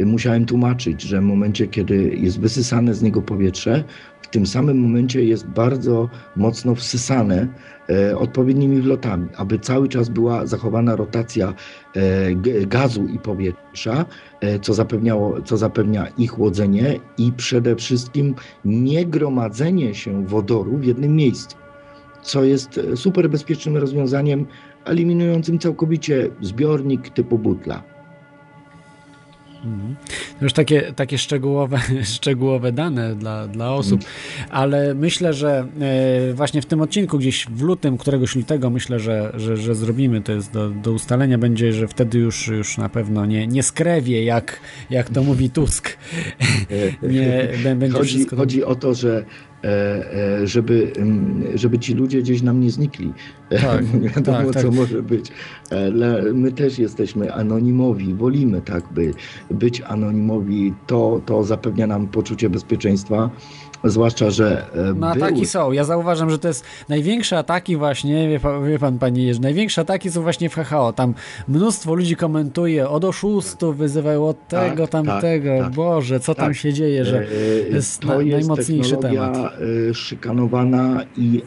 y, 0.01 0.05
musiałem 0.07 0.47
tłumaczyć, 0.47 1.03
że 1.03 1.21
w 1.21 1.25
momencie, 1.25 1.67
kiedy 1.67 2.17
jest 2.17 2.41
wysysane 2.41 2.95
z 2.95 3.03
niego 3.03 3.23
powietrze, 3.23 3.85
w 4.23 4.29
tym 4.29 4.47
samym 4.47 4.79
momencie 4.79 5.25
jest 5.25 5.47
bardzo 5.47 6.09
mocno 6.37 6.75
wsysane 6.75 7.49
e, 7.91 8.19
odpowiednimi 8.19 8.81
wlotami, 8.83 9.29
aby 9.37 9.59
cały 9.59 9.89
czas 9.89 10.09
była 10.09 10.47
zachowana 10.47 10.97
rotacja 10.97 11.55
e, 11.97 12.35
gazu 12.67 13.07
i 13.07 13.19
powietrza, 13.19 14.05
co, 14.63 14.75
zapewniało, 14.75 15.43
co 15.43 15.57
zapewnia 15.57 16.07
ich 16.19 16.31
chłodzenie 16.31 17.01
i 17.19 17.33
przede 17.33 17.77
wszystkim 17.77 18.35
niegromadzenie 18.65 19.95
się 19.95 20.27
wodoru 20.27 20.79
w 20.79 20.85
jednym 20.85 21.17
miejscu 21.17 21.57
co 22.25 22.45
jest 22.45 22.81
super 22.95 23.31
bezpiecznym 23.31 23.77
rozwiązaniem 23.77 24.47
eliminującym 24.85 25.59
całkowicie 25.59 26.31
zbiornik 26.41 27.11
typu 27.11 27.39
butla. 27.39 27.95
Mhm. 29.65 29.97
Już 30.41 30.53
takie, 30.53 30.93
takie 30.93 31.19
szczegółowe, 31.19 31.79
szczegółowe 32.17 32.73
dane 32.73 33.15
dla, 33.15 33.49
dla 33.49 33.75
osób, 33.75 34.01
ale 34.51 34.95
myślę, 34.95 35.33
że 35.33 35.67
e, 35.81 36.35
właśnie 36.35 36.63
w 36.63 36.67
tym 36.67 36.81
odcinku, 36.81 37.19
gdzieś 37.19 37.47
w 37.47 37.63
lutym, 37.63 37.99
któregoś 37.99 38.37
lutego, 38.37 38.71
myślę, 38.71 39.01
że, 39.01 39.33
że, 39.35 39.57
że 39.57 39.75
zrobimy, 39.75 40.21
to 40.21 40.33
jest 40.33 40.53
do, 40.53 40.71
do 40.71 40.93
ustalenia, 40.93 41.39
będzie, 41.39 41.73
że 41.73 41.89
wtedy 41.89 42.19
już, 42.19 42.49
już 42.49 42.79
na 42.79 42.89
pewno 42.89 43.27
nie, 43.27 43.47
nie 43.47 43.63
skrewie, 43.63 44.25
jak, 44.25 44.61
jak 44.91 45.11
to 45.11 45.23
mówi 45.23 45.51
Tusk. 45.51 45.97
nie, 47.03 47.49
będzie 47.77 47.99
chodzi, 47.99 48.09
wszystko... 48.09 48.37
chodzi 48.37 48.65
o 48.65 48.75
to, 48.75 48.95
że 48.95 49.25
żeby, 50.45 50.93
żeby 51.55 51.79
ci 51.79 51.95
ludzie 51.95 52.23
gdzieś 52.23 52.43
nam 52.43 52.61
nie 52.61 52.71
znikli. 52.71 53.13
Tak, 53.51 53.95
nie 54.03 54.09
wiadomo, 54.09 54.39
tak, 54.39 54.63
co 54.63 54.69
tak. 54.69 54.75
może 54.75 55.03
być. 55.03 55.33
E, 55.71 55.91
my 56.35 56.53
też 56.53 56.79
jesteśmy 56.79 57.35
anonimowi, 57.35 58.15
wolimy 58.15 58.61
tak 58.61 58.93
by 58.93 59.15
być 59.51 59.81
anonimowi. 59.81 60.75
To, 60.87 61.21
to 61.27 61.45
zapewnia 61.45 61.87
nam 61.87 62.07
poczucie 62.07 62.51
bezpieczeństwa. 62.51 63.31
Zwłaszcza, 63.85 64.31
że. 64.31 64.67
No 64.97 65.09
ataki 65.09 65.47
są. 65.47 65.73
Ja 65.73 65.85
zauważam, 65.85 66.31
że 66.31 66.39
to 66.39 66.49
jest 66.49 66.65
największe 66.89 67.39
ataki 67.39 67.77
właśnie, 67.77 68.29
wie 68.29 68.41
pan, 68.41 68.67
wie 68.67 68.79
pan 68.79 68.99
panie 68.99 69.25
Jerzy, 69.25 69.41
największe 69.41 69.81
ataki 69.81 70.11
są 70.11 70.23
właśnie 70.23 70.51
w 70.51 70.55
HHO. 70.55 70.93
Tam 70.93 71.15
mnóstwo 71.49 71.95
ludzi 71.95 72.17
komentuje, 72.17 72.89
od 72.89 73.05
oszustów 73.05 73.77
wyzywają, 73.77 74.29
od 74.29 74.49
tak, 74.49 74.71
tego, 74.71 74.87
tak, 74.87 75.05
tamtego. 75.05 75.59
Tak, 75.59 75.73
Boże, 75.73 76.21
co 76.21 76.35
tam 76.35 76.55
się 76.55 76.73
dzieje, 76.73 77.05
że 77.05 77.27
jest 77.71 78.01
to 78.01 78.21
jest 78.21 78.49
najmocniejszy 78.49 78.97
temat. 78.97 79.37
Szykanowana 79.93 81.05
i 81.17 81.43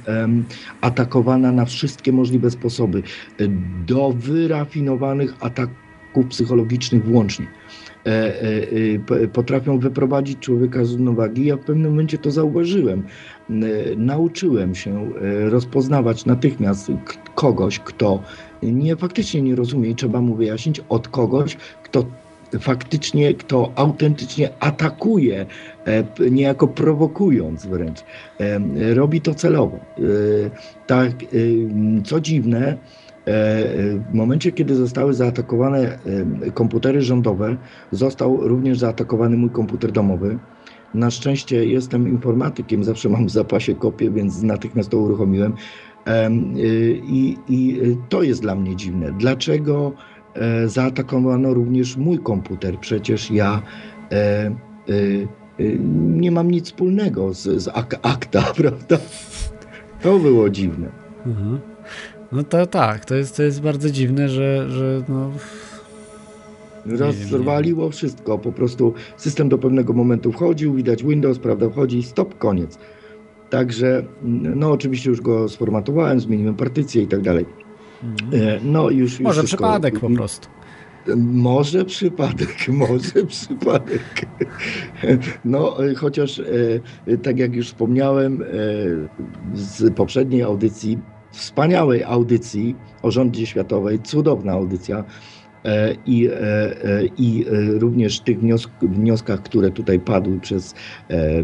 atakowana 0.81 1.51
na 1.51 1.65
wszystkie 1.65 2.11
możliwe 2.11 2.51
sposoby, 2.51 3.03
do 3.85 4.13
wyrafinowanych 4.15 5.33
ataków 5.39 6.25
psychologicznych 6.29 7.05
włącznie. 7.05 7.47
E, 8.07 8.09
e, 8.09 9.23
e, 9.23 9.27
potrafią 9.27 9.79
wyprowadzić 9.79 10.39
człowieka 10.39 10.85
z 10.85 10.91
równowagi. 10.91 11.45
Ja 11.45 11.55
w 11.55 11.59
pewnym 11.59 11.91
momencie 11.91 12.17
to 12.17 12.31
zauważyłem. 12.31 13.03
Nauczyłem 13.97 14.75
się 14.75 15.09
rozpoznawać 15.49 16.25
natychmiast 16.25 16.91
kogoś, 17.35 17.79
kto 17.79 18.23
nie 18.63 18.95
faktycznie 18.95 19.41
nie 19.41 19.55
rozumie 19.55 19.89
i 19.89 19.95
trzeba 19.95 20.21
mu 20.21 20.35
wyjaśnić 20.35 20.81
od 20.89 21.07
kogoś, 21.07 21.57
kto 21.83 22.05
faktycznie, 22.59 23.33
kto 23.33 23.71
autentycznie 23.75 24.49
atakuje, 24.59 25.45
niejako 26.31 26.67
prowokując 26.67 27.65
wręcz. 27.65 28.03
Robi 28.93 29.21
to 29.21 29.33
celowo. 29.33 29.79
Tak, 30.87 31.11
co 32.05 32.21
dziwne, 32.21 32.77
w 33.27 34.13
momencie, 34.13 34.51
kiedy 34.51 34.75
zostały 34.75 35.13
zaatakowane 35.13 35.99
komputery 36.53 37.01
rządowe, 37.01 37.57
został 37.91 38.47
również 38.47 38.79
zaatakowany 38.79 39.37
mój 39.37 39.49
komputer 39.49 39.91
domowy. 39.91 40.37
Na 40.93 41.11
szczęście 41.11 41.65
jestem 41.65 42.07
informatykiem, 42.07 42.83
zawsze 42.83 43.09
mam 43.09 43.25
w 43.25 43.31
zapasie 43.31 43.75
kopię, 43.75 44.11
więc 44.11 44.43
natychmiast 44.43 44.89
to 44.89 44.97
uruchomiłem. 44.97 45.53
I, 47.07 47.37
i 47.49 47.79
to 48.09 48.23
jest 48.23 48.41
dla 48.41 48.55
mnie 48.55 48.75
dziwne. 48.75 49.11
Dlaczego 49.19 49.93
e, 50.33 50.67
zaatakowano 50.67 51.53
również 51.53 51.97
mój 51.97 52.19
komputer. 52.19 52.79
Przecież 52.79 53.31
ja 53.31 53.61
e, 54.11 54.15
e, 54.15 54.53
nie 55.97 56.31
mam 56.31 56.51
nic 56.51 56.65
wspólnego 56.65 57.33
z, 57.33 57.63
z 57.63 57.67
ak 57.67 57.99
akta, 58.01 58.41
prawda? 58.57 58.97
To 60.01 60.19
było 60.19 60.49
dziwne. 60.49 60.89
Mhm. 61.25 61.59
No 62.31 62.43
to 62.43 62.65
tak, 62.65 63.05
to 63.05 63.15
jest, 63.15 63.37
to 63.37 63.43
jest 63.43 63.61
bardzo 63.61 63.89
dziwne, 63.89 64.29
że, 64.29 64.69
że 64.69 65.03
no, 65.09 65.31
Rozwaliło 67.31 67.89
wszystko. 67.89 68.37
Po 68.37 68.51
prostu 68.51 68.93
system 69.17 69.49
do 69.49 69.57
pewnego 69.57 69.93
momentu 69.93 70.31
wchodził, 70.31 70.73
widać 70.73 71.03
Windows, 71.03 71.39
prawda, 71.39 71.69
wchodzi, 71.69 72.03
stop, 72.03 72.37
koniec. 72.37 72.77
Także, 73.49 74.03
no 74.55 74.71
oczywiście 74.71 75.09
już 75.09 75.21
go 75.21 75.49
sformatowałem, 75.49 76.19
zmieniłem 76.19 76.55
partycję 76.55 77.03
i 77.03 77.07
tak 77.07 77.21
dalej. 77.21 77.45
E, 78.33 78.59
No 78.63 78.89
już, 78.89 79.11
już 79.11 79.19
Może 79.19 79.41
wszystko- 79.41 79.63
przypadek 79.63 79.99
po 79.99 80.09
prostu. 80.09 80.47
Może 81.17 81.85
przypadek, 81.85 82.67
może 82.67 83.25
przypadek. 83.27 84.25
No, 85.45 85.85
e, 85.85 85.95
chociaż 85.95 86.39
e, 86.39 87.17
tak 87.17 87.39
jak 87.39 87.55
już 87.55 87.67
wspomniałem 87.67 88.43
z 89.53 89.93
poprzedniej 89.93 90.43
audycji, 90.43 90.97
wspaniałej 91.37 92.03
audycji 92.03 92.75
o 93.01 93.11
rządzie 93.11 93.45
światowej, 93.45 93.99
cudowna 93.99 94.51
audycja 94.51 95.03
e, 95.65 95.95
i, 96.05 96.27
e, 96.27 96.33
e, 96.33 97.05
i 97.17 97.45
również 97.79 98.19
tych 98.19 98.39
wniosk, 98.39 98.71
wnioskach, 98.81 99.41
które 99.41 99.71
tutaj 99.71 99.99
padły 99.99 100.39
przez, 100.39 100.75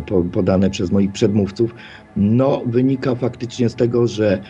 po- 0.05 0.23
podane 0.23 0.69
przez 0.69 0.91
moich 0.91 1.11
przedmówców, 1.11 1.75
no 2.15 2.63
wynika 2.65 3.15
faktycznie 3.15 3.69
z 3.69 3.75
tego, 3.75 4.07
że 4.07 4.41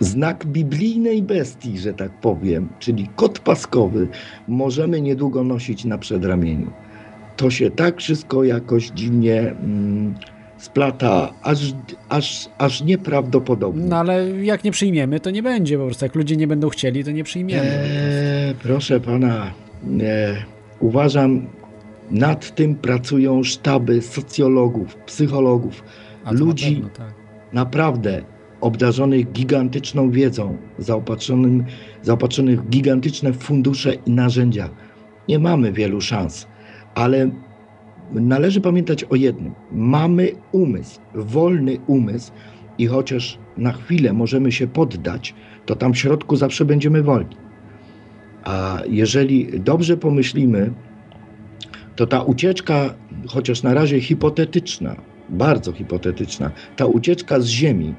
znak 0.00 0.46
biblijnej 0.46 1.22
bestii, 1.22 1.78
że 1.78 1.94
tak 1.94 2.20
powiem, 2.20 2.68
czyli 2.78 3.08
kot 3.16 3.38
paskowy, 3.38 4.08
możemy 4.48 5.00
niedługo 5.00 5.44
nosić 5.44 5.84
na 5.84 5.98
przedramieniu. 5.98 6.70
To 7.36 7.50
się 7.50 7.70
tak 7.70 7.98
wszystko 7.98 8.44
jakoś 8.44 8.90
dziwnie 8.90 9.40
mm, 9.40 10.14
splata, 10.58 11.32
aż, 11.42 11.74
aż, 12.08 12.48
aż 12.58 12.82
nieprawdopodobnie. 12.82 13.84
No 13.84 13.96
ale 13.96 14.30
jak 14.30 14.64
nie 14.64 14.70
przyjmiemy, 14.70 15.20
to 15.20 15.30
nie 15.30 15.42
będzie 15.42 15.78
po 15.78 15.84
prostu. 15.84 16.04
Jak 16.04 16.14
ludzie 16.14 16.36
nie 16.36 16.46
będą 16.46 16.68
chcieli, 16.68 17.04
to 17.04 17.10
nie 17.10 17.24
przyjmiemy. 17.24 17.70
Eee, 17.70 18.54
proszę 18.62 19.00
pana, 19.00 19.50
e, 20.00 20.34
uważam, 20.80 21.46
nad 22.10 22.54
tym 22.54 22.74
pracują 22.74 23.42
sztaby 23.42 24.02
socjologów, 24.02 24.96
psychologów, 24.96 25.82
ludzi 26.30 26.72
na 26.72 26.88
pewno, 26.88 27.06
tak. 27.06 27.14
naprawdę 27.52 28.22
obdarzonych 28.60 29.32
gigantyczną 29.32 30.10
wiedzą, 30.10 30.56
zaopatrzonym, 30.78 31.64
zaopatrzonych 32.02 32.62
w 32.62 32.68
gigantyczne 32.68 33.32
fundusze 33.32 33.94
i 33.94 34.10
narzędzia. 34.10 34.68
Nie 35.28 35.38
mamy 35.38 35.72
wielu 35.72 36.00
szans, 36.00 36.46
ale 36.94 37.30
należy 38.12 38.60
pamiętać 38.60 39.04
o 39.04 39.14
jednym. 39.14 39.52
Mamy 39.72 40.32
umysł, 40.52 41.00
wolny 41.14 41.78
umysł 41.86 42.32
i 42.78 42.86
chociaż 42.86 43.38
na 43.56 43.72
chwilę 43.72 44.12
możemy 44.12 44.52
się 44.52 44.66
poddać, 44.66 45.34
to 45.66 45.76
tam 45.76 45.92
w 45.92 45.98
środku 45.98 46.36
zawsze 46.36 46.64
będziemy 46.64 47.02
wolni. 47.02 47.36
A 48.44 48.80
jeżeli 48.88 49.60
dobrze 49.60 49.96
pomyślimy, 49.96 50.70
to 51.96 52.06
ta 52.06 52.22
ucieczka, 52.22 52.94
chociaż 53.26 53.62
na 53.62 53.74
razie 53.74 54.00
hipotetyczna, 54.00 54.96
bardzo 55.28 55.72
hipotetyczna, 55.72 56.50
ta 56.76 56.86
ucieczka 56.86 57.40
z 57.40 57.46
Ziemi, 57.46 57.94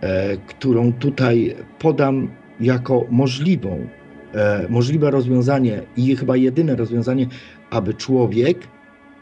e, 0.00 0.36
którą 0.36 0.92
tutaj 0.92 1.54
podam 1.78 2.28
jako 2.60 3.06
możliwą, 3.10 3.86
e, 4.34 4.66
możliwe 4.68 5.10
rozwiązanie 5.10 5.82
i 5.96 6.16
chyba 6.16 6.36
jedyne 6.36 6.76
rozwiązanie, 6.76 7.26
aby 7.70 7.94
człowiek, 7.94 8.58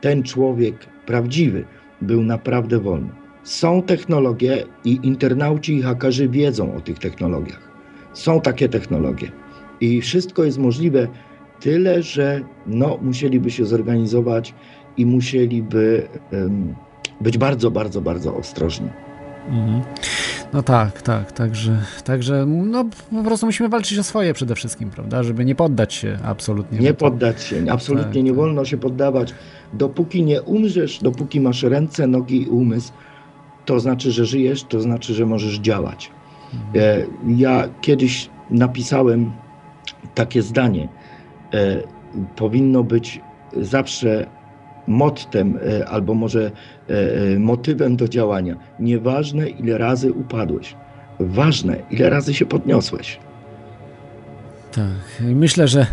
ten 0.01 0.23
człowiek 0.23 0.75
prawdziwy, 1.07 1.65
był 2.01 2.23
naprawdę 2.23 2.79
wolny. 2.79 3.09
Są 3.43 3.83
technologie 3.83 4.65
i 4.85 4.99
internauci 5.03 5.77
i 5.77 5.83
hakerzy 5.83 6.29
wiedzą 6.29 6.75
o 6.75 6.81
tych 6.81 6.99
technologiach. 6.99 7.71
Są 8.13 8.41
takie 8.41 8.69
technologie 8.69 9.33
i 9.81 10.01
wszystko 10.01 10.45
jest 10.45 10.59
możliwe, 10.59 11.09
tyle 11.61 12.03
że 12.03 12.41
no, 12.67 12.99
musieliby 13.03 13.51
się 13.51 13.65
zorganizować 13.65 14.55
i 14.97 15.07
musieliby 15.07 16.09
em, 16.33 16.75
być 17.21 17.39
bardzo, 17.39 17.71
bardzo, 17.71 18.01
bardzo 18.01 18.37
ostrożni. 18.37 18.89
Mhm. 19.49 19.83
No 20.53 20.63
tak, 20.63 21.03
tak, 21.03 21.33
także, 21.33 21.79
także 22.05 22.47
no, 22.47 22.85
po 23.11 23.23
prostu 23.23 23.47
musimy 23.47 23.69
walczyć 23.69 23.99
o 23.99 24.03
swoje 24.03 24.35
przede 24.35 24.55
wszystkim, 24.55 24.91
prawda, 24.91 25.23
żeby 25.23 25.45
nie 25.45 25.55
poddać 25.55 25.95
się 25.95 26.19
absolutnie. 26.25 26.79
Nie 26.79 26.95
poddać 26.95 27.43
się, 27.43 27.65
absolutnie 27.71 28.05
Tak, 28.15 28.15
nie 28.23 28.31
tak. 28.31 28.37
wolno 28.37 28.65
się 28.65 28.77
poddawać. 28.77 29.35
Dopóki 29.73 30.23
nie 30.23 30.43
umrzesz, 30.43 30.99
dopóki 30.99 31.41
masz 31.41 31.63
ręce, 31.63 32.07
nogi 32.07 32.43
i 32.43 32.47
umysł, 32.49 32.93
to 33.65 33.81
znaczy, 33.81 34.13
że 34.13 34.25
żyjesz, 34.25 34.65
to 34.65 34.81
znaczy, 34.81 35.15
że 35.15 35.27
możesz 35.27 35.59
działać. 35.59 36.11
E, 36.77 37.07
Ja 37.37 37.69
kiedyś 37.81 38.31
napisałem 38.51 39.33
takie 40.15 40.43
zdanie. 40.43 40.89
E, 41.55 41.83
Powinno 42.37 42.83
być 42.85 43.21
zawsze 43.57 44.27
mottem, 44.87 45.59
e, 45.81 45.89
albo 45.89 46.15
może 46.15 46.51
motywem 47.39 47.97
do 47.97 48.09
działania. 48.09 48.57
Nieważne, 48.81 49.49
ile 49.49 49.79
razy 49.79 50.13
upadłeś. 50.13 50.77
Ważne, 51.21 51.77
ile 51.91 52.11
razy 52.11 52.35
się 52.35 52.47
podniosłeś. 52.47 53.19
Tak, 54.73 55.23
myślę, 55.35 55.69
że 55.69 55.87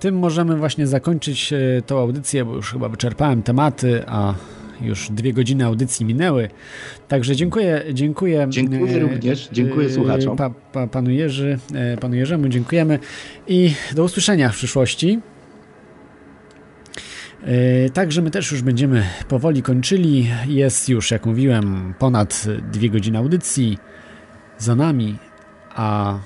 tym 0.00 0.18
możemy 0.18 0.56
właśnie 0.56 0.86
zakończyć 0.86 1.52
e, 1.52 1.82
tą 1.82 1.98
audycję, 1.98 2.44
bo 2.44 2.54
już 2.54 2.72
chyba 2.72 2.88
wyczerpałem 2.88 3.42
tematy, 3.42 4.02
a 4.06 4.34
już 4.80 5.10
dwie 5.10 5.32
godziny 5.32 5.64
audycji 5.64 6.06
minęły. 6.06 6.48
Także 7.08 7.36
dziękuję. 7.36 7.82
Dziękuję, 7.92 8.46
Dziękuję 8.48 8.96
e, 8.96 8.98
również, 8.98 9.48
dziękuję 9.52 9.88
e, 9.88 9.90
słuchaczom. 9.90 10.36
Pa, 10.36 10.50
pa, 10.50 10.86
panu, 10.86 11.10
Jerzy, 11.10 11.58
e, 11.74 11.96
panu 11.96 12.14
Jerzemu 12.14 12.48
dziękujemy 12.48 12.98
i 13.48 13.74
do 13.94 14.04
usłyszenia 14.04 14.48
w 14.48 14.54
przyszłości. 14.54 15.20
E, 17.44 17.90
Także 17.90 18.22
my 18.22 18.30
też 18.30 18.52
już 18.52 18.62
będziemy 18.62 19.02
powoli 19.28 19.62
kończyli. 19.62 20.28
Jest 20.46 20.88
już, 20.88 21.10
jak 21.10 21.26
mówiłem, 21.26 21.94
ponad 21.98 22.44
dwie 22.72 22.90
godziny 22.90 23.18
audycji 23.18 23.78
za 24.58 24.74
nami, 24.74 25.16
a 25.74 26.18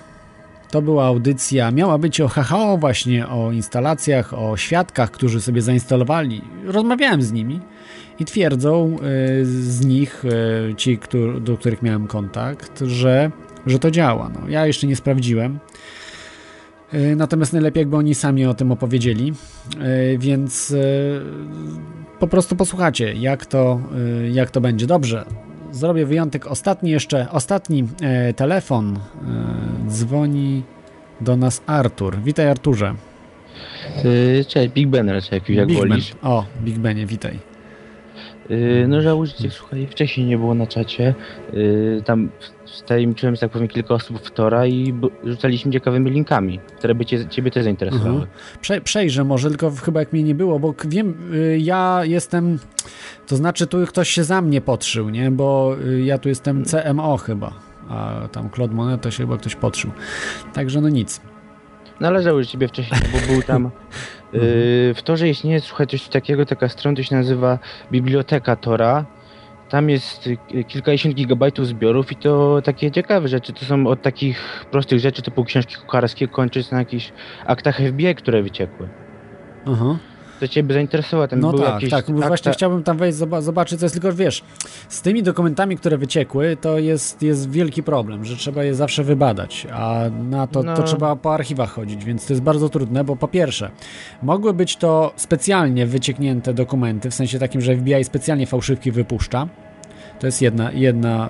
to 0.70 0.82
była 0.82 1.07
audycja, 1.07 1.70
miała 1.70 1.99
być 1.99 2.20
o 2.20 2.28
HHO 2.28 2.77
właśnie, 2.78 3.28
o 3.28 3.53
instalacjach, 3.53 4.35
o 4.35 4.57
świadkach, 4.57 5.11
którzy 5.11 5.40
sobie 5.40 5.62
zainstalowali. 5.62 6.43
Rozmawiałem 6.65 7.23
z 7.23 7.32
nimi 7.32 7.61
i 8.19 8.24
twierdzą 8.24 8.97
y, 9.40 9.47
z 9.47 9.86
nich, 9.86 10.24
y, 10.70 10.74
ci, 10.74 10.99
któr- 10.99 11.40
do 11.40 11.57
których 11.57 11.82
miałem 11.82 12.07
kontakt, 12.07 12.81
że, 12.86 13.31
że 13.66 13.78
to 13.78 13.90
działa. 13.90 14.31
No, 14.35 14.49
ja 14.49 14.66
jeszcze 14.66 14.86
nie 14.86 14.97
sprawdziłem. 14.97 15.59
Y, 16.94 17.16
Natomiast 17.16 17.52
najlepiej, 17.52 17.81
jakby 17.81 17.97
oni 17.97 18.15
sami 18.15 18.47
o 18.47 18.55
tym 18.55 18.73
opowiedzieli, 18.73 19.32
Y, 20.12 20.19
więc 20.19 20.70
y, 20.70 21.20
po 22.20 22.27
prostu 22.27 22.56
posłuchacie, 22.56 23.12
jak 23.12 23.47
to, 23.47 23.81
jak 24.32 24.51
to 24.51 24.60
będzie. 24.60 24.86
Dobrze, 24.86 25.24
zrobię 25.73 26.06
wyjątek. 26.06 26.47
Ostatni 26.47 26.90
jeszcze, 26.90 27.27
ostatni 27.31 27.85
e, 28.02 28.32
telefon. 28.35 28.97
E, 28.97 28.98
dzwoni 29.89 30.62
do 31.20 31.36
nas 31.36 31.62
Artur. 31.66 32.16
Witaj 32.24 32.48
Arturze. 32.48 32.94
Cześć, 34.48 34.73
Big 34.74 34.89
Ben 34.89 35.09
raczej 35.09 35.36
jakiś, 35.36 35.56
jak 35.56 35.66
Big 35.69 35.78
Ben. 35.78 35.89
wolisz. 35.89 36.12
O, 36.23 36.44
Big 36.65 36.78
Benie, 36.78 37.06
witaj. 37.06 37.39
No 38.89 39.02
żałuję, 39.02 39.31
że 39.31 39.36
cię, 39.43 39.51
słuchaj, 39.51 39.86
wcześniej 39.90 40.27
nie 40.27 40.39
było 40.39 40.55
na 40.55 40.66
czacie. 40.66 41.15
Tam 42.05 42.28
wtajemniczyłem, 42.77 43.35
że 43.35 43.40
tak 43.40 43.51
powiem, 43.51 43.69
kilka 43.69 43.95
osób 43.95 44.19
w 44.19 44.31
Tora 44.31 44.66
i 44.66 44.95
rzucaliśmy 45.24 45.73
ciekawymi 45.73 46.11
linkami, 46.11 46.61
które 46.78 46.95
by 46.95 47.07
cię, 47.07 47.28
ciebie 47.28 47.51
też 47.51 47.65
zainteresowały. 47.65 48.11
Mhm. 48.11 48.28
Prze, 48.61 48.81
przejrzę 48.81 49.24
może, 49.24 49.49
tylko 49.49 49.70
chyba 49.70 50.01
jak 50.01 50.12
mnie 50.12 50.23
nie 50.23 50.35
było, 50.35 50.59
bo 50.59 50.74
wiem, 50.85 51.15
y, 51.35 51.59
ja 51.59 52.01
jestem, 52.05 52.59
to 53.27 53.36
znaczy 53.36 53.66
tu 53.66 53.86
ktoś 53.86 54.09
się 54.09 54.24
za 54.24 54.43
mnie 54.43 54.61
podszył, 54.61 55.09
nie, 55.09 55.31
bo 55.31 55.77
y, 55.86 56.03
ja 56.03 56.19
tu 56.19 56.28
jestem 56.28 56.65
CMO 56.65 57.16
chyba, 57.16 57.53
a 57.89 58.28
tam 58.32 58.51
Claude 58.51 58.74
Monet 58.74 59.01
to 59.01 59.11
się 59.11 59.23
chyba 59.23 59.36
ktoś 59.36 59.55
podszył. 59.55 59.90
Także 60.53 60.81
no 60.81 60.89
nic. 60.89 61.20
Należały 62.01 62.47
ciebie 62.47 62.69
wcześniej, 62.69 63.01
bo 63.12 63.32
był 63.32 63.43
tam. 63.43 63.70
Yy, 64.32 64.40
w 64.97 65.03
Torze 65.05 65.28
istnieje, 65.28 65.61
słuchaj, 65.61 65.86
coś 65.86 66.09
takiego, 66.09 66.47
taka 66.47 66.69
strona, 66.69 66.97
to 66.97 67.03
się 67.03 67.16
nazywa 67.16 67.59
Biblioteka 67.93 68.57
Tora. 68.57 69.05
Tam 69.69 69.90
jest 69.90 70.27
y, 70.27 70.65
kilkadziesiąt 70.65 71.15
gigabajtów 71.15 71.66
zbiorów 71.66 72.12
i 72.12 72.16
to 72.16 72.62
takie 72.65 72.90
ciekawe 72.90 73.28
rzeczy. 73.28 73.53
To 73.53 73.65
są 73.65 73.86
od 73.86 74.03
takich 74.03 74.66
prostych 74.70 74.99
rzeczy 74.99 75.23
typu 75.23 75.45
książki 75.45 75.77
kucharskiego 75.77 76.32
kończyć 76.32 76.70
na 76.70 76.78
jakichś 76.78 77.12
aktach 77.47 77.77
FBI, 77.77 78.15
które 78.15 78.43
wyciekły. 78.43 78.89
Aha. 79.66 79.99
To 80.40 80.48
ciebie 80.48 80.74
zainteresowało. 80.74 81.28
Tam 81.28 81.40
No 81.40 81.52
tak, 81.52 81.74
jakieś 81.74 81.90
tak, 81.90 82.06
akta- 82.09 82.27
właśnie 82.28 82.52
chciałbym 82.52 82.82
tam 82.82 82.97
wejść, 82.97 83.19
zoba- 83.19 83.40
zobaczyć, 83.43 83.78
co 83.81 83.85
jest, 83.86 83.94
tylko 84.01 84.12
wiesz, 84.12 84.43
z 84.89 85.02
tymi 85.02 85.23
dokumentami, 85.23 85.77
które 85.77 85.98
wyciekły, 85.98 86.56
to 86.60 86.78
jest, 86.78 87.23
jest 87.23 87.51
wielki 87.51 87.82
problem, 87.82 88.24
że 88.24 88.36
trzeba 88.36 88.65
je 88.65 88.74
zawsze 88.74 89.05
wybadać, 89.05 89.66
a 89.73 90.01
na 90.31 90.47
to, 90.47 90.60
to 90.62 90.66
No. 90.66 90.82
trzeba 90.82 91.16
po 91.16 91.35
archiwach 91.35 91.70
chodzić, 91.70 92.05
więc 92.05 92.27
to 92.27 92.32
jest 92.32 92.43
bardzo 92.43 92.69
trudne, 92.69 93.05
bo 93.05 93.16
po 93.16 93.28
pierwsze, 93.28 93.70
mogły 94.23 94.55
być 94.55 94.77
to 94.77 95.12
specjalnie 95.16 95.86
wycieknięte 95.86 96.55
dokumenty, 96.55 97.10
w 97.10 97.15
sensie 97.15 97.39
takim, 97.39 97.60
że 97.60 97.77
FBI 97.77 98.05
specjalnie 98.05 98.47
fałszywki 98.47 98.90
wypuszcza, 98.93 99.48
To 100.20 100.27
jest 100.27 100.43
jedna, 100.43 100.73
jedna 100.73 101.28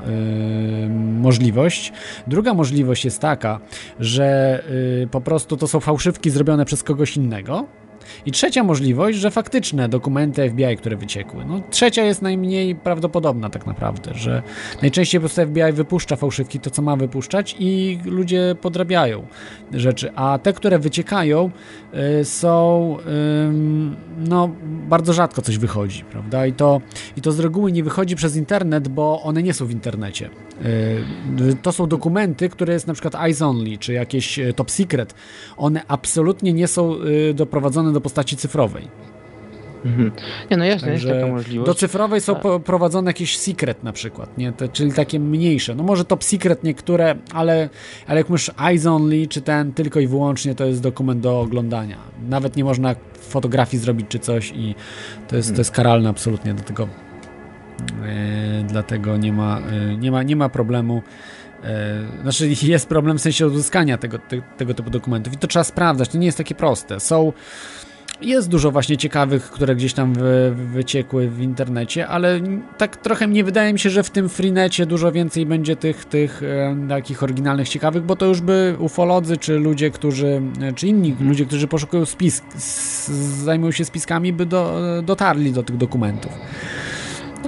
yy, 0.82 0.88
możliwość. 1.20 1.92
Druga 2.26 2.54
możliwość 2.54 3.04
jest 3.04 3.20
taka, 3.20 3.60
że 4.00 4.62
yy, 5.00 5.06
po 5.10 5.20
prostu 5.20 5.56
to 5.56 5.68
są 5.68 5.80
fałszywki 5.80 6.30
zrobione 6.30 6.64
przez 6.64 6.82
kogoś 6.82 7.16
innego, 7.16 7.64
i 8.26 8.32
trzecia 8.32 8.64
możliwość, 8.64 9.18
że 9.18 9.30
faktyczne 9.30 9.88
dokumenty 9.88 10.50
FBI, 10.50 10.76
które 10.76 10.96
wyciekły. 10.96 11.44
No, 11.44 11.60
trzecia 11.70 12.04
jest 12.04 12.22
najmniej 12.22 12.74
prawdopodobna 12.74 13.50
tak 13.50 13.66
naprawdę, 13.66 14.14
że 14.14 14.42
najczęściej 14.82 15.20
po 15.20 15.22
prostu 15.22 15.42
FBI 15.42 15.72
wypuszcza 15.72 16.16
fałszywki, 16.16 16.60
to 16.60 16.70
co 16.70 16.82
ma 16.82 16.96
wypuszczać 16.96 17.56
i 17.58 17.98
ludzie 18.04 18.56
podrabiają 18.60 19.26
rzeczy, 19.72 20.12
a 20.14 20.38
te, 20.42 20.52
które 20.52 20.78
wyciekają 20.78 21.50
y, 22.20 22.24
są 22.24 22.96
y, 22.98 23.04
no 24.28 24.50
bardzo 24.88 25.12
rzadko 25.12 25.42
coś 25.42 25.58
wychodzi, 25.58 26.04
prawda? 26.04 26.46
I 26.46 26.52
to, 26.52 26.80
I 27.16 27.20
to 27.20 27.32
z 27.32 27.40
reguły 27.40 27.72
nie 27.72 27.84
wychodzi 27.84 28.16
przez 28.16 28.36
internet, 28.36 28.88
bo 28.88 29.22
one 29.22 29.42
nie 29.42 29.54
są 29.54 29.66
w 29.66 29.70
internecie. 29.70 30.30
Y, 30.64 31.56
to 31.62 31.72
są 31.72 31.86
dokumenty, 31.86 32.48
które 32.48 32.72
jest 32.72 32.86
na 32.86 32.92
przykład 32.92 33.14
eyes 33.14 33.42
only, 33.42 33.78
czy 33.78 33.92
jakieś 33.92 34.38
y, 34.38 34.52
top 34.52 34.70
secret. 34.70 35.14
One 35.56 35.82
absolutnie 35.88 36.52
nie 36.52 36.68
są 36.68 36.94
y, 37.30 37.34
doprowadzone 37.34 37.92
do 37.92 38.00
postaci 38.00 38.36
cyfrowej. 38.36 38.88
Mhm. 39.84 40.12
Nie, 40.50 40.56
no 40.56 40.64
jasne, 40.64 40.88
Także 40.88 41.08
jest 41.08 41.20
taka 41.20 41.32
możliwość. 41.32 41.66
Do 41.66 41.74
cyfrowej 41.74 42.20
są 42.20 42.40
A... 42.40 42.58
prowadzone 42.58 43.10
jakieś 43.10 43.38
secret 43.38 43.84
na 43.84 43.92
przykład, 43.92 44.38
nie? 44.38 44.52
Te, 44.52 44.68
czyli 44.68 44.92
takie 44.92 45.20
mniejsze. 45.20 45.74
No 45.74 45.82
może 45.82 46.04
top 46.04 46.24
secret 46.24 46.64
niektóre, 46.64 47.16
ale, 47.32 47.68
ale 48.06 48.20
jak 48.20 48.28
mówisz 48.28 48.50
eyes 48.68 48.86
only, 48.86 49.26
czy 49.26 49.42
ten 49.42 49.72
tylko 49.72 50.00
i 50.00 50.06
wyłącznie 50.06 50.54
to 50.54 50.64
jest 50.64 50.82
dokument 50.82 51.20
do 51.20 51.40
oglądania. 51.40 51.96
Nawet 52.28 52.56
nie 52.56 52.64
można 52.64 52.94
fotografii 53.20 53.82
zrobić 53.82 54.06
czy 54.08 54.18
coś 54.18 54.52
i 54.56 54.74
to 55.28 55.36
jest, 55.36 55.48
hmm. 55.48 55.56
to 55.56 55.60
jest 55.60 55.70
karalne 55.70 56.08
absolutnie, 56.08 56.54
dlatego 56.54 56.82
e, 56.82 57.07
dlatego 58.64 59.16
nie 59.16 59.32
ma, 59.32 59.60
e, 59.60 59.96
nie 59.96 60.10
ma, 60.10 60.22
nie 60.22 60.36
ma 60.36 60.48
problemu 60.48 61.02
e, 61.64 62.04
znaczy 62.22 62.48
jest 62.62 62.88
problem 62.88 63.18
w 63.18 63.20
sensie 63.20 63.46
uzyskania 63.46 63.98
tego, 63.98 64.18
te, 64.18 64.42
tego 64.56 64.74
typu 64.74 64.90
dokumentów 64.90 65.32
i 65.32 65.36
to 65.36 65.46
trzeba 65.46 65.64
sprawdzać, 65.64 66.08
to 66.08 66.18
nie 66.18 66.26
jest 66.26 66.38
takie 66.38 66.54
proste. 66.54 67.00
Są 67.00 67.32
jest 68.20 68.48
dużo 68.48 68.70
właśnie 68.70 68.96
ciekawych, 68.96 69.50
które 69.50 69.76
gdzieś 69.76 69.94
tam 69.94 70.14
wy, 70.14 70.54
wyciekły 70.54 71.28
w 71.28 71.40
internecie, 71.40 72.08
ale 72.08 72.40
tak 72.78 72.96
trochę 72.96 73.26
nie 73.26 73.44
wydaje 73.44 73.72
mi 73.72 73.78
się, 73.78 73.90
że 73.90 74.02
w 74.02 74.10
tym 74.10 74.28
freenecie 74.28 74.86
dużo 74.86 75.12
więcej 75.12 75.46
będzie 75.46 75.76
tych, 75.76 76.04
tych 76.04 76.42
e, 76.42 76.76
takich 76.88 77.22
oryginalnych, 77.22 77.68
ciekawych, 77.68 78.02
bo 78.02 78.16
to 78.16 78.26
już 78.26 78.40
by 78.40 78.76
ufolodzy, 78.78 79.36
czy 79.36 79.58
ludzie, 79.58 79.90
którzy, 79.90 80.42
czy 80.74 80.86
inni 80.86 81.16
ludzie, 81.20 81.46
którzy 81.46 81.68
poszukują 81.68 82.06
spisk, 82.06 82.44
zajmują 83.44 83.72
się 83.72 83.84
spiskami, 83.84 84.32
by 84.32 84.46
do, 84.46 84.80
dotarli 85.02 85.52
do 85.52 85.62
tych 85.62 85.76
dokumentów. 85.76 86.32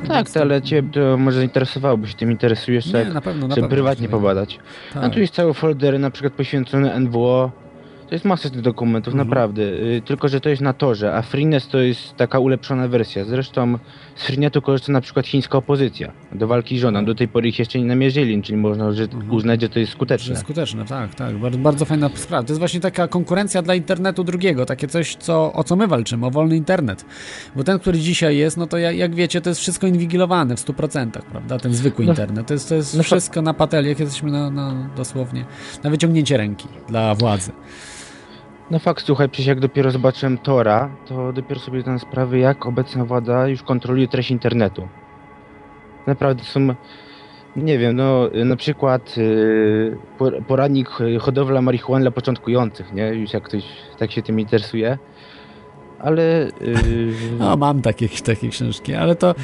No 0.03 0.09
tak, 0.09 0.31
to, 0.31 0.41
ale 0.41 0.63
cię 0.63 0.83
to 0.83 1.17
może 1.17 1.39
zainteresowałoby 1.39 2.09
się 2.09 2.15
tym 2.15 2.31
interesujesz, 2.31 2.87
nie, 2.87 2.93
tak, 2.93 3.15
na 3.15 3.21
pewno, 3.21 3.49
na 3.49 3.55
żeby 3.55 3.69
pewno, 3.69 3.77
prywatnie 3.77 4.09
pobadać. 4.09 4.59
Tak. 4.95 5.05
A 5.05 5.11
tu 5.11 5.21
jest 5.21 5.35
cały 5.35 5.55
folder 5.55 6.01
na 6.01 6.11
przykład 6.11 6.33
poświęcony 6.33 7.01
NWO, 7.01 7.51
to 8.09 8.15
jest 8.15 8.25
masa 8.25 8.51
tych 8.51 8.61
dokumentów, 8.61 9.15
mhm. 9.15 9.29
naprawdę. 9.29 9.63
Y, 9.63 10.03
tylko, 10.05 10.29
że 10.29 10.41
to 10.41 10.49
jest 10.49 10.63
na 10.63 10.73
torze, 10.73 11.15
a 11.15 11.23
Freenet 11.23 11.69
to 11.69 11.79
jest 11.79 12.17
taka 12.17 12.39
ulepszona 12.39 12.89
wersja. 12.89 13.25
Zresztą 13.25 13.79
z 14.21 14.23
Freenetu 14.23 14.63
korzysta 14.63 14.93
na 14.93 15.01
przykład 15.01 15.27
chińska 15.27 15.59
opozycja 15.59 16.13
do 16.33 16.47
walki 16.47 16.79
z 16.79 16.81
żoną. 16.81 17.05
Do 17.05 17.15
tej 17.15 17.29
pory 17.29 17.49
ich 17.49 17.59
jeszcze 17.59 17.79
nie 17.79 17.85
namierzyli, 17.85 18.43
czyli 18.43 18.59
można 18.59 18.93
że 18.93 19.03
mhm. 19.03 19.31
uznać, 19.31 19.61
że 19.61 19.69
to 19.69 19.79
jest 19.79 19.93
skuteczne. 19.93 20.35
Że 20.35 20.41
skuteczne, 20.41 20.85
tak, 20.85 21.15
tak. 21.15 21.39
Bardzo, 21.39 21.59
bardzo 21.59 21.85
fajna 21.85 22.11
sprawa. 22.15 22.43
To 22.43 22.53
jest 22.53 22.59
właśnie 22.59 22.81
taka 22.81 23.09
konkurencja 23.09 23.63
dla 23.63 23.75
internetu 23.75 24.25
drugiego, 24.25 24.67
takie 24.67 24.89
coś, 24.89 25.17
co, 25.17 25.53
o 25.53 25.65
co 25.65 25.77
my 25.77 25.87
walczymy, 25.87 26.27
o 26.27 26.31
wolny 26.31 26.57
internet. 26.57 27.05
Bo 27.57 27.65
ten, 27.65 27.79
który 27.79 27.99
dzisiaj 27.99 28.37
jest, 28.37 28.57
no 28.57 28.67
to 28.67 28.79
jak, 28.79 29.15
wiecie, 29.15 29.41
to 29.41 29.51
jest 29.51 29.61
wszystko 29.61 29.87
inwigilowane 29.87 30.57
w 30.57 30.61
100%, 30.61 31.11
prawda? 31.11 31.59
Ten 31.59 31.75
zwykły 31.75 32.05
no, 32.05 32.13
internet. 32.13 32.47
To 32.47 32.55
jest, 32.55 32.69
to 32.69 32.75
jest 32.75 32.97
no, 32.97 33.03
wszystko 33.03 33.43
na 33.43 33.55
jak 33.71 34.01
jesteśmy 34.01 34.31
na, 34.31 34.51
na, 34.51 34.91
dosłownie 34.97 35.45
na 35.85 35.91
wyciągnięcie 35.91 36.37
ręki 36.37 36.69
dla 36.89 37.15
władzy. 37.15 37.53
No 38.71 38.79
fakt, 38.79 39.07
słuchaj, 39.07 39.29
przecież 39.29 39.47
jak 39.47 39.61
dopiero 39.61 39.91
zobaczyłem 39.91 40.39
Tora, 40.39 40.91
to 41.07 41.33
dopiero 41.33 41.61
sobie 41.61 41.81
zdałem 41.81 41.99
sprawę, 41.99 42.39
jak 42.39 42.67
obecna 42.67 43.05
władza 43.05 43.49
już 43.49 43.63
kontroluje 43.63 44.09
treść 44.09 44.31
internetu. 44.31 44.89
Naprawdę 46.07 46.45
są, 46.45 46.75
nie 47.57 47.79
wiem, 47.79 47.97
no 47.97 48.31
na 48.45 48.57
przykład 48.57 49.17
yy, 49.17 49.97
poradnik 50.49 50.89
hodowla 51.21 51.63
marihuany 51.63 52.03
dla 52.03 52.11
początkujących, 52.11 52.93
nie? 52.93 53.09
Już 53.09 53.33
jak 53.33 53.43
ktoś 53.43 53.65
tak 53.99 54.13
się 54.13 54.23
tym 54.23 54.41
interesuje. 54.41 54.99
Ale. 55.99 56.49
Yy... 56.61 57.13
No, 57.39 57.57
mam 57.57 57.83
takie, 57.83 58.09
takie 58.09 58.49
książki, 58.49 58.95
ale 58.95 59.17
to 59.17 59.35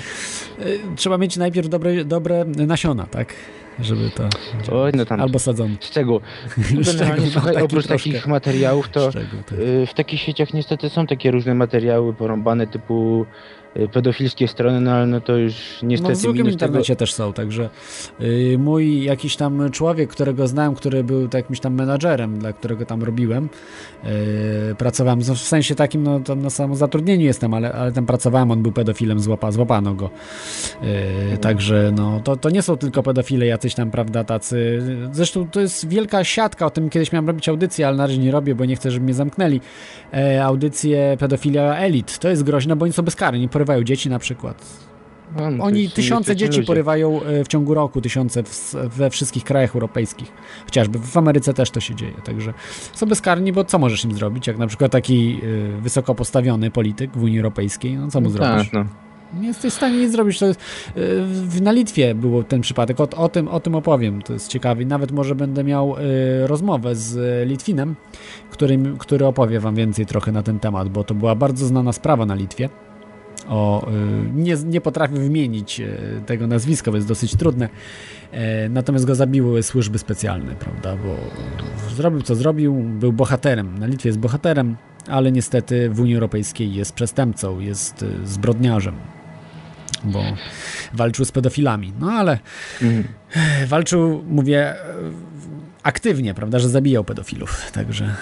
yy, 0.59 0.79
trzeba 0.97 1.19
mieć 1.19 1.37
najpierw 1.37 1.69
dobre, 1.69 2.05
dobre 2.05 2.45
nasiona, 2.45 3.07
tak? 3.07 3.35
Żeby 3.81 4.11
to... 4.11 4.29
Oj, 4.73 4.93
no 4.95 5.05
tam 5.05 5.21
albo 5.21 5.39
sadzony. 5.39 5.77
Szczegół. 5.81 6.21
Generalnie, 6.87 7.27
słuchaj, 7.31 7.63
oprócz 7.63 7.87
takich 7.87 8.27
materiałów, 8.27 8.89
to 8.89 9.11
szczegół, 9.11 9.41
tak. 9.47 9.59
Y, 9.59 9.87
w 9.87 9.95
takich 9.95 10.21
sieciach 10.21 10.55
niestety 10.55 10.89
są 10.89 11.07
takie 11.07 11.31
różne 11.31 11.55
materiały 11.55 12.15
porąbane 12.15 12.67
typu 12.67 13.27
pedofilskie 13.93 14.49
strony, 14.49 14.81
no 14.81 14.91
ale 14.91 15.07
no 15.07 15.21
to 15.21 15.37
już 15.37 15.55
niestety... 15.83 16.13
No 16.13 16.19
w 16.19 16.23
drugim 16.23 16.49
internecie 16.51 16.97
tego... 16.97 16.99
też 16.99 17.15
są, 17.15 17.33
także 17.33 17.71
yy, 18.21 18.59
mój 18.59 19.05
jakiś 19.05 19.37
tam 19.37 19.71
człowiek, 19.71 20.11
którego 20.11 20.49
znam, 20.49 20.75
który 20.75 21.05
był 21.05 21.29
jakimś 21.35 21.61
tam 21.61 21.75
menadżerem, 21.75 22.39
dla 22.39 22.53
którego 22.53 22.87
tam 22.87 23.03
robiłem, 23.03 23.49
yy, 24.05 24.11
pracowałem, 24.79 25.21
w 25.21 25.39
sensie 25.39 25.75
takim, 25.75 26.03
no 26.03 26.21
to 26.21 26.35
na 26.35 26.51
samo 26.51 26.77
zatrudnieniu 26.77 27.25
jestem, 27.25 27.55
ale, 27.55 27.73
ale 27.73 27.93
tam 27.93 28.07
pracowałem, 28.07 28.51
on 28.51 28.63
był 28.63 28.73
pedofilem, 28.73 29.21
złapa, 29.21 29.53
złapano 29.53 29.95
go. 29.95 30.11
Yy, 30.83 31.39
także 31.39 31.93
no 31.97 32.21
to, 32.21 32.37
to 32.37 32.51
nie 32.51 32.63
są 32.63 32.77
tylko 32.77 33.03
pedofile 33.03 33.47
jacyś 33.47 33.75
tam, 33.75 33.91
prawda, 33.91 34.25
tacy... 34.25 34.83
Zresztą 35.13 35.49
to 35.51 35.61
jest 35.61 35.89
wielka 35.89 36.25
siatka, 36.25 36.67
o 36.67 36.71
tym 36.71 36.91
kiedyś 36.91 37.13
miałem 37.13 37.27
robić 37.27 37.49
audycję, 37.49 37.87
ale 37.87 37.97
na 37.97 38.07
razie 38.07 38.19
nie 38.19 38.31
robię, 38.31 38.55
bo 38.55 38.65
nie 38.65 38.77
chcę, 38.77 38.91
żeby 38.91 39.05
mnie 39.05 39.15
zamknęli. 39.15 39.61
E, 40.15 40.45
audycję 40.45 41.17
pedofilia 41.19 41.77
elit. 41.77 42.19
To 42.19 42.29
jest 42.29 42.43
groźne, 42.43 42.77
bo 42.77 42.85
oni 42.85 42.93
są 42.93 43.03
bezkarni, 43.03 43.49
porywają 43.67 43.85
dzieci 43.85 44.11
na 44.11 44.19
przykład. 44.19 44.87
No, 45.37 45.65
Oni 45.65 45.91
tysiące 45.91 46.37
dzieci 46.37 46.57
ludzie. 46.57 46.67
porywają 46.67 47.23
e, 47.23 47.45
w 47.45 47.49
ciągu 47.49 47.75
roku, 47.75 48.01
tysiące 48.01 48.43
w, 48.43 48.75
we 48.75 49.11
wszystkich 49.11 49.45
krajach 49.45 49.75
europejskich. 49.75 50.33
Chociażby 50.65 50.99
w 50.99 51.17
Ameryce 51.17 51.55
też 51.55 51.71
to 51.71 51.81
się 51.81 51.95
dzieje. 51.95 52.15
Także 52.25 52.53
są 52.93 53.07
bezkarni, 53.07 53.53
bo 53.53 53.65
co 53.65 53.79
możesz 53.79 54.05
im 54.05 54.13
zrobić? 54.13 54.47
Jak 54.47 54.59
na 54.59 54.67
przykład 54.67 54.93
taki 54.93 55.41
y, 55.43 55.81
wysoko 55.81 56.15
postawiony 56.15 56.71
polityk 56.71 57.11
w 57.11 57.23
Unii 57.23 57.39
Europejskiej, 57.39 57.97
no 57.97 58.11
co 58.11 58.21
mu 58.21 58.27
no 58.27 58.33
zrobisz? 58.33 58.71
Tak, 58.71 58.73
no. 58.73 58.85
Nie 59.41 59.49
jesteś 59.49 59.73
w 59.73 59.77
stanie 59.77 59.99
nic 59.99 60.13
zrobić. 60.13 60.39
To 60.39 60.47
jest, 60.47 60.61
y, 61.57 61.61
na 61.61 61.73
Litwie 61.73 62.15
był 62.15 62.43
ten 62.43 62.61
przypadek. 62.61 63.01
O, 63.01 63.09
o, 63.17 63.29
tym, 63.29 63.49
o 63.49 63.61
tym 63.61 63.75
opowiem. 63.75 64.23
To 64.23 64.33
jest 64.33 64.49
ciekawe. 64.49 64.85
Nawet 64.85 65.13
może 65.13 65.35
będę 65.35 65.65
miał 65.65 65.97
y, 65.99 66.47
rozmowę 66.47 66.95
z 66.95 67.49
Litwinem, 67.49 67.95
który, 68.51 68.79
który 68.99 69.27
opowie 69.27 69.61
wam 69.61 69.75
więcej 69.75 70.07
trochę 70.07 70.33
na 70.33 70.43
ten 70.43 70.61
temat, 70.61 70.89
bo 70.89 71.05
to 71.05 71.15
była 71.15 71.35
bardzo 71.35 71.67
znana 71.67 71.93
sprawa 71.93 72.27
na 72.27 72.35
Litwie 72.35 72.69
o, 73.49 73.91
y, 73.91 73.93
nie, 74.35 74.57
nie 74.65 74.81
potrafię 74.81 75.15
wymienić 75.15 75.81
y, 75.81 75.99
tego 76.27 76.47
nazwiska, 76.47 76.91
bo 76.91 76.97
jest 76.97 77.09
dosyć 77.09 77.37
trudne. 77.37 77.69
E, 78.33 78.69
natomiast 78.69 79.05
go 79.05 79.15
zabiły 79.15 79.63
służby 79.63 79.99
specjalne, 79.99 80.55
prawda? 80.55 80.97
Bo 80.97 81.17
zrobił 81.97 82.23
co 82.23 82.35
zrobił, 82.35 82.75
był 82.75 83.13
bohaterem. 83.13 83.79
Na 83.79 83.87
Litwie 83.87 84.09
jest 84.09 84.19
bohaterem, 84.19 84.77
ale 85.09 85.33
niestety 85.33 85.91
w 85.91 86.01
Unii 86.01 86.15
Europejskiej 86.15 86.75
jest 86.75 86.93
przestępcą, 86.93 87.61
jest 87.61 88.03
y, 88.03 88.09
zbrodniarzem, 88.25 88.95
bo 90.05 90.23
walczył 90.93 91.25
z 91.25 91.33
pedofilami. 91.33 91.93
No 92.01 92.11
ale 92.11 92.39
mhm. 92.83 93.05
walczył, 93.67 94.25
mówię, 94.29 94.75
aktywnie, 95.83 96.35
prawda, 96.35 96.59
że 96.59 96.69
zabijał 96.69 97.05
pedofilów. 97.05 97.73
Także 97.73 98.15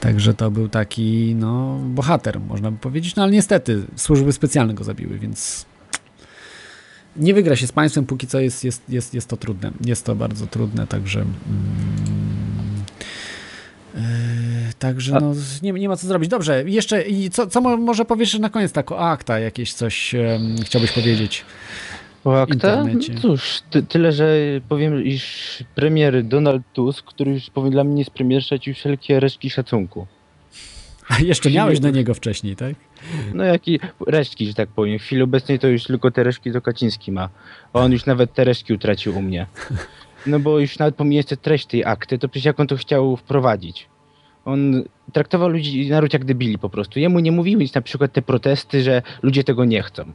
Także 0.00 0.34
to 0.34 0.50
był 0.50 0.68
taki, 0.68 1.34
no, 1.38 1.78
bohater, 1.78 2.40
można 2.40 2.70
by 2.70 2.78
powiedzieć. 2.78 3.16
No 3.16 3.22
ale 3.22 3.32
niestety 3.32 3.82
służby 3.96 4.32
specjalne 4.32 4.74
go 4.74 4.84
zabiły, 4.84 5.18
więc 5.18 5.66
nie 7.16 7.34
wygra 7.34 7.56
się 7.56 7.66
z 7.66 7.72
państwem, 7.72 8.06
póki 8.06 8.26
co 8.26 8.40
jest, 8.40 8.64
jest, 8.64 8.82
jest, 8.88 9.14
jest 9.14 9.28
to 9.28 9.36
trudne. 9.36 9.72
Jest 9.84 10.04
to 10.04 10.14
bardzo 10.14 10.46
trudne, 10.46 10.86
także. 10.86 11.24
Yy, 13.94 14.00
także 14.78 15.20
no, 15.20 15.32
nie, 15.62 15.72
nie 15.72 15.88
ma 15.88 15.96
co 15.96 16.06
zrobić. 16.06 16.30
Dobrze, 16.30 16.64
jeszcze 16.66 17.02
i 17.02 17.30
co, 17.30 17.46
co 17.46 17.60
może 17.60 18.04
powiesz 18.04 18.38
na 18.38 18.50
koniec 18.50 18.72
tak 18.72 18.92
o 18.92 19.10
akta, 19.10 19.38
jakieś 19.38 19.72
coś 19.72 20.14
um, 20.14 20.56
chciałbyś 20.64 20.92
powiedzieć? 20.92 21.44
O 22.26 22.42
akta? 22.42 22.84
No 22.84 23.20
cóż, 23.20 23.62
ty, 23.70 23.82
tyle, 23.82 24.12
że 24.12 24.36
powiem, 24.68 25.04
iż 25.04 25.64
premier 25.74 26.24
Donald 26.24 26.62
Tusk, 26.72 27.04
który 27.04 27.32
już 27.32 27.50
powinien 27.50 27.72
dla 27.72 27.84
mnie 27.84 27.98
jest 27.98 28.10
premier, 28.10 28.42
stracił 28.42 28.74
wszelkie 28.74 29.20
resztki 29.20 29.50
szacunku. 29.50 30.06
A 31.08 31.18
jeszcze 31.20 31.50
miałeś 31.50 31.80
do 31.80 31.90
niego 31.90 32.14
wcześniej, 32.14 32.56
tak? 32.56 32.74
No 33.34 33.44
jaki 33.44 33.80
resztki, 34.06 34.46
że 34.46 34.54
tak 34.54 34.68
powiem. 34.68 34.98
W 34.98 35.02
chwili 35.02 35.22
obecnej 35.22 35.58
to 35.58 35.68
już 35.68 35.84
tylko 35.84 36.10
te 36.10 36.22
resztki 36.22 36.52
to 36.52 36.60
Kaciński 36.60 37.12
ma. 37.12 37.28
A 37.72 37.80
on 37.80 37.92
już 37.92 38.06
nawet 38.06 38.34
te 38.34 38.44
resztki 38.44 38.72
utracił 38.72 39.18
u 39.18 39.22
mnie. 39.22 39.46
No 40.26 40.40
bo 40.40 40.58
już 40.58 40.78
nawet 40.78 40.94
pomijając 40.94 41.40
treść 41.42 41.66
tej 41.66 41.84
akty, 41.84 42.18
to 42.18 42.28
przecież 42.28 42.44
jak 42.44 42.60
on 42.60 42.66
to 42.66 42.76
chciał 42.76 43.16
wprowadzić. 43.16 43.88
On 44.44 44.84
traktował 45.12 45.48
ludzi, 45.48 45.90
naród 45.90 46.12
jak 46.12 46.24
debili 46.24 46.58
po 46.58 46.70
prostu. 46.70 46.98
Jemu 47.00 47.18
nie 47.18 47.32
mówił 47.32 47.58
nic 47.58 47.74
na 47.74 47.80
przykład 47.80 48.12
te 48.12 48.22
protesty, 48.22 48.82
że 48.82 49.02
ludzie 49.22 49.44
tego 49.44 49.64
nie 49.64 49.82
chcą. 49.82 50.12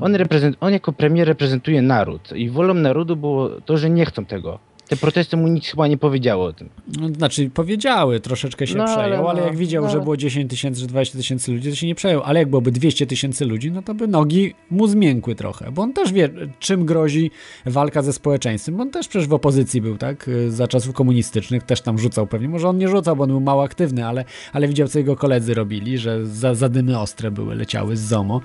On, 0.00 0.14
reprezent, 0.14 0.56
on 0.60 0.72
jako 0.72 0.92
premier 0.92 1.28
reprezentuje 1.28 1.82
naród 1.82 2.32
i 2.32 2.50
wolą 2.50 2.74
narodu 2.74 3.16
było 3.16 3.48
to, 3.48 3.76
że 3.76 3.90
nie 3.90 4.06
chcą 4.06 4.24
tego. 4.24 4.58
Te 4.88 4.96
protesty 4.96 5.36
mu 5.36 5.48
nic 5.48 5.66
chyba 5.66 5.86
nie 5.86 5.98
powiedziało 5.98 6.44
o 6.44 6.52
tym. 6.52 6.68
No, 7.00 7.08
znaczy 7.08 7.50
powiedziały, 7.54 8.20
troszeczkę 8.20 8.66
się 8.66 8.76
No, 8.76 8.84
ale 8.84 8.96
przejął, 8.96 9.28
ale, 9.28 9.40
no, 9.40 9.46
jak 9.46 9.56
widział, 9.56 9.84
no. 9.84 9.90
że 9.90 10.00
było 10.00 10.16
10 10.16 10.50
tysięcy 10.50 10.80
czy 10.80 10.86
20 10.86 11.18
tysięcy 11.18 11.52
ludzi, 11.52 11.70
to 11.70 11.76
się 11.76 11.86
nie 11.86 11.94
przejął. 11.94 12.22
Ale 12.22 12.38
jak 12.38 12.48
byłoby 12.48 12.72
200 12.72 13.06
tysięcy 13.06 13.44
ludzi, 13.44 13.72
no 13.72 13.82
to 13.82 13.94
by 13.94 14.08
nogi 14.08 14.54
mu 14.70 14.86
zmiękły 14.86 15.34
trochę, 15.34 15.72
bo 15.72 15.82
on 15.82 15.92
też 15.92 16.12
wie, 16.12 16.28
czym 16.58 16.86
grozi 16.86 17.30
walka 17.66 18.02
ze 18.02 18.12
społeczeństwem, 18.12 18.76
bo 18.76 18.82
on 18.82 18.90
też 18.90 19.08
przecież 19.08 19.28
w 19.28 19.34
opozycji 19.34 19.80
był, 19.80 19.98
tak, 19.98 20.30
za 20.48 20.68
czasów 20.68 20.94
komunistycznych, 20.94 21.62
też 21.62 21.80
tam 21.80 21.98
rzucał 21.98 22.26
pewnie, 22.26 22.48
może 22.48 22.68
on 22.68 22.78
nie 22.78 22.88
rzucał, 22.88 23.16
bo 23.16 23.24
on 23.24 23.30
był 23.30 23.40
mało 23.40 23.64
aktywny, 23.64 24.06
ale, 24.06 24.24
ale 24.52 24.68
widział, 24.68 24.88
co 24.88 24.98
jego 24.98 25.16
koledzy 25.16 25.54
robili, 25.54 25.98
że 25.98 26.26
za, 26.26 26.54
zadymy 26.54 26.98
ostre 27.00 27.30
były, 27.30 27.54
leciały 27.54 27.96
z 27.96 28.00
ZOMO. 28.00 28.40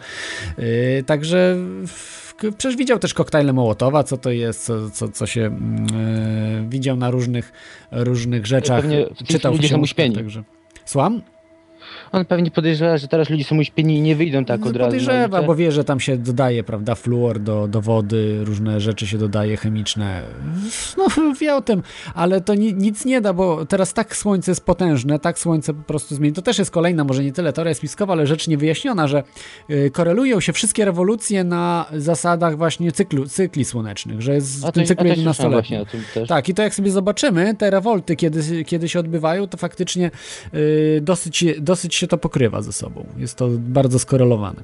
Yy, 0.57 0.63
także... 1.05 1.55
w- 1.87 2.28
Przecież 2.57 2.75
widział 2.75 2.99
też 2.99 3.13
koktajle 3.13 3.53
Mołotowa, 3.53 4.03
co 4.03 4.17
to 4.17 4.31
jest, 4.31 4.65
co, 4.65 4.89
co, 4.89 5.09
co 5.09 5.27
się 5.27 5.41
e, 5.41 6.65
widział 6.69 6.97
na 6.97 7.11
różnych, 7.11 7.51
różnych 7.91 8.45
rzeczach. 8.45 8.81
Pewnie 8.81 9.05
czytał 9.27 9.51
ludzie 9.51 9.69
są 9.69 9.79
uśpieni. 9.79 10.15
Także. 10.15 10.43
Słucham? 10.85 11.21
On 12.11 12.26
pewnie 12.26 12.52
podejrzewa, 12.52 12.98
że 12.98 13.07
teraz 13.07 13.30
ludzie 13.30 13.44
są 13.44 13.57
uśpieni 13.57 13.98
i 13.98 14.02
nie 14.02 14.15
wyjdą 14.15 14.45
tak 14.45 14.65
od 14.65 14.76
razu. 14.76 14.80
na 14.80 14.86
Podejrzewa, 14.86 15.44
bo 15.44 15.56
wie, 15.56 15.72
że 15.72 15.84
tam 15.84 15.99
się 15.99 16.18
dodaje, 16.18 16.64
prawda, 16.64 16.95
fluor 16.95 17.40
do, 17.40 17.68
do 17.68 17.81
wody, 17.81 18.40
różne 18.44 18.80
rzeczy 18.80 19.07
się 19.07 19.18
dodaje 19.18 19.57
chemiczne. 19.57 20.22
No, 20.98 21.07
wie 21.41 21.56
o 21.56 21.61
tym, 21.61 21.84
ale 22.15 22.41
to 22.41 22.56
ni, 22.56 22.73
nic 22.73 23.06
nie 23.06 23.22
da, 23.22 23.34
bo 23.34 23.65
teraz 23.65 23.94
tak 23.94 24.15
słońce 24.15 24.52
jest 24.52 24.65
potężne, 24.65 25.19
tak 25.19 25.40
słońce 25.40 25.73
po 25.73 25.84
prostu 25.84 26.15
zmieni. 26.15 26.34
To 26.34 26.41
też 26.41 26.60
jest 26.60 26.72
kolejna, 26.72 27.03
może 27.03 27.23
nie 27.23 27.31
tyle 27.31 27.53
teoria 27.53 27.73
spiskowa, 27.73 28.14
ale 28.14 28.27
rzecz 28.27 28.48
niewyjaśniona, 28.48 29.07
że 29.07 29.23
y, 29.69 29.91
korelują 29.94 30.40
się 30.40 30.53
wszystkie 30.53 30.86
rewolucje 30.86 31.44
na 31.44 31.86
zasadach 31.94 32.57
właśnie 32.57 32.91
cyklu, 32.91 33.26
cykli 33.26 33.65
słonecznych, 33.65 34.22
że 34.22 34.34
jest 34.34 34.68
w 34.68 34.72
tym 34.72 34.86
cyklu 34.86 35.07
a 35.11 35.15
też 35.15 35.23
słyszałem 35.23 35.52
11-letnim. 35.52 35.52
właśnie 35.52 35.81
o 35.81 35.86
tym 35.86 36.02
też. 36.14 36.30
Tak, 36.30 36.49
i 36.49 36.53
to 36.53 36.61
jak 36.64 36.76
sobie 36.76 36.91
zobaczymy, 36.91 37.56
te 37.56 37.69
rewolty, 37.69 38.15
kiedy, 38.15 38.64
kiedy 38.64 38.90
się 38.90 38.99
odbywają, 38.99 39.48
to 39.48 39.57
faktycznie 39.57 40.11
y, 40.53 40.99
dosyć, 41.02 41.45
dosyć 41.60 41.98
się 41.99 42.07
to 42.07 42.17
pokrywa 42.17 42.61
ze 42.61 42.73
sobą. 42.73 43.05
Jest 43.17 43.38
to 43.38 43.47
bardzo 43.57 43.99
skorelowane. 43.99 44.63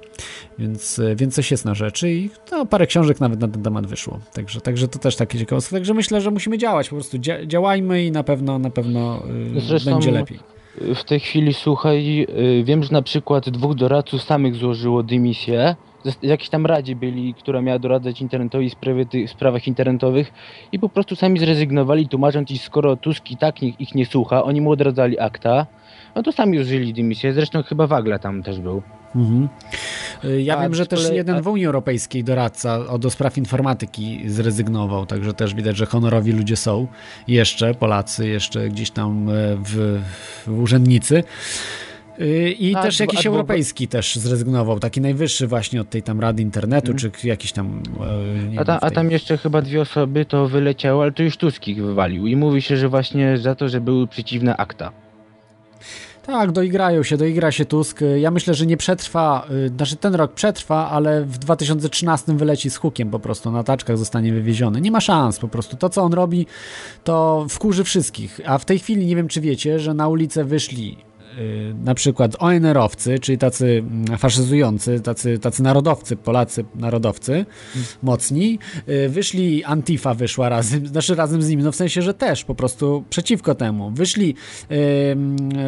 Więc, 0.60 0.99
y, 0.99 1.16
więc 1.16 1.36
coś 1.36 1.52
jest 1.52 1.66
na 1.66 1.74
rzeczy 1.76 2.12
i 2.14 2.30
no, 2.52 2.66
parę 2.66 2.88
książek 2.88 3.20
nawet 3.20 3.40
na 3.40 3.48
ten 3.48 3.64
temat 3.64 3.86
wyszło. 3.88 4.20
Także, 4.34 4.62
także 4.62 4.88
to 4.88 4.99
też 4.99 5.16
takie 5.16 5.40
ciekawostki. 5.40 5.76
Także 5.76 5.94
myślę, 5.94 6.22
że 6.22 6.32
musimy 6.32 6.57
działać. 6.57 6.90
Po 6.90 6.95
prostu 6.95 7.18
dzia 7.18 7.45
działajmy 7.45 8.06
i 8.06 8.12
na 8.12 8.24
pewno, 8.24 8.60
na 8.60 8.70
pewno 8.70 9.24
y, 9.57 9.62
Zresztą 9.62 9.91
będzie 9.91 10.12
lepiej. 10.12 10.40
w 10.95 11.03
tej 11.03 11.20
chwili, 11.20 11.53
słuchaj, 11.53 12.28
y, 12.60 12.64
wiem, 12.64 12.84
że 12.84 12.91
na 12.91 13.02
przykład 13.02 13.49
dwóch 13.49 13.76
doradców 13.76 14.22
samych 14.22 14.56
złożyło 14.56 15.03
dymisję. 15.03 15.76
Zas- 16.06 16.18
Jakiś 16.22 16.49
tam 16.49 16.66
radzie 16.66 16.95
byli, 16.95 17.34
która 17.34 17.62
miała 17.62 17.80
doradzać 17.80 18.22
internetowi 18.22 18.70
w 18.70 18.74
sprawie 18.74 19.06
tych 19.06 19.30
sprawach 19.30 19.68
internetowych 19.68 20.32
i 20.72 20.80
po 20.80 20.90
prostu 20.90 21.16
sami 21.16 21.40
zrezygnowali, 21.40 22.07
tłumacząc, 22.07 22.52
iż 22.52 22.62
skoro 22.62 22.95
Tusk 22.95 23.32
i 23.32 23.38
tak 23.38 23.64
ich, 23.64 23.82
ich 23.82 23.95
nie 23.95 24.06
słucha, 24.06 24.44
oni 24.44 24.62
mu 24.62 24.72
odradzali 24.72 25.20
akta, 25.20 25.66
no 26.16 26.24
to 26.24 26.32
sami 26.32 26.58
złożyli 26.58 26.94
dymisję. 26.94 27.34
Zresztą 27.34 27.64
chyba 27.64 27.88
Wagla 27.88 28.20
tam 28.20 28.44
też 28.44 28.60
był. 28.60 28.82
Mhm. 29.16 29.50
Y, 30.24 30.42
Ja 30.42 30.58
A 30.58 30.62
wiem, 30.62 30.76
że 30.76 30.86
też 30.86 31.00
kolei- 31.10 31.14
jeden 31.16 31.42
w 31.42 31.48
Unii 31.48 31.66
Europejskiej 31.66 32.24
doradca 32.24 32.78
o 32.88 33.00
do 33.00 33.10
spraw 33.10 33.38
informatyki 33.38 34.22
zrezygnował, 34.30 35.06
także 35.06 35.34
też 35.34 35.54
widać, 35.56 35.78
że 35.78 35.86
honorowi 35.86 36.32
ludzie 36.32 36.56
są. 36.56 36.88
Jeszcze 37.28 37.74
Polacy, 37.74 38.28
jeszcze 38.28 38.70
gdzieś 38.70 38.92
tam 38.92 39.30
e, 39.30 39.32
w, 39.66 40.02
w 40.48 40.60
urzędnicy. 40.62 41.24
Y, 42.22 42.52
I 42.60 42.74
Tak, 42.74 42.84
też 42.84 43.00
jakiś 43.00 43.20
a- 43.26 43.30
bo- 43.30 43.36
europejski 43.36 43.88
też 43.88 44.16
zrezygnował, 44.16 44.80
taki 44.80 45.02
najwyższy 45.02 45.48
właśnie 45.48 45.82
od 45.82 45.90
tej 45.90 46.04
tam 46.04 46.20
Rady 46.20 46.42
Internetu, 46.42 46.92
Mhm. 46.92 47.12
czy 47.12 47.28
jakiś 47.28 47.52
tam... 47.52 47.84
e, 48.02 48.50
Nie 48.50 48.60
A, 48.60 48.66
ta, 48.66 48.80
a 48.80 48.92
tam 48.92 49.12
jeszcze 49.12 49.38
chyba 49.38 49.62
dwie 49.62 49.82
osoby 49.82 50.26
to 50.26 50.48
wyleciało, 50.48 51.02
ale 51.02 51.12
to 51.12 51.24
już 51.24 51.38
Tusk 51.38 51.68
ich 51.68 51.84
wywalił. 51.86 52.28
I 52.28 52.36
mówi 52.36 52.62
się, 52.62 52.78
że 52.78 52.90
właśnie 52.90 53.38
za 53.38 53.56
to, 53.56 53.70
że 53.70 53.82
były 53.82 54.08
przeciwne 54.08 54.58
akta. 54.58 54.92
Tak, 56.26 56.52
doigrają 56.52 57.03
się, 57.03 57.18
doigra 57.18 57.52
się 57.52 57.65
Tusk. 57.65 57.99
Ja 58.18 58.31
myślę, 58.31 58.53
że 58.53 58.65
nie 58.65 58.77
przetrwa, 58.77 59.47
y, 59.65 59.69
znaczy 59.69 59.95
ten 59.95 60.15
rok 60.15 60.34
przetrwa, 60.34 60.89
ale 60.89 61.26
w 61.26 61.38
2013 61.38 62.38
wyleci 62.38 62.69
z 62.69 62.77
hukiem 62.77 63.10
po 63.10 63.19
prostu, 63.19 63.52
na 63.52 63.64
taczkach 63.64 63.97
zostanie 63.97 64.34
wywieziony. 64.34 64.81
Nie 64.81 64.91
ma 64.91 65.02
szans 65.02 65.39
po 65.39 65.47
prostu. 65.47 65.77
To, 65.77 65.89
co 65.89 66.02
on 66.02 66.14
robi, 66.14 66.47
to 67.03 67.45
wkurzy 67.49 67.84
wszystkich. 67.84 68.39
A 68.45 68.57
w 68.57 68.65
tej 68.65 68.80
chwili 68.80 69.06
nie 69.06 69.15
wiem, 69.15 69.27
czy 69.27 69.41
wiecie, 69.41 69.80
że 69.80 69.93
na 69.93 70.07
ulicę 70.07 70.43
wyszli 70.43 70.97
na 71.84 71.94
przykład 71.94 72.36
ONR-owcy, 72.40 73.20
czyli 73.20 73.38
tacy 73.38 73.84
mm, 73.91 74.18
faszyzujący, 74.18 74.99
tacy, 74.99 75.40
tacy 75.40 75.64
narodowcy, 75.64 76.16
Polacy 76.16 76.66
narodowcy, 76.76 77.45
mocni. 78.03 78.60
Y, 78.90 79.10
Wyszli, 79.10 79.64
Antifa 79.64 80.14
wyszła 80.14 80.49
razem, 80.49 80.88
znaczy 80.95 81.16
razem 81.16 81.41
z 81.41 81.49
nimi, 81.49 81.64
no 81.64 81.72
w 81.72 81.76
sensie, 81.76 82.02
że 82.02 82.14
też 82.14 82.44
po 82.44 82.56
prostu 82.56 83.03
przeciwko 83.10 83.56
temu. 83.56 83.91
Wyszli, 83.91 84.36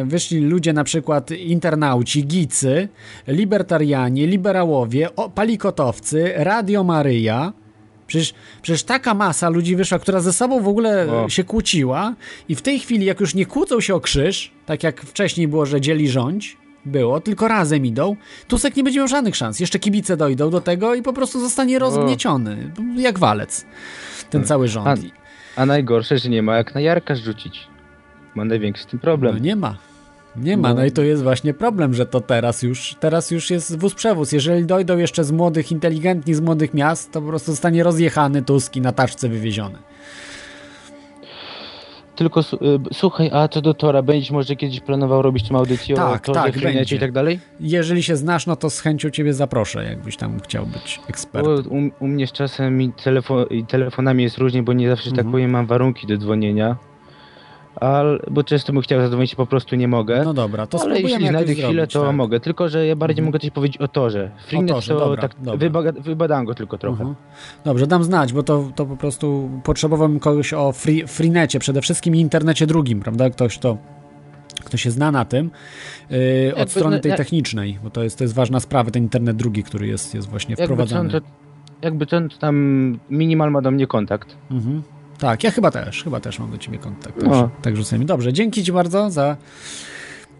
wyszli 0.04 0.40
ludzie 0.40 0.72
na 0.72 0.84
przykład 0.84 1.30
internauci, 1.30 2.26
gicy, 2.26 2.88
libertarianie, 3.26 4.26
liberałowie, 4.26 5.08
palikotowcy, 5.34 6.32
Radio 6.36 6.84
Maryja, 6.84 7.52
Przecież, 8.08 8.34
przecież 8.62 8.82
taka 8.82 9.14
masa 9.14 9.48
ludzi 9.48 9.76
wyszła, 9.76 9.98
która 9.98 10.20
ze 10.20 10.32
sobą 10.32 10.62
w 10.62 10.68
ogóle 10.68 11.12
O. 11.12 11.28
się 11.28 11.44
kłóciła 11.44 12.14
i 12.48 12.54
w 12.54 12.62
tej 12.62 12.78
chwili, 12.78 13.06
jak 13.06 13.20
już 13.20 13.34
nie 13.34 13.46
kłócą 13.46 13.80
się 13.80 13.94
o 13.94 14.00
krzyż, 14.00 14.52
tak 14.66 14.82
jak 14.82 15.00
wcześniej 15.00 15.48
było, 15.48 15.66
że 15.66 15.80
dzieli 15.80 16.08
rządź, 16.08 16.56
było, 16.84 17.20
tylko 17.20 17.48
razem 17.48 17.86
idą, 17.86 18.16
Tusek 18.48 18.76
nie 18.76 18.84
będzie 18.84 18.98
miał 18.98 19.08
żadnych 19.08 19.36
szans. 19.36 19.60
Jeszcze 19.60 19.78
kibice 19.78 20.16
dojdą 20.16 20.50
do 20.50 20.60
tego 20.60 20.94
i 20.94 21.02
po 21.02 21.12
prostu 21.12 21.40
zostanie 21.40 21.78
rozgnieciony, 21.78 22.72
jak 22.96 23.18
walec, 23.18 23.66
ten 24.30 24.44
cały 24.44 24.68
rząd. 24.68 24.86
A, 25.56 25.60
a 25.60 25.66
najgorsze, 25.66 26.18
że 26.18 26.28
nie 26.28 26.42
ma 26.42 26.56
jak 26.56 26.74
na 26.74 26.80
Jarka 26.80 27.14
rzucić. 27.14 27.68
Ma 28.34 28.44
największy 28.44 28.82
z 28.82 28.86
tym 28.86 28.98
problem. 28.98 29.34
No 29.34 29.40
nie 29.40 29.56
ma. 29.56 29.87
Nie 30.42 30.56
ma, 30.56 30.74
no 30.74 30.84
i 30.84 30.90
to 30.92 31.02
jest 31.02 31.22
właśnie 31.22 31.54
problem, 31.54 31.94
że 31.94 32.06
to 32.06 32.20
teraz 32.20 32.62
już, 32.62 32.96
teraz 33.00 33.30
już 33.30 33.50
jest 33.50 33.78
wóz 33.78 33.94
przewóz. 33.94 34.32
Jeżeli 34.32 34.64
dojdą 34.66 34.98
jeszcze 34.98 35.24
z 35.24 35.32
młodych, 35.32 35.72
inteligentni 35.72 36.34
z 36.34 36.40
młodych 36.40 36.74
miast, 36.74 37.12
to 37.12 37.20
po 37.22 37.28
prostu 37.28 37.50
zostanie 37.50 37.82
rozjechany 37.82 38.42
Tusk 38.42 38.76
i 38.76 38.80
na 38.80 38.92
taczce 38.92 39.28
wywieziony. 39.28 39.78
Tylko 42.16 42.40
y, 42.40 42.44
słuchaj, 42.92 43.30
a 43.32 43.48
co 43.48 43.60
do 43.60 43.74
Tora, 43.74 44.02
będziesz 44.02 44.30
może 44.30 44.56
kiedyś 44.56 44.80
planował 44.80 45.22
robić 45.22 45.48
tą 45.48 45.58
audycję 45.58 45.94
o 45.94 45.98
Tak, 45.98 46.24
Torze, 46.24 46.40
tak, 46.40 46.52
Freenecie 46.54 46.78
będzie. 46.78 46.96
i 46.96 46.98
tak 46.98 47.12
dalej? 47.12 47.40
Jeżeli 47.60 48.02
się 48.02 48.16
znasz, 48.16 48.46
no 48.46 48.56
to 48.56 48.70
z 48.70 48.80
chęcią 48.80 49.10
ciebie 49.10 49.34
zaproszę, 49.34 49.84
jakbyś 49.84 50.16
tam 50.16 50.40
chciał 50.40 50.66
być 50.66 51.00
ekspertem. 51.08 51.90
u, 52.00 52.04
u 52.04 52.08
mnie 52.08 52.26
z 52.26 52.32
czasem 52.32 52.82
i, 52.82 52.90
telefo- 52.90 53.46
i 53.52 53.64
telefonami 53.66 54.22
jest 54.22 54.38
różnie, 54.38 54.62
bo 54.62 54.72
nie 54.72 54.88
zawsze, 54.88 55.10
tak 55.10 55.18
Mhm. 55.18 55.32
powiem, 55.32 55.50
mam 55.50 55.66
warunki 55.66 56.06
do 56.06 56.16
dzwonienia. 56.16 56.76
Ale, 57.80 58.18
bo 58.30 58.44
często 58.44 58.72
bym 58.72 58.82
chciał 58.82 59.00
zadzwonić, 59.00 59.34
po 59.34 59.46
prostu 59.46 59.76
nie 59.76 59.88
mogę. 59.88 60.22
No 60.24 60.34
dobra, 60.34 60.66
to 60.66 60.80
Ale 60.82 61.00
jeśli 61.00 61.28
znajdę 61.28 61.52
chwilę, 61.52 61.72
zrobić, 61.72 61.92
to 61.92 62.06
tak. 62.06 62.16
mogę. 62.16 62.40
Tylko, 62.40 62.68
że 62.68 62.86
ja 62.86 62.96
bardziej 62.96 63.24
mogę 63.24 63.38
coś 63.38 63.50
powiedzieć 63.50 63.78
o 63.78 63.88
Torze. 63.88 64.30
Freenet 64.46 64.70
Torze, 64.70 64.94
to 64.94 65.00
dobra, 65.00 65.22
tak 65.22 65.34
dobra. 65.40 65.92
wybadałem 65.92 66.44
go 66.44 66.54
tylko 66.54 66.78
trochę. 66.78 67.00
Mhm. 67.00 67.14
Dobrze, 67.64 67.86
dam 67.86 68.04
znać, 68.04 68.32
bo 68.32 68.42
to, 68.42 68.70
to 68.74 68.86
po 68.86 68.96
prostu 68.96 69.50
potrzebowałem 69.64 70.20
kogoś 70.20 70.52
o 70.52 70.72
free, 70.72 71.06
freenecie, 71.06 71.58
przede 71.58 71.80
wszystkim 71.80 72.16
i 72.16 72.20
internecie 72.20 72.66
drugim, 72.66 73.00
prawda? 73.00 73.30
Ktoś, 73.30 73.58
kto, 73.58 73.76
kto 74.64 74.76
się 74.76 74.90
zna 74.90 75.10
na 75.10 75.24
tym 75.24 75.50
yy, 76.10 76.54
od 76.56 76.70
strony 76.70 76.96
no, 76.96 77.02
tej 77.02 77.14
technicznej, 77.16 77.78
bo 77.84 77.90
to 77.90 78.02
jest, 78.02 78.18
to 78.18 78.24
jest 78.24 78.34
ważna 78.34 78.60
sprawa, 78.60 78.90
ten 78.90 79.02
internet 79.02 79.36
drugi, 79.36 79.62
który 79.62 79.86
jest, 79.86 80.14
jest 80.14 80.28
właśnie 80.28 80.52
Jakby 80.58 80.64
wprowadzany. 80.64 81.10
to, 81.10 81.20
jakby 81.82 82.06
to 82.06 82.20
tam 82.40 82.98
minimal 83.10 83.50
ma 83.50 83.62
do 83.62 83.70
mnie 83.70 83.86
kontakt. 83.86 84.36
Mhm. 84.50 84.82
Tak, 85.18 85.44
ja 85.44 85.50
chyba 85.50 85.70
też, 85.70 86.04
chyba 86.04 86.20
też 86.20 86.38
mam 86.38 86.50
do 86.50 86.58
ciebie 86.58 86.78
kontakt. 86.78 87.22
No. 87.22 87.42
Tak, 87.42 87.60
tak 87.62 87.76
rzucę 87.76 87.98
mi. 87.98 88.06
Dobrze, 88.06 88.32
dzięki 88.32 88.64
ci 88.64 88.72
bardzo 88.72 89.10
za, 89.10 89.36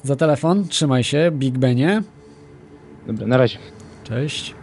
za 0.02 0.16
telefon. 0.16 0.68
Trzymaj 0.68 1.04
się, 1.04 1.30
Big 1.32 1.58
Benie. 1.58 2.02
Dobra, 3.06 3.26
na 3.26 3.36
razie. 3.36 3.58
Cześć. 4.04 4.54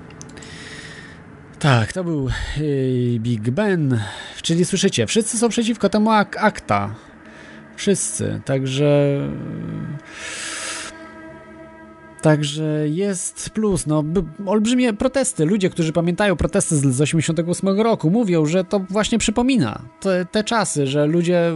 Tak, 1.59 1.93
to 1.93 2.03
był 2.03 2.29
yy, 2.57 3.19
Big 3.19 3.49
Ben, 3.49 3.99
czyli 4.41 4.65
słyszycie, 4.65 5.07
wszyscy 5.07 5.37
są 5.37 5.49
przeciwko 5.49 5.89
temu 5.89 6.11
ak 6.11 6.37
akta. 6.39 6.95
Wszyscy, 7.75 8.41
także... 8.45 9.19
Także 12.25 12.89
jest 12.89 13.49
plus, 13.49 13.87
no 13.87 14.03
olbrzymie 14.45 14.93
protesty. 14.93 15.45
Ludzie, 15.45 15.69
którzy 15.69 15.93
pamiętają 15.93 16.35
protesty 16.35 16.75
z, 16.75 16.81
z 16.95 17.01
88 17.01 17.81
roku, 17.81 18.09
mówią, 18.09 18.45
że 18.45 18.63
to 18.63 18.79
właśnie 18.79 19.17
przypomina 19.17 19.81
te, 19.99 20.25
te 20.31 20.43
czasy, 20.43 20.87
że 20.87 21.05
ludzie 21.05 21.51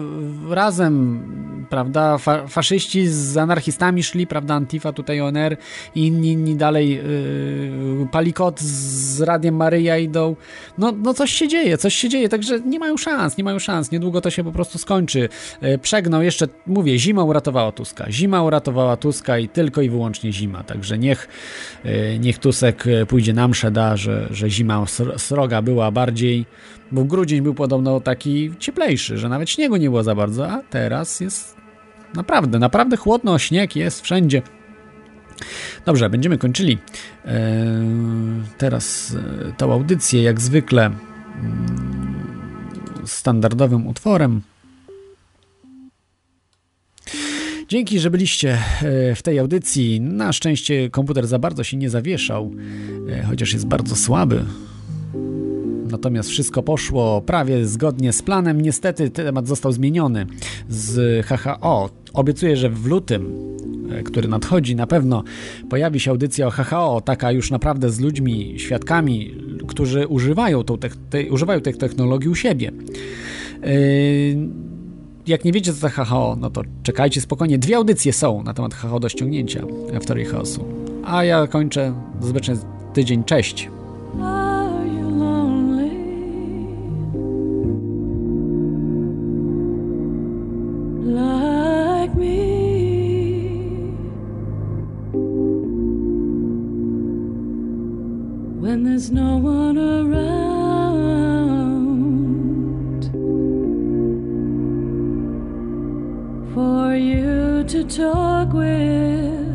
razem, 0.50 1.24
prawda, 1.70 2.18
fa, 2.18 2.48
faszyści 2.48 3.08
z 3.08 3.38
anarchistami 3.38 4.04
szli, 4.04 4.28
prawda, 4.28 4.54
Antifa, 4.54 4.94
tutaj 4.94 5.22
ONR 5.22 5.58
i 5.96 6.08
inni, 6.08 6.32
inni 6.32 6.56
dalej, 6.56 6.90
yy, 6.90 8.08
Palikot 8.12 8.60
z 8.60 9.22
Radiem 9.22 9.56
Maryja 9.56 9.98
idą. 9.98 10.36
No, 10.78 10.91
no 10.91 11.14
coś 11.14 11.32
się 11.32 11.48
dzieje, 11.48 11.78
coś 11.78 11.94
się 11.94 12.10
dzieje, 12.10 12.30
także 12.30 12.60
nie 12.60 12.80
mają 12.80 12.98
szans, 12.98 13.38
nie 13.38 13.44
mają 13.44 13.60
szans. 13.60 13.91
Niedługo 13.91 14.22
to 14.22 14.30
się 14.30 14.44
po 14.44 14.52
prostu 14.52 14.78
skończy. 14.78 15.30
Yy, 15.62 15.78
przegnał 15.78 16.22
jeszcze, 16.22 16.48
mówię, 16.68 17.00
zima 17.00 17.24
uratowała 17.24 17.72
Tuska. 17.72 18.12
Zima 18.12 18.44
uratowała 18.44 18.98
Tuska 18.98 19.38
i 19.38 19.50
tylko 19.50 19.82
i 19.82 19.90
wyłącznie 19.90 20.34
zima. 20.34 20.59
Zima. 20.60 20.64
Także 20.64 20.98
niech, 20.98 21.27
e, 21.84 22.19
niech 22.19 22.40
Tusek 22.40 22.84
pójdzie 23.07 23.34
na 23.34 23.48
mszę, 23.48 23.72
da, 23.72 23.98
że, 23.98 24.27
że 24.31 24.49
zima 24.49 24.86
sroga 25.18 25.61
była 25.61 25.91
bardziej, 25.91 26.45
bo 26.91 27.03
grudzień 27.03 27.41
był 27.41 27.53
podobno 27.53 27.99
taki 27.99 28.52
cieplejszy, 28.60 29.18
że 29.18 29.30
nawet 29.30 29.49
śniegu 29.49 29.76
nie 29.77 29.90
było 29.90 30.03
za 30.03 30.15
bardzo, 30.15 30.52
a 30.52 30.61
teraz 30.69 31.19
jest 31.19 31.56
naprawdę, 32.15 32.60
naprawdę 32.60 32.98
chłodno, 32.98 33.40
śnieg 33.40 33.76
jest 33.76 34.02
wszędzie. 34.02 34.41
Dobrze, 35.86 36.10
będziemy 36.10 36.38
kończyli 36.38 36.77
teraz 38.57 39.15
tą 39.57 39.73
audycję, 39.73 40.23
jak 40.23 40.41
zwykle 40.41 40.86
mm, 40.86 40.99
standardowym 43.06 43.88
utworem. 43.88 44.41
Dzięki, 47.70 48.00
że 48.00 48.10
byliście 48.10 48.58
e, 48.82 49.16
w 49.16 49.22
tej 49.22 49.40
audycji. 49.40 50.02
Na 50.02 50.34
szczęście 50.34 50.90
komputer 50.90 51.28
za 51.28 51.40
bardzo 51.40 51.64
się 51.64 51.78
nie 51.78 51.90
zawieszał, 51.90 52.52
e, 53.10 53.24
chociaż 53.24 53.54
jest 53.54 53.68
bardzo 53.68 53.96
słaby. 53.96 54.46
Natomiast 55.91 56.30
wszystko 56.30 56.64
poszło 56.64 57.22
prawie 57.22 57.66
zgodnie 57.66 58.14
z 58.14 58.22
planem. 58.22 58.62
Niestety 58.62 59.10
temat 59.10 59.48
został 59.48 59.72
zmieniony 59.72 60.26
z 60.70 61.26
HHO. 61.26 61.90
Obiecuję, 62.14 62.58
że 62.58 62.70
w 62.70 62.86
lutym, 62.86 63.34
e, 63.91 64.04
który 64.04 64.28
nadchodzi, 64.28 64.76
na 64.76 64.88
pewno 64.88 65.24
pojawi 65.70 66.00
się 66.00 66.12
audycja 66.12 66.48
o 66.48 66.52
HHO, 66.52 67.02
taka 67.06 67.32
już 67.32 67.52
naprawdę 67.52 67.90
z 67.90 68.00
ludźmi, 68.00 68.54
świadkami, 68.58 69.36
którzy 69.68 70.08
używają, 70.08 70.64
tą 70.64 70.78
te, 71.10 71.32
używają 71.32 71.62
tych 71.62 71.78
technologii 71.78 72.30
u 72.30 72.36
siebie. 72.36 72.72
Yy, 73.64 74.70
jak 75.30 75.45
nie 75.45 75.51
wiecie 75.51 75.73
co 75.73 75.81
to 75.81 75.89
HHO, 75.89 76.35
no 76.39 76.49
to 76.49 76.61
czekajcie 76.84 77.22
spokojnie. 77.22 77.57
Dwie 77.57 77.77
audycje 77.77 78.14
są 78.14 78.43
na 78.43 78.53
temat 78.53 78.73
HHO 78.73 78.99
do 78.99 79.10
ściągnięcia 79.10 79.64
w 80.01 80.06
teorii 80.06 80.26
chaosu. 80.26 80.65
A 81.06 81.23
ja 81.23 81.47
kończę 81.47 81.93
zazwyczaj 82.22 82.56
tydzień. 82.93 83.23
Cześć! 83.23 83.69
there's 98.99 99.11
no 99.11 99.38
one 99.38 99.77
around 99.77 100.28
to 107.70 107.84
talk 107.84 108.52
with. 108.52 109.46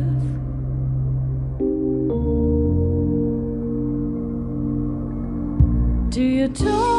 Do 6.11 6.21
you 6.21 6.47
talk 6.47 6.94